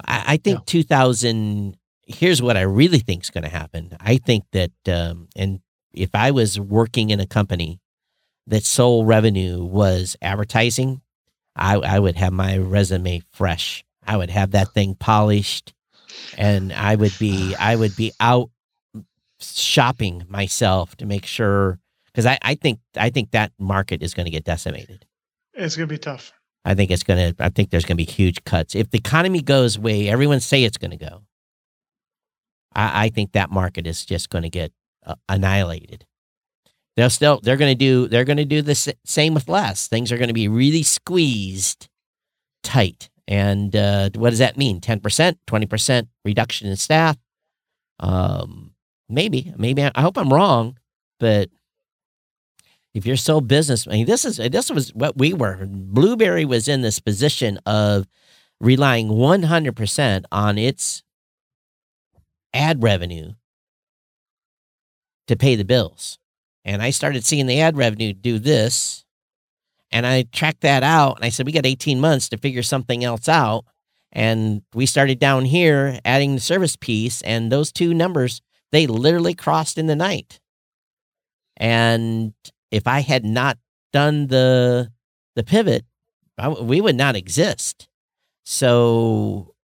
I, 0.05 0.25
I 0.29 0.37
think 0.39 0.61
Yeah. 0.61 0.65
2000. 0.67 1.77
Here's 2.07 2.41
what 2.43 2.57
I 2.57 2.63
really 2.63 2.99
think 2.99 3.23
is 3.23 3.31
going 3.31 3.45
to 3.45 3.51
happen. 3.51 3.97
I 4.01 4.17
think 4.17 4.45
that, 4.53 4.73
um, 4.89 5.29
and 5.37 5.61
if 5.93 6.15
I 6.15 6.31
was 6.33 6.59
working 6.59 7.11
in 7.11 7.21
a 7.21 7.27
company 7.27 7.81
that 8.47 8.65
sole 8.65 9.05
revenue 9.05 9.63
was 9.63 10.17
advertising, 10.23 11.01
I, 11.57 11.77
I 11.77 11.99
would 11.99 12.17
have 12.17 12.33
my 12.33 12.59
resume 12.59 13.23
fresh. 13.33 13.85
I 14.07 14.17
would 14.17 14.31
have 14.31 14.53
that 14.53 14.73
thing 14.73 14.95
polished, 14.95 15.73
and 16.37 16.73
I 16.73 16.95
would 16.95 17.17
be 17.19 17.55
I 17.55 17.77
would 17.77 17.95
be 17.97 18.13
out 18.19 18.51
shopping 19.41 20.25
myself 20.29 20.97
to 20.97 21.07
make 21.07 21.27
sure 21.27 21.79
because 22.07 22.27
I, 22.27 22.39
I 22.43 22.55
think 22.55 22.81
I 22.97 23.11
think 23.11 23.33
that 23.33 23.53
market 23.59 24.03
is 24.03 24.15
going 24.15 24.25
to 24.25 24.31
get 24.31 24.45
decimated. 24.45 25.07
It's 25.55 25.77
gonna 25.77 25.87
be 25.87 25.99
tough. 25.99 26.33
I 26.65 26.75
think 26.75 26.91
it's 26.91 27.03
going 27.03 27.35
to 27.35 27.45
I 27.45 27.49
think 27.49 27.71
there's 27.71 27.85
going 27.85 27.97
to 27.97 28.05
be 28.05 28.11
huge 28.11 28.45
cuts 28.45 28.75
if 28.75 28.91
the 28.91 28.99
economy 28.99 29.41
goes 29.41 29.79
way 29.79 30.09
everyone 30.09 30.41
say 30.41 30.65
it's 30.65 30.77
going 30.77 30.91
to 30.91 30.97
go. 30.97 31.23
I, 32.75 33.07
I 33.07 33.09
think 33.09 33.33
that 33.33 33.51
market 33.51 33.87
is 33.87 34.05
just 34.05 34.31
going 34.31 34.43
to 34.43 34.51
get 34.51 34.73
uh, 35.05 35.15
annihilated. 35.29 36.05
They'll 37.01 37.09
still 37.09 37.41
they're 37.43 37.57
going 37.57 37.71
to 37.71 37.79
do 37.79 38.09
they're 38.09 38.27
going 38.27 38.37
to 38.37 38.45
do 38.45 38.61
the 38.61 38.95
same 39.07 39.33
with 39.33 39.49
less. 39.49 39.89
Things 39.89 40.13
are 40.13 40.19
going 40.19 40.29
to 40.29 40.35
be 40.35 40.49
really 40.49 40.83
squeezed 40.83 41.89
tight. 42.63 43.09
And 43.27 43.75
uh, 43.75 44.11
what 44.17 44.29
does 44.29 44.41
that 44.41 44.59
mean? 44.59 44.83
Ten 44.83 45.01
percent, 45.01 45.39
twenty 45.47 45.65
percent 45.65 46.09
reduction 46.27 46.69
in 46.69 46.77
staff. 46.77 47.17
Um, 48.01 48.75
maybe, 49.09 49.51
maybe 49.57 49.83
I, 49.83 49.93
I 49.95 50.03
hope 50.03 50.19
I'm 50.19 50.31
wrong, 50.31 50.77
but 51.19 51.49
if 52.93 53.07
you're 53.07 53.17
so 53.17 53.41
business, 53.41 53.89
I 53.89 53.93
mean, 53.93 54.07
this 54.07 54.27
is 54.27 54.37
this 54.37 54.71
was 54.71 54.93
what 54.93 55.17
we 55.17 55.33
were. 55.33 55.67
Blubrry 55.67 56.45
was 56.45 56.69
in 56.69 56.83
this 56.83 57.01
position 57.01 57.59
of 57.65 58.07
relying 58.61 59.09
100 59.09 59.75
percent 59.75 60.27
on 60.31 60.59
its 60.59 61.03
ad 62.53 62.83
revenue 62.83 63.33
to 65.29 65.35
pay 65.35 65.57
the 65.57 65.65
bills, 65.65 66.19
and 66.65 66.83
I 66.83 66.91
started 66.91 67.25
seeing 67.25 67.47
the 67.47 67.61
ad 67.61 67.77
revenue 67.77 68.13
do 68.13 68.39
this, 68.39 69.05
and 69.91 70.07
I 70.07 70.23
tracked 70.23 70.61
that 70.63 70.83
out, 70.83 71.17
and 71.17 71.25
I 71.25 71.31
said 71.31 71.47
we 71.47 71.53
got 71.53 71.67
18 71.67 72.01
months 72.01 72.29
to 72.31 72.39
figure 72.39 72.63
something 72.63 73.05
else 73.05 73.29
out. 73.29 73.65
And 74.13 74.63
we 74.75 74.87
started 74.87 75.21
down 75.21 75.45
here 75.45 76.01
adding 76.05 76.35
the 76.35 76.41
service 76.41 76.77
piece, 76.77 77.23
and 77.23 77.51
those 77.51 77.73
two 77.73 77.95
numbers 77.95 78.41
they 78.73 78.87
literally 78.87 79.35
crossed 79.35 79.79
in 79.79 79.87
the 79.87 79.97
night. 79.97 80.41
And 81.57 82.33
if 82.71 82.87
I 82.87 83.01
had 83.01 83.25
not 83.25 83.59
done 83.93 84.29
the 84.29 84.93
the 85.37 85.45
pivot, 85.45 85.85
I 86.39 86.49
we 86.49 86.81
would 86.81 86.97
not 86.97 87.17
exist. 87.17 87.89
So 88.45 89.55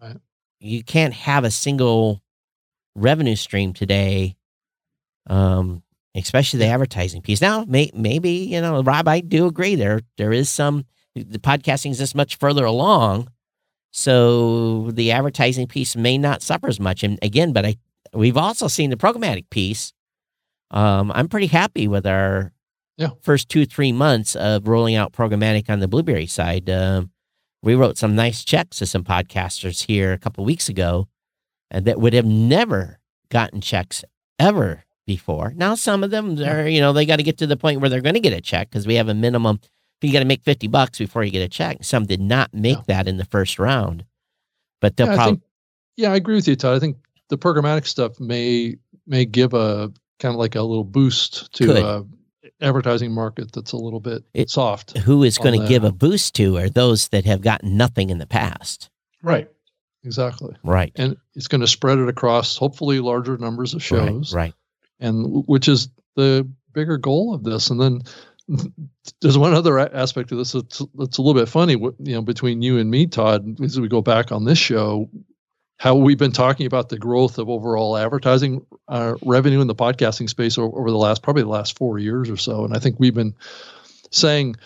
Right. 0.00 0.16
you 0.60 0.82
can't 0.82 1.14
have 1.14 1.44
a 1.44 1.50
single 1.50 2.22
revenue 2.94 3.36
stream 3.36 3.72
today, 3.72 4.36
um, 5.26 5.82
especially 6.14 6.58
the 6.60 6.66
advertising 6.66 7.22
piece. 7.22 7.40
Now, 7.40 7.64
may, 7.66 7.90
maybe 7.94 8.30
you 8.30 8.60
know, 8.60 8.82
Rob, 8.82 9.08
I 9.08 9.20
do 9.20 9.46
agree 9.46 9.74
there 9.74 10.00
there 10.18 10.32
is 10.32 10.48
some 10.50 10.84
the 11.14 11.38
podcasting 11.38 11.90
is 11.90 11.98
this 11.98 12.14
much 12.14 12.36
further 12.36 12.64
along, 12.64 13.28
so 13.90 14.90
the 14.90 15.10
advertising 15.12 15.66
piece 15.66 15.94
may 15.96 16.16
not 16.18 16.42
suffer 16.42 16.68
as 16.68 16.80
much. 16.80 17.02
And 17.02 17.18
again, 17.22 17.52
but 17.52 17.66
I 17.66 17.76
we've 18.14 18.36
also 18.36 18.68
seen 18.68 18.90
the 18.90 18.96
programmatic 18.96 19.48
piece. 19.50 19.92
Um, 20.70 21.12
I'm 21.12 21.28
pretty 21.28 21.48
happy 21.48 21.86
with 21.88 22.06
our 22.06 22.52
Yeah. 22.96 23.10
first 23.22 23.48
two 23.48 23.66
three 23.66 23.92
months 23.92 24.34
of 24.36 24.66
rolling 24.68 24.94
out 24.94 25.12
programmatic 25.12 25.68
on 25.68 25.80
the 25.80 25.88
Blubrry 25.88 26.26
side. 26.26 26.68
Um, 26.70 27.10
we 27.62 27.74
wrote 27.74 27.96
some 27.98 28.14
nice 28.14 28.44
checks 28.44 28.78
to 28.78 28.86
some 28.86 29.04
podcasters 29.04 29.86
here 29.86 30.12
a 30.12 30.18
couple 30.18 30.44
weeks 30.44 30.68
ago, 30.68 31.08
and 31.70 31.84
that 31.84 32.00
would 32.00 32.12
have 32.14 32.24
never 32.26 32.98
gotten 33.30 33.60
checks 33.60 34.04
ever 34.38 34.84
before. 35.06 35.52
Now 35.56 35.74
some 35.74 36.04
of 36.04 36.10
them 36.10 36.38
are, 36.42 36.66
you 36.66 36.80
know, 36.80 36.92
they 36.92 37.06
got 37.06 37.16
to 37.16 37.22
get 37.22 37.38
to 37.38 37.46
the 37.46 37.56
point 37.56 37.80
where 37.80 37.90
they're 37.90 38.00
going 38.00 38.14
to 38.14 38.20
get 38.20 38.32
a 38.32 38.40
check 38.40 38.70
because 38.70 38.86
we 38.86 38.94
have 38.94 39.08
a 39.08 39.14
minimum. 39.14 39.60
You 40.00 40.12
got 40.12 40.20
to 40.20 40.24
make 40.24 40.42
fifty 40.42 40.66
bucks 40.66 40.98
before 40.98 41.22
you 41.22 41.30
get 41.30 41.42
a 41.42 41.48
check. 41.48 41.84
Some 41.84 42.06
did 42.06 42.20
not 42.20 42.52
make 42.52 42.84
that 42.86 43.06
in 43.06 43.18
the 43.18 43.24
first 43.24 43.58
round, 43.58 44.04
but 44.80 44.96
they'll 44.96 45.06
Yeah, 45.06 45.12
I 45.12 45.16
probably 45.16 45.32
think, 45.34 45.42
yeah, 45.96 46.12
I 46.12 46.16
agree 46.16 46.34
with 46.34 46.48
you, 46.48 46.56
Todd. 46.56 46.76
I 46.76 46.80
think 46.80 46.96
the 47.28 47.38
programmatic 47.38 47.86
stuff 47.86 48.18
may 48.18 48.76
may 49.06 49.24
give 49.24 49.54
a 49.54 49.92
kind 50.18 50.34
of 50.34 50.38
like 50.40 50.56
a 50.56 50.62
little 50.62 50.84
boost 50.84 51.52
to 51.54 51.86
uh, 51.86 52.02
advertising 52.60 53.12
market 53.12 53.52
that's 53.52 53.72
a 53.72 53.76
little 53.76 54.00
bit 54.00 54.22
It- 54.34 54.50
soft. 54.50 54.98
who 54.98 55.22
is 55.22 55.38
going 55.38 55.60
to 55.60 55.68
give 55.68 55.84
a 55.84 55.92
boost 55.92 56.34
to 56.36 56.58
are 56.58 56.68
those 56.68 57.08
that 57.08 57.24
have 57.24 57.40
gotten 57.40 57.76
nothing 57.76 58.10
in 58.10 58.18
the 58.18 58.26
past. 58.26 58.90
Right. 59.22 59.48
Exactly. 60.04 60.56
Right. 60.64 60.92
And 60.96 61.16
it's 61.34 61.46
going 61.46 61.60
to 61.60 61.66
spread 61.66 61.98
it 61.98 62.08
across 62.08 62.56
hopefully 62.56 62.98
larger 62.98 63.36
numbers 63.36 63.72
of 63.72 63.82
shows. 63.84 64.34
Right. 64.34 64.46
right. 64.46 64.54
And 65.02 65.44
which 65.46 65.68
is 65.68 65.88
the 66.16 66.48
bigger 66.72 66.96
goal 66.96 67.34
of 67.34 67.44
this. 67.44 67.68
And 67.68 67.80
then 67.80 68.02
there's 69.20 69.36
one 69.36 69.54
other 69.54 69.78
aspect 69.78 70.32
of 70.32 70.38
this 70.38 70.52
that's, 70.52 70.82
that's 70.94 71.18
a 71.18 71.22
little 71.22 71.40
bit 71.40 71.48
funny. 71.48 71.74
You 71.74 71.94
know, 71.98 72.22
between 72.22 72.62
you 72.62 72.78
and 72.78 72.90
me, 72.90 73.06
Todd, 73.06 73.60
as 73.62 73.78
we 73.78 73.88
go 73.88 74.00
back 74.00 74.32
on 74.32 74.44
this 74.44 74.58
show, 74.58 75.10
how 75.78 75.96
we've 75.96 76.18
been 76.18 76.32
talking 76.32 76.66
about 76.66 76.88
the 76.88 76.98
growth 76.98 77.38
of 77.38 77.48
overall 77.48 77.96
advertising 77.96 78.64
uh, 78.88 79.14
revenue 79.22 79.60
in 79.60 79.66
the 79.66 79.74
podcasting 79.74 80.28
space 80.28 80.56
over, 80.56 80.78
over 80.78 80.90
the 80.90 80.96
last 80.96 81.22
probably 81.22 81.42
the 81.42 81.48
last 81.48 81.76
four 81.76 81.98
years 81.98 82.30
or 82.30 82.36
so. 82.36 82.64
And 82.64 82.74
I 82.74 82.78
think 82.78 83.00
we've 83.00 83.14
been 83.14 83.34
saying 84.10 84.56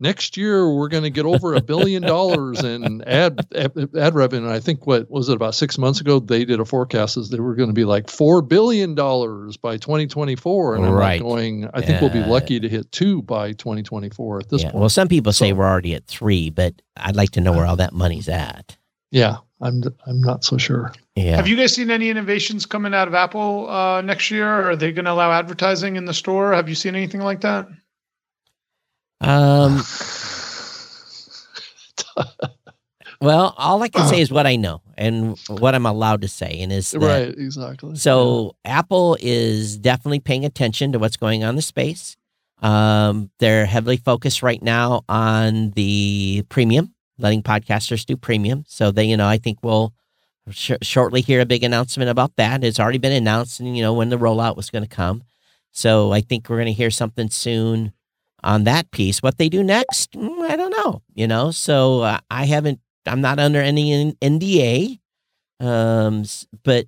next 0.00 0.36
year 0.36 0.68
we're 0.74 0.88
going 0.88 1.02
to 1.04 1.10
get 1.10 1.24
over 1.26 1.54
a 1.54 1.60
billion 1.60 2.02
dollars 2.02 2.64
in 2.64 3.02
ad, 3.02 3.46
ad 3.54 3.72
ad 3.96 4.14
revenue. 4.14 4.46
And 4.46 4.52
I 4.54 4.58
think 4.60 4.86
what 4.86 5.10
was 5.10 5.28
it 5.28 5.34
about 5.36 5.54
six 5.54 5.78
months 5.78 6.00
ago 6.00 6.18
they 6.18 6.44
did 6.44 6.58
a 6.60 6.64
forecast 6.64 7.16
as 7.16 7.28
they 7.30 7.38
were 7.38 7.54
going 7.54 7.68
to 7.68 7.74
be 7.74 7.84
like 7.84 8.08
four 8.10 8.42
billion 8.42 8.94
dollars 8.94 9.56
by 9.56 9.76
2024. 9.76 10.76
And 10.76 10.84
I'm 10.84 10.90
like 10.92 11.00
Right. 11.00 11.20
going, 11.20 11.68
I 11.74 11.80
think 11.82 12.00
we'll 12.00 12.10
be 12.10 12.24
lucky 12.24 12.58
to 12.60 12.68
hit 12.68 12.90
two 12.92 13.22
by 13.22 13.52
2024 13.52 14.40
at 14.40 14.48
this 14.48 14.62
yeah. 14.62 14.70
point. 14.70 14.80
Well, 14.80 14.88
some 14.88 15.08
people 15.08 15.32
say 15.32 15.50
So- 15.50 15.54
we're 15.56 15.68
already 15.68 15.94
at 15.94 16.06
three, 16.06 16.50
but 16.50 16.74
I'd 16.96 17.16
like 17.16 17.30
to 17.32 17.40
know 17.40 17.52
where 17.52 17.66
all 17.66 17.76
that 17.76 17.92
money's 17.92 18.28
at. 18.28 18.76
yeah, 19.10 19.36
I'm 19.62 19.82
I'm 20.06 20.20
not 20.22 20.42
so 20.44 20.56
sure. 20.56 20.92
Yeah. 21.16 21.36
Have 21.36 21.46
you 21.48 21.56
guys 21.56 21.74
seen 21.74 21.90
any 21.90 22.08
innovations 22.08 22.64
coming 22.64 22.94
out 22.94 23.08
of 23.08 23.14
Apple 23.14 23.68
uh, 23.68 24.00
next 24.00 24.30
year? 24.30 24.48
Are 24.48 24.74
they 24.76 24.90
going 24.92 25.04
to 25.04 25.12
allow 25.12 25.32
advertising 25.32 25.96
in 25.96 26.06
the 26.06 26.14
store? 26.14 26.54
Have 26.54 26.68
you 26.68 26.74
seen 26.74 26.94
anything 26.94 27.20
like 27.20 27.42
that? 27.42 27.68
Um. 29.20 29.82
Well, 33.20 33.54
all 33.58 33.82
I 33.82 33.88
can 33.88 34.08
say 34.08 34.20
is 34.22 34.32
what 34.32 34.46
I 34.46 34.56
know 34.56 34.80
and 34.96 35.38
what 35.48 35.74
I'm 35.74 35.86
allowed 35.86 36.22
to 36.22 36.28
say, 36.28 36.60
and 36.60 36.72
is 36.72 36.90
that 36.92 37.00
right, 37.00 37.28
exactly. 37.28 37.96
So 37.96 38.56
Apple 38.64 39.16
is 39.20 39.76
definitely 39.76 40.20
paying 40.20 40.44
attention 40.44 40.92
to 40.92 40.98
what's 40.98 41.16
going 41.16 41.44
on 41.44 41.50
in 41.50 41.56
the 41.56 41.62
space. 41.62 42.16
Um, 42.62 43.30
they're 43.38 43.66
heavily 43.66 43.96
focused 43.96 44.42
right 44.42 44.62
now 44.62 45.02
on 45.08 45.70
the 45.72 46.44
premium, 46.48 46.94
letting 47.18 47.42
podcasters 47.42 48.04
do 48.04 48.16
premium. 48.16 48.64
So 48.68 48.90
they, 48.90 49.04
you 49.04 49.16
know, 49.16 49.28
I 49.28 49.38
think 49.38 49.58
we'll 49.62 49.94
sh- 50.50 50.72
shortly 50.82 51.20
hear 51.20 51.40
a 51.40 51.46
big 51.46 51.62
announcement 51.62 52.10
about 52.10 52.36
that. 52.36 52.64
It's 52.64 52.80
already 52.80 52.98
been 52.98 53.12
announced, 53.12 53.60
and 53.60 53.76
you 53.76 53.82
know 53.82 53.92
when 53.92 54.08
the 54.08 54.18
rollout 54.18 54.56
was 54.56 54.70
going 54.70 54.84
to 54.84 54.88
come. 54.88 55.24
So 55.72 56.12
I 56.12 56.20
think 56.22 56.48
we're 56.48 56.56
going 56.56 56.66
to 56.66 56.72
hear 56.72 56.90
something 56.90 57.28
soon 57.30 57.92
on 58.42 58.64
that 58.64 58.90
piece. 58.90 59.22
What 59.22 59.38
they 59.38 59.48
do 59.48 59.62
next, 59.62 60.12
mm, 60.12 60.50
I 60.50 60.56
don't 60.56 60.70
know. 60.70 61.02
You 61.14 61.26
know, 61.26 61.50
so 61.50 62.00
uh, 62.00 62.18
I 62.30 62.44
haven't. 62.46 62.80
I'm 63.06 63.20
not 63.20 63.38
under 63.38 63.60
any 63.60 64.12
NDA. 64.14 64.98
Um, 65.60 66.24
but 66.64 66.86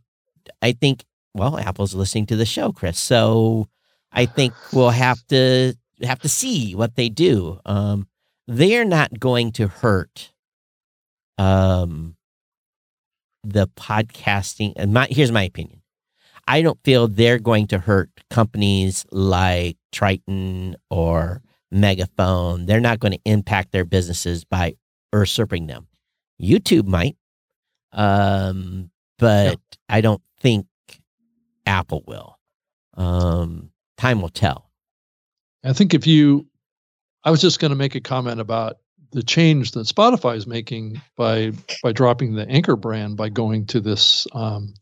I 0.62 0.72
think 0.72 1.04
well, 1.34 1.58
Apple's 1.58 1.94
listening 1.94 2.26
to 2.26 2.36
the 2.36 2.46
show, 2.46 2.72
Chris. 2.72 2.98
So 2.98 3.68
I 4.12 4.26
think 4.26 4.54
we'll 4.72 4.90
have 4.90 5.24
to 5.28 5.74
have 6.02 6.20
to 6.20 6.28
see 6.28 6.74
what 6.74 6.96
they 6.96 7.08
do. 7.08 7.60
Um, 7.64 8.06
they're 8.46 8.84
not 8.84 9.18
going 9.18 9.52
to 9.52 9.68
hurt 9.68 10.32
um 11.38 12.16
the 13.42 13.66
podcasting 13.68 14.72
and 14.76 14.92
my 14.92 15.06
here's 15.10 15.32
my 15.32 15.42
opinion. 15.42 15.81
I 16.46 16.62
don't 16.62 16.78
feel 16.84 17.08
they're 17.08 17.38
going 17.38 17.68
to 17.68 17.78
hurt 17.78 18.10
companies 18.30 19.06
like 19.10 19.76
Triton 19.92 20.76
or 20.90 21.42
Megaphone. 21.70 22.66
They're 22.66 22.80
not 22.80 23.00
going 23.00 23.12
to 23.12 23.20
impact 23.24 23.72
their 23.72 23.84
businesses 23.84 24.44
by 24.44 24.76
usurping 25.12 25.66
them. 25.66 25.86
YouTube 26.40 26.86
might, 26.86 27.16
um, 27.92 28.90
but 29.18 29.60
I 29.88 30.00
don't 30.00 30.22
think 30.40 30.66
Apple 31.66 32.02
will. 32.06 32.38
Um, 32.94 33.70
time 33.96 34.20
will 34.20 34.28
tell. 34.28 34.70
I 35.64 35.72
think 35.72 35.94
if 35.94 36.06
you, 36.06 36.46
I 37.24 37.30
was 37.30 37.40
just 37.40 37.60
going 37.60 37.70
to 37.70 37.76
make 37.76 37.94
a 37.94 38.00
comment 38.00 38.40
about 38.40 38.78
the 39.12 39.22
change 39.22 39.72
that 39.72 39.86
Spotify 39.86 40.36
is 40.36 40.46
making 40.46 41.00
by 41.16 41.52
by 41.82 41.92
dropping 41.92 42.34
the 42.34 42.48
Anchor 42.48 42.76
brand 42.76 43.16
by 43.16 43.28
going 43.28 43.66
to 43.66 43.80
this 43.80 44.26
um, 44.32 44.74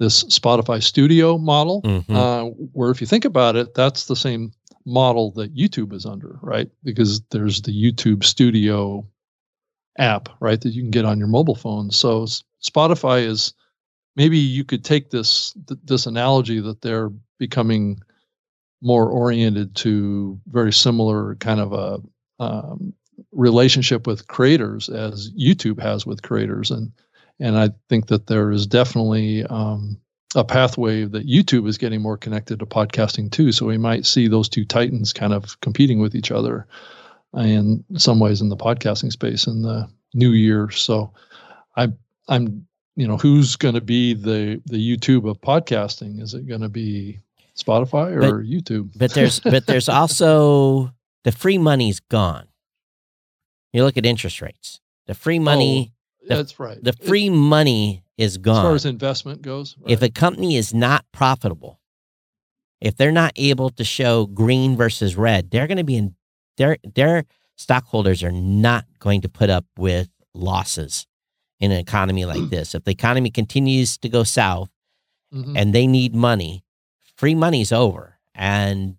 this 0.00 0.24
Spotify 0.24 0.82
Studio 0.82 1.38
model, 1.38 1.82
Mhm. 1.82 2.10
uh, 2.10 2.44
where 2.72 2.90
if 2.90 3.00
you 3.00 3.06
think 3.06 3.24
about 3.26 3.54
it, 3.54 3.74
that's 3.74 4.06
the 4.06 4.16
same 4.16 4.52
model 4.86 5.30
that 5.32 5.54
YouTube 5.54 5.92
is 5.92 6.06
under, 6.06 6.38
right? 6.42 6.68
Because 6.82 7.20
there's 7.30 7.60
the 7.62 7.70
YouTube 7.70 8.24
Studio 8.24 9.06
app, 9.98 10.30
right, 10.40 10.60
that 10.60 10.70
you 10.70 10.82
can 10.82 10.90
get 10.90 11.04
on 11.04 11.18
your 11.18 11.28
mobile 11.28 11.54
phone. 11.54 11.90
So 11.90 12.26
Spotify 12.62 13.24
is 13.26 13.52
maybe 14.16 14.38
you 14.38 14.64
could 14.64 14.84
take 14.84 15.10
this 15.10 15.52
th- 15.68 15.80
this 15.84 16.06
analogy 16.06 16.60
that 16.60 16.80
they're 16.80 17.10
becoming 17.38 18.00
more 18.82 19.08
oriented 19.10 19.76
to 19.76 20.40
very 20.46 20.72
similar 20.72 21.34
kind 21.36 21.60
of 21.60 21.72
a 21.74 22.00
um, 22.42 22.94
relationship 23.32 24.06
with 24.06 24.26
creators 24.28 24.88
as 24.88 25.30
YouTube 25.32 25.78
has 25.78 26.06
with 26.06 26.22
creators, 26.22 26.70
and 26.70 26.90
and 27.40 27.58
I 27.58 27.70
think 27.88 28.06
that 28.08 28.26
there 28.26 28.50
is 28.52 28.66
definitely 28.66 29.44
um, 29.46 29.98
a 30.36 30.44
pathway 30.44 31.04
that 31.04 31.26
YouTube 31.26 31.66
is 31.66 31.78
getting 31.78 32.00
more 32.00 32.16
connected 32.16 32.58
to 32.60 32.66
podcasting 32.66 33.30
too. 33.32 33.50
So 33.50 33.66
we 33.66 33.78
might 33.78 34.06
see 34.06 34.28
those 34.28 34.48
two 34.48 34.64
titans 34.64 35.12
kind 35.12 35.32
of 35.32 35.58
competing 35.60 35.98
with 36.00 36.14
each 36.14 36.30
other 36.30 36.66
in 37.34 37.84
some 37.96 38.20
ways 38.20 38.40
in 38.40 38.48
the 38.48 38.56
podcasting 38.56 39.10
space 39.12 39.46
in 39.46 39.62
the 39.62 39.88
new 40.14 40.30
year. 40.30 40.70
So 40.70 41.12
I 41.76 41.88
I'm 42.28 42.66
you 42.96 43.08
know 43.08 43.16
who's 43.16 43.56
going 43.56 43.74
to 43.74 43.80
be 43.80 44.14
the 44.14 44.60
the 44.66 44.76
YouTube 44.96 45.28
of 45.28 45.40
podcasting? 45.40 46.20
Is 46.20 46.34
it 46.34 46.46
going 46.46 46.60
to 46.60 46.68
be 46.68 47.18
Spotify 47.56 48.12
or 48.12 48.20
But- 48.20 48.44
YouTube? 48.46 48.90
but 48.96 49.14
there's 49.14 49.40
but 49.54 49.66
there's 49.66 49.88
also 49.88 50.92
the 51.24 51.32
free 51.32 51.58
money's 51.58 52.00
gone. 52.00 52.46
You 53.72 53.84
look 53.84 53.96
at 53.96 54.04
interest 54.06 54.42
rates. 54.42 54.80
The 55.06 55.14
free 55.14 55.38
money, 55.38 55.92
the- 56.30 56.36
That's 56.36 56.58
right. 56.58 56.82
the 56.82 56.90
It- 56.90 57.04
free 57.04 57.28
money 57.28 58.02
is 58.16 58.38
gone. 58.38 58.56
as 58.58 58.62
far 58.62 58.74
as 58.74 58.84
investment 58.86 59.42
goes. 59.42 59.76
If 59.86 60.02
a 60.02 60.08
company 60.10 60.56
is 60.56 60.72
not 60.74 61.04
profitable, 61.12 61.80
if 62.80 62.96
they're 62.96 63.12
not 63.12 63.32
able 63.36 63.70
to 63.70 63.84
show 63.84 64.26
green 64.26 64.76
versus 64.76 65.16
red, 65.16 65.50
they're 65.50 65.66
going 65.66 65.78
to 65.78 65.84
be 65.84 65.96
in 65.96 66.14
their 66.56 66.76
their 66.94 67.24
stockholders 67.56 68.22
are 68.22 68.32
not 68.32 68.84
going 68.98 69.20
to 69.22 69.28
put 69.28 69.50
up 69.50 69.66
with 69.78 70.08
losses 70.34 71.06
in 71.58 71.70
an 71.72 71.78
economy 71.78 72.24
like 72.24 72.48
this. 72.50 72.74
If 72.74 72.84
the 72.84 72.90
economy 72.90 73.30
continues 73.30 73.98
to 73.98 74.08
go 74.08 74.22
south 74.24 74.70
Mhm. 75.34 75.56
and 75.56 75.74
they 75.74 75.86
need 75.86 76.14
money, 76.14 76.64
free 77.16 77.34
money's 77.34 77.70
over. 77.72 78.18
And 78.34 78.96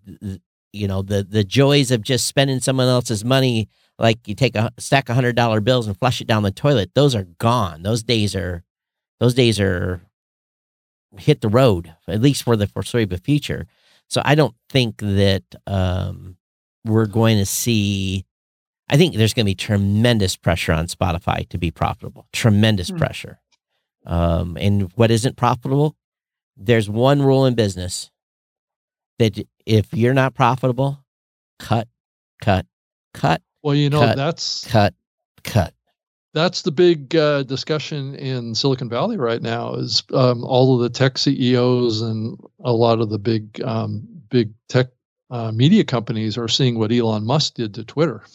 you 0.72 0.88
know, 0.88 1.02
the 1.02 1.22
the 1.24 1.44
joys 1.44 1.90
of 1.90 2.02
just 2.02 2.26
spending 2.26 2.60
someone 2.60 2.88
else's 2.88 3.24
money 3.24 3.68
like 4.02 4.26
you 4.28 4.34
take 4.34 4.56
a 4.56 4.70
stack 4.78 5.08
of 5.08 5.14
hundred 5.14 5.36
dollar 5.36 5.60
bills 5.60 5.86
and 5.86 5.96
flush 5.98 6.20
it 6.20 6.26
down 6.26 6.42
the 6.42 6.50
toilet, 6.50 6.90
those 6.94 7.14
are 7.14 7.24
gone. 7.38 7.82
Those 7.82 8.02
days 8.02 8.36
are 8.36 8.64
those 9.20 9.32
days 9.34 9.58
are 9.60 10.02
hit 11.16 11.40
the 11.40 11.48
road, 11.48 11.94
at 12.08 12.20
least 12.20 12.42
for 12.42 12.56
the 12.56 12.66
foreseeable 12.66 13.18
future. 13.18 13.66
So 14.08 14.20
I 14.24 14.34
don't 14.34 14.54
think 14.68 14.98
that 14.98 15.44
um, 15.66 16.36
we're 16.84 17.06
going 17.06 17.38
to 17.38 17.46
see. 17.46 18.26
I 18.90 18.96
think 18.98 19.14
there's 19.14 19.32
going 19.32 19.46
to 19.46 19.50
be 19.50 19.54
tremendous 19.54 20.36
pressure 20.36 20.72
on 20.72 20.86
Spotify 20.86 21.48
to 21.48 21.56
be 21.56 21.70
profitable. 21.70 22.26
Tremendous 22.32 22.90
Hmm. 22.90 22.96
pressure. 22.98 23.40
Um, 24.04 24.58
and 24.60 24.90
what 24.96 25.10
isn't 25.12 25.36
profitable? 25.36 25.96
There's 26.56 26.90
one 26.90 27.22
rule 27.22 27.46
in 27.46 27.54
business 27.54 28.10
that 29.18 29.38
if 29.64 29.94
you're 29.94 30.12
not 30.12 30.34
profitable, 30.34 31.04
cut, 31.60 31.86
cut, 32.42 32.66
cut, 33.14 33.40
Well, 33.62 33.74
you 33.74 33.90
know, 33.90 34.00
Cut. 34.00 34.16
that's 34.16 34.66
cut, 34.66 34.94
cut. 35.44 35.72
that's 36.34 36.62
the 36.62 36.72
big 36.72 37.14
uh, 37.14 37.44
discussion 37.44 38.14
in 38.16 38.54
Silicon 38.54 38.88
Valley 38.88 39.16
right 39.16 39.40
now. 39.42 39.74
Is 39.74 40.02
um, 40.12 40.44
all 40.44 40.74
of 40.74 40.80
the 40.80 40.90
tech 40.90 41.16
CEOs 41.18 42.02
and 42.02 42.38
a 42.64 42.72
lot 42.72 43.00
of 43.00 43.10
the 43.10 43.18
big 43.18 43.60
um, 43.62 44.06
big 44.30 44.52
tech 44.68 44.88
uh, 45.30 45.50
media 45.50 45.82
companies 45.84 46.36
are 46.36 46.48
seeing 46.48 46.78
what 46.78 46.92
Elon 46.92 47.24
Musk 47.24 47.54
did 47.54 47.74
to 47.74 47.84
Twitter. 47.84 48.22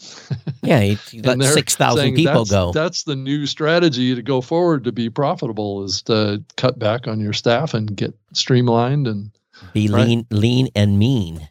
Yeah, 0.60 0.80
he, 0.80 0.94
he 1.10 1.22
let 1.22 1.40
six 1.44 1.76
thousand 1.76 2.14
people 2.14 2.44
that's, 2.44 2.50
go. 2.50 2.72
That's 2.72 3.04
the 3.04 3.14
new 3.14 3.46
strategy 3.46 4.14
to 4.14 4.20
go 4.20 4.40
forward 4.40 4.84
to 4.84 4.92
be 4.92 5.08
profitable 5.08 5.84
is 5.84 6.02
to 6.02 6.44
cut 6.56 6.78
back 6.78 7.06
on 7.06 7.20
your 7.20 7.32
staff 7.32 7.72
and 7.74 7.96
get 7.96 8.12
streamlined 8.34 9.06
and 9.06 9.30
Be 9.72 9.88
right. 9.88 10.06
lean, 10.06 10.26
lean 10.30 10.68
and 10.74 10.98
mean. 10.98 11.48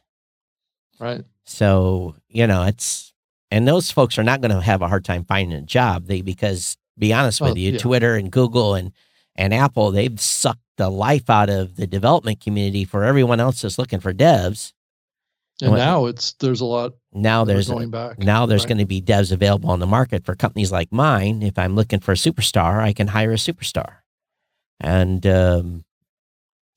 right. 0.99 1.23
So 1.45 2.15
you 2.27 2.45
know, 2.45 2.63
it's 2.63 3.13
and 3.51 3.67
those 3.67 3.91
folks 3.91 4.17
are 4.17 4.23
not 4.23 4.41
going 4.41 4.51
to 4.51 4.61
have 4.61 4.81
a 4.81 4.87
hard 4.87 5.05
time 5.05 5.23
finding 5.25 5.57
a 5.57 5.61
job. 5.61 6.05
They 6.05 6.21
because 6.21 6.77
be 6.97 7.13
honest 7.13 7.41
with 7.41 7.57
you, 7.57 7.73
yeah. 7.73 7.77
Twitter 7.77 8.15
and 8.15 8.31
Google 8.31 8.75
and 8.75 8.91
and 9.35 9.53
Apple, 9.53 9.91
they've 9.91 10.19
sucked 10.19 10.61
the 10.77 10.89
life 10.89 11.29
out 11.29 11.49
of 11.49 11.75
the 11.75 11.85
development 11.87 12.39
community 12.41 12.85
for 12.85 13.03
everyone 13.03 13.39
else 13.39 13.61
that's 13.61 13.77
looking 13.77 13.99
for 13.99 14.13
devs. 14.13 14.73
And 15.61 15.71
What- 15.71 15.77
now 15.77 16.05
it's 16.05 16.33
there's 16.33 16.61
a 16.61 16.65
lot 16.65 16.93
Now 17.13 17.43
there's 17.43 17.67
going 17.69 17.89
back. 17.89 18.19
now 18.19 18.45
there's 18.45 18.61
right? 18.63 18.69
going 18.69 18.77
to 18.79 18.85
be 18.85 19.01
devs 19.01 19.31
available 19.31 19.71
on 19.71 19.79
the 19.79 19.87
market 19.87 20.23
for 20.25 20.35
companies 20.35 20.71
like 20.71 20.91
mine. 20.91 21.41
If 21.41 21.57
I'm 21.57 21.75
looking 21.75 21.99
for 21.99 22.11
a 22.11 22.15
superstar, 22.15 22.79
I 22.79 22.93
can 22.93 23.07
hire 23.07 23.31
a 23.31 23.35
superstar, 23.37 23.97
and 24.79 25.25
um, 25.25 25.83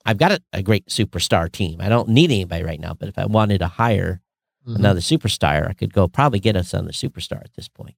I've 0.07 0.17
got 0.19 0.33
a, 0.33 0.41
a 0.55 0.63
great 0.63 0.87
superstar 0.87 1.51
team. 1.53 1.81
I 1.83 1.89
don't 1.91 2.09
need 2.09 2.31
anybody 2.31 2.65
right 2.65 2.81
now, 2.81 2.95
but 2.95 3.09
if 3.09 3.19
I 3.19 3.27
wanted 3.27 3.59
to 3.59 3.67
hire 3.67 4.23
Mhm. 4.67 4.77
another 4.77 5.01
superstar, 5.01 5.69
I 5.69 5.73
could 5.73 5.93
go 5.93 6.09
probably 6.09 6.41
get 6.41 6.57
us 6.57 6.75
another 6.75 6.93
superstar 6.93 7.43
at 7.43 7.55
this 7.55 7.69
point. 7.69 7.97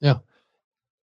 Yeah. 0.00 0.18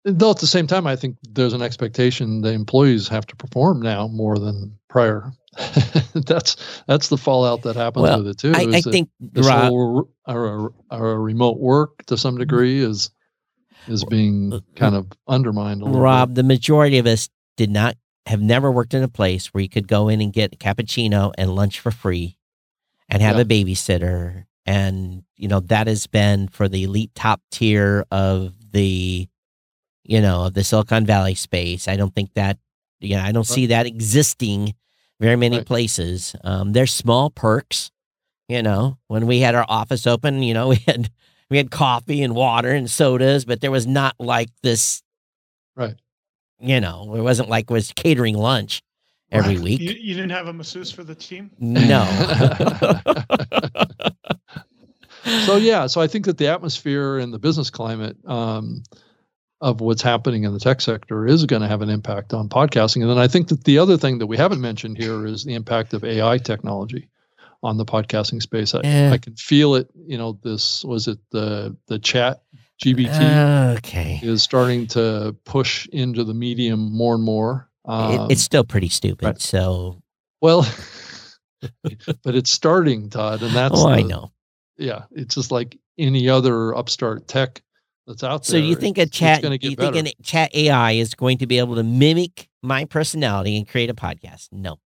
Though 0.04 0.30
at 0.32 0.38
the 0.38 0.46
same 0.46 0.66
time, 0.66 0.86
I 0.86 0.96
think 0.96 1.16
there's 1.22 1.52
an 1.52 1.62
expectation 1.62 2.40
the 2.40 2.52
employees 2.52 3.06
have 3.08 3.26
to 3.26 3.36
perform 3.36 3.80
now 3.80 4.08
more 4.08 4.38
than 4.38 4.76
prior. 4.88 5.32
that's 6.14 6.56
that's 6.86 7.08
the 7.08 7.18
fallout 7.18 7.62
that 7.62 7.76
happens 7.76 8.02
Well, 8.02 8.18
with 8.18 8.28
it 8.28 8.38
too. 8.38 8.52
I, 8.54 8.78
I 8.78 8.80
think 8.80 9.10
this 9.20 9.46
Rob, 9.46 9.64
whole 9.64 10.08
or, 10.26 10.72
or 10.90 11.20
remote 11.20 11.58
work 11.58 12.04
to 12.06 12.16
some 12.16 12.34
mm-hmm. 12.34 12.40
degree 12.40 12.80
is 12.80 13.10
is 13.86 14.04
being 14.04 14.52
uh, 14.52 14.56
uh, 14.56 14.60
kind 14.76 14.94
of 14.94 15.06
undermined 15.28 15.82
a 15.82 15.84
little 15.84 16.00
Rob, 16.00 16.34
the 16.34 16.42
majority 16.42 16.98
of 16.98 17.06
us 17.06 17.28
did 17.56 17.70
not 17.70 17.96
have 18.26 18.40
never 18.40 18.70
worked 18.70 18.94
in 18.94 19.02
a 19.02 19.08
place 19.08 19.52
where 19.52 19.62
you 19.62 19.68
could 19.68 19.88
go 19.88 20.08
in 20.08 20.20
and 20.20 20.32
get 20.32 20.54
a 20.54 20.56
cappuccino 20.56 21.32
and 21.36 21.54
lunch 21.54 21.80
for 21.80 21.90
free 21.90 22.38
and 23.08 23.20
have 23.22 23.36
Yeah. 23.36 23.42
a 23.42 23.44
babysitter. 23.44 24.44
And, 24.66 25.24
you 25.36 25.48
know, 25.48 25.60
that 25.60 25.86
has 25.88 26.06
been 26.06 26.48
for 26.48 26.68
the 26.68 26.84
elite 26.84 27.14
top 27.14 27.40
tier 27.50 28.04
of 28.12 28.54
the, 28.72 29.28
you 30.04 30.20
know, 30.20 30.46
of 30.46 30.54
the 30.54 30.62
Silicon 30.64 31.04
Valley 31.04 31.34
space. 31.34 31.88
I 31.88 31.96
don't 31.96 32.14
think 32.14 32.34
that, 32.34 32.58
you 33.00 33.16
know, 33.16 33.22
I 33.22 33.32
don't 33.32 33.44
see 33.46 33.66
that 33.66 33.86
existing 33.86 34.74
very 35.20 35.36
many 35.36 35.58
Right. 35.58 35.66
places. 35.66 36.36
Um, 36.44 36.72
there's 36.72 36.92
small 36.94 37.30
perks, 37.30 37.90
you 38.48 38.62
know, 38.62 38.98
when 39.08 39.26
we 39.26 39.40
had 39.40 39.54
our 39.54 39.66
office 39.68 40.06
open, 40.06 40.42
you 40.42 40.54
know, 40.54 40.68
we 40.70 40.76
had, 40.86 41.10
we 41.50 41.56
had 41.56 41.70
coffee 41.70 42.22
and 42.22 42.34
water 42.34 42.70
and 42.70 42.88
sodas, 42.90 43.44
but 43.44 43.60
there 43.60 43.70
was 43.72 43.86
not 43.86 44.14
like 44.20 44.48
this 44.62 45.02
Right. 45.74 45.96
you 46.60 46.80
know, 46.80 47.14
it 47.16 47.20
wasn't 47.22 47.48
like 47.48 47.64
it 47.70 47.72
was 47.72 47.92
catering 47.96 48.36
lunch 48.36 48.80
every 49.30 49.54
Right. 49.56 49.64
week. 49.64 49.80
You, 49.80 49.90
you 49.92 50.14
didn't 50.14 50.30
have 50.30 50.46
a 50.46 50.52
masseuse 50.52 50.92
for 50.92 51.02
the 51.02 51.14
team? 51.16 51.50
no. 51.58 52.04
so 55.44 55.56
yeah, 55.56 55.86
so 55.86 56.00
I 56.00 56.06
think 56.06 56.24
that 56.26 56.38
the 56.38 56.48
atmosphere 56.48 57.18
and 57.18 57.32
the 57.32 57.38
business 57.38 57.70
climate 57.70 58.16
um, 58.26 58.82
of 59.60 59.80
what's 59.80 60.02
happening 60.02 60.44
in 60.44 60.52
the 60.52 60.60
tech 60.60 60.80
sector 60.80 61.26
is 61.26 61.46
going 61.46 61.62
to 61.62 61.68
have 61.68 61.82
an 61.82 61.88
impact 61.88 62.34
on 62.34 62.48
podcasting. 62.48 63.02
And 63.02 63.10
then 63.10 63.18
I 63.18 63.28
think 63.28 63.48
that 63.48 63.64
the 63.64 63.78
other 63.78 63.96
thing 63.96 64.18
that 64.18 64.26
we 64.26 64.36
haven't 64.36 64.60
mentioned 64.60 64.98
here 64.98 65.24
is 65.26 65.44
the 65.44 65.54
impact 65.54 65.94
of 65.94 66.04
AI 66.04 66.38
technology 66.38 67.08
on 67.62 67.76
the 67.76 67.84
podcasting 67.84 68.42
space. 68.42 68.74
I, 68.74 68.80
Yeah. 68.82 69.12
I 69.12 69.18
can 69.18 69.36
feel 69.36 69.74
it. 69.76 69.88
You 69.94 70.18
know, 70.18 70.38
this 70.42 70.84
was 70.84 71.08
it 71.08 71.18
the 71.30 71.76
the 71.86 71.98
chat 71.98 72.42
GPT 72.82 73.76
okay. 73.78 74.20
is 74.22 74.42
starting 74.42 74.88
to 74.88 75.36
push 75.44 75.86
into 75.92 76.24
the 76.24 76.34
medium 76.34 76.92
more 76.92 77.14
and 77.14 77.22
more. 77.22 77.68
Um, 77.84 78.12
it, 78.12 78.32
it's 78.32 78.42
still 78.42 78.64
pretty 78.64 78.88
stupid. 78.88 79.24
right. 79.24 79.40
So, 79.40 80.02
well, 80.40 80.66
but 81.82 82.34
it's 82.34 82.50
starting, 82.50 83.10
Todd, 83.10 83.42
and 83.42 83.52
that's 83.52 83.78
oh, 83.78 83.88
I 83.88 84.02
know. 84.02 84.32
Yeah, 84.78 85.04
it's 85.12 85.34
just 85.34 85.50
like 85.50 85.78
any 85.98 86.28
other 86.28 86.74
upstart 86.76 87.28
tech 87.28 87.62
that's 88.06 88.24
out 88.24 88.44
So, 88.44 88.54
there. 88.54 88.62
you 88.62 88.74
think 88.74 88.98
a 88.98 89.06
chat, 89.06 89.42
you 89.42 89.50
get 89.58 89.60
think 89.60 89.78
better. 89.78 89.98
an 89.98 90.06
chat 90.22 90.54
AI 90.54 90.92
is 90.92 91.14
going 91.14 91.38
to 91.38 91.46
be 91.46 91.58
able 91.58 91.76
to 91.76 91.82
mimic 91.82 92.48
my 92.62 92.84
personality 92.84 93.56
and 93.56 93.68
create 93.68 93.90
a 93.90 93.94
podcast? 93.94 94.48
No. 94.52 94.78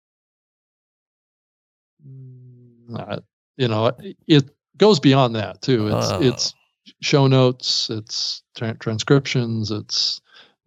Uh, 2.95 3.19
you 3.57 3.67
know, 3.67 3.87
it- 3.99 4.17
it 4.27 4.49
goes 4.77 4.99
beyond 4.99 5.35
that 5.35 5.61
too. 5.61 5.87
It's 5.87 6.11
Oh. 6.11 6.21
it's 6.21 6.53
show 7.01 7.25
notes, 7.27 7.89
it's 7.89 8.43
tra- 8.55 8.77
transcriptions, 8.77 9.71
it's 9.71 10.21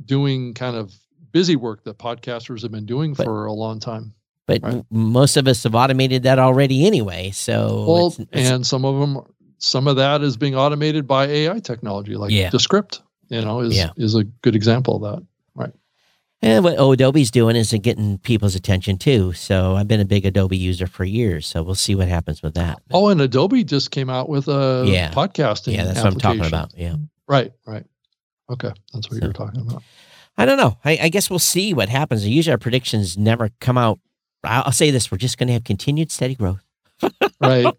doing 0.05 0.55
kind 0.55 0.74
of 0.77 0.93
busy 1.32 1.55
work 1.57 1.85
that 1.85 1.99
podcasters 1.99 2.62
have 2.62 2.73
been 2.73 2.86
doing 2.86 3.15
But- 3.15 3.24
for 3.24 3.45
a 3.47 3.53
long 3.53 3.78
time. 3.78 4.15
But 4.49 4.62
Right. 4.62 4.83
most 4.91 5.37
of 5.37 5.47
us 5.47 5.62
have 5.62 5.75
automated 5.77 6.25
that 6.25 6.39
already 6.41 6.87
anyway. 6.87 7.31
So, 7.33 7.85
Well, 7.87 8.07
it's- 8.09 8.20
it's- 8.33 8.51
and 8.51 8.66
some 8.66 8.85
of 8.87 8.99
them, 8.99 9.20
some 9.59 9.87
of 9.87 9.97
that 9.97 10.23
is 10.23 10.37
being 10.39 10.57
automated 10.57 11.07
by 11.07 11.27
AI 11.27 11.61
technology, 11.61 12.16
like 12.16 12.31
Yeah. 12.33 12.49
Descript. 12.51 13.03
You 13.29 13.43
know, 13.43 13.61
is 13.61 13.77
Yeah. 13.77 13.91
is 13.99 14.15
a 14.15 14.25
good 14.25 14.57
example 14.57 14.97
of 14.97 15.03
that. 15.19 15.23
Right. 15.55 15.73
And 16.41 16.65
what 16.65 16.79
Adobe's 16.81 17.31
doing 17.31 17.57
is 17.57 17.75
getting 17.83 18.16
people's 18.19 18.55
attention 18.55 18.97
too. 18.97 19.35
So 19.35 19.77
I've 19.77 19.87
been 19.89 20.01
a 20.01 20.07
big 20.07 20.25
Adobe 20.25 20.57
user 20.57 20.87
for 20.87 21.05
years. 21.05 21.47
So 21.47 21.62
we'll 21.62 21.75
see 21.75 21.95
what 21.95 22.09
happens 22.09 22.43
with 22.43 22.55
that. 22.55 22.79
Oh, 22.91 23.09
and 23.09 23.20
Adobe 23.20 23.65
just 23.65 23.91
came 23.91 24.09
out 24.09 24.31
with 24.31 24.49
a 24.49 24.85
Yeah. 24.89 25.11
podcasting. 25.12 25.75
yeah, 25.75 25.85
that's 25.85 26.03
what 26.03 26.15
I'm 26.15 26.19
talking 26.19 26.47
about. 26.47 26.73
Yeah. 26.75 26.95
Right, 27.29 27.53
right. 27.66 27.85
Okay, 28.51 28.70
that's 28.95 29.11
what 29.11 29.19
So- 29.19 29.25
you're 29.27 29.33
talking 29.35 29.61
about. 29.61 29.83
I 30.39 30.47
don't 30.47 30.57
know. 30.57 30.79
I, 30.85 30.99
I 31.03 31.09
guess 31.11 31.29
we'll 31.29 31.39
see 31.41 31.75
what 31.75 31.89
happens. 31.91 32.27
Usually 32.27 32.53
our 32.53 32.59
predictions 32.59 33.19
never 33.19 33.51
come 33.61 33.77
out. 33.77 33.99
I'll, 34.44 34.65
I'll 34.66 34.73
say 34.73 34.90
this: 34.90 35.10
we're 35.10 35.19
just 35.19 35.39
going 35.39 35.48
to 35.48 35.52
have 35.52 35.65
continued 35.65 36.10
steady 36.10 36.35
growth. 36.35 36.62
Right. 37.40 37.73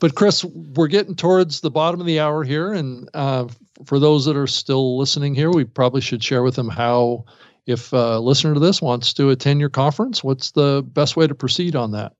but 0.00 0.14
Chris, 0.14 0.44
we're 0.44 0.88
getting 0.88 1.14
towards 1.14 1.62
the 1.62 1.70
bottom 1.70 2.00
of 2.00 2.06
the 2.06 2.20
hour 2.20 2.44
here, 2.44 2.74
and 2.74 3.08
uh, 3.14 3.48
for 3.86 3.98
those 3.98 4.26
that 4.26 4.36
are 4.36 4.46
still 4.46 4.98
listening 4.98 5.34
here, 5.34 5.50
we 5.50 5.64
probably 5.64 6.02
should 6.02 6.22
share 6.22 6.42
with 6.42 6.54
them 6.54 6.68
how, 6.68 7.24
if 7.66 7.94
a 7.94 8.18
listener 8.20 8.52
to 8.52 8.60
this 8.60 8.82
wants 8.82 9.14
to 9.14 9.30
attend 9.30 9.60
your 9.60 9.70
conference, 9.70 10.22
what's 10.22 10.50
the 10.50 10.84
best 10.88 11.16
way 11.16 11.26
to 11.26 11.34
proceed 11.34 11.74
on 11.74 11.92
that? 11.92 12.12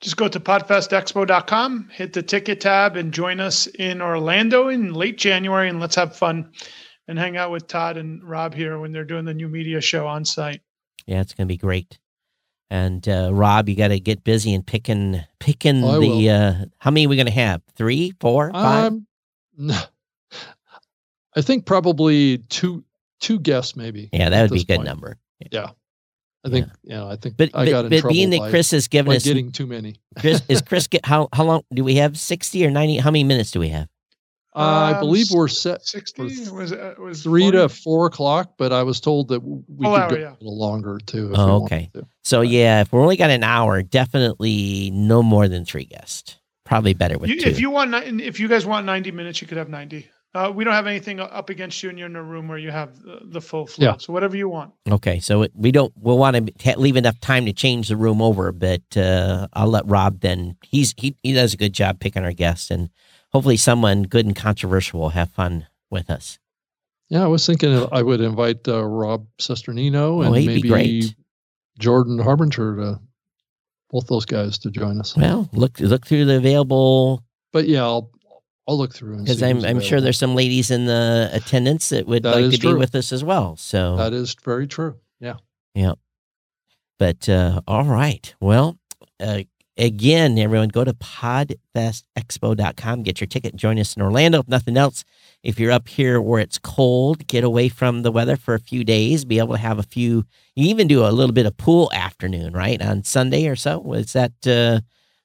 Just 0.00 0.16
go 0.16 0.28
to 0.28 0.40
podfestexpo.com, 0.40 1.90
hit 1.92 2.14
the 2.14 2.22
ticket 2.22 2.60
tab, 2.60 2.96
and 2.96 3.12
join 3.12 3.38
us 3.38 3.66
in 3.66 4.00
Orlando 4.00 4.68
in 4.68 4.94
late 4.94 5.18
January. 5.18 5.68
And 5.68 5.78
let's 5.78 5.96
have 5.96 6.16
fun 6.16 6.52
and 7.06 7.18
hang 7.18 7.36
out 7.36 7.50
with 7.50 7.66
Todd 7.66 7.98
and 7.98 8.22
Rob 8.24 8.54
here 8.54 8.78
when 8.78 8.92
they're 8.92 9.04
doing 9.04 9.26
the 9.26 9.34
new 9.34 9.48
media 9.48 9.80
show 9.80 10.06
on 10.06 10.24
site. 10.24 10.62
Yeah, 11.06 11.20
it's 11.20 11.34
going 11.34 11.46
to 11.46 11.52
be 11.52 11.56
great. 11.56 11.98
And 12.70 13.06
uh, 13.08 13.30
Rob, 13.32 13.68
you 13.68 13.74
got 13.74 13.88
to 13.88 13.98
get 13.98 14.22
busy 14.22 14.54
and 14.54 14.64
picking 14.64 15.20
picking 15.40 15.82
Oh, 15.82 15.96
I 15.96 15.98
the. 15.98 16.30
Uh, 16.30 16.54
how 16.78 16.90
many 16.90 17.06
are 17.06 17.08
we 17.08 17.16
going 17.16 17.26
to 17.26 17.32
have? 17.32 17.62
Three, 17.74 18.12
four, 18.20 18.52
five? 18.52 18.92
Um, 18.92 19.06
no, 19.56 19.80
I 21.36 21.42
think 21.42 21.66
probably 21.66 22.38
two 22.48 22.84
two 23.18 23.40
guests 23.40 23.76
maybe. 23.76 24.08
yeah, 24.12 24.30
that 24.30 24.42
would 24.42 24.52
be 24.52 24.60
a 24.60 24.64
good 24.64 24.76
point. 24.76 24.86
number. 24.86 25.18
I 26.44 26.48
think 26.48 26.68
you 26.82 26.90
know. 26.94 27.08
I 27.08 27.16
think 27.16 27.36
But 27.36 27.50
I 27.54 27.68
got 27.68 27.90
but, 27.90 28.02
but 28.02 28.08
being 28.08 28.30
that 28.30 28.38
by, 28.38 28.50
Chris 28.50 28.70
has 28.70 28.88
given 28.88 29.14
us 29.14 29.24
getting 29.24 29.52
too 29.52 29.66
many. 29.66 29.96
Chris 30.18 30.42
is 30.48 30.62
Chris 30.66 30.86
get 30.86 31.04
how 31.04 31.28
how 31.32 31.44
long 31.44 31.62
do 31.74 31.84
we 31.84 31.96
have? 31.96 32.18
Sixty 32.18 32.64
or 32.64 32.70
ninety? 32.70 32.96
How 32.96 33.10
many 33.10 33.24
minutes 33.24 33.50
do 33.50 33.60
we 33.60 33.68
have? 33.68 33.88
Uh, 34.54 34.58
I 34.58 34.92
Um, 34.94 35.00
believe 35.00 35.26
we're 35.30 35.46
set 35.48 35.86
60 35.86 36.50
was 36.50 36.72
it 36.72 36.98
was 36.98 37.22
three 37.22 37.50
to 37.52 37.68
four 37.68 38.06
o'clock, 38.06 38.54
but 38.58 38.72
I 38.72 38.82
was 38.82 39.00
told 39.00 39.28
that 39.28 39.40
we 39.40 39.62
Full 39.84 39.94
could 39.94 40.00
hour, 40.02 40.10
go 40.10 40.16
yeah. 40.16 40.30
a 40.32 40.42
little 40.42 40.58
longer 40.58 40.98
too. 41.06 41.30
If 41.32 41.38
Oh, 41.38 41.62
okay. 41.64 41.88
to. 41.94 42.04
So 42.24 42.40
yeah, 42.40 42.80
if 42.80 42.92
we're 42.92 43.00
only 43.02 43.16
got 43.16 43.30
an 43.30 43.44
hour, 43.44 43.82
definitely 43.82 44.90
no 44.92 45.22
more 45.22 45.48
than 45.48 45.64
three 45.64 45.84
guests. 45.84 46.36
Probably 46.64 46.94
better 46.94 47.18
with 47.18 47.30
You, 47.30 47.40
two. 47.40 47.48
if 47.48 47.60
you 47.60 47.70
want, 47.70 47.94
if 48.20 48.38
you 48.38 48.46
guys 48.48 48.64
want 48.66 48.86
90 48.86 49.10
minutes, 49.12 49.40
you 49.40 49.48
could 49.48 49.58
have 49.58 49.68
90. 49.68 50.06
Uh, 50.32 50.52
we 50.54 50.62
don't 50.62 50.74
have 50.74 50.86
anything 50.86 51.18
up 51.18 51.50
against 51.50 51.82
you, 51.82 51.88
and 51.88 51.98
you're 51.98 52.06
in 52.06 52.14
a 52.14 52.22
room 52.22 52.46
where 52.46 52.58
you 52.58 52.70
have 52.70 53.00
the, 53.02 53.18
the 53.24 53.40
full 53.40 53.66
flow. 53.66 53.84
Yeah. 53.86 53.96
So 53.98 54.12
whatever 54.12 54.36
you 54.36 54.48
want. 54.48 54.72
okay, 54.88 55.18
so 55.18 55.42
it, 55.42 55.50
we 55.56 55.72
don't. 55.72 55.92
We'll 55.96 56.18
want 56.18 56.36
to 56.60 56.78
leave 56.78 56.94
enough 56.96 57.18
time 57.18 57.46
to 57.46 57.52
change 57.52 57.88
the 57.88 57.96
room 57.96 58.22
over, 58.22 58.52
but 58.52 58.96
uh, 58.96 59.48
I'll 59.54 59.66
let 59.66 59.88
Rob. 59.88 60.20
Then 60.20 60.56
he's 60.62 60.94
he 60.96 61.16
he 61.24 61.32
does 61.32 61.54
a 61.54 61.56
good 61.56 61.72
job 61.72 61.98
picking 61.98 62.22
our 62.22 62.32
guests, 62.32 62.70
and 62.70 62.90
hopefully 63.32 63.56
someone 63.56 64.04
good 64.04 64.26
and 64.26 64.36
controversial 64.36 65.00
will 65.00 65.10
have 65.10 65.30
fun 65.30 65.66
with 65.90 66.10
us. 66.10 66.38
Yeah, 67.08 67.24
I 67.24 67.26
was 67.26 67.44
thinking 67.44 67.86
I 67.90 68.02
would 68.02 68.20
invite 68.20 68.68
uh, 68.68 68.84
Rob 68.84 69.26
Cesternino 69.40 70.24
and 70.24 70.30
Oh, 70.30 70.32
he'd 70.34 70.62
be 70.62 70.70
maybe. 70.70 71.16
Jordan 71.78 72.18
Harbinger 72.18 72.76
to 72.76 73.00
both 73.90 74.06
those 74.06 74.24
guys 74.24 74.58
to 74.58 74.70
join 74.70 75.00
us. 75.00 75.16
Well, 75.16 75.48
look 75.52 75.80
look 75.80 76.06
through 76.06 76.26
the 76.26 76.36
available. 76.36 77.24
But 77.52 77.66
yeah, 77.66 77.82
I'll 77.82 78.10
I'll 78.68 78.78
look 78.78 78.94
through 78.94 79.18
because 79.18 79.42
I'm 79.42 79.64
I'm 79.64 79.80
sure 79.80 80.00
there's 80.00 80.18
some 80.18 80.36
ladies 80.36 80.70
in 80.70 80.84
the 80.84 81.28
attendance 81.32 81.88
that 81.88 82.06
would 82.06 82.22
that 82.22 82.36
like 82.36 82.50
to 82.52 82.58
true. 82.58 82.74
be 82.74 82.78
with 82.78 82.94
us 82.94 83.12
as 83.12 83.24
well. 83.24 83.56
So 83.56 83.96
that 83.96 84.12
is 84.12 84.36
very 84.44 84.68
true. 84.68 84.96
Yeah. 85.18 85.36
Yeah. 85.74 85.94
But 86.98 87.28
uh, 87.28 87.62
all 87.66 87.84
right. 87.84 88.32
Well, 88.40 88.78
uh, 89.18 89.42
again, 89.80 90.38
everyone, 90.38 90.68
go 90.68 90.84
to 90.84 90.92
podfestexpo.com, 90.92 93.02
get 93.02 93.20
your 93.20 93.26
ticket, 93.26 93.56
join 93.56 93.76
us 93.78 93.96
in 93.96 94.02
Orlando. 94.02 94.40
If 94.40 94.48
nothing 94.48 94.76
else, 94.76 95.02
if 95.42 95.58
you're 95.58 95.72
up 95.72 95.88
here 95.88 96.20
where 96.20 96.40
it's 96.40 96.58
cold, 96.58 97.26
get 97.26 97.42
away 97.42 97.70
from 97.70 98.02
the 98.02 98.12
weather 98.12 98.36
for 98.36 98.52
a 98.54 98.60
few 98.60 98.84
days, 98.84 99.24
be 99.24 99.38
able 99.38 99.54
to 99.54 99.60
have 99.60 99.78
a 99.78 99.82
few, 99.82 100.26
you 100.54 100.68
even 100.68 100.86
do 100.86 101.02
a 101.04 101.08
little 101.08 101.32
bit 101.32 101.46
of 101.46 101.56
pool 101.56 101.90
afternoon, 101.94 102.52
right? 102.52 102.82
On 102.82 103.02
Sunday 103.02 103.48
or 103.48 103.56
so. 103.56 103.78
Was 103.78 104.12
that 104.12 104.32
uh, 104.46 104.80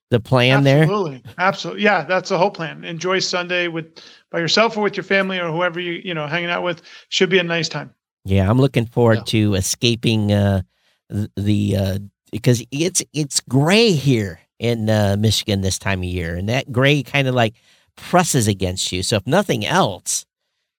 the 0.10 0.22
plan 0.22 0.66
Absolutely. 0.66 0.72
there? 0.72 0.84
Absolutely. 0.84 1.24
Absolutely. 1.38 1.84
Yeah, 1.84 2.06
that's 2.06 2.30
the 2.30 2.38
whole 2.38 2.52
plan. 2.52 2.86
Enjoy 2.86 3.20
Sunday 3.20 3.68
with 3.68 4.02
by 4.32 4.40
yourself 4.40 4.78
or 4.78 4.82
with 4.82 4.96
your 4.96 5.04
family 5.04 5.38
or 5.38 5.52
whoever 5.52 5.80
you, 5.80 6.02
you 6.04 6.14
know, 6.14 6.28
hanging 6.28 6.50
out 6.50 6.64
with. 6.64 6.82
Should 7.10 7.30
be 7.30 7.40
a 7.40 7.44
nice 7.44 7.68
time. 7.68 7.94
Yeah, 8.24 8.50
I'm 8.50 8.60
looking 8.60 8.86
forward 8.86 9.18
yeah. 9.18 9.24
to 9.26 9.56
escaping 9.56 10.32
uh, 10.32 10.62
the 11.10 11.76
uh, 11.78 12.00
because 12.32 12.66
it's 12.72 13.04
it's 13.14 13.42
gray 13.42 13.92
here 13.92 14.40
in 14.60 14.90
uh, 14.90 15.16
Michigan 15.20 15.62
this 15.62 15.80
time 15.80 16.00
of 16.00 16.06
year, 16.06 16.36
and 16.36 16.50
that 16.50 16.72
gray 16.72 17.04
kind 17.04 17.28
of 17.28 17.36
like 17.36 17.56
presses 17.96 18.48
against 18.48 18.92
you. 18.92 19.04
So 19.04 19.18
if 19.18 19.28
nothing 19.28 19.66
else, 19.66 20.26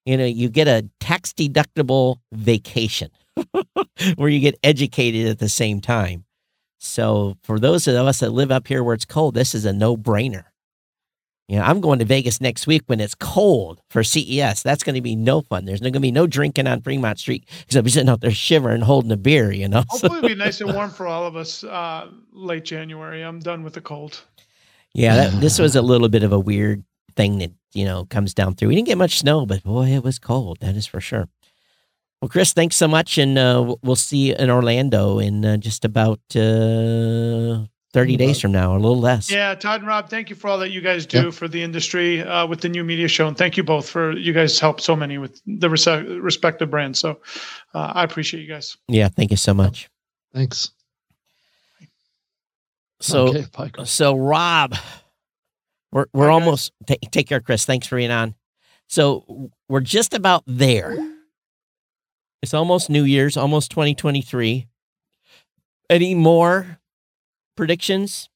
you 0.05 0.16
know, 0.16 0.24
you 0.24 0.48
get 0.48 0.69
a 0.69 0.89
tax 1.01 1.32
deductible 1.32 2.16
vacation 2.32 3.11
where 4.16 4.28
you 4.28 4.40
get 4.40 4.59
educated 4.62 5.27
at 5.27 5.39
the 5.39 5.48
same 5.48 5.81
time. 5.81 6.24
So 6.78 7.36
for 7.43 7.59
those 7.59 7.86
of 7.89 7.94
us 7.94 8.20
that 8.20 8.31
live 8.31 8.51
up 8.51 8.69
here 8.69 8.85
where 8.85 8.94
it's 8.94 9.05
cold, 9.05 9.35
this 9.35 9.55
is 9.55 9.65
a 9.65 9.73
no 9.73 9.97
brainer. 9.97 10.44
You 11.48 11.59
know, 11.59 11.62
I'm 11.62 11.81
going 11.81 12.01
to 12.01 12.05
Vegas 12.05 12.40
next 12.40 12.66
week 12.66 12.82
when 12.86 13.01
it's 13.01 13.14
cold 13.14 13.81
for 13.89 14.02
CES. 14.02 14.64
That's 14.64 14.82
going 14.82 14.97
to 14.97 15.01
be 15.01 15.14
no 15.14 15.43
fun. 15.43 15.64
There's 15.64 15.81
going 15.81 15.93
to 15.93 16.01
be 16.01 16.10
no 16.10 16.27
drinking 16.27 16.66
on 16.66 16.82
Fremont 16.82 17.20
Street 17.20 17.48
because 17.60 17.77
I'll 17.77 17.82
be 17.82 17.90
sitting 17.90 18.09
out 18.09 18.20
there 18.20 18.32
shivering, 18.32 18.81
holding 18.81 19.12
a 19.12 19.16
beer. 19.16 19.52
You 19.52 19.68
know, 19.68 19.85
hopefully 19.89 20.18
it'll 20.18 20.28
be 20.28 20.35
nice 20.47 20.60
and 20.60 20.74
warm 20.74 20.90
for 20.90 21.06
all 21.06 21.24
of 21.24 21.36
us 21.36 21.62
uh, 21.62 22.09
late 22.32 22.64
January. 22.64 23.23
I'm 23.23 23.39
done 23.39 23.62
with 23.62 23.74
the 23.74 23.81
cold. 23.81 24.23
Yeah, 24.93 25.14
that, 25.14 25.32
this 25.40 25.60
was 25.60 25.77
a 25.77 25.82
little 25.82 26.09
bit 26.09 26.24
of 26.24 26.32
a 26.32 26.40
weird 26.40 26.85
thing 27.14 27.39
that 27.39 27.52
you 27.74 27.85
know 27.85 28.06
comes 28.06 28.35
down 28.35 28.56
through. 28.56 28.68
We 28.68 28.74
didn't 28.74 28.89
get 28.89 28.98
much 28.98 29.20
snow, 29.20 29.47
but 29.47 29.62
boy, 29.62 29.86
it 29.90 30.02
was 30.02 30.18
cold. 30.18 30.59
That 30.60 30.74
is 30.74 30.86
for 30.86 31.01
sure. 31.01 31.28
Well, 32.20 32.28
Chris, 32.28 32.55
thanks 32.55 32.74
so 32.74 32.89
much, 32.89 33.18
and 33.18 33.39
uh, 33.39 33.77
we'll 33.82 33.94
see 33.94 34.28
you 34.28 34.35
in 34.36 34.51
Orlando 34.51 35.20
in 35.20 35.44
uh, 35.44 35.59
just 35.59 35.85
about 35.85 36.18
uh, 36.35 37.66
30 37.93 38.17
days 38.17 38.41
from 38.41 38.53
now, 38.53 38.73
or 38.73 38.77
a 38.77 38.81
little 38.81 39.01
less. 39.01 39.31
Yeah, 39.31 39.55
Todd 39.55 39.81
and 39.81 39.89
Rob, 39.89 40.11
thank 40.11 40.29
you 40.29 40.37
for 40.37 40.49
all 40.49 40.59
that 40.59 40.71
you 40.71 40.81
guys 40.81 41.07
do 41.07 41.25
yep. 41.25 41.35
for 41.35 41.49
the 41.49 41.63
industry 41.63 42.23
uh, 42.23 42.47
with 42.47 42.61
the 42.61 42.69
new 42.69 42.85
media 42.85 43.09
show. 43.09 43.27
And 43.27 43.37
thank 43.37 43.57
you 43.57 43.63
both 43.63 43.89
for 43.89 44.13
you 44.13 44.33
guys 44.33 44.61
help 44.61 44.81
so 44.81 44.95
many 44.95 45.19
with 45.19 45.41
the 45.47 45.71
res- 45.71 45.87
respective 45.87 46.71
brands. 46.71 47.01
So 47.01 47.21
uh, 47.75 47.93
I 47.95 48.05
appreciate 48.05 48.43
you 48.43 48.49
guys. 48.49 48.77
Yeah, 48.89 49.09
thank 49.09 49.31
you 49.31 49.37
so 49.37 49.55
much. 49.55 49.89
Thanks. 50.35 50.73
So, 53.01 53.29
okay, 53.29 53.85
so 53.85 54.17
Rob, 54.17 54.75
we're 55.93 56.07
we're 56.13 56.29
Bye, 56.29 56.33
almost 56.33 56.73
t- 56.87 56.99
take 57.11 57.29
care, 57.29 57.41
Chris. 57.41 57.65
Thanks 57.65 57.87
for 57.87 57.97
being 57.97 58.11
on. 58.11 58.35
So 58.89 59.51
we're 59.69 59.81
just 59.81 60.15
about 60.15 60.45
there. 60.47 60.97
It's 62.43 62.55
almost 62.55 62.91
New 62.91 63.05
Year's, 63.05 63.37
almost 63.37 63.71
2023. 63.71 64.67
Any 65.89 66.15
more 66.15 66.79
predictions? 67.57 68.28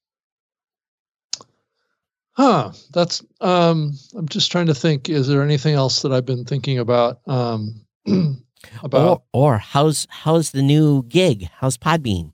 Huh. 2.32 2.72
That's 2.92 3.22
um 3.40 3.92
I'm 4.16 4.28
just 4.28 4.51
trying 4.51 4.66
to 4.66 4.74
think. 4.74 5.09
Is 5.09 5.28
there 5.28 5.42
anything 5.42 5.74
else 5.74 6.02
that 6.02 6.12
I've 6.12 6.26
been 6.26 6.44
thinking 6.44 6.78
about? 6.78 7.20
Um 7.26 7.84
about 8.82 9.22
or, 9.32 9.55
or 9.55 9.59
how's 9.59 10.06
how's 10.10 10.51
the 10.51 10.62
new 10.62 11.02
gig? 11.05 11.48
How's 11.59 11.76
Podbean? 11.76 12.32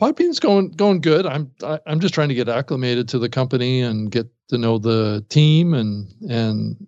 Podbean's 0.00 0.40
going 0.40 0.70
going 0.70 1.00
good. 1.00 1.26
I'm 1.26 1.50
I, 1.62 1.74
am 1.74 1.80
i 1.86 1.92
am 1.92 2.00
just 2.00 2.14
trying 2.14 2.28
to 2.28 2.34
get 2.34 2.48
acclimated 2.48 3.08
to 3.10 3.18
the 3.18 3.28
company 3.28 3.82
and 3.82 4.10
get 4.10 4.28
to 4.48 4.58
know 4.58 4.78
the 4.78 5.24
team 5.28 5.74
and 5.74 6.08
and 6.28 6.86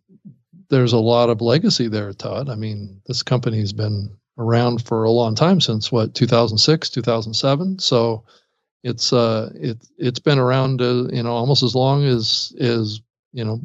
there's 0.71 0.93
a 0.93 0.99
lot 0.99 1.31
of 1.31 1.41
legacy 1.41 1.89
there, 1.89 2.13
Todd. 2.13 2.49
I 2.49 2.55
mean, 2.55 3.01
this 3.07 3.23
company's 3.23 3.73
been 3.73 4.17
around 4.39 4.85
for 4.85 5.05
a 5.05 5.11
long 5.11 5.35
time 5.35 5.61
since 5.61 5.93
what 5.93 6.15
2006 6.15 6.91
2007 6.91 7.79
so 7.79 8.25
it's 8.83 9.13
uh 9.13 9.51
it 9.55 9.79
it's 9.99 10.19
been 10.19 10.39
around 10.39 10.83
uh, 10.83 11.05
you 11.11 11.23
know 11.23 11.33
almost 11.33 11.63
as 11.63 11.75
long 11.75 12.05
as 12.05 12.55
as 12.61 13.01
you 13.33 13.45
know 13.45 13.61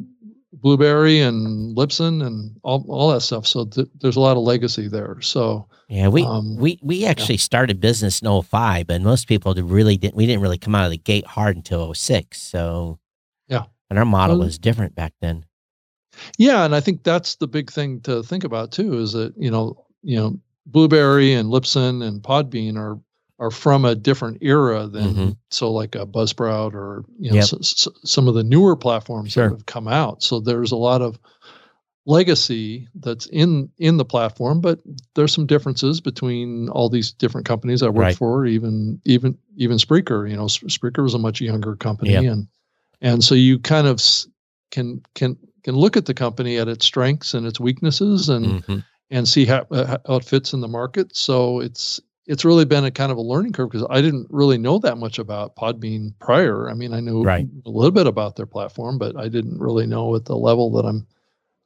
blubrry 0.52 1.20
and 1.20 1.76
libsyn 1.76 2.26
and 2.26 2.56
all, 2.62 2.84
all 2.88 3.12
that 3.12 3.20
stuff. 3.20 3.46
So 3.46 3.66
th- 3.66 3.88
there's 4.00 4.16
a 4.16 4.20
lot 4.20 4.36
of 4.36 4.42
legacy 4.42 4.88
there. 4.88 5.20
So 5.20 5.66
yeah 5.88 6.08
we 6.08 6.24
um, 6.24 6.56
we 6.56 6.78
we 6.82 7.04
actually 7.04 7.34
yeah. 7.34 7.40
started 7.40 7.80
business 7.80 8.22
in 8.22 8.42
05 8.42 8.86
but 8.86 9.02
most 9.02 9.26
people 9.26 9.52
really 9.54 9.96
didn't 9.96 10.14
we 10.14 10.24
didn't 10.24 10.40
really 10.40 10.58
come 10.58 10.74
out 10.74 10.84
of 10.84 10.92
the 10.92 10.98
gate 10.98 11.26
hard 11.26 11.56
until 11.56 11.92
06 11.92 12.40
so 12.40 12.98
yeah. 13.48 13.64
and 13.90 13.98
our 13.98 14.04
model 14.04 14.38
well, 14.38 14.46
was 14.46 14.56
different 14.56 14.94
back 14.94 15.12
then. 15.20 15.44
Yeah 16.38 16.64
and 16.64 16.76
i 16.76 16.80
think 16.80 17.02
that's 17.02 17.34
the 17.36 17.48
big 17.48 17.72
thing 17.72 18.00
to 18.02 18.22
think 18.22 18.44
about 18.44 18.70
too 18.70 18.98
is 18.98 19.12
that 19.14 19.34
you 19.36 19.50
know 19.50 19.84
you 20.02 20.16
know 20.16 20.38
Blubrry 20.70 21.34
and 21.34 21.50
Libsyn 21.50 22.06
and 22.06 22.22
Podbean 22.22 22.76
are 22.76 22.98
are 23.40 23.50
from 23.50 23.86
a 23.86 23.94
different 23.94 24.38
era 24.42 24.86
than 24.86 25.14
mm-hmm. 25.14 25.30
so 25.48 25.72
like 25.72 25.94
a 25.94 26.06
Buzzsprout 26.06 26.74
or 26.74 27.04
you 27.18 27.30
know 27.30 27.36
yep. 27.36 27.46
some 28.04 28.28
of 28.28 28.34
the 28.34 28.44
newer 28.44 28.76
platforms 28.76 29.32
sure. 29.32 29.48
that 29.48 29.54
have 29.54 29.66
come 29.66 29.88
out. 29.88 30.22
So 30.22 30.40
there's 30.40 30.72
a 30.72 30.76
lot 30.76 31.00
of 31.00 31.18
legacy 32.04 32.86
that's 32.94 33.26
in 33.26 33.70
in 33.78 33.96
the 33.96 34.04
platform, 34.04 34.60
but 34.60 34.80
there's 35.14 35.32
some 35.32 35.46
differences 35.46 36.00
between 36.00 36.68
all 36.68 36.90
these 36.90 37.12
different 37.12 37.46
companies 37.46 37.82
I 37.82 37.88
work 37.88 38.02
right. 38.02 38.16
for. 38.16 38.44
Even 38.44 39.00
even 39.06 39.36
even 39.56 39.78
Spreaker, 39.78 40.28
you 40.28 40.36
know, 40.36 40.44
Spreaker 40.44 41.02
was 41.02 41.14
a 41.14 41.18
much 41.18 41.40
younger 41.40 41.76
company, 41.76 42.12
yep. 42.12 42.24
and 42.24 42.46
and 43.00 43.24
so 43.24 43.34
you 43.34 43.58
kind 43.58 43.86
of 43.86 44.02
can 44.70 45.02
can 45.14 45.38
can 45.64 45.74
look 45.74 45.96
at 45.96 46.04
the 46.04 46.14
company 46.14 46.58
at 46.58 46.68
its 46.68 46.84
strengths 46.84 47.32
and 47.32 47.46
its 47.46 47.58
weaknesses 47.58 48.28
and 48.28 48.46
mm-hmm 48.46 48.78
and 49.10 49.28
see 49.28 49.44
how, 49.44 49.66
uh, 49.70 49.98
how 50.06 50.16
it 50.16 50.24
fits 50.24 50.52
in 50.52 50.60
the 50.60 50.68
market. 50.68 51.14
So 51.16 51.60
it's 51.60 52.00
it's 52.26 52.44
really 52.44 52.64
been 52.64 52.84
a 52.84 52.92
kind 52.92 53.10
of 53.10 53.18
a 53.18 53.22
learning 53.22 53.52
curve 53.52 53.70
because 53.70 53.86
I 53.90 54.00
didn't 54.00 54.28
really 54.30 54.56
know 54.56 54.78
that 54.78 54.98
much 54.98 55.18
about 55.18 55.56
Podbean 55.56 56.14
prior. 56.20 56.70
I 56.70 56.74
mean, 56.74 56.92
I 56.92 57.00
knew 57.00 57.24
right. 57.24 57.44
a 57.66 57.70
little 57.70 57.90
bit 57.90 58.06
about 58.06 58.36
their 58.36 58.46
platform, 58.46 58.98
but 58.98 59.16
I 59.16 59.28
didn't 59.28 59.58
really 59.58 59.84
know 59.84 60.14
at 60.14 60.26
the 60.26 60.36
level 60.36 60.70
that 60.72 60.86
I'm 60.86 61.08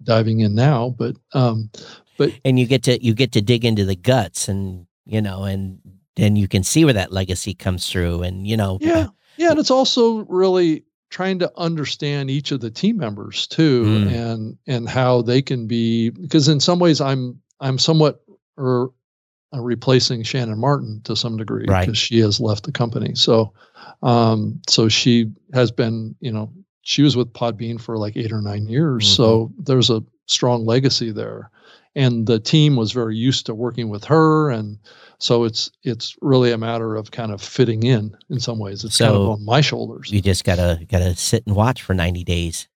diving 0.02 0.40
in 0.40 0.54
now. 0.54 0.94
But 0.96 1.16
um, 1.34 1.70
but 2.16 2.32
and 2.44 2.58
you 2.58 2.66
get 2.66 2.82
to 2.84 3.02
you 3.04 3.14
get 3.14 3.32
to 3.32 3.42
dig 3.42 3.64
into 3.64 3.84
the 3.84 3.96
guts, 3.96 4.48
and 4.48 4.86
you 5.04 5.20
know, 5.20 5.44
and 5.44 5.80
then 6.16 6.36
you 6.36 6.48
can 6.48 6.62
see 6.62 6.84
where 6.84 6.94
that 6.94 7.12
legacy 7.12 7.52
comes 7.52 7.90
through, 7.90 8.22
and 8.22 8.46
you 8.46 8.56
know, 8.56 8.78
yeah, 8.80 9.08
yeah, 9.36 9.50
and 9.50 9.58
it's 9.58 9.70
also 9.70 10.24
really 10.26 10.84
trying 11.14 11.38
to 11.38 11.52
understand 11.56 12.28
each 12.28 12.50
of 12.50 12.60
the 12.60 12.72
team 12.72 12.96
members 12.96 13.46
too 13.46 13.84
mm. 13.84 14.12
and 14.12 14.58
and 14.66 14.88
how 14.88 15.22
they 15.22 15.40
can 15.40 15.68
be 15.68 16.10
because 16.10 16.48
in 16.48 16.58
some 16.58 16.80
ways 16.80 17.00
i'm 17.00 17.40
i'm 17.60 17.78
somewhat 17.78 18.24
er, 18.58 18.88
uh, 19.54 19.60
replacing 19.60 20.24
shannon 20.24 20.58
martin 20.58 21.00
to 21.04 21.14
some 21.14 21.36
degree 21.36 21.66
right. 21.68 21.86
because 21.86 21.96
she 21.96 22.18
has 22.18 22.40
left 22.40 22.64
the 22.64 22.72
company 22.72 23.14
so 23.14 23.52
um 24.02 24.60
so 24.68 24.88
she 24.88 25.30
has 25.52 25.70
been 25.70 26.16
you 26.18 26.32
know 26.32 26.52
she 26.82 27.02
was 27.02 27.16
with 27.16 27.32
podbean 27.32 27.80
for 27.80 27.96
like 27.96 28.16
eight 28.16 28.32
or 28.32 28.40
nine 28.40 28.66
years 28.66 29.04
mm-hmm. 29.04 29.14
so 29.14 29.52
there's 29.56 29.90
a 29.90 30.02
strong 30.26 30.66
legacy 30.66 31.12
there 31.12 31.48
and 31.94 32.26
the 32.26 32.40
team 32.40 32.74
was 32.74 32.90
very 32.90 33.16
used 33.16 33.46
to 33.46 33.54
working 33.54 33.88
with 33.88 34.02
her 34.02 34.50
and 34.50 34.80
so 35.18 35.44
it's 35.44 35.70
it's 35.82 36.16
really 36.20 36.52
a 36.52 36.58
matter 36.58 36.96
of 36.96 37.10
kind 37.10 37.32
of 37.32 37.40
fitting 37.40 37.82
in 37.82 38.16
in 38.30 38.40
some 38.40 38.58
ways. 38.58 38.84
It's 38.84 38.96
so 38.96 39.06
kind 39.06 39.16
of 39.16 39.28
on 39.30 39.44
my 39.44 39.60
shoulders. 39.60 40.10
You 40.10 40.20
just 40.20 40.44
gotta 40.44 40.80
gotta 40.90 41.14
sit 41.16 41.46
and 41.46 41.56
watch 41.56 41.82
for 41.82 41.94
ninety 41.94 42.24
days. 42.24 42.68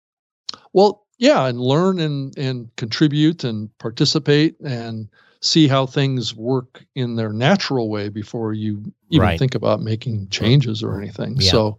Well, 0.72 1.06
yeah, 1.18 1.46
and 1.46 1.60
learn 1.60 1.98
and 1.98 2.36
and 2.38 2.74
contribute 2.76 3.44
and 3.44 3.76
participate 3.78 4.58
and 4.60 5.08
see 5.40 5.68
how 5.68 5.86
things 5.86 6.34
work 6.34 6.84
in 6.94 7.16
their 7.16 7.32
natural 7.32 7.88
way 7.88 8.08
before 8.08 8.52
you 8.52 8.92
even 9.10 9.26
right. 9.26 9.38
think 9.38 9.54
about 9.54 9.80
making 9.80 10.28
changes 10.28 10.82
or 10.82 11.00
anything. 11.00 11.36
Yeah. 11.38 11.50
So, 11.50 11.78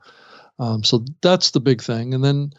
um, 0.59 0.83
so 0.83 1.03
that's 1.21 1.51
the 1.51 1.59
big 1.59 1.81
thing. 1.81 2.13
And 2.13 2.23
then, 2.23 2.53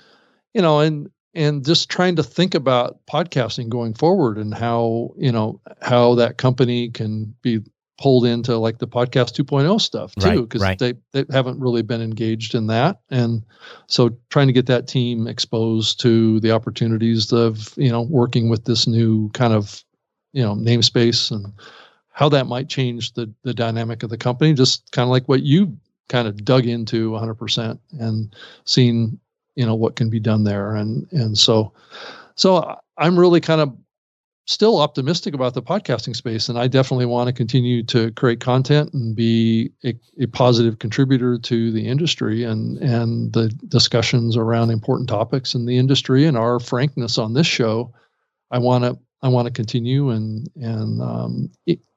you 0.55 0.63
know, 0.63 0.81
and 0.81 1.11
and 1.35 1.65
just 1.65 1.89
trying 1.89 2.17
to 2.17 2.23
think 2.23 2.55
about 2.55 2.99
podcasting 3.07 3.69
going 3.69 3.95
forward 3.95 4.37
and 4.37 4.55
how 4.55 5.15
you 5.17 5.33
know 5.33 5.61
how 5.81 6.15
that 6.17 6.39
company 6.39 6.91
can 6.91 7.35
be 7.43 7.61
pulled 8.01 8.25
into 8.25 8.57
like 8.57 8.79
the 8.79 8.89
podcast 8.89 9.39
2.0 9.39 9.79
stuff 9.79 10.15
too 10.15 10.43
because 10.43 10.63
right, 10.63 10.81
right. 10.81 10.97
they, 11.13 11.23
they 11.23 11.35
haven't 11.35 11.61
really 11.61 11.83
been 11.83 12.01
engaged 12.01 12.55
in 12.55 12.67
that 12.67 13.01
and 13.11 13.45
so 13.89 14.11
trying 14.31 14.47
to 14.47 14.55
get 14.55 14.65
that 14.65 14.89
team 14.89 15.27
exposed 15.27 16.01
to 16.01 16.41
the 16.41 16.51
opportunities 16.51 17.31
of 17.31 17.75
you 17.77 17.91
know 17.91 18.01
working 18.01 18.49
with 18.49 18.65
this 18.65 18.87
new 18.87 19.29
kind 19.31 19.53
of 19.53 19.85
you 20.33 20.43
know 20.43 20.55
namespace 20.55 21.31
and 21.31 21.53
how 22.13 22.27
that 22.27 22.47
might 22.47 22.71
change 22.71 23.13
the 23.13 23.31
the 23.43 23.53
dynamic 23.53 24.03
of 24.03 24.09
the 24.09 24.17
company 24.17 24.55
just 24.55 24.91
kind 24.93 25.05
of 25.05 25.11
like 25.11 25.29
what 25.29 25.43
you 25.43 25.77
kind 26.09 26.27
of 26.27 26.43
dug 26.43 26.67
into 26.67 27.11
100% 27.11 27.79
and 28.01 28.35
seen 28.65 29.21
you 29.57 29.67
know 29.67 29.75
what 29.75 29.97
can 29.97 30.09
be 30.09 30.19
done 30.19 30.45
there 30.45 30.75
and 30.75 31.07
and 31.13 31.37
so 31.37 31.71
so 32.35 32.75
i'm 32.97 33.19
really 33.19 33.43
kind 33.43 33.61
of 33.61 33.77
still 34.51 34.81
optimistic 34.81 35.33
about 35.33 35.55
the 35.55 35.63
podcasting 35.63 36.15
space 36.15 36.49
and 36.49 36.59
i 36.59 36.67
definitely 36.67 37.07
want 37.07 37.29
to 37.29 37.33
continue 37.33 37.85
to 37.85 38.11
create 38.13 38.41
content 38.41 38.93
and 38.93 39.15
be 39.15 39.71
a, 39.85 39.95
a, 40.19 40.27
positive 40.27 40.81
contributor 40.81 41.39
to 41.39 41.71
the 41.71 41.87
industry 41.87 42.43
and 42.43 42.77
and 42.79 43.33
the 43.33 43.49
discussions 43.69 44.37
around 44.37 44.71
important 44.71 45.09
topics 45.09 45.55
in 45.55 45.67
the 45.67 45.79
industry 45.79 46.27
and 46.27 46.37
our 46.37 46.59
frankness 46.59 47.17
on 47.17 47.33
this 47.35 47.47
show. 47.47 47.95
I 48.51 48.59
want 48.59 48.83
to 48.85 48.99
i 49.23 49.29
want 49.29 49.47
to 49.47 49.53
continue 49.53 50.11
and 50.11 50.49
and 50.57 51.01
um, 51.01 51.53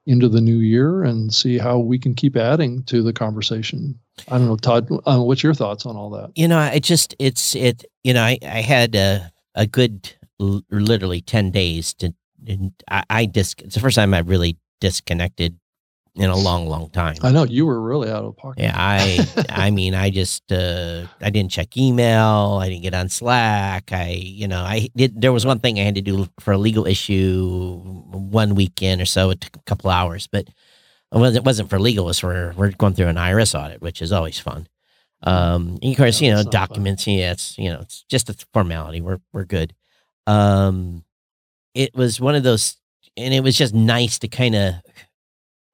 into 0.06 0.28
the 0.28 0.40
new 0.40 0.58
year 0.58 1.02
and 1.02 1.34
see 1.34 1.58
how 1.58 1.78
we 1.78 1.98
can 1.98 2.14
keep 2.14 2.36
adding 2.36 2.82
to 2.84 3.02
the 3.02 3.12
conversation. 3.12 3.98
I 4.28 4.38
don't 4.38 4.46
know 4.46 4.56
todd 4.56 4.88
uh, 5.06 5.20
what's 5.20 5.42
your 5.42 5.54
thoughts 5.54 5.86
on 5.86 5.96
all 5.96 6.10
that? 6.10 6.30
You 6.36 6.46
know 6.46 6.58
i 6.58 6.78
just 6.78 7.16
it's 7.18 7.56
it 7.56 7.84
you 8.04 8.14
know 8.14 8.22
i, 8.22 8.38
I 8.42 8.60
had 8.60 8.94
a, 8.94 9.32
a 9.56 9.66
good 9.66 10.14
literally 10.38 11.20
10 11.20 11.50
days 11.50 11.94
to 11.94 12.14
and 12.46 12.72
I, 12.90 13.04
I 13.10 13.26
dis- 13.26 13.54
it's 13.58 13.74
the 13.74 13.80
first 13.80 13.96
time 13.96 14.14
I 14.14 14.20
really 14.20 14.58
disconnected 14.80 15.58
in 16.16 16.30
a 16.30 16.36
long, 16.36 16.68
long 16.68 16.90
time. 16.90 17.16
I 17.22 17.32
know 17.32 17.44
you 17.44 17.66
were 17.66 17.80
really 17.80 18.08
out 18.08 18.24
of 18.24 18.36
pocket. 18.36 18.62
Yeah, 18.62 18.74
I, 18.76 19.26
I 19.48 19.70
mean, 19.70 19.94
I 19.94 20.10
just, 20.10 20.50
uh, 20.52 21.06
I 21.20 21.30
didn't 21.30 21.50
check 21.50 21.76
email. 21.76 22.58
I 22.62 22.68
didn't 22.68 22.82
get 22.82 22.94
on 22.94 23.08
Slack. 23.08 23.92
I, 23.92 24.10
you 24.10 24.46
know, 24.46 24.60
I 24.60 24.88
did. 24.94 25.20
There 25.20 25.32
was 25.32 25.44
one 25.44 25.58
thing 25.58 25.78
I 25.78 25.82
had 25.82 25.96
to 25.96 26.02
do 26.02 26.28
for 26.38 26.52
a 26.52 26.58
legal 26.58 26.86
issue 26.86 27.80
one 28.12 28.54
weekend 28.54 29.00
or 29.00 29.06
so. 29.06 29.30
It 29.30 29.40
took 29.40 29.56
a 29.56 29.62
couple 29.62 29.90
hours, 29.90 30.28
but 30.28 30.46
it 30.46 31.18
wasn't, 31.18 31.36
it 31.38 31.44
wasn't 31.44 31.70
for 31.70 31.80
legal. 31.80 32.04
It 32.04 32.08
was 32.08 32.20
for 32.20 32.54
we're 32.56 32.70
going 32.70 32.94
through 32.94 33.08
an 33.08 33.16
IRS 33.16 33.58
audit, 33.58 33.82
which 33.82 34.00
is 34.00 34.12
always 34.12 34.38
fun. 34.38 34.68
Um, 35.24 35.78
and 35.82 35.92
of 35.92 35.96
course, 35.96 36.20
you 36.20 36.30
know, 36.30 36.42
documents. 36.44 37.04
Fun. 37.04 37.14
Yeah, 37.14 37.32
it's 37.32 37.58
you 37.58 37.70
know, 37.70 37.80
it's 37.80 38.04
just 38.04 38.30
a 38.30 38.36
formality. 38.52 39.00
We're 39.00 39.20
we're 39.32 39.44
good. 39.44 39.74
Um, 40.26 41.04
it 41.74 41.94
was 41.94 42.20
one 42.20 42.34
of 42.34 42.42
those, 42.42 42.76
and 43.16 43.34
it 43.34 43.42
was 43.42 43.56
just 43.56 43.74
nice 43.74 44.18
to 44.20 44.28
kind 44.28 44.54
of, 44.54 44.74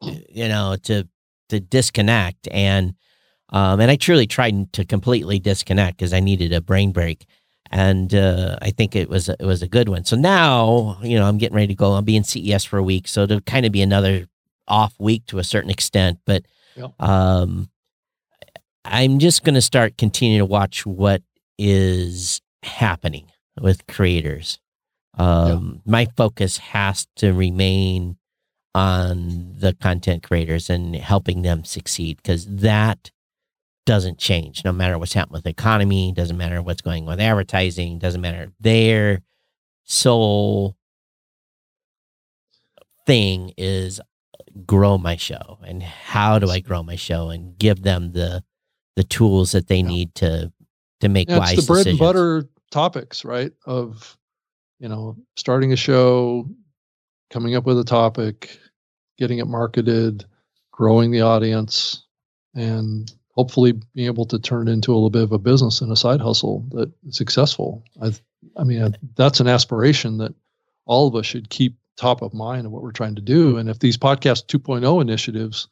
you 0.03 0.49
know, 0.49 0.77
to 0.85 1.09
to 1.49 1.61
disconnect 1.61 2.49
and. 2.51 2.95
Um, 3.53 3.81
and 3.81 3.91
I 3.91 3.97
truly 3.97 4.29
tried 4.29 4.73
to 4.75 4.85
completely 4.85 5.41
disconnect 5.41 5.97
because 5.99 6.13
I 6.13 6.21
needed 6.21 6.53
a 6.53 6.61
brain 6.61 6.93
break, 6.93 7.27
and 7.71 8.15
uh, 8.15 8.57
I 8.63 8.71
think 8.71 8.95
it 8.95 9.09
was 9.09 9.29
it 9.29 9.43
was 9.43 9.61
a 9.61 9.67
good 9.67 9.89
one. 9.89 10.05
So 10.05 10.17
now, 10.17 10.99
you 11.03 11.19
know, 11.19 11.27
I'm 11.27 11.37
getting 11.37 11.57
ready 11.57 11.67
to 11.67 11.75
go. 11.75 11.93
I'll 11.95 12.03
be 12.03 12.15
in 12.15 12.23
CES 12.23 12.65
for 12.65 12.79
a 12.79 12.83
week, 12.85 13.09
so 13.09 13.23
it'll 13.23 13.41
kind 13.41 13.67
of 13.67 13.73
be 13.73 13.83
another 13.83 14.29
off 14.69 14.95
week 14.99 15.27
to 15.27 15.39
a 15.39 15.45
certain 15.45 15.71
extent. 15.71 16.21
But 16.25 16.47
yep. 16.77 16.93
um, 17.01 17.71
I'm 18.85 19.19
just 19.19 19.45
going 19.45 19.55
to 19.55 19.63
start 19.63 19.99
continuing 19.99 20.41
to 20.41 20.47
watch 20.47 20.87
what 20.87 21.23
is 21.59 22.41
happening 22.63 23.31
with 23.61 23.87
creators. 23.87 24.59
Um, 25.15 25.83
yeah. 25.85 25.91
My 25.91 26.07
focus 26.17 26.59
has 26.59 27.07
to 27.17 27.33
remain 27.33 28.17
on 28.75 29.55
the 29.59 29.75
content 29.75 30.23
creators 30.23 30.71
and 30.71 30.95
helping 30.95 31.43
them 31.43 31.65
succeed 31.65 32.19
because 32.19 32.47
that 32.47 33.11
doesn't 33.87 34.19
change 34.19 34.65
no 34.65 34.73
matter 34.73 34.99
what's 34.99 35.13
happening 35.13 35.35
with 35.35 35.45
the 35.45 35.51
economy, 35.51 36.13
doesn't 36.13 36.37
matter 36.37 36.63
what's 36.63 36.83
going 36.83 37.05
on 37.05 37.09
with 37.09 37.21
advertising, 37.21 37.99
doesn't 37.99 38.21
matter. 38.21 38.53
Their 38.61 39.23
sole 39.85 40.77
thing 43.07 43.53
is 43.57 44.01
grow 44.67 44.99
my 44.99 45.17
show 45.17 45.59
and 45.65 45.83
how 45.83 46.39
do 46.39 46.51
I 46.51 46.61
grow 46.61 46.83
my 46.83 46.97
show 46.97 47.31
and 47.31 47.57
give 47.59 47.83
them 47.83 48.13
the 48.13 48.45
the 48.97 49.05
tools 49.05 49.53
that 49.53 49.69
they 49.69 49.79
yeah. 49.79 49.89
need 49.89 50.15
to 50.17 50.53
to 51.01 51.09
make 51.09 51.29
yeah, 51.29 51.39
wise 51.39 51.55
it's 51.55 51.67
the 51.67 51.73
bread 51.73 51.85
decisions. 51.85 52.01
and 52.01 52.07
butter 52.07 52.49
topics, 52.71 53.25
right? 53.25 53.53
Of 53.67 54.17
you 54.81 54.89
know, 54.89 55.17
starting 55.37 55.73
a 55.73 55.77
show, 55.77 56.49
coming 57.31 57.55
up 57.55 57.65
with 57.65 57.79
a 57.79 57.85
topic, 57.85 58.59
getting 59.19 59.39
it 59.39 59.47
marketed, 59.47 60.25
growing 60.73 61.11
the 61.11 61.21
audience, 61.21 62.05
and 62.55 63.13
hopefully 63.33 63.73
being 63.95 64.07
able 64.07 64.25
to 64.25 64.39
turn 64.39 64.67
it 64.67 64.73
into 64.73 64.93
a 64.93 64.95
little 64.95 65.11
bit 65.11 65.23
of 65.23 65.33
a 65.33 65.39
business 65.39 65.81
and 65.81 65.93
a 65.93 65.97
side 65.97 66.21
hustle 66.21 66.67
that's 66.73 67.17
successful. 67.17 67.85
I, 68.03 68.13
I 68.57 68.65
mean, 68.65 68.97
that's 69.15 69.41
an 69.41 69.47
aspiration 69.47 70.19
that 70.19 70.35
all 70.87 71.07
of 71.07 71.15
us 71.15 71.27
should 71.27 71.51
keep 71.51 71.77
top 71.97 72.23
of 72.23 72.33
mind 72.33 72.67
of 72.67 72.73
what 72.73 72.83
we're 72.83 72.91
trying 72.91 73.15
to 73.15 73.23
do. 73.23 73.59
And 73.59 73.69
if 73.69 73.79
these 73.79 73.99
podcast 73.99 74.47
2.0 74.47 75.01
initiatives 75.03 75.69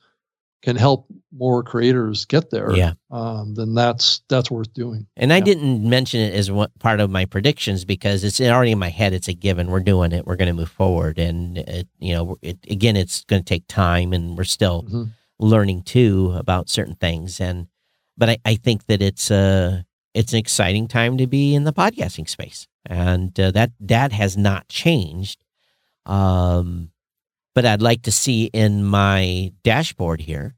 can 0.63 0.77
help 0.77 1.07
more 1.33 1.63
creators 1.63 2.25
get 2.25 2.51
there, 2.51 2.75
yeah. 2.75 2.95
um, 3.11 3.55
then 3.55 3.75
that's 3.75 4.23
that's 4.29 4.51
worth 4.51 4.73
doing. 4.73 5.07
And 5.17 5.33
I 5.33 5.41
didn't 5.41 5.89
mention 5.89 6.21
it 6.21 6.35
as 6.35 6.51
one, 6.51 6.71
part 6.81 7.01
of 7.01 7.11
my 7.11 7.27
predictions 7.27 7.85
because 7.85 8.25
it's 8.25 8.41
already 8.41 8.73
in 8.73 8.79
my 8.79 8.89
head. 8.89 9.13
It's 9.13 9.29
a 9.29 9.35
given. 9.35 9.71
We're 9.71 9.81
doing 9.81 10.13
it. 10.13 10.27
We're 10.27 10.37
going 10.37 10.49
to 10.49 10.55
move 10.55 10.71
forward, 10.71 11.19
and 11.19 11.59
it, 11.59 11.89
you 11.99 12.15
know, 12.15 12.37
it, 12.43 12.59
again, 12.69 12.97
it's 12.97 13.25
going 13.25 13.43
to 13.43 13.49
take 13.49 13.69
time, 13.69 14.13
and 14.13 14.37
we're 14.37 14.45
still 14.45 14.83
mm-hmm. 14.83 15.05
learning 15.39 15.83
too 15.83 16.35
about 16.37 16.69
certain 16.69 16.97
things. 16.97 17.41
And 17.41 17.69
but 18.17 18.31
I, 18.31 18.39
I 18.45 18.55
think 18.57 18.87
that 18.87 19.01
it's 19.01 19.31
a 19.31 19.85
it's 20.15 20.33
an 20.33 20.39
exciting 20.39 20.89
time 20.89 21.19
to 21.19 21.27
be 21.27 21.55
in 21.55 21.65
the 21.65 21.73
podcasting 21.73 22.29
space, 22.29 22.67
and 22.85 23.39
uh, 23.39 23.53
that 23.53 23.73
that 23.81 24.13
has 24.13 24.37
not 24.37 24.69
changed. 24.69 25.45
Um, 26.05 26.91
but 27.59 27.67
I'd 27.67 27.83
like 27.83 28.03
to 28.03 28.13
see 28.13 28.45
in 28.53 28.85
my 28.85 29.53
dashboard 29.65 30.21
here 30.21 30.55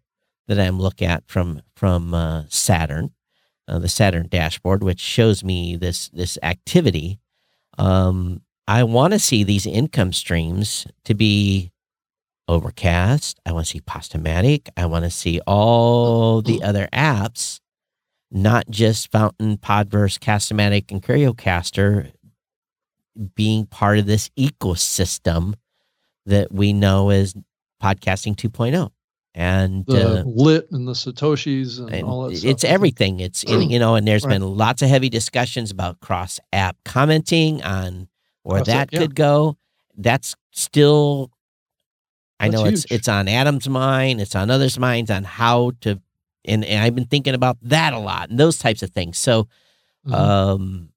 that 0.49 0.61
I'm 0.61 0.79
look 0.79 1.01
at 1.01 1.27
from 1.27 1.63
from 1.75 2.13
uh, 2.13 2.45
Saturn, 2.51 3.13
uh, 3.67 3.79
the 3.79 3.89
Saturn 3.89 4.29
dashboard, 4.29 4.85
which 4.85 5.01
shows 5.01 5.43
me 5.43 5.77
this 5.77 6.11
this 6.11 6.37
activity. 6.43 7.19
Um, 7.79 8.43
I 8.69 8.83
want 8.83 9.15
to 9.15 9.19
see 9.19 9.45
these 9.45 9.65
income 9.65 10.13
streams 10.13 10.87
to 11.07 11.15
be 11.15 11.73
Overcast. 12.49 13.41
I 13.47 13.53
want 13.53 13.65
to 13.65 13.71
see 13.71 13.81
Postomatic. 13.81 14.69
I 14.77 14.85
want 14.85 15.07
to 15.07 15.11
see 15.11 15.41
all 15.47 16.43
the 16.43 16.63
other 16.63 16.87
apps, 16.93 17.61
not 18.31 18.69
just 18.69 19.11
Fountain, 19.11 19.57
Podverse, 19.57 20.19
Castamatic, 20.19 20.91
and 20.91 21.03
Curiocaster, 21.03 22.13
being 23.35 23.65
part 23.65 23.99
of 23.99 24.05
this 24.05 24.29
ecosystem 24.39 25.55
that 26.27 26.53
we 26.53 26.73
know 26.73 27.11
as 27.11 27.35
podcasting 27.83 28.37
2.0 28.37 28.91
and 29.35 29.87
the 29.87 30.21
uh, 30.21 30.23
lit 30.25 30.71
and 30.73 30.89
the 30.89 30.93
satoshis 30.93 31.79
and, 31.79 31.91
and 31.91 32.05
all 32.05 32.29
that 32.29 32.37
stuff. 32.37 32.51
it's 32.51 32.65
everything 32.65 33.21
it's 33.21 33.43
in, 33.45 33.71
you 33.71 33.79
know 33.79 33.95
and 33.95 34.07
there's 34.07 34.25
right. 34.25 34.33
been 34.33 34.43
lots 34.43 34.83
of 34.83 34.89
heavy 34.89 35.09
discussions 35.09 35.71
about 35.71 36.01
cross 36.01 36.41
app 36.53 36.77
commenting 36.85 37.63
on 37.63 38.09
where 38.43 38.59
cross 38.59 38.67
that 38.67 38.91
could 38.91 39.15
go 39.15 39.57
that's 39.97 40.35
still 40.51 41.31
i 42.41 42.49
know 42.49 42.65
huge. 42.65 42.75
it's 42.75 42.85
it's 42.91 43.09
on 43.09 43.29
adam's 43.29 43.69
mind 43.69 44.21
it's 44.21 44.35
on 44.35 44.51
others 44.51 44.79
minds 44.79 45.11
on 45.11 45.23
how 45.23 45.71
to 45.81 46.01
and, 46.45 46.65
and, 46.65 46.83
i've 46.83 46.95
been 46.95 47.07
thinking 47.07 47.35
about 47.35 47.57
that 47.63 47.93
a 47.93 47.99
lot 47.99 48.31
and 48.31 48.39
those 48.39 48.59
types 48.59 48.83
of 48.83 48.91
things 48.91 49.17
so 49.17 49.45
mm-hmm. 50.07 50.15
um 50.15 50.90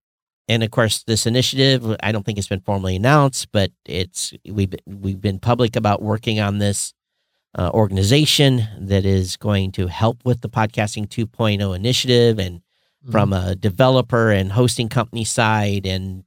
and 0.48 0.64
of 0.64 0.72
course, 0.72 1.04
this 1.04 1.26
initiative, 1.26 1.96
I 2.02 2.12
don't 2.12 2.26
think 2.26 2.38
it's 2.38 2.48
been 2.48 2.60
formally 2.60 2.96
announced, 2.96 3.52
but 3.52 3.72
it's 3.86 4.34
we've 4.50 4.70
been, 4.70 4.80
we've 4.86 5.22
been 5.22 5.40
public 5.40 5.76
about 5.76 6.02
working 6.02 6.40
on 6.40 6.58
this 6.58 6.94
uh, 7.58 7.70
organization 7.74 8.68
that 8.80 9.06
is 9.06 9.38
going 9.38 9.72
to 9.74 9.88
help 9.88 10.26
with 10.26 10.42
the 10.42 10.50
podcasting 10.50 11.08
2.0 11.08 11.76
initiative, 11.76 12.40
and 12.40 12.58
mm-hmm. 12.58 13.12
from 13.12 13.32
a 13.32 13.56
developer 13.56 14.32
and 14.32 14.52
hosting 14.52 14.90
company 14.90 15.24
side, 15.24 15.86
and 15.86 16.24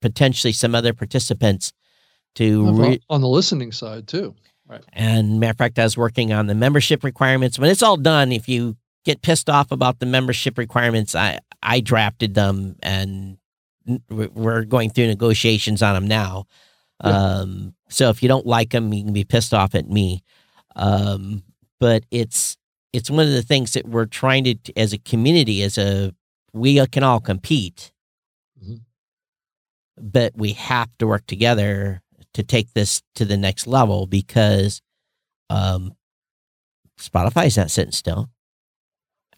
potentially 0.00 0.52
some 0.52 0.74
other 0.74 0.92
participants 0.92 1.72
to 2.36 2.72
re- 2.72 3.02
on 3.10 3.20
the 3.20 3.28
listening 3.28 3.72
side 3.72 4.06
too. 4.06 4.34
Right. 4.68 4.84
And 4.92 5.40
matter 5.40 5.52
of 5.52 5.58
fact, 5.58 5.78
I 5.78 5.84
was 5.84 5.96
working 5.96 6.32
on 6.32 6.46
the 6.46 6.54
membership 6.54 7.02
requirements. 7.02 7.58
When 7.58 7.70
it's 7.70 7.82
all 7.82 7.96
done, 7.96 8.30
if 8.30 8.48
you 8.48 8.76
get 9.04 9.22
pissed 9.22 9.48
off 9.48 9.72
about 9.72 9.98
the 9.98 10.06
membership 10.06 10.58
requirements, 10.58 11.14
I 11.14 11.40
I 11.62 11.80
drafted 11.80 12.34
them 12.34 12.76
and 12.82 13.37
we're 14.10 14.64
going 14.64 14.90
through 14.90 15.06
negotiations 15.06 15.82
on 15.82 15.94
them 15.94 16.06
now. 16.06 16.44
Yeah. 17.04 17.10
Um, 17.10 17.74
so 17.88 18.10
if 18.10 18.22
you 18.22 18.28
don't 18.28 18.46
like 18.46 18.70
them, 18.70 18.92
you 18.92 19.04
can 19.04 19.12
be 19.12 19.24
pissed 19.24 19.54
off 19.54 19.74
at 19.74 19.88
me. 19.88 20.22
Um, 20.76 21.42
but 21.80 22.04
it's 22.10 22.56
it's 22.92 23.10
one 23.10 23.26
of 23.26 23.32
the 23.32 23.42
things 23.42 23.72
that 23.72 23.86
we're 23.86 24.06
trying 24.06 24.44
to, 24.44 24.56
as 24.76 24.92
a 24.92 24.98
community, 24.98 25.62
as 25.62 25.78
a 25.78 26.12
we 26.52 26.84
can 26.86 27.02
all 27.02 27.20
compete, 27.20 27.92
mm-hmm. 28.60 28.76
but 30.00 30.32
we 30.36 30.52
have 30.52 30.88
to 30.98 31.06
work 31.06 31.26
together 31.26 32.02
to 32.34 32.42
take 32.42 32.72
this 32.72 33.02
to 33.14 33.24
the 33.24 33.36
next 33.36 33.66
level 33.66 34.06
because 34.06 34.80
um, 35.50 35.92
Spotify's 36.98 37.56
not 37.56 37.70
sitting 37.70 37.92
still, 37.92 38.30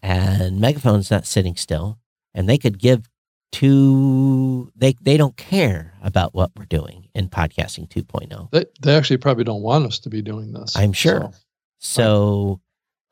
and 0.01 0.59
Megaphone's 0.59 1.11
not 1.11 1.25
sitting 1.25 1.55
still, 1.55 1.99
and 2.33 2.47
they 2.47 2.57
could 2.57 2.79
give 2.79 3.09
to 3.51 4.71
they 4.75 4.93
they 5.01 5.17
don't 5.17 5.37
care 5.37 5.93
about 6.01 6.33
what 6.33 6.51
we're 6.57 6.65
doing 6.65 7.07
in 7.13 7.29
podcasting 7.29 7.87
2.0 7.89 8.49
they, 8.51 8.65
they 8.81 8.95
actually 8.95 9.17
probably 9.17 9.43
don't 9.43 9.61
want 9.61 9.85
us 9.85 9.99
to 9.99 10.09
be 10.09 10.21
doing 10.21 10.53
this 10.53 10.75
i'm 10.75 10.93
sure 10.93 11.31
so, 11.79 12.01
so 12.03 12.61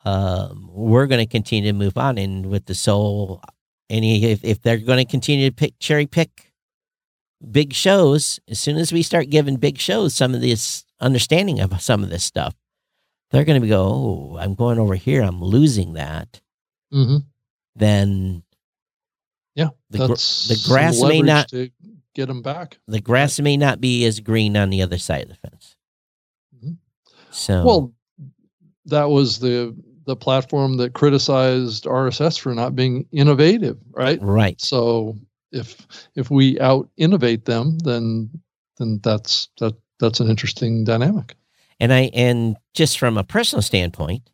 um, 0.05 0.69
we're 0.71 1.07
going 1.07 1.19
to 1.19 1.29
continue 1.29 1.71
to 1.71 1.77
move 1.77 1.97
on 1.97 2.17
and 2.17 2.45
with 2.45 2.65
the 2.65 2.75
soul 2.75 3.41
And 3.89 4.05
if, 4.05 4.43
if 4.43 4.61
they're 4.61 4.77
going 4.77 5.03
to 5.03 5.09
continue 5.09 5.49
to 5.49 5.55
pick 5.55 5.77
cherry 5.79 6.05
pick 6.05 6.53
big 7.51 7.73
shows, 7.73 8.39
as 8.47 8.59
soon 8.59 8.77
as 8.77 8.93
we 8.93 9.01
start 9.01 9.29
giving 9.29 9.57
big 9.57 9.77
shows 9.77 10.13
some 10.13 10.35
of 10.35 10.41
this 10.41 10.85
understanding 10.99 11.59
of 11.59 11.81
some 11.81 12.03
of 12.03 12.09
this 12.09 12.23
stuff, 12.23 12.55
they're 13.31 13.45
going 13.45 13.61
to 13.61 13.67
go, 13.67 13.83
oh, 13.85 14.37
I'm 14.39 14.55
going 14.55 14.79
over 14.79 14.95
here. 14.95 15.21
I'm 15.21 15.41
losing 15.41 15.93
that. 15.93 16.41
Mm-hmm. 16.93 17.17
Then 17.75 18.43
Yeah, 19.55 19.69
The 19.89 19.97
gr- 20.07 20.13
the 20.13 20.63
grass 20.67 21.01
may 21.01 21.21
not- 21.21 21.51
get 22.15 22.27
them 22.27 22.41
back. 22.41 22.77
the 22.87 22.99
grass 23.01 23.39
may 23.39 23.55
not 23.55 23.79
be 23.79 24.03
as 24.05 24.19
green 24.19 24.57
on 24.57 24.69
the 24.69 24.81
other 24.81 24.97
side 24.97 25.23
of 25.23 25.29
the 25.29 25.35
fence. 25.35 25.75
Mhm. 26.63 26.77
So, 27.31 27.63
Well, 27.65 27.93
that 28.85 29.09
was 29.09 29.39
the 29.39 29.75
the 30.05 30.15
platform 30.15 30.77
that 30.77 30.93
criticized 30.93 31.85
RSS 31.85 32.35
for 32.35 32.55
not 32.55 32.75
being 32.75 33.05
innovative, 33.11 33.77
right? 33.91 34.19
right. 34.23 34.59
So 34.59 35.15
if 35.51 35.85
if 36.15 36.31
we 36.31 36.59
out 36.59 36.89
innovate 36.97 37.45
them, 37.45 37.77
then 37.79 38.29
then 38.77 38.99
that's 39.03 39.49
that 39.59 39.75
that's 39.99 40.19
an 40.19 40.29
interesting 40.29 40.83
dynamic. 40.83 41.35
And 41.79 41.93
I 41.93 42.09
and 42.13 42.57
just 42.73 42.97
from 42.97 43.17
a 43.17 43.23
personal 43.23 43.61
standpoint, 43.61 44.29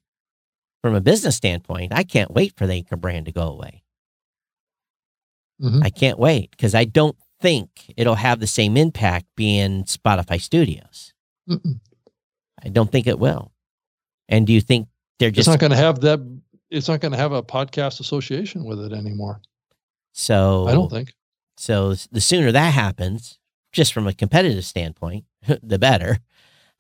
from 0.81 0.95
a 0.95 1.01
business 1.01 1.35
standpoint, 1.35 1.91
I 1.93 2.03
can't 2.03 2.31
wait 2.31 2.53
for 2.55 2.65
the 2.67 2.73
Anchor 2.73 2.95
brand 2.95 3.25
to 3.25 3.31
go 3.33 3.47
away. 3.49 3.83
Mhm. 5.61 5.83
I 5.83 5.89
can't 5.89 6.19
wait 6.19 6.51
because 6.51 6.75
I 6.75 6.85
don't 6.85 7.15
think 7.41 7.69
it'll 7.95 8.15
have 8.15 8.39
the 8.39 8.47
same 8.47 8.75
impact 8.77 9.25
being 9.35 9.83
Spotify 9.85 10.39
Studios. 10.41 11.13
Mm-mm. 11.49 11.79
I 12.63 12.69
don't 12.69 12.91
think 12.91 13.07
it 13.07 13.19
will. 13.19 13.51
And 14.27 14.47
do 14.47 14.53
you 14.53 14.61
think 14.61 14.87
they're 15.19 15.29
just? 15.31 15.47
It's 15.47 15.53
not 15.53 15.59
going 15.59 15.71
to 15.71 15.77
have 15.77 16.01
that. 16.01 16.19
It's 16.71 16.87
not 16.87 16.99
going 16.99 17.11
to 17.11 17.17
have 17.17 17.31
a 17.31 17.43
podcast 17.43 17.99
association 17.99 18.63
with 18.65 18.79
it 18.79 18.91
anymore. 18.91 19.41
so? 20.13 20.67
I 20.67 20.71
don't 20.71 20.89
think. 20.89 21.13
So 21.57 21.93
the 22.11 22.19
sooner 22.21 22.51
that 22.51 22.73
happens, 22.73 23.37
just 23.71 23.93
from 23.93 24.07
a 24.07 24.13
competitive 24.13 24.65
standpoint, 24.65 25.25
the 25.63 25.79
better. 25.79 26.17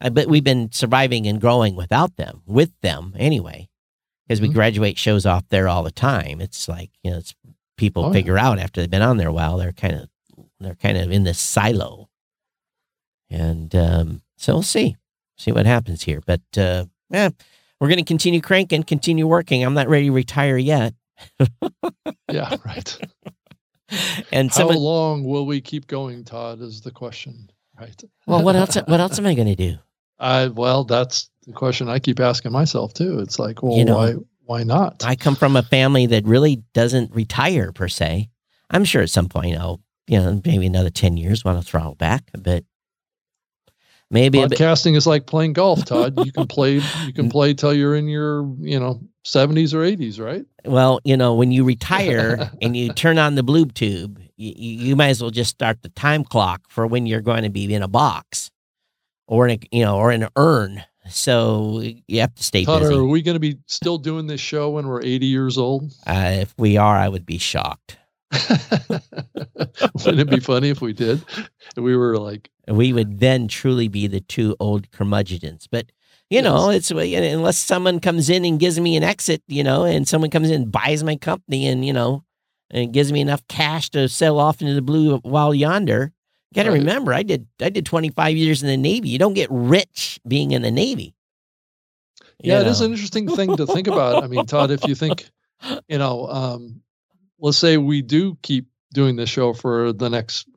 I 0.01 0.09
bet 0.09 0.27
we've 0.27 0.43
been 0.43 0.71
surviving 0.73 1.25
and 1.27 1.39
growing 1.39 1.75
without 1.75 2.17
them, 2.17 2.41
with 2.45 2.71
them 2.81 3.13
anyway, 3.17 3.69
because 4.27 4.41
we 4.41 4.49
Mhm. 4.49 4.53
graduate 4.53 4.97
shows 4.97 5.25
off 5.25 5.47
there 5.49 5.69
all 5.69 5.83
the 5.83 5.91
time. 5.91 6.41
It's 6.41 6.67
like 6.67 6.89
you 7.03 7.11
know, 7.11 7.17
it's 7.17 7.33
people 7.77 8.05
Oh, 8.05 8.07
yeah. 8.07 8.13
figure 8.13 8.37
out 8.37 8.59
after 8.59 8.81
they've 8.81 8.89
been 8.89 9.01
on 9.01 9.17
there 9.17 9.29
a 9.29 9.33
while, 9.33 9.57
they're 9.57 9.71
kind 9.73 9.95
of 9.95 10.09
they're 10.59 10.75
kind 10.75 10.97
of 10.97 11.11
in 11.11 11.23
this 11.23 11.39
silo, 11.39 12.09
and 13.29 13.75
um, 13.75 14.21
so 14.37 14.53
we'll 14.53 14.63
see, 14.63 14.95
see 15.37 15.51
what 15.51 15.65
happens 15.65 16.03
here. 16.03 16.21
But 16.25 16.41
uh, 16.57 16.85
yeah, 17.09 17.29
we're 17.79 17.87
going 17.89 17.97
to 17.99 18.03
continue 18.05 18.41
cranking, 18.41 18.83
continue 18.83 19.27
working. 19.27 19.63
I'm 19.63 19.73
not 19.73 19.87
ready 19.89 20.05
to 20.07 20.11
retire 20.11 20.57
yet, 20.57 20.93
Yeah, 22.31 22.55
right. 22.65 22.97
and 24.31 24.49
How 24.49 24.55
someone, 24.57 24.77
long 24.77 25.23
will 25.23 25.45
we 25.45 25.61
keep 25.61 25.87
going, 25.87 26.23
Todd? 26.23 26.61
Is 26.61 26.81
the 26.81 26.91
question, 26.91 27.49
right? 27.79 28.01
well, 28.25 28.43
what 28.43 28.55
else? 28.55 28.75
What 28.75 28.99
else 28.99 29.19
am 29.19 29.25
I 29.25 29.35
going 29.35 29.47
to 29.47 29.55
do? 29.55 29.77
I 30.19 30.47
well, 30.47 30.85
that's 30.85 31.29
the 31.45 31.51
question 31.53 31.89
I 31.89 31.99
keep 31.99 32.19
asking 32.21 32.51
myself 32.53 32.93
too. 32.93 33.19
It's 33.19 33.37
like, 33.39 33.61
well, 33.61 33.77
You 33.77 33.85
know, 33.85 33.95
why 33.97 34.15
why 34.45 34.63
not? 34.63 35.03
I 35.05 35.15
come 35.15 35.35
from 35.35 35.55
a 35.55 35.63
family 35.63 36.05
that 36.07 36.25
really 36.25 36.63
doesn't 36.73 37.13
retire 37.13 37.71
per 37.71 37.87
se. 37.87 38.29
I'm 38.69 38.83
sure 38.85 39.01
at 39.01 39.09
some 39.09 39.29
point 39.29 39.57
I'll, 39.57 39.81
you 40.07 40.19
know, 40.19 40.41
maybe 40.45 40.65
another 40.65 40.89
10 40.89 41.17
years 41.17 41.43
want 41.43 41.59
to 41.59 41.67
throttle 41.67 41.95
back, 41.95 42.29
but 42.37 42.63
maybe 44.09 44.41
a 44.41 44.47
bit, 44.47 44.57
Podcasting 44.57 44.95
is 44.95 45.07
like 45.07 45.25
playing 45.25 45.53
golf, 45.53 45.85
Todd. 45.85 46.13
You 46.25 46.31
can 46.31 46.47
play 46.47 46.81
you 47.05 47.13
can 47.13 47.29
play 47.29 47.53
till 47.53 47.73
you're 47.73 47.95
in 47.95 48.07
your, 48.07 48.47
you 48.59 48.79
know, 48.79 49.01
70s 49.25 49.73
or 49.73 49.79
80s, 49.79 50.19
right? 50.19 50.45
well, 50.65 50.99
you 51.03 51.17
know, 51.17 51.35
when 51.35 51.51
you 51.51 51.63
retire 51.63 52.51
and 52.61 52.75
you 52.75 52.93
turn 52.93 53.17
on 53.17 53.35
the 53.35 53.43
blue 53.43 53.65
tube, 53.65 54.19
you, 54.37 54.53
you 54.57 54.95
might 54.95 55.09
as 55.09 55.21
well 55.21 55.31
just 55.31 55.51
start 55.51 55.81
the 55.81 55.89
time 55.89 56.23
clock 56.23 56.61
for 56.69 56.87
when 56.87 57.05
you're 57.05 57.21
going 57.21 57.43
to 57.43 57.49
be 57.49 57.73
in 57.73 57.81
a 57.81 57.87
box 57.87 58.51
or 59.27 59.47
in 59.47 59.59
a, 59.59 59.75
you 59.75 59.83
know, 59.83 59.97
or 59.97 60.11
in 60.11 60.23
an 60.23 60.29
urn. 60.35 60.83
So 61.09 61.83
you 62.07 62.21
have 62.21 62.33
to 62.35 62.43
stay 62.43 62.65
Todd, 62.65 62.81
busy. 62.81 62.95
are 62.95 63.03
we 63.03 63.21
going 63.21 63.35
to 63.35 63.39
be 63.39 63.57
still 63.67 63.97
doing 63.97 64.27
this 64.27 64.41
show 64.41 64.71
when 64.71 64.87
we're 64.87 65.01
80 65.03 65.25
years 65.25 65.57
old? 65.57 65.93
Uh, 66.07 66.37
if 66.41 66.53
we 66.57 66.77
are, 66.77 66.97
I 66.97 67.09
would 67.09 67.25
be 67.25 67.37
shocked. 67.37 67.97
Wouldn't 68.49 70.19
it 70.19 70.29
be 70.29 70.39
funny 70.39 70.69
if 70.69 70.81
we 70.81 70.93
did? 70.93 71.23
We 71.77 71.95
were 71.95 72.17
like, 72.17 72.49
we 72.67 72.91
would 72.91 73.19
then 73.19 73.47
truly 73.47 73.87
be 73.87 74.07
the 74.07 74.19
two 74.19 74.55
old 74.59 74.91
curmudgeons. 74.91 75.67
But 75.67 75.91
you 76.29 76.41
know, 76.41 76.71
it's 76.71 76.89
unless 76.89 77.57
someone 77.57 77.99
comes 77.99 78.29
in 78.29 78.45
and 78.45 78.59
gives 78.59 78.79
me 78.79 78.97
an 78.97 79.03
exit, 79.03 79.43
you 79.47 79.63
know, 79.63 79.83
and 79.83 80.07
someone 80.07 80.31
comes 80.31 80.49
in 80.49 80.63
and 80.63 80.71
buys 80.71 81.03
my 81.03 81.15
company 81.15 81.67
and 81.67 81.85
you 81.85 81.93
know, 81.93 82.23
and 82.71 82.93
gives 82.93 83.11
me 83.11 83.21
enough 83.21 83.47
cash 83.47 83.89
to 83.91 84.09
sell 84.09 84.39
off 84.39 84.61
into 84.61 84.73
the 84.73 84.81
blue 84.81 85.19
while 85.19 85.53
yonder. 85.53 86.11
Got 86.55 86.63
to 86.63 86.69
Right. 86.71 86.79
remember, 86.79 87.13
I 87.13 87.23
did 87.23 87.47
I 87.61 87.69
did 87.69 87.85
25 87.85 88.37
years 88.37 88.63
in 88.63 88.69
the 88.69 88.77
Navy. 88.77 89.09
You 89.09 89.19
don't 89.19 89.33
get 89.33 89.49
rich 89.51 90.19
being 90.27 90.51
in 90.51 90.61
the 90.61 90.71
Navy. 90.71 91.13
You 92.41 92.53
yeah, 92.53 92.61
it 92.61 92.67
is 92.67 92.81
an 92.81 92.91
interesting 92.91 93.27
thing 93.27 93.57
to 93.57 93.65
think 93.67 93.87
about. 93.87 94.23
I 94.23 94.27
mean, 94.27 94.45
Todd, 94.45 94.71
if 94.71 94.85
you 94.87 94.95
think, 94.95 95.29
you 95.87 95.97
know, 95.97 96.27
um, 96.27 96.81
let's 97.39 97.57
say 97.57 97.77
we 97.77 98.01
do 98.01 98.37
keep 98.41 98.67
doing 98.93 99.17
this 99.17 99.29
show 99.29 99.53
for 99.53 99.91
the 99.91 100.09
next 100.09 100.47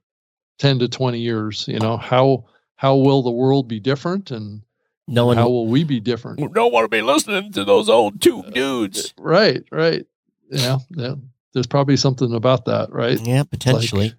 10 0.60 0.80
to 0.80 0.88
20 0.88 1.18
years, 1.18 1.66
you 1.66 1.78
know, 1.80 1.96
how 1.96 2.44
how 2.76 2.96
will 2.96 3.22
the 3.22 3.30
world 3.30 3.66
be 3.66 3.80
different 3.80 4.30
and 4.30 4.62
no 5.08 5.26
one. 5.26 5.36
how 5.36 5.48
will 5.48 5.66
we 5.66 5.82
be 5.82 5.98
different? 5.98 6.38
don't 6.54 6.72
want 6.72 6.84
to 6.84 6.88
be 6.88 7.02
listening 7.02 7.50
to 7.52 7.64
those 7.64 7.88
old 7.88 8.20
two 8.20 8.44
dudes. 8.52 9.14
Right, 9.18 9.64
right. 9.72 10.06
Yeah, 10.50 10.78
yeah. 10.90 11.14
There's 11.54 11.66
probably 11.66 11.96
something 11.96 12.32
about 12.34 12.66
that, 12.66 12.92
right? 12.92 13.18
Yeah, 13.20 13.42
potentially. 13.42 14.14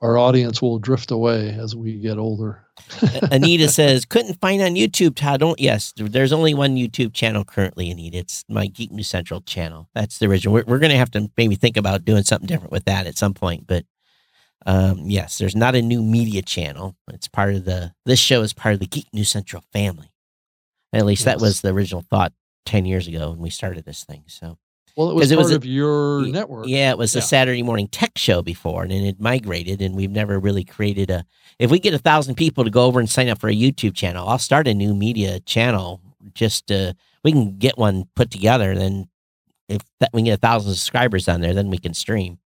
Our 0.00 0.18
audience 0.18 0.60
will 0.60 0.78
drift 0.78 1.10
away 1.10 1.50
as 1.50 1.74
we 1.74 1.98
get 1.98 2.18
older. 2.18 2.66
Anita 3.30 3.68
says, 3.70 4.04
couldn't 4.04 4.40
find 4.40 4.60
on 4.60 4.74
YouTube, 4.74 5.14
Todd. 5.16 5.40
Don't, 5.40 5.58
yes, 5.58 5.94
there's 5.96 6.32
only 6.32 6.52
one 6.52 6.76
YouTube 6.76 7.14
channel 7.14 7.44
currently, 7.44 7.90
Anita. 7.90 8.18
It's 8.18 8.44
my 8.48 8.66
Geek 8.66 8.92
News 8.92 9.08
Central 9.08 9.40
channel. 9.40 9.88
That's 9.94 10.18
the 10.18 10.26
original. 10.26 10.52
We're, 10.52 10.64
we're 10.66 10.78
going 10.78 10.92
to 10.92 10.98
have 10.98 11.10
to 11.12 11.30
maybe 11.38 11.54
think 11.54 11.78
about 11.78 12.04
doing 12.04 12.24
something 12.24 12.46
different 12.46 12.72
with 12.72 12.84
that 12.84 13.06
at 13.06 13.16
some 13.16 13.32
point. 13.32 13.66
But 13.66 13.86
um, 14.66 15.04
yes, 15.06 15.38
there's 15.38 15.56
not 15.56 15.74
a 15.74 15.82
new 15.82 16.02
media 16.02 16.42
channel. 16.42 16.94
It's 17.10 17.28
part 17.28 17.54
of 17.54 17.64
the, 17.64 17.94
this 18.04 18.20
show 18.20 18.42
is 18.42 18.52
part 18.52 18.74
of 18.74 18.80
the 18.80 18.86
Geek 18.86 19.06
News 19.14 19.30
Central 19.30 19.62
family. 19.72 20.12
At 20.92 21.06
least 21.06 21.24
that 21.24 21.40
was 21.40 21.62
the 21.62 21.70
original 21.70 22.02
thought 22.02 22.32
10 22.66 22.84
years 22.84 23.08
ago 23.08 23.30
when 23.30 23.38
we 23.38 23.50
started 23.50 23.84
this 23.84 24.04
thing. 24.04 24.24
So, 24.26 24.58
Well, 24.96 25.10
it 25.10 25.14
was 25.14 25.30
it 25.30 25.34
part 25.34 25.44
was 25.44 25.52
a- 25.52 25.56
of 25.56 25.64
your 25.66 26.22
y- 26.22 26.30
network. 26.30 26.66
yeah, 26.68 26.90
it 26.90 26.98
was 26.98 27.14
a 27.14 27.20
Saturday 27.20 27.62
morning 27.62 27.86
tech 27.88 28.16
show 28.16 28.40
before, 28.42 28.82
and 28.82 28.90
then 28.90 29.04
it 29.04 29.20
migrated, 29.20 29.82
and 29.82 29.94
we've 29.94 30.10
never 30.10 30.38
really 30.38 30.64
created 30.64 31.10
a. 31.10 31.24
If 31.58 31.70
we 31.70 31.78
get 31.78 31.92
a 31.94 31.98
thousand 31.98 32.36
people 32.36 32.64
to 32.64 32.70
go 32.70 32.84
over 32.84 32.98
and 32.98 33.08
sign 33.08 33.28
up 33.28 33.38
for 33.38 33.48
a 33.48 33.54
YouTube 33.54 33.94
channel, 33.94 34.26
I'll 34.26 34.38
start 34.38 34.66
a 34.66 34.74
new 34.74 34.94
media 34.94 35.40
channel. 35.40 36.00
Just 36.34 36.72
uh, 36.72 36.94
we 37.22 37.32
can 37.32 37.58
get 37.58 37.76
one 37.76 38.08
put 38.14 38.30
together, 38.30 38.70
and 38.70 38.80
then 38.80 39.08
if 39.68 39.82
that 40.00 40.10
we 40.14 40.22
get 40.22 40.34
a 40.34 40.40
thousand 40.40 40.72
subscribers 40.72 41.28
on 41.28 41.40
there, 41.42 41.52
then 41.54 41.68
we 41.70 41.78
can 41.78 41.92
stream. 41.92 42.38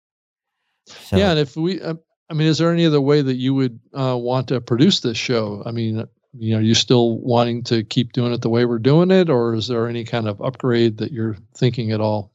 So, 0.87 1.17
Yeah, 1.19 1.31
and 1.31 1.39
if 1.39 1.57
we, 1.57 1.81
uh, 1.81 1.95
I 2.29 2.35
mean, 2.35 2.49
is 2.49 2.59
there 2.59 2.73
any 2.73 2.85
other 2.85 3.01
way 3.01 3.23
that 3.23 3.37
you 3.37 3.55
would 3.55 3.79
uh, 3.95 4.17
want 4.19 4.49
to 4.49 4.61
produce 4.61 5.01
this 5.01 5.17
show? 5.17 5.63
I 5.65 5.71
mean, 5.71 6.01
uh, 6.01 6.07
you 6.37 6.55
know, 6.55 6.61
you 6.61 6.75
still 6.75 7.19
wanting 7.19 7.63
to 7.65 7.85
keep 7.85 8.13
doing 8.13 8.33
it 8.33 8.41
the 8.41 8.49
way 8.49 8.65
we're 8.65 8.79
doing 8.79 9.11
it, 9.11 9.31
or 9.31 9.55
is 9.55 9.69
there 9.69 9.87
any 9.87 10.05
kind 10.05 10.27
of 10.29 10.41
upgrade 10.41 10.99
that 10.99 11.13
you're 11.13 11.37
thinking 11.57 11.93
at 11.93 12.01
all? 12.01 12.33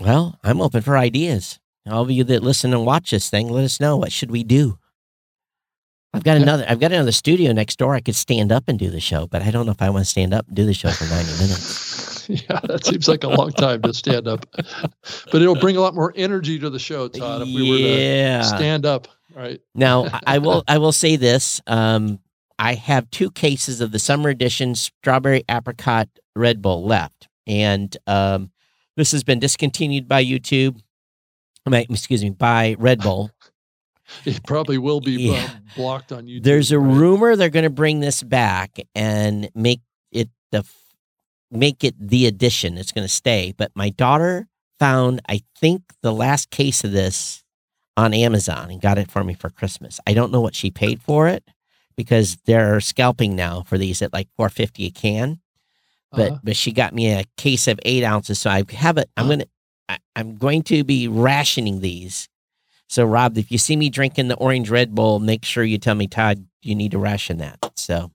Well, 0.00 0.38
I'm 0.42 0.60
open 0.60 0.82
for 0.82 0.96
ideas. 0.96 1.58
All 1.86 2.02
of 2.02 2.10
you 2.10 2.24
that 2.24 2.42
listen 2.42 2.72
and 2.72 2.86
watch 2.86 3.10
this 3.10 3.28
thing, 3.28 3.48
let 3.48 3.64
us 3.64 3.80
know 3.80 3.96
what 3.96 4.12
should 4.12 4.30
we 4.30 4.42
do. 4.42 4.78
I've 6.14 6.22
got 6.22 6.36
another. 6.36 6.64
I've 6.68 6.78
got 6.78 6.92
another 6.92 7.12
studio 7.12 7.52
next 7.52 7.76
door. 7.76 7.94
I 7.94 8.00
could 8.00 8.14
stand 8.14 8.52
up 8.52 8.64
and 8.68 8.78
do 8.78 8.88
the 8.88 9.00
show, 9.00 9.26
but 9.26 9.42
I 9.42 9.50
don't 9.50 9.66
know 9.66 9.72
if 9.72 9.82
I 9.82 9.90
want 9.90 10.04
to 10.04 10.10
stand 10.10 10.32
up 10.32 10.46
and 10.46 10.54
do 10.54 10.64
the 10.64 10.72
show 10.72 10.90
for 10.90 11.04
ninety 11.06 11.32
minutes. 11.32 12.26
yeah, 12.28 12.60
that 12.62 12.86
seems 12.86 13.08
like 13.08 13.24
a 13.24 13.28
long 13.28 13.50
time 13.50 13.82
to 13.82 13.92
stand 13.92 14.28
up, 14.28 14.46
but 14.54 15.42
it'll 15.42 15.56
bring 15.56 15.76
a 15.76 15.80
lot 15.80 15.94
more 15.94 16.12
energy 16.14 16.56
to 16.60 16.70
the 16.70 16.78
show, 16.78 17.08
Todd. 17.08 17.42
If 17.42 17.48
we 17.48 17.68
were 17.68 17.76
yeah. 17.76 18.38
to 18.38 18.44
stand 18.44 18.86
up, 18.86 19.08
right? 19.34 19.60
Now 19.74 20.04
I- 20.04 20.20
I 20.34 20.38
will. 20.38 20.62
I 20.68 20.78
will 20.78 20.92
say 20.92 21.16
this. 21.16 21.60
Um, 21.66 22.20
I 22.60 22.74
have 22.74 23.10
two 23.10 23.32
cases 23.32 23.80
of 23.80 23.90
the 23.90 23.98
summer 23.98 24.28
edition 24.28 24.76
strawberry 24.76 25.42
apricot 25.50 26.08
Red 26.36 26.62
Bull 26.62 26.84
left, 26.84 27.26
and 27.48 27.94
um, 28.06 28.52
this 28.96 29.12
has 29.12 29.24
been 29.24 29.38
discontinued 29.38 30.08
by 30.08 30.24
YouTube. 30.24 30.80
Excuse 31.66 32.22
me, 32.22 32.30
by 32.30 32.76
Red 32.78 33.00
Bull. 33.00 33.30
It 34.26 34.44
probably 34.46 34.76
will 34.76 35.00
be 35.00 35.12
Yeah. 35.12 35.44
uh, 35.44 35.48
blocked 35.76 36.12
on 36.12 36.26
YouTube. 36.26 36.42
There's 36.42 36.70
a 36.70 36.78
right? 36.78 36.94
rumor 36.94 37.36
they're 37.36 37.48
going 37.48 37.62
to 37.64 37.70
bring 37.70 38.00
this 38.00 38.22
back 38.22 38.78
and 38.94 39.48
make 39.54 39.80
it 40.12 40.28
the 40.52 40.62
make 41.50 41.82
it 41.82 41.94
the 41.98 42.26
edition. 42.26 42.76
It's 42.76 42.92
going 42.92 43.06
to 43.08 43.12
stay. 43.12 43.54
But 43.56 43.72
my 43.74 43.88
daughter 43.88 44.46
found, 44.78 45.22
I 45.26 45.40
think, 45.58 45.84
the 46.02 46.12
last 46.12 46.50
case 46.50 46.84
of 46.84 46.92
this 46.92 47.44
on 47.96 48.12
Amazon 48.12 48.70
and 48.70 48.78
got 48.78 48.98
it 48.98 49.10
for 49.10 49.24
me 49.24 49.32
for 49.32 49.48
Christmas. 49.48 49.98
I 50.06 50.12
don't 50.12 50.30
know 50.30 50.42
what 50.42 50.54
she 50.54 50.70
paid 50.70 51.00
for 51.00 51.26
it 51.26 51.42
because 51.96 52.36
they're 52.44 52.80
scalping 52.80 53.34
now 53.34 53.62
for 53.62 53.78
these 53.78 54.02
at 54.02 54.12
like 54.12 54.28
four 54.36 54.50
fifty 54.50 54.84
a 54.84 54.90
can. 54.90 55.40
But 56.16 56.30
Uh-huh. 56.32 56.40
but 56.44 56.56
she 56.56 56.72
got 56.72 56.94
me 56.94 57.12
a 57.12 57.24
case 57.36 57.66
of 57.68 57.78
eight 57.84 58.04
ounces, 58.04 58.38
so 58.38 58.50
I 58.50 58.64
have 58.72 58.98
it. 58.98 59.10
I'm 59.16 59.26
Huh. 59.26 59.30
gonna 59.32 59.44
I, 59.88 59.98
I'm 60.16 60.36
going 60.36 60.62
to 60.64 60.82
be 60.84 61.08
rationing 61.08 61.80
these. 61.80 62.28
So, 62.88 63.04
Rob, 63.04 63.36
if 63.36 63.50
you 63.52 63.58
see 63.58 63.76
me 63.76 63.90
drinking 63.90 64.28
the 64.28 64.36
orange 64.36 64.70
Red 64.70 64.94
Bull, 64.94 65.18
make 65.18 65.44
sure 65.44 65.64
you 65.64 65.78
tell 65.78 65.94
me, 65.94 66.06
Todd, 66.06 66.46
you 66.62 66.74
need 66.74 66.92
to 66.92 66.98
ration 66.98 67.38
that. 67.38 67.58
So, 67.76 68.10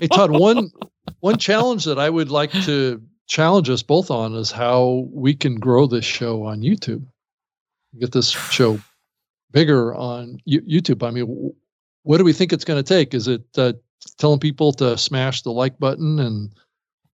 hey, 0.00 0.08
Todd, 0.08 0.30
one 0.38 0.70
one 1.20 1.36
challenge 1.38 1.84
that 1.84 1.98
I 1.98 2.08
would 2.08 2.30
like 2.30 2.52
to 2.64 3.02
challenge 3.26 3.68
us 3.70 3.82
both 3.82 4.10
on 4.10 4.34
is 4.34 4.50
how 4.50 5.08
we 5.12 5.34
can 5.34 5.56
grow 5.56 5.86
this 5.86 6.04
show 6.04 6.44
on 6.44 6.60
YouTube, 6.60 7.04
get 7.98 8.12
this 8.12 8.30
show 8.30 8.78
bigger 9.50 9.94
on 9.94 10.38
YouTube. 10.48 11.06
I 11.06 11.10
mean, 11.10 11.52
what 12.02 12.18
do 12.18 12.24
we 12.24 12.32
think 12.32 12.52
it's 12.52 12.64
going 12.64 12.82
to 12.82 12.88
take? 12.88 13.14
Is 13.14 13.28
it 13.28 13.42
uh, 13.56 13.72
telling 14.18 14.40
people 14.40 14.72
to 14.74 14.96
smash 14.98 15.42
the 15.42 15.52
like 15.52 15.78
button 15.78 16.18
and 16.20 16.50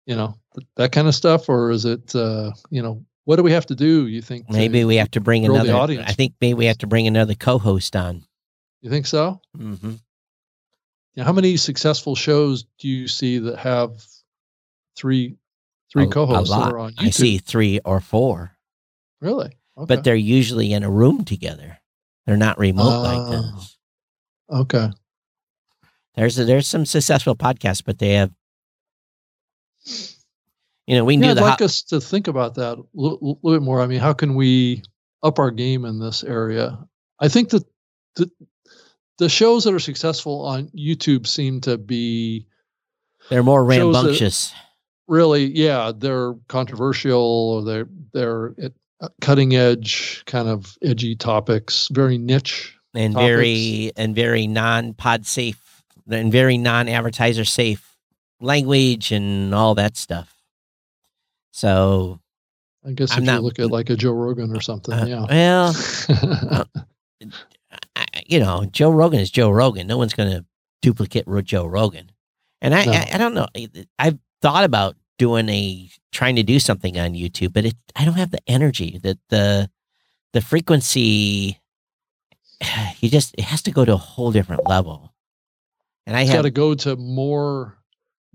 you 0.06 0.16
know 0.16 0.38
that 0.76 0.92
kind 0.92 1.08
of 1.08 1.14
stuff, 1.14 1.48
or 1.48 1.70
is 1.70 1.84
it 1.84 2.14
uh, 2.14 2.52
you 2.70 2.82
know 2.82 3.04
what 3.24 3.36
do 3.36 3.42
we 3.42 3.52
have 3.52 3.66
to 3.66 3.74
do? 3.74 4.06
You 4.06 4.22
think 4.22 4.48
maybe 4.48 4.84
we 4.84 4.96
have 4.96 5.10
to 5.10 5.20
bring 5.20 5.44
another 5.44 5.74
audience? 5.74 6.08
I 6.08 6.12
think 6.12 6.34
maybe 6.40 6.54
we 6.54 6.66
have 6.66 6.78
to 6.78 6.86
bring 6.86 7.06
another 7.06 7.34
co-host 7.34 7.94
on. 7.96 8.24
You 8.80 8.90
think 8.90 9.06
so? 9.06 9.40
Mm-hmm. 9.58 9.94
Yeah. 11.16 11.24
How 11.24 11.32
many 11.32 11.56
successful 11.56 12.14
shows 12.14 12.66
do 12.78 12.88
you 12.88 13.08
see 13.08 13.38
that 13.38 13.58
have 13.58 14.04
three 14.96 15.36
three 15.92 16.04
a, 16.04 16.08
co-hosts 16.08 16.54
a 16.54 16.58
that 16.58 16.72
are 16.72 16.78
on 16.78 16.92
YouTube? 16.92 17.06
I 17.06 17.10
see 17.10 17.38
three 17.38 17.80
or 17.84 18.00
four. 18.00 18.52
Really? 19.20 19.50
Okay. 19.78 19.86
But 19.86 20.04
they're 20.04 20.14
usually 20.14 20.72
in 20.72 20.84
a 20.84 20.90
room 20.90 21.24
together. 21.24 21.78
They're 22.26 22.36
not 22.36 22.58
remote 22.58 22.82
uh, 22.82 23.00
like 23.02 23.18
ah, 23.18 23.30
this. 23.30 23.78
Okay. 24.50 24.90
There's 26.14 26.38
a, 26.38 26.44
there's 26.44 26.66
some 26.66 26.86
successful 26.86 27.36
podcasts, 27.36 27.82
but 27.84 27.98
they 27.98 28.14
have, 28.14 28.32
you 30.86 30.96
know, 30.96 31.04
we 31.04 31.14
can 31.14 31.24
yeah, 31.24 31.30
I'd 31.30 31.38
like 31.38 31.62
us 31.62 31.82
to 31.84 32.00
think 32.00 32.28
about 32.28 32.54
that 32.56 32.78
a 32.78 32.82
little, 32.94 33.38
little, 33.42 33.58
bit 33.58 33.62
more. 33.62 33.80
I 33.80 33.86
mean, 33.86 34.00
how 34.00 34.12
can 34.12 34.34
we 34.34 34.82
up 35.22 35.38
our 35.38 35.50
game 35.50 35.84
in 35.84 35.98
this 35.98 36.22
area? 36.22 36.78
I 37.20 37.28
think 37.28 37.50
that 37.50 37.64
the 38.16 38.30
the 39.18 39.28
shows 39.28 39.64
that 39.64 39.74
are 39.74 39.78
successful 39.78 40.44
on 40.44 40.68
YouTube 40.68 41.26
seem 41.26 41.60
to 41.62 41.78
be 41.78 42.46
they're 43.30 43.42
more 43.42 43.64
rambunctious. 43.64 44.52
Really, 45.08 45.46
yeah, 45.46 45.92
they're 45.96 46.34
controversial 46.48 47.20
or 47.20 47.64
they're 47.64 47.88
they're 48.12 48.54
at 48.60 48.72
uh, 49.00 49.08
cutting 49.20 49.54
edge, 49.54 50.22
kind 50.26 50.48
of 50.48 50.76
edgy 50.82 51.16
topics, 51.16 51.88
very 51.92 52.18
niche 52.18 52.76
and 52.94 53.14
topics. 53.14 53.28
very 53.28 53.92
and 53.96 54.14
very 54.14 54.46
non 54.46 54.94
pod 54.94 55.26
safe 55.26 55.82
and 56.08 56.32
very 56.32 56.58
non 56.58 56.88
advertiser 56.88 57.44
safe 57.44 57.85
language 58.40 59.12
and 59.12 59.54
all 59.54 59.74
that 59.74 59.96
stuff. 59.96 60.34
So 61.52 62.20
I 62.84 62.92
guess 62.92 63.12
I'm 63.12 63.20
if 63.20 63.24
not, 63.24 63.36
you 63.36 63.40
look 63.42 63.58
at 63.58 63.70
like 63.70 63.90
a 63.90 63.96
Joe 63.96 64.12
Rogan 64.12 64.54
or 64.54 64.60
something, 64.60 64.94
uh, 64.94 65.06
yeah. 65.06 65.26
Well, 65.28 65.74
uh, 67.96 68.04
you 68.26 68.38
know, 68.38 68.64
Joe 68.70 68.90
Rogan 68.90 69.20
is 69.20 69.30
Joe 69.30 69.50
Rogan. 69.50 69.86
No 69.86 69.98
one's 69.98 70.14
going 70.14 70.30
to 70.30 70.44
duplicate 70.82 71.26
Joe 71.44 71.66
Rogan. 71.66 72.12
And 72.60 72.74
I, 72.74 72.84
no. 72.84 72.92
I, 72.92 73.08
I, 73.12 73.18
don't 73.18 73.34
know. 73.34 73.46
I've 73.98 74.18
thought 74.40 74.64
about 74.64 74.96
doing 75.18 75.48
a 75.48 75.88
trying 76.12 76.36
to 76.36 76.42
do 76.42 76.58
something 76.58 76.98
on 76.98 77.14
YouTube, 77.14 77.52
but 77.52 77.64
it 77.64 77.76
I 77.94 78.04
don't 78.04 78.14
have 78.14 78.30
the 78.30 78.42
energy 78.46 79.00
that 79.02 79.18
the 79.28 79.70
the 80.32 80.40
frequency 80.40 81.58
you 83.00 83.08
just 83.08 83.34
it 83.36 83.44
has 83.44 83.62
to 83.62 83.70
go 83.70 83.84
to 83.84 83.94
a 83.94 83.98
whole 83.98 84.32
different 84.32 84.68
level. 84.68 85.12
And 86.06 86.16
I 86.16 86.24
got 86.24 86.42
to 86.42 86.50
go 86.50 86.74
to 86.74 86.94
more 86.96 87.76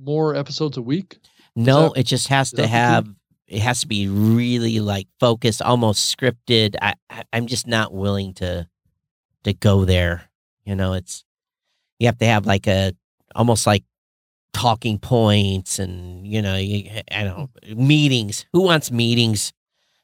more 0.02 0.36
episodes 0.36 0.78
a 0.78 0.82
week. 0.82 1.20
No, 1.56 1.90
that, 1.90 2.02
it 2.02 2.04
just 2.04 2.28
has 2.30 2.52
to 2.52 2.68
have 2.68 3.08
it 3.48 3.62
has 3.62 3.82
to 3.82 3.88
be 3.88 4.08
really 4.08 4.80
like 4.80 5.08
focused, 5.20 5.62
almost 5.62 6.18
scripted. 6.18 6.76
I, 6.82 6.96
I 7.10 7.24
I'm 7.34 7.48
just 7.48 7.68
not 7.68 7.94
willing 7.94 8.34
to 8.36 8.68
to 9.44 9.54
go 9.54 9.86
there. 9.86 10.30
You 10.66 10.76
know, 10.76 10.94
it's 10.94 11.26
you 12.00 12.08
have 12.08 12.18
to 12.20 12.26
have 12.26 12.46
like 12.46 12.68
a 12.68 12.94
almost 13.36 13.68
like 13.68 13.84
talking 14.54 15.00
points 15.00 15.80
and 15.80 16.28
you 16.28 16.42
know 16.42 16.56
you, 16.56 16.90
I 17.12 17.24
don't 17.24 17.38
know 17.38 17.76
meetings. 17.76 18.46
Who 18.54 18.64
wants 18.64 18.92
meetings? 18.92 19.54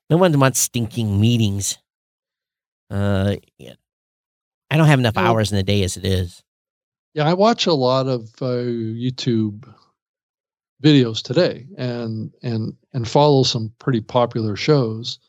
No 0.10 0.18
one 0.18 0.38
wants 0.40 0.60
stinking 0.60 1.20
meetings. 1.20 1.78
Uh, 2.90 3.36
yeah. 3.58 3.74
I 4.70 4.78
don't 4.78 4.88
have 4.88 5.00
enough 5.00 5.18
hours 5.18 5.52
in 5.52 5.58
the 5.58 5.64
day 5.64 5.84
as 5.84 5.98
it 5.98 6.06
is. 6.06 6.44
Yeah, 7.14 7.28
I 7.28 7.34
watch 7.34 7.66
a 7.66 7.74
lot 7.74 8.08
of 8.08 8.24
uh, 8.42 8.64
YouTube 8.64 9.74
videos 10.84 11.22
today, 11.22 11.66
and 11.78 12.32
and 12.42 12.76
and 12.94 13.08
follow 13.08 13.44
some 13.44 13.74
pretty 13.80 14.02
popular 14.02 14.56
shows. 14.56 15.20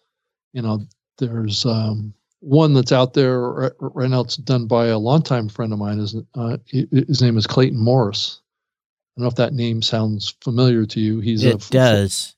You 0.53 0.63
know, 0.63 0.87
there's 1.19 1.67
um, 1.67 2.15
one 2.41 2.75
that's 2.75 2.93
out 2.93 3.15
there 3.15 3.41
right, 3.41 3.73
right, 3.81 4.11
now. 4.11 4.21
It's 4.21 4.37
done 4.37 4.67
by 4.67 4.87
a 4.87 4.99
longtime 4.99 5.49
friend 5.49 5.73
of 5.73 5.79
mine. 5.79 5.99
His, 5.99 6.17
uh, 6.35 6.57
his 6.67 7.23
name 7.23 7.37
is 7.37 7.47
Clayton 7.47 7.79
Morris 7.79 8.41
I 9.19 9.21
don't 9.21 9.25
know 9.25 9.29
if 9.31 9.35
that 9.35 9.53
name 9.53 9.83
sounds 9.83 10.37
familiar 10.41 10.87
to 10.87 11.01
you. 11.01 11.19
He's 11.19 11.43
it 11.43 11.67
a, 11.67 11.71
does. 11.71 12.37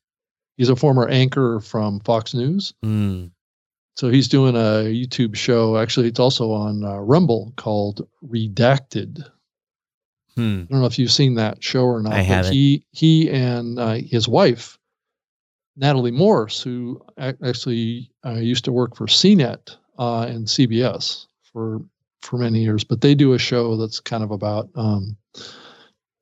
He's 0.56 0.70
a 0.70 0.76
former 0.76 1.06
anchor 1.08 1.60
from 1.60 2.00
Fox 2.00 2.32
News. 2.32 2.72
Mm. 2.82 3.32
So 3.96 4.08
he's 4.08 4.28
doing 4.28 4.56
a 4.56 4.88
YouTube 4.88 5.36
show. 5.36 5.76
Actually, 5.76 6.08
it's 6.08 6.18
also 6.18 6.52
on 6.52 6.82
uh, 6.82 6.96
Rumble 6.96 7.52
called 7.56 8.08
Redacted. 8.26 9.22
Hmm. 10.40 10.62
I 10.62 10.72
don't 10.72 10.80
know 10.80 10.86
if 10.86 10.98
you've 10.98 11.12
seen 11.12 11.34
that 11.34 11.62
show 11.62 11.84
or 11.84 12.02
not. 12.02 12.14
I 12.14 12.22
haven't. 12.22 12.52
He 12.52 12.84
he 12.92 13.30
and 13.30 13.78
uh, 13.78 13.94
his 13.94 14.26
wife, 14.26 14.78
Natalie 15.76 16.10
Morse, 16.10 16.62
who 16.62 17.00
actually 17.18 18.10
uh, 18.24 18.32
used 18.32 18.64
to 18.64 18.72
work 18.72 18.96
for 18.96 19.06
CNET 19.06 19.76
uh, 19.98 20.22
and 20.22 20.46
CBS 20.46 21.26
for 21.52 21.82
for 22.22 22.38
many 22.38 22.60
years, 22.60 22.84
but 22.84 23.00
they 23.00 23.14
do 23.14 23.34
a 23.34 23.38
show 23.38 23.76
that's 23.76 24.00
kind 24.00 24.22
of 24.22 24.30
about 24.30 24.68
um, 24.76 25.16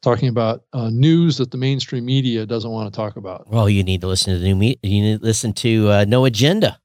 talking 0.03 0.28
about 0.28 0.65
uh, 0.73 0.90
news 0.90 1.36
that 1.39 1.51
the 1.51 1.57
mainstream 1.57 2.05
media 2.05 2.47
doesn't 2.47 2.70
want 2.70 2.93
to 2.93 2.97
talk 2.97 3.16
about. 3.16 3.49
Well, 3.49 3.69
you 3.69 3.82
need 3.85 4.01
to 4.01 4.07
listen 4.07 4.32
to 4.32 4.39
the 4.39 4.47
new 4.47 4.57
media. 4.57 4.78
You 4.82 5.03
need 5.03 5.20
to 5.20 5.24
listen 5.24 5.53
to 5.55 5.90
uh, 5.90 6.05
No 6.09 6.24
Agenda. 6.24 6.81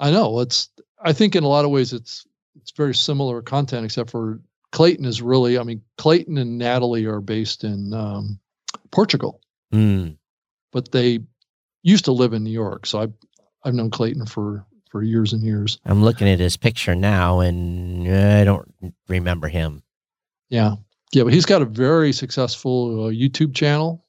I 0.00 0.10
know. 0.10 0.40
It's. 0.40 0.70
I 1.02 1.12
think 1.12 1.36
in 1.36 1.44
a 1.44 1.48
lot 1.48 1.66
of 1.66 1.70
ways 1.70 1.92
it's 1.92 2.26
it's 2.56 2.70
very 2.70 2.94
similar 2.94 3.42
content, 3.42 3.84
except 3.84 4.10
for 4.10 4.40
Clayton 4.74 5.04
is 5.04 5.22
really. 5.22 5.56
I 5.56 5.62
mean, 5.62 5.80
Clayton 5.98 6.36
and 6.36 6.58
Natalie 6.58 7.06
are 7.06 7.20
based 7.20 7.62
in 7.62 7.94
um, 7.94 8.40
Portugal, 8.90 9.40
mm. 9.72 10.16
but 10.72 10.90
they 10.90 11.20
used 11.84 12.06
to 12.06 12.12
live 12.12 12.32
in 12.32 12.42
New 12.42 12.50
York. 12.50 12.84
So 12.84 13.00
I've 13.00 13.12
I've 13.62 13.74
known 13.74 13.90
Clayton 13.90 14.26
for 14.26 14.66
for 14.90 15.04
years 15.04 15.32
and 15.32 15.44
years. 15.44 15.78
I'm 15.84 16.02
looking 16.02 16.28
at 16.28 16.40
his 16.40 16.56
picture 16.56 16.96
now, 16.96 17.38
and 17.38 18.12
I 18.12 18.42
don't 18.42 18.68
remember 19.06 19.46
him. 19.46 19.84
Yeah, 20.50 20.74
yeah, 21.12 21.22
but 21.22 21.32
he's 21.32 21.46
got 21.46 21.62
a 21.62 21.66
very 21.66 22.12
successful 22.12 23.04
uh, 23.04 23.10
YouTube 23.10 23.54
channel 23.54 24.04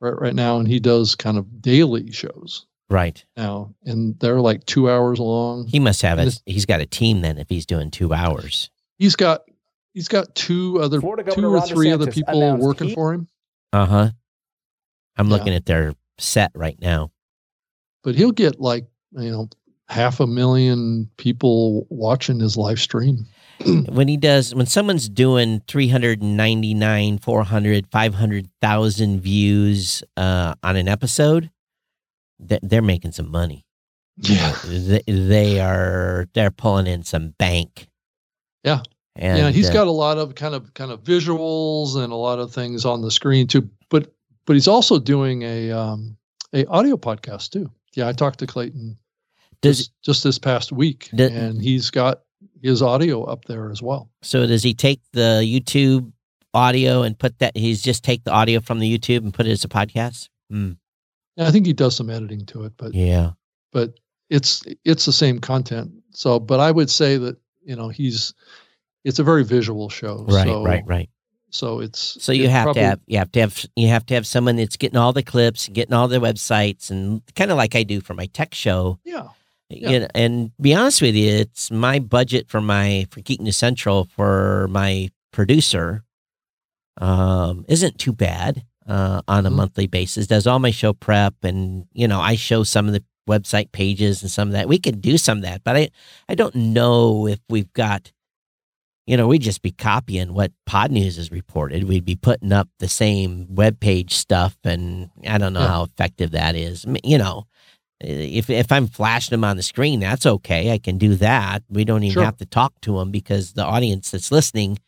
right 0.00 0.20
right 0.20 0.34
now, 0.34 0.58
and 0.58 0.66
he 0.66 0.80
does 0.80 1.14
kind 1.14 1.38
of 1.38 1.62
daily 1.62 2.10
shows 2.10 2.66
right 2.90 3.24
now, 3.36 3.76
and 3.84 4.18
they're 4.18 4.40
like 4.40 4.66
two 4.66 4.90
hours 4.90 5.20
long. 5.20 5.68
He 5.68 5.78
must 5.78 6.02
have 6.02 6.18
a—he's 6.18 6.66
got 6.66 6.80
a 6.80 6.86
team 6.86 7.20
then 7.20 7.38
if 7.38 7.48
he's 7.48 7.64
doing 7.64 7.92
two 7.92 8.12
hours. 8.12 8.70
He's 8.98 9.14
got 9.14 9.42
he's 9.94 10.08
got 10.08 10.34
two 10.34 10.80
other 10.80 11.00
two 11.00 11.06
or 11.06 11.60
three 11.60 11.88
DeSantis 11.88 11.94
other 11.94 12.10
people 12.10 12.56
working 12.56 12.88
he, 12.88 12.94
for 12.94 13.12
him. 13.12 13.28
Uh 13.72 13.86
huh. 13.86 14.10
I'm 15.16 15.28
yeah. 15.28 15.36
looking 15.36 15.54
at 15.54 15.66
their 15.66 15.94
set 16.18 16.52
right 16.54 16.78
now. 16.80 17.10
But 18.02 18.14
he'll 18.14 18.32
get 18.32 18.60
like 18.60 18.86
you 19.12 19.30
know 19.30 19.48
half 19.88 20.20
a 20.20 20.26
million 20.26 21.10
people 21.16 21.86
watching 21.90 22.40
his 22.40 22.56
live 22.56 22.80
stream. 22.80 23.26
when 23.88 24.08
he 24.08 24.16
does 24.16 24.54
when 24.54 24.64
someone's 24.64 25.08
doing 25.08 25.60
399 25.68 27.18
400 27.18 27.86
500,000 27.90 29.20
views 29.20 30.02
uh, 30.16 30.54
on 30.62 30.76
an 30.76 30.88
episode 30.88 31.50
they're 32.38 32.80
making 32.80 33.12
some 33.12 33.30
money 33.30 33.66
yeah 34.16 34.56
they, 34.64 35.02
they 35.06 35.60
are 35.60 36.26
they're 36.32 36.50
pulling 36.50 36.86
in 36.86 37.02
some 37.02 37.34
bank 37.38 37.88
yeah 38.64 38.80
and 39.16 39.38
yeah 39.38 39.50
he's 39.50 39.70
uh, 39.70 39.72
got 39.72 39.86
a 39.86 39.90
lot 39.90 40.18
of 40.18 40.34
kind 40.34 40.54
of 40.54 40.72
kind 40.74 40.90
of 40.90 41.02
visuals 41.02 41.96
and 41.96 42.12
a 42.12 42.16
lot 42.16 42.38
of 42.38 42.52
things 42.52 42.84
on 42.84 43.02
the 43.02 43.10
screen 43.10 43.46
too 43.46 43.68
but 43.88 44.12
but 44.46 44.54
he's 44.54 44.68
also 44.68 44.98
doing 44.98 45.42
a 45.42 45.70
um 45.70 46.16
a 46.52 46.64
audio 46.66 46.96
podcast 46.96 47.50
too 47.50 47.70
yeah 47.94 48.08
i 48.08 48.12
talked 48.12 48.38
to 48.38 48.46
clayton 48.46 48.96
does, 49.62 49.78
just, 49.78 50.02
just 50.02 50.24
this 50.24 50.38
past 50.38 50.72
week 50.72 51.10
does, 51.14 51.30
and 51.30 51.60
he's 51.60 51.90
got 51.90 52.22
his 52.62 52.82
audio 52.82 53.24
up 53.24 53.44
there 53.46 53.70
as 53.70 53.82
well. 53.82 54.10
So 54.22 54.46
does 54.46 54.62
he 54.62 54.74
take 54.74 55.00
the 55.12 55.42
YouTube 55.44 56.12
audio 56.54 57.02
and 57.02 57.18
put 57.18 57.38
that? 57.38 57.56
He's 57.56 57.82
just 57.82 58.04
take 58.04 58.24
the 58.24 58.32
audio 58.32 58.60
from 58.60 58.78
the 58.78 58.98
YouTube 58.98 59.18
and 59.18 59.34
put 59.34 59.46
it 59.46 59.52
as 59.52 59.64
a 59.64 59.68
podcast. 59.68 60.28
Mm. 60.52 60.76
Yeah, 61.36 61.48
I 61.48 61.50
think 61.50 61.66
he 61.66 61.72
does 61.72 61.96
some 61.96 62.10
editing 62.10 62.46
to 62.46 62.64
it, 62.64 62.72
but 62.76 62.94
yeah, 62.94 63.32
but 63.72 63.98
it's 64.28 64.64
it's 64.84 65.06
the 65.06 65.12
same 65.12 65.38
content. 65.38 65.92
So, 66.12 66.38
but 66.38 66.60
I 66.60 66.70
would 66.70 66.90
say 66.90 67.16
that 67.18 67.36
you 67.62 67.76
know 67.76 67.88
he's 67.88 68.34
it's 69.04 69.18
a 69.18 69.24
very 69.24 69.44
visual 69.44 69.88
show. 69.88 70.24
Right, 70.28 70.46
so, 70.46 70.64
right, 70.64 70.82
right. 70.86 71.08
So 71.52 71.80
it's 71.80 72.16
so 72.22 72.30
you 72.32 72.44
it's 72.44 72.52
have 72.52 72.64
probably- 72.64 72.82
to 72.82 72.86
have 72.88 73.00
you 73.06 73.18
have 73.18 73.32
to 73.32 73.40
have 73.40 73.66
you 73.76 73.88
have 73.88 74.06
to 74.06 74.14
have 74.14 74.26
someone 74.26 74.56
that's 74.56 74.76
getting 74.76 74.96
all 74.98 75.12
the 75.12 75.22
clips, 75.22 75.68
getting 75.68 75.94
all 75.94 76.06
the 76.08 76.18
websites, 76.20 76.90
and 76.90 77.22
kind 77.34 77.50
of 77.50 77.56
like 77.56 77.74
I 77.74 77.82
do 77.82 78.00
for 78.00 78.14
my 78.14 78.26
tech 78.26 78.54
show. 78.54 78.98
yeah 79.04 79.28
You 79.68 80.00
know, 80.00 80.08
and 80.14 80.52
be 80.60 80.74
honest 80.74 81.02
with 81.02 81.14
you, 81.16 81.28
it's 81.30 81.70
my 81.70 81.98
budget 81.98 82.48
for 82.48 82.60
my 82.60 83.06
for 83.10 83.20
Geek 83.20 83.40
News 83.40 83.56
Central 83.56 84.04
for 84.16 84.68
my 84.70 85.10
producer 85.32 86.04
um, 87.00 87.64
isn't 87.68 87.98
too 87.98 88.12
bad 88.12 88.62
uh, 88.86 89.22
on 89.28 89.46
a 89.46 89.50
Mhm. 89.50 89.54
monthly 89.54 89.86
basis. 89.86 90.26
Does 90.26 90.46
all 90.46 90.58
my 90.58 90.70
show 90.70 90.92
prep, 90.92 91.34
and 91.42 91.86
you 91.92 92.06
know, 92.08 92.20
I 92.20 92.36
show 92.36 92.62
some 92.64 92.86
of 92.86 92.92
the 92.92 93.02
website 93.28 93.72
pages 93.72 94.22
and 94.22 94.30
some 94.30 94.48
of 94.48 94.52
that. 94.52 94.68
We 94.68 94.78
could 94.78 95.00
do 95.00 95.16
some 95.18 95.38
of 95.38 95.44
that, 95.44 95.62
but 95.64 95.76
I 95.76 95.90
I 96.28 96.34
don't 96.34 96.54
know 96.54 97.26
if 97.26 97.40
we've 97.48 97.72
got. 97.72 98.12
You 99.10 99.16
know, 99.16 99.26
we'd 99.26 99.42
just 99.42 99.60
be 99.62 99.72
copying 99.72 100.34
what 100.34 100.52
Podnews 100.68 101.16
has 101.16 101.32
reported. 101.32 101.82
We'd 101.88 102.04
be 102.04 102.14
putting 102.14 102.52
up 102.52 102.68
the 102.78 102.86
same 102.86 103.52
web 103.52 103.80
page 103.80 104.14
stuff, 104.14 104.56
and 104.62 105.10
I 105.26 105.36
don't 105.36 105.52
know 105.52 105.62
Yeah. 105.62 105.66
how 105.66 105.82
effective 105.82 106.30
that 106.30 106.54
is. 106.54 106.86
You 107.02 107.18
know, 107.18 107.46
if 108.00 108.48
if 108.48 108.70
I'm 108.70 108.86
flashing 108.86 109.32
them 109.32 109.42
on 109.42 109.56
the 109.56 109.64
screen, 109.64 109.98
that's 109.98 110.26
okay. 110.26 110.70
I 110.72 110.78
can 110.78 110.96
do 110.96 111.16
that. 111.16 111.64
We 111.68 111.84
don't 111.84 112.04
even 112.04 112.14
Sure. 112.14 112.24
have 112.24 112.36
to 112.36 112.46
talk 112.46 112.72
to 112.82 112.98
them 112.98 113.10
because 113.10 113.54
the 113.54 113.64
audience 113.64 114.12
that's 114.12 114.30
listening 114.30 114.78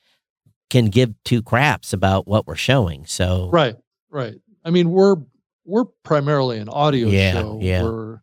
can 0.70 0.84
give 0.86 1.14
two 1.24 1.42
craps 1.42 1.92
about 1.92 2.28
what 2.28 2.46
we're 2.46 2.54
showing. 2.54 3.04
So 3.06 3.48
right 3.50 3.74
right 4.08 4.36
i 4.64 4.70
mean 4.70 4.90
we're 4.92 5.16
we're 5.64 5.86
primarily 6.04 6.58
an 6.58 6.68
audio 6.68 7.08
Yeah, 7.08 7.32
show 7.32 7.58
yeah. 7.60 7.82
we're 7.82 8.20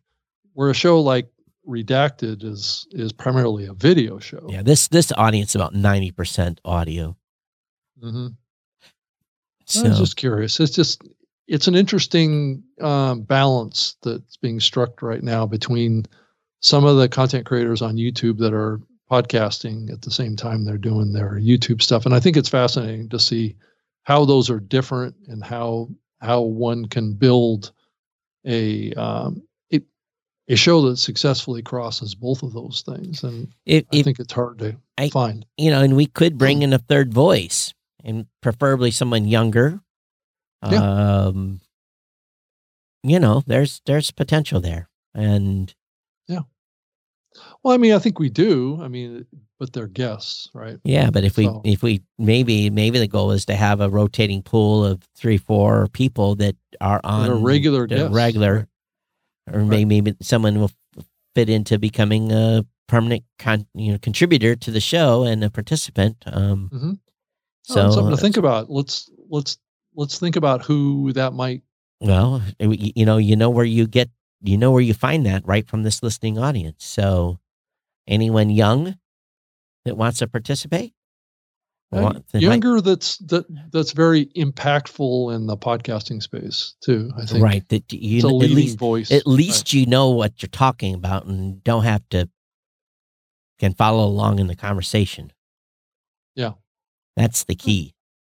we're 0.54 0.70
a 0.70 0.74
show 0.74 0.98
like 1.02 1.28
redacted 1.70 2.44
is 2.44 2.86
is 2.90 3.12
primarily 3.12 3.66
a 3.66 3.72
video 3.72 4.18
show 4.18 4.46
yeah, 4.48 4.62
this 4.62 4.88
this 4.88 5.12
audience 5.16 5.54
about 5.54 5.74
ninety 5.74 6.10
percent 6.10 6.60
audio. 6.64 7.16
hmm 8.00 8.28
So 9.64 9.86
I 9.86 9.88
was 9.88 9.98
just 9.98 10.16
curious. 10.16 10.60
It's 10.60 10.74
just 10.74 11.02
it's 11.46 11.68
an 11.68 11.74
interesting 11.74 12.62
um, 12.80 13.22
balance 13.22 13.96
that's 14.02 14.36
being 14.36 14.60
struck 14.60 15.02
right 15.02 15.22
now 15.22 15.46
between 15.46 16.06
some 16.60 16.84
of 16.84 16.96
the 16.96 17.08
content 17.08 17.46
creators 17.46 17.82
on 17.82 17.96
YouTube 17.96 18.38
that 18.38 18.52
are 18.52 18.80
podcasting 19.10 19.90
at 19.92 20.02
the 20.02 20.10
same 20.10 20.36
time 20.36 20.64
they're 20.64 20.78
doing 20.78 21.12
their 21.12 21.32
YouTube 21.32 21.82
stuff, 21.82 22.04
and 22.04 22.14
I 22.14 22.20
think 22.20 22.36
it's 22.36 22.48
fascinating 22.48 23.08
to 23.08 23.18
see 23.18 23.56
how 24.02 24.24
those 24.24 24.50
are 24.50 24.60
different 24.60 25.14
and 25.28 25.42
how 25.42 25.88
how 26.20 26.42
one 26.42 26.86
can 26.86 27.14
build 27.14 27.72
a 28.44 28.92
um, 28.94 29.42
a, 30.52 30.56
show 30.56 30.82
that 30.88 30.96
successfully 30.98 31.62
crosses 31.62 32.14
both 32.14 32.42
of 32.42 32.52
those 32.52 32.82
things. 32.86 33.22
And 33.24 33.48
if, 33.66 33.84
I 33.92 33.96
if 33.96 34.04
think 34.04 34.18
it's 34.20 34.32
hard 34.32 34.58
to 34.58 34.76
I- 34.98 35.08
find. 35.10 35.46
you 35.56 35.70
know, 35.70 35.80
and 35.82 35.96
we 35.96 36.06
could 36.06 36.36
bring 36.38 36.62
in 36.62 36.72
a 36.72 36.78
third 36.78 37.12
voice, 37.14 37.72
and 38.04 38.26
preferably 38.40 38.90
someone 38.90 39.26
younger. 39.26 39.80
Um, 40.62 41.60
you 43.02 43.18
know, 43.18 43.42
there's 43.46 43.80
there's 43.86 44.10
potential 44.10 44.60
there, 44.60 44.88
and 45.14 45.74
yeah. 46.28 46.40
Well, 47.62 47.72
I 47.74 47.78
mean, 47.78 47.92
I 47.92 47.98
think 47.98 48.18
we 48.18 48.28
do. 48.28 48.78
I 48.82 48.88
mean, 48.88 49.24
but 49.58 49.72
they're 49.72 49.86
guests, 49.86 50.50
right? 50.52 50.78
Yeah, 50.84 51.10
but 51.10 51.24
if 51.24 51.36
we 51.38 51.48
if 51.64 51.82
we 51.82 52.02
maybe 52.18 52.68
maybe 52.68 52.98
the 52.98 53.08
goal 53.08 53.30
is 53.32 53.46
to 53.46 53.54
have 53.56 53.80
a 53.80 53.88
rotating 53.88 54.42
pool 54.42 54.84
of 54.84 55.02
three 55.16 55.38
four 55.38 55.88
people 55.92 56.34
that 56.36 56.56
are 56.80 57.00
on 57.04 57.24
That 57.24 57.32
are 57.32 57.38
regular 57.38 57.86
the 57.86 57.96
guests. 57.96 58.14
regular, 58.14 58.68
or 59.52 59.60
Right. 59.60 59.86
maybe 59.86 60.16
someone 60.20 60.58
will 60.60 60.70
fit 61.34 61.48
into 61.48 61.78
becoming 61.78 62.32
a 62.32 62.64
permanent 62.88 63.24
con, 63.38 63.66
you 63.74 63.92
know 63.92 63.98
contributor 63.98 64.56
to 64.56 64.70
the 64.70 64.80
show 64.80 65.22
and 65.22 65.44
a 65.44 65.50
participant. 65.50 66.16
Um, 66.26 66.70
Mhm. 66.72 66.98
so 67.62 67.74
So 67.90 67.94
something 67.94 68.16
to 68.16 68.20
think 68.20 68.36
about. 68.36 68.70
Let's 68.70 69.10
let's 69.28 69.58
let's 69.94 70.18
think 70.18 70.36
about 70.36 70.64
who 70.64 71.12
that 71.12 71.32
might. 71.32 71.62
Well, 72.00 72.42
you 72.58 73.04
know, 73.04 73.18
you 73.18 73.36
know 73.36 73.50
where 73.50 73.64
you 73.64 73.86
get, 73.86 74.08
you 74.40 74.56
know 74.56 74.70
where 74.72 74.80
you 74.80 74.94
find 74.94 75.26
that 75.26 75.46
right 75.46 75.68
from 75.68 75.82
this 75.82 76.02
listening 76.02 76.38
audience. 76.38 76.82
So, 76.84 77.38
anyone 78.06 78.48
young 78.48 78.98
that 79.84 79.98
wants 79.98 80.18
to 80.20 80.26
participate, 80.26 80.94
want- 81.90 82.28
that 82.28 82.34
might- 82.34 82.42
younger 82.42 82.80
that's 82.80 83.18
that 83.18 83.44
that's 83.72 83.92
very 83.92 84.26
impactful 84.26 85.34
in 85.34 85.46
the 85.46 85.56
podcasting 85.56 86.22
space 86.22 86.74
too. 86.80 87.10
I 87.16 87.26
think 87.26 87.42
right? 87.42 87.68
That 87.68 87.92
you 87.92 88.16
it's 88.16 88.24
a 88.24 88.28
know, 88.28 88.42
at 88.42 88.50
least 88.50 88.78
voice. 88.78 89.10
at 89.10 89.26
Right. 89.26 89.26
least 89.26 89.72
you 89.72 89.86
know 89.86 90.10
what 90.10 90.42
you're 90.42 90.48
talking 90.48 90.94
about 90.94 91.26
and 91.26 91.62
don't 91.64 91.84
have 91.84 92.02
to 92.10 92.28
can 93.58 93.74
follow 93.74 94.06
along 94.06 94.38
in 94.38 94.46
the 94.46 94.56
conversation. 94.56 95.32
Yeah. 96.34 96.52
that's 97.16 97.44
the 97.44 97.54
hmm. 97.54 97.66
key. 97.66 97.94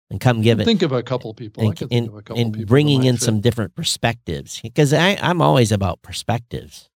And 0.09 0.19
come 0.19 0.41
give 0.41 0.59
it 0.59 0.65
think 0.65 0.81
of 0.81 0.91
a 0.91 1.01
couple 1.01 1.33
people. 1.33 1.63
And, 1.63 1.77
think 1.77 1.91
and, 1.91 2.07
of 2.09 2.15
a 2.15 2.21
couple 2.21 2.41
and 2.41 2.53
people. 2.53 2.67
bringing 2.67 3.03
in 3.03 3.17
some 3.17 3.39
different 3.39 3.75
perspectives 3.75 4.59
because 4.61 4.93
I 4.93 5.17
I'm 5.21 5.41
always 5.41 5.71
about 5.71 6.01
perspectives. 6.01 6.89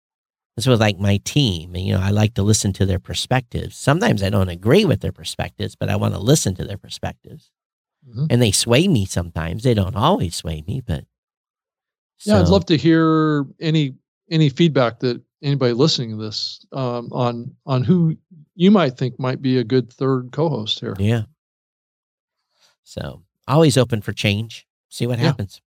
This 0.58 0.66
was 0.68 0.80
like 0.80 0.98
my 1.00 1.18
team, 1.24 1.76
and 1.76 1.86
you 1.86 1.94
know 1.94 2.02
I 2.02 2.10
like 2.10 2.34
to 2.34 2.44
listen 2.44 2.74
to 2.74 2.86
their 2.86 3.00
perspectives. 3.00 3.78
Sometimes 3.78 4.22
I 4.24 4.30
don't 4.32 4.50
agree 4.50 4.84
with 4.86 5.00
their 5.02 5.12
perspectives, 5.14 5.76
but 5.76 5.88
I 5.88 5.96
want 5.96 6.16
to 6.16 6.20
listen 6.20 6.56
to 6.56 6.66
their 6.66 6.80
perspectives, 6.80 7.52
Mhm. 8.10 8.28
and 8.32 8.42
they 8.42 8.52
sway 8.52 8.88
me 8.88 9.06
sometimes. 9.06 9.62
They 9.64 9.76
don't 9.76 9.96
always 9.96 10.36
sway 10.36 10.64
me, 10.68 10.82
but 10.82 11.06
Yeah, 12.26 12.40
I'd 12.42 12.48
love 12.50 12.66
to 12.66 12.76
hear 12.78 13.46
any 13.60 13.94
any 14.32 14.50
feedback 14.50 15.00
that 15.02 15.22
anybody 15.44 15.74
listening 15.74 16.18
to 16.18 16.18
this 16.18 16.66
um, 16.72 17.10
on 17.14 17.56
on 17.68 17.84
who 17.84 18.18
you 18.56 18.72
might 18.72 18.98
think 18.98 19.20
might 19.20 19.40
be 19.44 19.60
a 19.60 19.64
good 19.64 19.94
third 19.94 20.32
co-host 20.32 20.80
here. 20.80 20.96
Yeah. 20.98 21.26
So 22.84 23.22
always 23.48 23.78
open 23.78 24.02
for 24.02 24.12
change. 24.14 24.66
See 24.90 25.06
what 25.06 25.20
Yeah. 25.20 25.26
happens. 25.26 25.62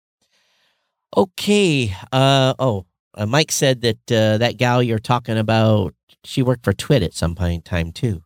Okay. 1.16 1.94
Uh 2.10 2.54
oh. 2.58 2.86
Uh, 3.14 3.26
Mike 3.26 3.50
said 3.52 3.80
that 3.82 4.12
uh, 4.12 4.38
that 4.38 4.56
gal 4.56 4.82
you're 4.82 4.98
talking 4.98 5.36
about, 5.38 5.94
she 6.24 6.42
worked 6.42 6.64
for 6.64 6.72
Twit 6.72 7.02
at 7.02 7.14
some 7.14 7.34
point 7.34 7.54
in 7.54 7.62
time 7.62 7.92
too. 7.92 8.22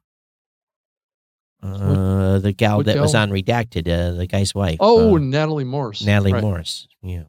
Uh, 1.62 2.38
the 2.40 2.52
gal 2.52 2.76
what 2.78 2.86
that 2.86 3.00
was 3.00 3.14
on 3.14 3.30
Redacted, 3.30 3.88
uh, 3.88 4.14
the 4.16 4.26
guy's 4.26 4.54
wife. 4.54 4.76
Oh, 4.80 5.14
uh, 5.16 5.18
Natalie 5.18 5.64
Morse. 5.64 6.04
Natalie 6.04 6.34
Right. 6.34 6.42
Morris. 6.42 6.86
Yeah. 7.02 7.24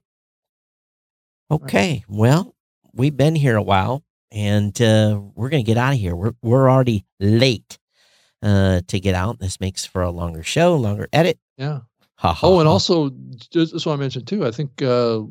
Okay. 1.50 2.04
Well, 2.10 2.54
we've 2.94 3.16
been 3.16 3.36
here 3.36 3.56
a 3.56 3.62
while, 3.64 4.04
and 4.32 4.80
uh, 4.82 5.22
we're 5.36 5.50
gonna 5.50 5.64
get 5.64 5.78
out 5.78 5.94
of 5.94 6.00
here. 6.00 6.16
We're 6.16 6.34
we're 6.42 6.70
already 6.70 7.06
late 7.22 7.78
uh, 8.42 8.82
to 8.88 9.00
get 9.00 9.16
out. 9.16 9.40
This 9.40 9.62
makes 9.62 9.86
for 9.86 10.02
a 10.02 10.12
longer 10.12 10.44
show, 10.44 10.76
longer 10.76 11.08
edit. 11.14 11.40
Yeah. 11.58 11.82
Ha, 12.18 12.34
ha, 12.34 12.48
Oh, 12.48 12.60
and 12.60 12.68
ha. 12.68 12.74
also, 12.74 13.10
just, 13.52 13.72
just 13.74 13.86
want 13.86 13.98
to 14.00 14.02
mention 14.02 14.26
too. 14.26 14.46
I 14.46 14.52
think 14.52 14.82
uh, 14.82 15.22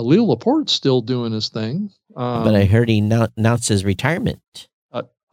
Leo 0.00 0.24
Laporte's 0.24 0.72
still 0.72 1.00
doing 1.02 1.32
his 1.32 1.48
thing. 1.50 1.90
Um, 2.16 2.44
but 2.44 2.54
I 2.54 2.64
heard 2.64 2.88
he 2.88 2.98
announced 2.98 3.68
his 3.68 3.84
retirement. 3.84 4.68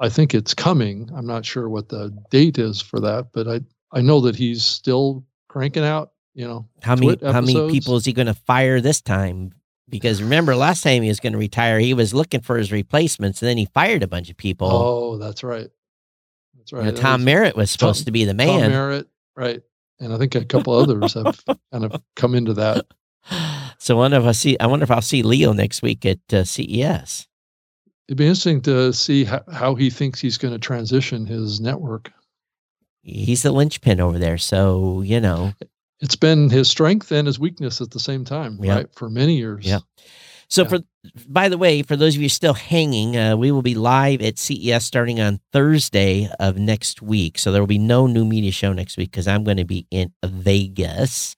I 0.01 0.07
think 0.07 0.33
it's 0.33 0.53
coming. 0.53 1.09
I'm 1.13 1.27
not 1.27 1.43
sure 1.45 1.67
what 1.67 1.89
the 1.89 2.17
date 2.29 2.57
is 2.57 2.81
for 2.81 3.01
that, 3.01 3.33
but 3.33 3.49
I 3.49 3.59
I 3.91 3.99
know 3.99 4.21
that 4.21 4.35
he's 4.37 4.63
still 4.63 5.25
cranking 5.49 5.83
out. 5.83 6.13
You 6.33 6.47
know, 6.47 6.69
How 6.81 6.95
many 6.95 7.17
Twit 7.17 7.33
how 7.33 7.41
many 7.41 7.69
people 7.69 7.97
is 7.97 8.05
he 8.05 8.13
going 8.13 8.27
to 8.27 8.33
fire 8.33 8.79
this 8.79 9.01
time? 9.01 9.51
Because 9.89 10.23
remember, 10.23 10.55
last 10.55 10.83
time 10.83 11.01
he 11.03 11.09
was 11.09 11.19
going 11.19 11.33
to 11.33 11.37
retire, 11.39 11.79
he 11.79 11.93
was 11.93 12.13
looking 12.13 12.39
for 12.39 12.57
his 12.57 12.71
replacements, 12.71 13.41
and 13.41 13.49
then 13.49 13.57
he 13.57 13.65
fired 13.65 14.01
a 14.01 14.07
bunch 14.07 14.29
of 14.29 14.37
people. 14.37 14.69
Oh, 14.71 15.17
that's 15.17 15.43
right. 15.43 15.69
That's 16.57 16.71
You 16.71 16.77
right. 16.77 16.85
know, 16.85 16.91
That 16.91 17.01
Tom 17.01 17.19
was 17.19 17.25
Merritt 17.25 17.55
was 17.57 17.69
supposed 17.69 17.99
Tom- 18.01 18.05
to 18.05 18.11
be 18.13 18.23
the 18.23 18.33
Tom. 18.33 18.37
Merritt, 18.71 19.09
right? 19.35 19.61
And 19.99 20.13
I 20.13 20.17
think 20.17 20.33
a 20.35 20.45
couple 20.45 20.71
others 20.75 21.13
have 21.15 21.43
kind 21.73 21.83
of 21.83 22.01
come 22.15 22.35
into 22.35 22.53
that. 22.53 22.85
So 23.79 23.95
I 23.95 23.97
wonder 23.99 24.17
if 24.17 24.25
I 24.25 24.31
see. 24.33 24.57
I 24.59 24.67
wonder 24.67 24.83
if 24.83 24.91
I'll 24.91 25.01
see 25.01 25.23
Leo 25.23 25.53
next 25.53 25.81
week 25.81 26.05
at 26.05 26.19
uh, 26.33 26.43
CES. 26.43 27.27
It'd 28.07 28.17
be 28.17 28.25
interesting 28.25 28.61
to 28.63 28.91
see 28.91 29.23
how, 29.23 29.41
how 29.51 29.75
he 29.75 29.89
thinks 29.89 30.19
he's 30.19 30.37
going 30.37 30.53
to 30.53 30.59
transition 30.59 31.25
his 31.25 31.61
network. 31.61 32.11
He's 33.03 33.43
the 33.43 33.51
linchpin 33.51 34.01
over 34.01 34.19
there, 34.19 34.37
so 34.37 35.01
you 35.01 35.19
know. 35.21 35.53
It's 36.01 36.15
been 36.15 36.49
his 36.49 36.69
strength 36.69 37.11
and 37.11 37.27
his 37.27 37.39
weakness 37.39 37.81
at 37.81 37.91
the 37.91 37.99
same 37.99 38.23
time, 38.25 38.57
Yeah. 38.61 38.75
right? 38.75 38.87
For 38.95 39.09
many 39.09 39.37
years. 39.37 39.65
Yeah. 39.65 39.79
So 40.49 40.63
Yeah. 40.63 40.67
for 40.69 40.79
by 41.27 41.47
the 41.49 41.57
way, 41.57 41.81
for 41.83 41.95
those 41.95 42.15
of 42.15 42.21
you 42.21 42.29
still 42.29 42.53
hanging, 42.55 43.15
uh, 43.15 43.37
we 43.37 43.51
will 43.51 43.61
be 43.61 43.75
live 43.75 44.21
at 44.21 44.37
CES 44.39 44.85
starting 44.85 45.19
on 45.21 45.39
Thursday 45.53 46.29
of 46.39 46.57
next 46.57 47.01
week. 47.01 47.37
So 47.37 47.51
there 47.51 47.61
will 47.61 47.67
be 47.67 47.77
no 47.77 48.07
new 48.07 48.25
media 48.25 48.51
show 48.51 48.73
next 48.73 48.97
week 48.97 49.11
because 49.11 49.27
I'm 49.27 49.43
going 49.43 49.57
to 49.57 49.65
be 49.65 49.87
in 49.91 50.11
Vegas, 50.25 51.35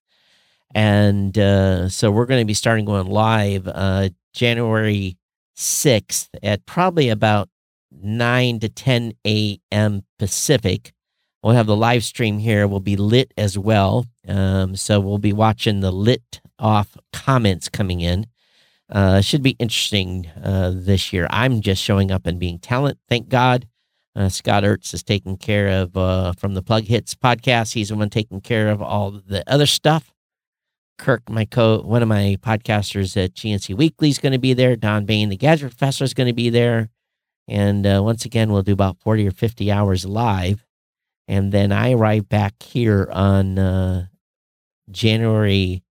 and 0.73 1.37
uh, 1.37 1.89
so 1.89 2.11
we're 2.11 2.25
going 2.25 2.41
to 2.41 2.45
be 2.45 2.53
starting 2.53 2.85
going 2.85 3.07
live 3.07 3.67
uh, 3.67 4.09
January 4.33 5.17
sixth 5.55 6.29
at 6.41 6.65
probably 6.65 7.09
about 7.09 7.49
nine 7.91 8.59
to 8.59 8.69
ten 8.69 9.13
a.m. 9.25 10.03
Pacific. 10.17 10.93
We'll 11.43 11.55
have 11.55 11.67
the 11.67 11.75
live 11.75 12.03
stream 12.03 12.39
here. 12.39 12.67
Will 12.67 12.79
be 12.79 12.95
lit 12.95 13.33
as 13.35 13.57
well. 13.57 14.05
Um, 14.27 14.75
so 14.75 14.99
we'll 14.99 15.17
be 15.17 15.33
watching 15.33 15.79
the 15.79 15.91
lit 15.91 16.41
off 16.59 16.95
comments 17.11 17.67
coming 17.67 18.01
in. 18.01 18.27
Uh, 18.89 19.21
should 19.21 19.41
be 19.41 19.55
interesting 19.57 20.29
uh, 20.43 20.71
this 20.75 21.13
year. 21.13 21.25
I'm 21.29 21.61
just 21.61 21.81
showing 21.81 22.11
up 22.11 22.25
and 22.25 22.39
being 22.39 22.59
talent. 22.59 22.99
Thank 23.09 23.29
God. 23.29 23.67
Uh, 24.15 24.27
Scott 24.27 24.63
Ertz 24.63 24.93
is 24.93 25.03
taking 25.03 25.37
care 25.37 25.69
of 25.69 25.95
uh, 25.95 26.33
from 26.33 26.53
the 26.53 26.61
PLuGHiTz 26.61 27.15
podcast. 27.15 27.73
He's 27.73 27.89
the 27.89 27.95
one 27.95 28.09
taking 28.09 28.41
care 28.41 28.69
of 28.69 28.81
all 28.81 29.11
the 29.11 29.43
other 29.47 29.65
stuff. 29.65 30.11
Kirk, 31.01 31.27
my 31.29 31.45
co, 31.45 31.81
one 31.81 32.03
of 32.03 32.07
my 32.07 32.37
podcasters 32.41 33.21
at 33.21 33.33
GNC 33.33 33.75
Weekly, 33.75 34.09
is 34.09 34.19
going 34.19 34.33
to 34.33 34.37
be 34.37 34.53
there. 34.53 34.75
Don 34.75 35.05
Baine, 35.05 35.29
the 35.29 35.35
Gadget 35.35 35.71
Professor, 35.71 36.03
is 36.03 36.13
going 36.13 36.27
to 36.27 36.33
be 36.33 36.51
there. 36.51 36.89
And 37.47 37.85
uh, 37.87 38.01
once 38.03 38.23
again, 38.23 38.51
we'll 38.51 38.61
do 38.61 38.71
about 38.71 38.99
40 39.01 39.27
or 39.27 39.31
50 39.31 39.71
hours 39.71 40.05
live. 40.05 40.63
And 41.27 41.51
then 41.51 41.71
I 41.71 41.93
arrive 41.93 42.29
back 42.29 42.61
here 42.61 43.09
on 43.11 43.57
uh, 43.57 44.05
January. 44.91 45.83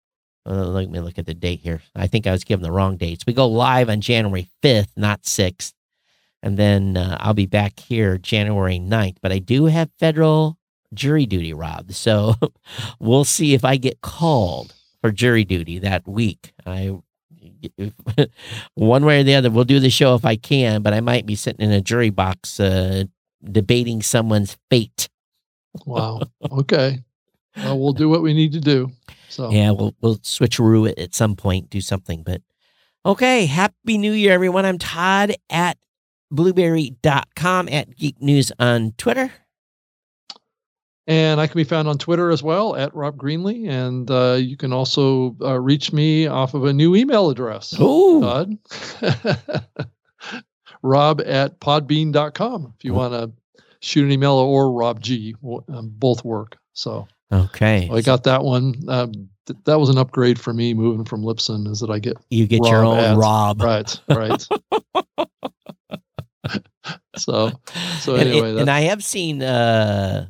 Uh, 0.46 0.66
let 0.66 0.88
me 0.88 1.00
look 1.00 1.18
at 1.18 1.26
the 1.26 1.34
date 1.34 1.60
here. 1.60 1.82
I 1.96 2.06
think 2.06 2.28
I 2.28 2.32
was 2.32 2.44
given 2.44 2.62
the 2.62 2.72
wrong 2.72 2.96
dates. 2.96 3.26
We 3.26 3.32
go 3.32 3.48
live 3.48 3.90
on 3.90 4.00
January 4.00 4.48
5th, 4.62 4.92
not 4.96 5.22
6th. 5.22 5.74
And 6.40 6.56
then 6.56 6.96
uh, 6.96 7.18
I'll 7.20 7.34
be 7.34 7.46
back 7.46 7.80
here 7.80 8.16
January 8.16 8.78
9th. 8.78 9.16
But 9.20 9.32
I 9.32 9.40
do 9.40 9.66
have 9.66 9.90
federal 9.98 10.56
jury 10.94 11.26
duty, 11.26 11.52
Rob. 11.52 11.92
So 11.92 12.36
we'll 13.00 13.24
see 13.24 13.54
if 13.54 13.64
I 13.64 13.76
get 13.76 14.02
called 14.02 14.72
for 15.01 15.10
jury 15.10 15.44
duty 15.44 15.78
that 15.78 16.06
week. 16.06 16.52
I 16.66 16.98
one 18.74 19.05
way 19.05 19.20
or 19.20 19.22
the 19.22 19.35
other, 19.35 19.51
we'll 19.51 19.64
do 19.64 19.81
the 19.81 19.90
show 19.90 20.14
if 20.14 20.24
I 20.24 20.36
can, 20.36 20.82
but 20.82 20.93
I 20.93 21.01
might 21.01 21.27
be 21.27 21.35
sitting 21.35 21.64
in 21.64 21.72
a 21.72 21.81
jury 21.81 22.10
box 22.10 22.60
uh, 22.60 23.05
debating 23.43 24.02
someone's 24.02 24.56
fate. 24.70 25.09
Wow. 25.86 26.22
Okay. 26.52 26.98
well, 27.56 27.78
we'll 27.78 27.93
do 27.93 28.09
what 28.09 28.22
we 28.22 28.35
need 28.35 28.52
to 28.52 28.60
do. 28.60 28.90
So 29.28 29.51
yeah, 29.51 29.70
we'll 29.70 29.94
we'll 30.01 30.16
switcheroo 30.16 30.90
it 30.90 30.98
at 30.98 31.14
some 31.14 31.36
point, 31.36 31.70
do 31.70 31.81
something. 31.81 32.22
But 32.22 32.43
okay, 33.06 33.47
happy 33.47 33.98
New 33.98 34.12
Year, 34.12 34.32
everyone. 34.32 34.64
I'm 34.64 34.78
Todd 34.78 35.35
at 35.48 35.78
blubrry.com 36.31 37.68
at 37.68 37.97
Geek 37.97 38.20
News 38.20 38.52
on 38.59 38.93
Twitter. 38.98 39.32
And 41.10 41.40
I 41.40 41.48
can 41.48 41.56
be 41.56 41.64
found 41.64 41.88
on 41.88 41.98
Twitter 41.98 42.30
as 42.30 42.40
well 42.40 42.76
at 42.76 42.94
Rob 42.94 43.16
Greenlee. 43.16 43.68
And 43.68 44.08
uh, 44.08 44.34
you 44.34 44.56
can 44.56 44.72
also 44.72 45.34
uh, 45.40 45.58
reach 45.58 45.92
me 45.92 46.28
off 46.28 46.54
of 46.54 46.66
a 46.66 46.72
new 46.72 46.94
email 46.94 47.30
address. 47.30 47.74
Oh, 47.80 48.20
Todd. 48.20 48.56
Rob 50.82 51.20
at 51.26 51.58
podbean.com 51.58 52.74
if 52.78 52.84
you 52.84 52.94
want 52.94 53.14
to 53.14 53.32
shoot 53.80 54.04
an 54.04 54.12
email 54.12 54.34
or 54.34 54.70
Rob 54.70 55.00
G. 55.00 55.34
Um, 55.42 55.90
both 55.96 56.24
work. 56.24 56.56
So, 56.74 57.08
okay. 57.32 57.90
I 57.92 58.02
got 58.02 58.22
that 58.22 58.44
one. 58.44 58.76
Um, 58.86 59.30
th- 59.46 59.58
that 59.64 59.80
was 59.80 59.88
an 59.88 59.98
upgrade 59.98 60.38
for 60.38 60.54
me 60.54 60.74
moving 60.74 61.04
from 61.04 61.22
Libsyn 61.22 61.66
is 61.66 61.80
that 61.80 61.90
I 61.90 61.98
get 61.98 62.18
you 62.30 62.46
get 62.46 62.64
your 62.64 62.84
own 62.84 62.98
at- 63.00 63.16
Rob. 63.16 63.60
right, 63.60 64.00
right. 64.08 64.46
so, 67.16 67.50
so 67.98 68.14
and, 68.14 68.28
anyway, 68.28 68.50
and, 68.50 68.58
that, 68.58 68.68
I 68.68 68.82
have 68.82 69.02
seen 69.02 69.42
uh, 69.42 70.28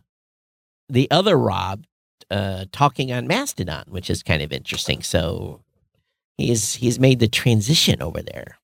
the 0.91 1.11
other 1.11 1.37
Rob 1.39 1.87
uh, 2.31 2.65
talking 2.73 3.13
on 3.13 3.27
Mastodon, 3.27 3.85
which 3.89 4.11
is 4.11 4.23
kind 4.23 4.43
of 4.43 4.53
interesting. 4.53 5.03
So 5.03 5.63
he's 6.37 6.75
he's 6.75 6.99
made 6.99 7.19
the 7.21 7.29
transition 7.29 8.03
over 8.03 8.23
there. 8.23 8.59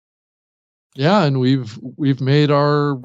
yeah, 0.94 1.24
and 1.24 1.40
we've 1.40 1.78
we've 1.96 2.20
made 2.20 2.50
our 2.50 3.00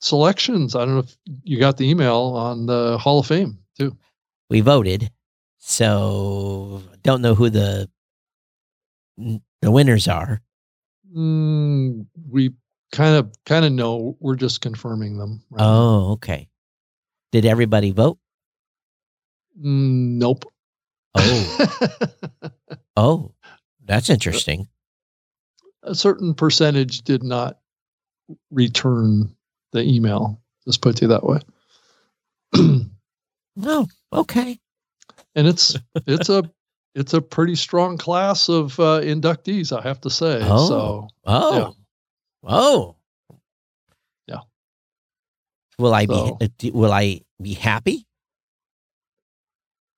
selections. 0.00 0.74
I 0.74 0.84
don't 0.84 0.94
know 0.94 1.00
if 1.00 1.16
you 1.42 1.58
got 1.58 1.76
the 1.76 1.88
email 1.88 2.34
on 2.36 2.66
the 2.66 2.98
Hall 2.98 3.20
of 3.20 3.26
Fame 3.26 3.58
too. 3.78 3.96
We 4.50 4.60
voted, 4.60 5.10
so 5.58 6.82
don't 7.02 7.22
know 7.22 7.34
who 7.34 7.50
the 7.50 7.88
the 9.16 9.70
winners 9.70 10.08
are. 10.08 10.42
Mm, 11.16 12.06
we 12.28 12.50
kind 12.92 13.16
of 13.16 13.32
kind 13.46 13.64
of 13.64 13.72
know. 13.72 14.16
We're 14.20 14.36
just 14.36 14.60
confirming 14.60 15.18
them. 15.18 15.42
right. 15.50 15.64
Oh, 15.64 16.12
okay. 16.12 16.48
Did 17.32 17.46
everybody 17.46 17.90
vote? 17.90 18.18
Mm, 19.58 20.18
nope. 20.18 20.44
Oh, 21.14 22.28
oh, 22.96 23.32
that's 23.84 24.10
interesting. 24.10 24.68
a 25.82 25.94
certain 25.94 26.34
percentage 26.34 27.02
did 27.02 27.22
not 27.22 27.58
return 28.50 29.34
the 29.72 29.82
email. 29.82 30.40
Just 30.66 30.80
put 30.80 31.02
it 31.02 31.06
that 31.08 31.24
way. 31.24 31.40
no. 33.56 33.86
okay. 34.12 34.58
and 35.34 35.46
it's 35.46 35.76
it's 36.06 36.28
a 36.28 36.42
it's 36.94 37.12
a 37.14 37.20
pretty 37.20 37.54
strong 37.56 37.98
class 37.98 38.48
of 38.48 38.78
uh, 38.80 39.00
inductees, 39.02 39.76
I 39.76 39.82
have 39.82 40.00
to 40.02 40.10
say. 40.10 40.38
Oh. 40.42 40.68
So 40.68 41.08
Oh, 41.26 41.56
Yeah. 41.58 41.70
oh, 42.50 42.96
Yeah. 44.26 44.40
Will 45.78 45.94
I 45.94 46.06
So- 46.06 46.36
be? 46.36 46.46
uh, 46.68 46.72
Will 46.72 46.92
I 46.92 47.20
be 47.42 47.54
happy? 47.54 48.06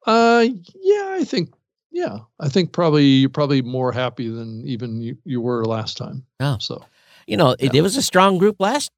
Uh, 0.07 0.47
yeah, 0.81 1.16
I 1.19 1.24
think, 1.24 1.53
yeah, 1.91 2.19
I 2.41 2.49
think 2.49 2.73
probably 2.73 3.05
you're 3.05 3.31
probably 3.31 3.62
more 3.62 3.93
happy 3.93 4.28
than 4.28 4.62
even 4.66 5.01
you, 5.01 5.16
you 5.24 5.41
were 5.41 5.65
last 5.65 5.97
time. 5.97 6.24
Yeah. 6.41 6.59
so 6.59 6.85
You 7.27 7.37
know, 7.37 7.51
it, 7.59 7.74
Yeah. 7.74 7.78
it 7.78 7.83
was 7.83 7.97
a 7.97 8.03
strong 8.03 8.39
group 8.39 8.57
last 8.59 8.91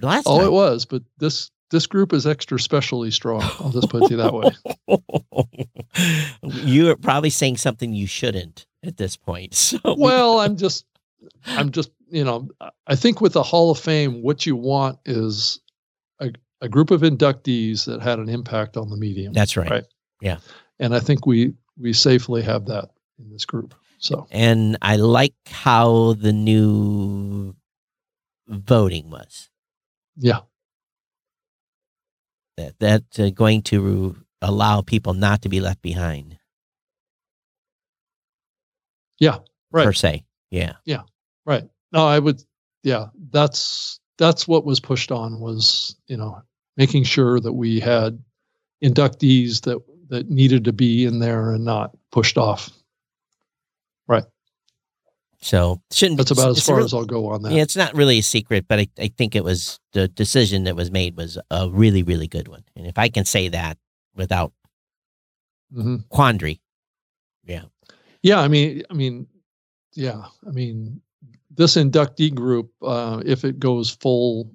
last 0.00 0.26
oh, 0.26 0.38
time. 0.38 0.46
it 0.46 0.52
was, 0.52 0.84
but 0.86 1.02
this 1.18 1.50
this 1.70 1.86
group 1.86 2.12
is 2.12 2.26
extra 2.26 2.58
specially 2.60 3.10
strong. 3.10 3.42
I'll 3.42 3.70
just 3.70 3.90
put 3.90 4.10
it 4.10 4.16
that 4.16 4.32
way. 4.32 4.50
you 6.64 6.90
are 6.90 6.96
probably 6.96 7.30
saying 7.30 7.56
something 7.56 7.92
you 7.92 8.06
shouldn't 8.06 8.66
at 8.84 8.96
this 8.96 9.16
point. 9.16 9.54
So 9.54 9.78
Well, 9.98 10.38
I'm 10.38 10.56
just, 10.56 10.84
I'm 11.46 11.70
just, 11.72 11.90
you 12.08 12.24
know, 12.24 12.48
I 12.86 12.94
think 12.94 13.20
with 13.20 13.32
the 13.32 13.42
Hall 13.42 13.70
of 13.70 13.78
Fame, 13.78 14.22
what 14.22 14.46
you 14.46 14.54
want 14.54 14.98
is 15.06 15.60
a, 16.20 16.30
a 16.60 16.68
group 16.68 16.92
of 16.92 17.00
inductees 17.00 17.84
that 17.86 18.00
had 18.00 18.20
an 18.20 18.28
impact 18.28 18.76
on 18.76 18.88
the 18.88 18.96
medium. 18.96 19.32
that's 19.32 19.56
right. 19.56 19.70
Right. 19.70 19.84
And 20.78 20.94
I 20.94 21.00
think 21.00 21.26
we 21.26 21.54
we 21.78 21.92
safely 21.92 22.42
have 22.42 22.66
that 22.66 22.90
in 23.18 23.30
this 23.30 23.44
group. 23.44 23.74
So 23.98 24.26
And 24.30 24.76
I 24.82 24.96
like 24.96 25.34
how 25.46 26.14
the 26.14 26.32
new 26.32 27.54
voting 28.48 29.10
was. 29.10 29.48
yeah, 30.16 30.40
That 32.56 32.74
that's 32.78 33.18
uh, 33.18 33.30
going 33.30 33.62
to 33.62 34.16
allow 34.42 34.82
people 34.82 35.14
not 35.14 35.42
to 35.42 35.48
be 35.48 35.60
left 35.60 35.82
behind. 35.82 36.38
Yeah, 39.18 39.38
right. 39.72 39.84
Per 39.84 39.92
se. 39.92 40.24
Yeah. 40.50 40.74
Yeah. 40.84 41.02
right. 41.44 41.64
No, 41.92 42.06
I 42.06 42.18
would. 42.18 42.42
Yeah, 42.82 43.06
that's 43.30 43.98
that's 44.18 44.46
what 44.46 44.64
was 44.64 44.80
pushed 44.80 45.10
on 45.10 45.40
was 45.40 45.96
you 46.06 46.16
know 46.16 46.42
making 46.76 47.04
sure 47.04 47.40
that 47.40 47.52
we 47.52 47.80
had 47.80 48.22
inductees 48.84 49.62
that 49.62 49.78
that 50.08 50.30
needed 50.30 50.64
to 50.64 50.72
be 50.72 51.04
in 51.04 51.18
there 51.18 51.52
and 51.52 51.64
not 51.64 51.96
pushed 52.12 52.38
off. 52.38 52.70
Right. 54.08 54.24
So 55.40 55.80
shouldn't 55.92 56.18
That's 56.18 56.30
about 56.30 56.50
as 56.56 56.64
far 56.64 56.76
real- 56.76 56.84
as 56.84 56.94
I'll 56.94 57.04
go 57.04 57.26
on 57.28 57.42
that. 57.42 57.52
Yeah, 57.52 57.62
it's 57.62 57.76
not 57.76 57.94
really 57.94 58.18
a 58.18 58.22
secret, 58.22 58.66
but 58.68 58.78
I, 58.80 58.88
I 58.98 59.08
think 59.08 59.34
it 59.36 59.44
was 59.44 59.78
the 59.92 60.08
decision 60.08 60.64
that 60.64 60.76
was 60.76 60.90
made 60.90 61.16
was 61.16 61.38
a 61.50 61.68
really, 61.70 62.02
really 62.02 62.26
good 62.26 62.48
one. 62.48 62.64
And 62.74 62.86
if 62.86 62.98
I 62.98 63.08
can 63.08 63.24
say 63.24 63.48
that 63.48 63.78
without 64.14 64.52
hmm 65.72 65.96
quandary, 66.08 66.60
yeah, 67.44 67.64
Yeah, 68.22 68.40
I 68.40 68.48
mean, 68.48 68.82
I 68.90 68.94
mean, 68.94 69.26
yeah, 69.94 70.24
I 70.46 70.50
mean, 70.50 71.00
this 71.50 71.76
inductee 71.76 72.34
group, 72.34 72.70
uh, 72.82 73.22
if 73.24 73.44
it 73.44 73.58
goes 73.58 73.90
full, 73.90 74.50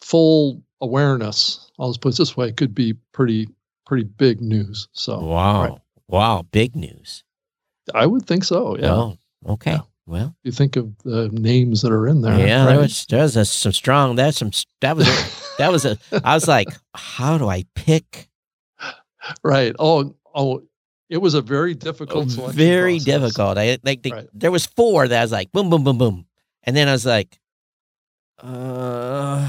full 0.00 0.62
awareness, 0.80 1.70
I'll 1.78 1.90
just 1.90 2.00
put 2.00 2.14
it 2.14 2.18
this 2.18 2.36
way, 2.36 2.52
could 2.52 2.74
be 2.74 2.94
pretty, 3.12 3.48
pretty 3.86 4.04
big 4.04 4.40
news. 4.40 4.88
So 4.92 5.18
wow, 5.20 5.62
right. 5.62 5.78
wow, 6.08 6.42
big 6.50 6.74
news. 6.76 7.22
I 7.94 8.04
would 8.06 8.26
think 8.26 8.44
so. 8.44 8.76
Yeah, 8.76 8.92
Oh, 8.94 9.18
okay. 9.46 9.72
Yeah. 9.72 9.80
Well, 10.08 10.36
you 10.44 10.52
think 10.52 10.76
of 10.76 10.96
the 11.02 11.28
names 11.32 11.82
that 11.82 11.90
are 11.90 12.06
in 12.06 12.20
there. 12.22 12.38
yeah, 12.38 12.64
right? 12.64 12.74
that 12.74 12.78
was 12.80 13.06
that 13.06 13.22
was 13.22 13.36
a, 13.36 13.44
some 13.44 13.72
strong. 13.72 14.14
That's 14.16 14.36
some. 14.38 14.50
That 14.80 14.96
was 14.96 15.08
a, 15.08 15.26
that 15.58 15.72
was 15.72 15.84
a. 15.84 15.98
I 16.24 16.34
was 16.34 16.46
like, 16.46 16.68
how 16.94 17.38
do 17.38 17.48
I 17.48 17.64
pick? 17.74 18.28
right. 19.42 19.74
Oh, 19.80 20.14
oh, 20.32 20.62
it 21.08 21.16
was 21.18 21.34
a 21.34 21.40
very 21.42 21.74
difficult, 21.74 22.28
Oh, 22.38 22.46
Very 22.48 22.98
process. 22.98 23.04
difficult. 23.04 23.58
I 23.58 23.78
like 23.82 24.02
the, 24.02 24.12
Right. 24.12 24.28
there 24.32 24.52
was 24.52 24.66
four 24.66 25.08
that 25.08 25.18
I 25.18 25.22
was 25.24 25.32
like 25.32 25.50
boom, 25.50 25.70
boom, 25.70 25.82
boom, 25.82 25.98
boom, 25.98 26.26
and 26.62 26.76
then 26.76 26.86
I 26.88 26.92
was 26.92 27.06
like, 27.06 27.38
uh. 28.38 29.48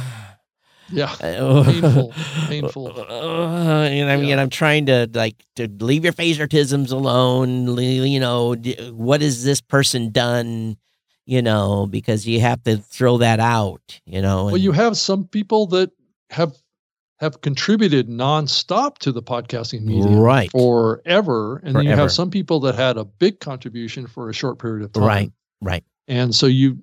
Yeah, 0.92 1.14
painful, 1.20 2.14
painful. 2.48 2.88
and 3.12 4.10
I 4.10 4.16
mean, 4.18 4.30
Yeah. 4.30 4.42
I'm 4.42 4.50
trying 4.50 4.86
to 4.88 5.10
like 5.14 5.36
to 5.56 5.68
leave 5.80 6.04
your 6.04 6.14
favoritisms 6.14 6.92
alone. 6.92 7.78
You 7.78 8.20
know, 8.20 8.56
what 8.94 9.22
has 9.22 9.44
this 9.44 9.62
person 9.62 10.12
done? 10.12 10.78
You 11.26 11.42
know, 11.42 11.88
because 11.88 12.26
you 12.26 12.40
have 12.40 12.64
to 12.64 12.78
throw 12.78 13.18
that 13.18 13.40
out. 13.42 14.00
You 14.06 14.22
know, 14.22 14.46
Well, 14.46 14.58
you 14.58 14.72
have 14.72 14.96
some 14.98 15.26
people 15.26 15.66
that 15.68 15.92
have 16.30 16.56
have 17.20 17.42
contributed 17.42 18.08
nonstop 18.08 19.00
to 19.00 19.12
the 19.12 19.24
podcasting 19.24 19.82
medium 19.82 20.20
Right. 20.20 20.52
forever, 20.52 21.58
and 21.64 21.76
then 21.76 21.84
you 21.86 21.96
have 21.96 22.12
some 22.12 22.30
people 22.30 22.60
that 22.62 22.76
had 22.76 22.96
a 22.98 23.04
big 23.04 23.40
contribution 23.40 24.06
for 24.08 24.30
a 24.30 24.34
short 24.34 24.60
period 24.60 24.86
of 24.86 24.92
time. 24.94 25.04
Right, 25.04 25.32
right. 25.62 25.84
And 26.08 26.34
so 26.34 26.46
you, 26.46 26.78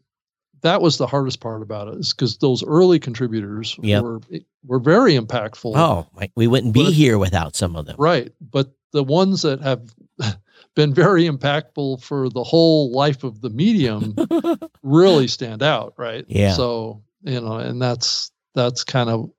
that 0.65 0.83
was 0.83 0.97
the 0.99 1.07
hardest 1.07 1.41
part 1.41 1.63
about 1.63 1.89
it 1.89 1.95
is 2.01 2.13
because 2.13 2.39
those 2.39 2.65
early 2.65 2.99
contributors 2.99 3.77
Yep. 3.83 4.03
were 4.03 4.21
eh, 4.33 4.41
were 4.67 4.81
very 4.81 5.15
impactful. 5.15 5.73
Oh, 5.77 6.07
we 6.35 6.47
wouldn't 6.49 6.75
be 6.75 6.85
But- 6.85 6.93
here 6.95 7.19
without 7.19 7.55
some 7.55 7.77
of 7.77 7.87
them. 7.87 7.97
Right. 7.99 8.33
But 8.41 8.73
the 8.93 9.05
ones 9.05 9.43
that 9.43 9.61
have 9.61 9.95
been 10.75 10.93
very 10.95 11.25
impactful 11.29 12.03
for 12.03 12.29
the 12.31 12.43
whole 12.43 12.91
life 12.93 13.23
of 13.25 13.41
the 13.43 13.51
medium 13.51 14.17
really 14.83 15.29
stand 15.29 15.63
out, 15.63 15.95
right? 15.97 16.25
Yeah. 16.29 16.53
So, 16.55 17.03
you 17.23 17.41
know, 17.41 17.57
and 17.59 17.81
that's 17.81 18.33
that's 18.55 18.83
kind 18.85 19.11
of 19.11 19.31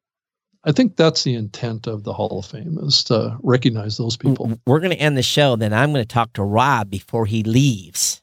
I 0.64 0.72
think 0.72 0.96
that's 0.96 1.24
the 1.24 1.36
intent 1.36 1.86
of 1.88 2.04
the 2.04 2.14
Hall 2.14 2.40
of 2.40 2.46
Fame 2.46 2.78
is 2.82 3.04
to 3.06 3.38
recognize 3.44 3.98
those 3.98 4.18
people. 4.18 4.52
We're 4.66 4.80
going 4.80 4.92
to 4.92 4.98
end 4.98 5.16
the 5.16 5.22
show. 5.24 5.56
Then 5.56 5.74
I'm 5.74 5.92
going 5.92 6.02
to 6.04 6.08
talk 6.08 6.34
to 6.34 6.44
Rob 6.44 6.90
before 6.90 7.28
he 7.28 7.44
leaves. 7.44 8.22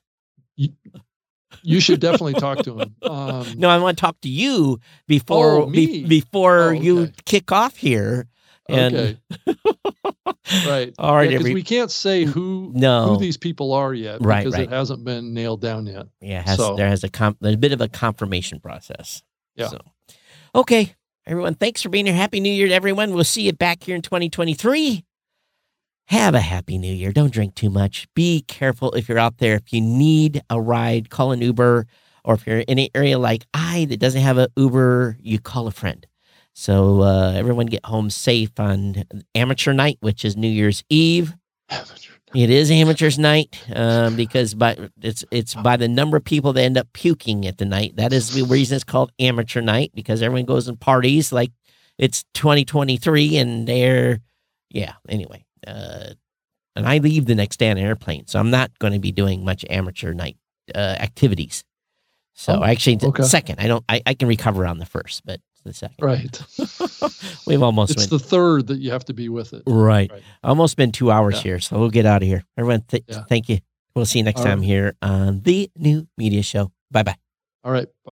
You 1.63 1.81
should 1.81 2.01
definitely 2.01 2.35
talk 2.35 2.59
to 2.65 2.79
him. 2.81 2.95
Um, 3.03 3.47
No, 3.57 3.69
I 3.69 3.79
want 3.79 3.97
to 3.97 4.01
talk 4.01 4.21
to 4.23 4.29
you 4.29 4.79
before 5.07 5.63
Oh, 5.63 5.67
be- 5.67 6.05
before 6.07 6.71
Oh, 6.71 6.71
you 6.71 7.11
kick 7.25 7.53
off 7.53 7.77
here. 7.77 8.27
And 8.69 8.95
okay. 8.95 9.19
Right. 10.67 10.93
All 10.99 11.15
right, 11.15 11.29
Because 11.29 11.41
every- 11.43 11.55
we 11.55 11.63
can't 11.63 11.91
say 11.91 12.25
who 12.25 12.73
No. 12.75 13.11
who 13.15 13.19
these 13.19 13.37
people 13.37 13.73
are 13.73 13.95
yet 13.95 14.19
Right, 14.21 14.41
because 14.45 14.55
right. 14.55 14.65
it 14.69 14.71
hasn't 14.71 15.05
been 15.05 15.35
nailed 15.35 15.61
down 15.61 15.87
yet. 15.87 16.07
yeah, 16.21 16.43
has, 16.43 16.59
so- 16.59 16.77
there 16.77 16.89
has 16.89 17.05
a 17.05 17.09
com- 17.09 17.37
there's 17.41 17.55
a 17.55 17.59
bit 17.59 17.73
of 17.73 17.81
a 17.81 17.89
confirmation 17.89 18.61
process. 18.61 19.23
Yeah. 19.57 19.69
So, 19.69 19.79
okay, 20.55 20.95
everyone, 21.27 21.55
thanks 21.55 21.83
for 21.83 21.89
being 21.91 22.07
here. 22.07 22.15
Happy 22.15 22.41
New 22.41 22.53
Year 22.53 22.69
to 22.69 22.75
everyone. 22.75 23.15
We'll 23.15 23.25
see 23.25 23.43
you 23.43 23.53
back 23.53 23.83
here 23.85 23.95
in 23.97 24.03
2023. 24.03 25.05
Have 26.07 26.35
a 26.35 26.41
happy 26.41 26.79
new 26.79 26.93
year. 26.93 27.13
Don't 27.13 27.33
drink 27.33 27.55
too 27.55 27.71
much. 27.71 28.07
Be 28.15 28.43
careful 28.43 28.93
if 28.93 29.09
you're 29.09 29.19
out 29.19 29.39
there. 29.39 29.57
If 29.57 29.73
you 29.73 29.81
need 29.81 30.43
a 30.51 30.61
ride, 30.61 31.11
call 31.11 31.33
an 31.33 31.41
Uber. 31.41 31.87
Or 32.25 32.35
if 32.35 32.47
you're 32.47 32.59
in 32.59 32.79
an 32.79 32.89
area 32.95 33.19
like 33.19 33.47
I 33.55 33.87
that 33.87 33.99
doesn't 33.99 34.21
have 34.21 34.39
an 34.39 34.49
Uber, 34.57 35.17
you 35.21 35.39
call 35.39 35.67
a 35.67 35.73
friend. 35.73 36.07
So 36.55 37.03
uh, 37.03 37.33
everyone 37.35 37.67
get 37.67 37.85
home 37.87 38.11
safe 38.11 38.59
on 38.61 39.05
amateur 39.35 39.73
night, 39.73 39.99
which 40.01 40.25
is 40.25 40.37
New 40.37 40.49
Year's 40.49 40.85
Eve. 40.91 41.35
It 42.35 42.49
is 42.49 42.71
amateurs 42.71 43.19
night 43.19 43.63
um, 43.75 44.17
because 44.17 44.55
by 44.55 44.89
it's 45.03 45.23
it's 45.31 45.55
by 45.55 45.77
the 45.77 45.89
number 45.89 46.17
of 46.17 46.25
people 46.25 46.55
that 46.55 46.63
end 46.63 46.79
up 46.79 46.89
puking 46.95 47.47
at 47.47 47.59
the 47.59 47.67
night. 47.67 47.97
That 47.97 48.13
is 48.13 48.33
the 48.33 48.43
reason 48.45 48.77
it's 48.77 48.85
called 48.85 49.13
amateur 49.19 49.61
night 49.61 49.93
because 49.95 50.23
everyone 50.23 50.47
goes 50.47 50.67
and 50.67 50.81
parties 50.81 51.31
like 51.31 51.53
it's 51.99 52.25
2023 52.35 53.37
and 53.37 53.67
they're 53.67 54.21
yeah. 54.71 54.95
Anyway, 55.09 55.45
uh, 55.67 56.11
and 56.77 56.87
I 56.87 56.99
leave 56.99 57.27
the 57.27 57.35
next 57.35 57.59
day 57.59 57.71
on 57.71 57.77
an 57.77 57.85
airplane, 57.85 58.27
so 58.27 58.39
I'm 58.41 58.51
not 58.51 58.77
going 58.79 58.93
to 58.95 58.99
be 58.99 59.13
doing 59.13 59.45
much 59.45 59.65
amateur 59.69 60.13
night 60.15 60.37
uh, 60.75 60.79
activities. 60.79 61.65
So 62.35 62.61
Oh, 62.61 62.65
actually, 62.65 62.97
the 62.97 63.09
okay. 63.09 63.25
second 63.25 63.61
I 63.61 63.67
don't 63.67 63.85
I, 63.89 64.01
I 64.07 64.15
can 64.15 64.27
recover 64.29 64.67
on 64.67 64.79
the 64.79 64.87
first, 64.87 65.23
but 65.27 65.41
the 65.65 65.75
second 65.75 65.97
Right. 66.01 66.43
we've 67.47 67.63
almost 67.63 67.93
it's 67.93 68.01
went 68.03 68.11
the 68.11 68.19
third 68.19 68.69
that 68.69 68.79
you 68.79 68.91
have 68.91 69.05
to 69.05 69.13
be 69.13 69.29
with 69.29 69.53
it. 69.53 69.63
Right. 69.67 70.11
Right. 70.11 70.23
Almost 70.43 70.77
been 70.79 70.93
two 70.93 71.11
hours 71.11 71.35
Yeah. 71.37 71.43
here, 71.43 71.61
so 71.61 71.79
we'll 71.79 71.91
get 71.91 72.07
out 72.07 72.23
of 72.23 72.29
here. 72.29 72.43
Everyone, 72.57 72.81
th- 72.89 73.05
Yeah. 73.07 73.25
thank 73.29 73.49
you. 73.51 73.59
We'll 73.95 74.07
see 74.07 74.19
you 74.21 74.25
next 74.25 74.41
All 74.41 74.47
time 74.47 74.61
right. 74.61 74.67
here 74.67 74.97
on 75.03 75.43
the 75.43 75.71
New 75.77 76.09
Media 76.17 76.43
Show. 76.43 76.73
Bye 76.91 77.03
bye. 77.03 77.17
All 77.65 77.71
right. 77.71 77.87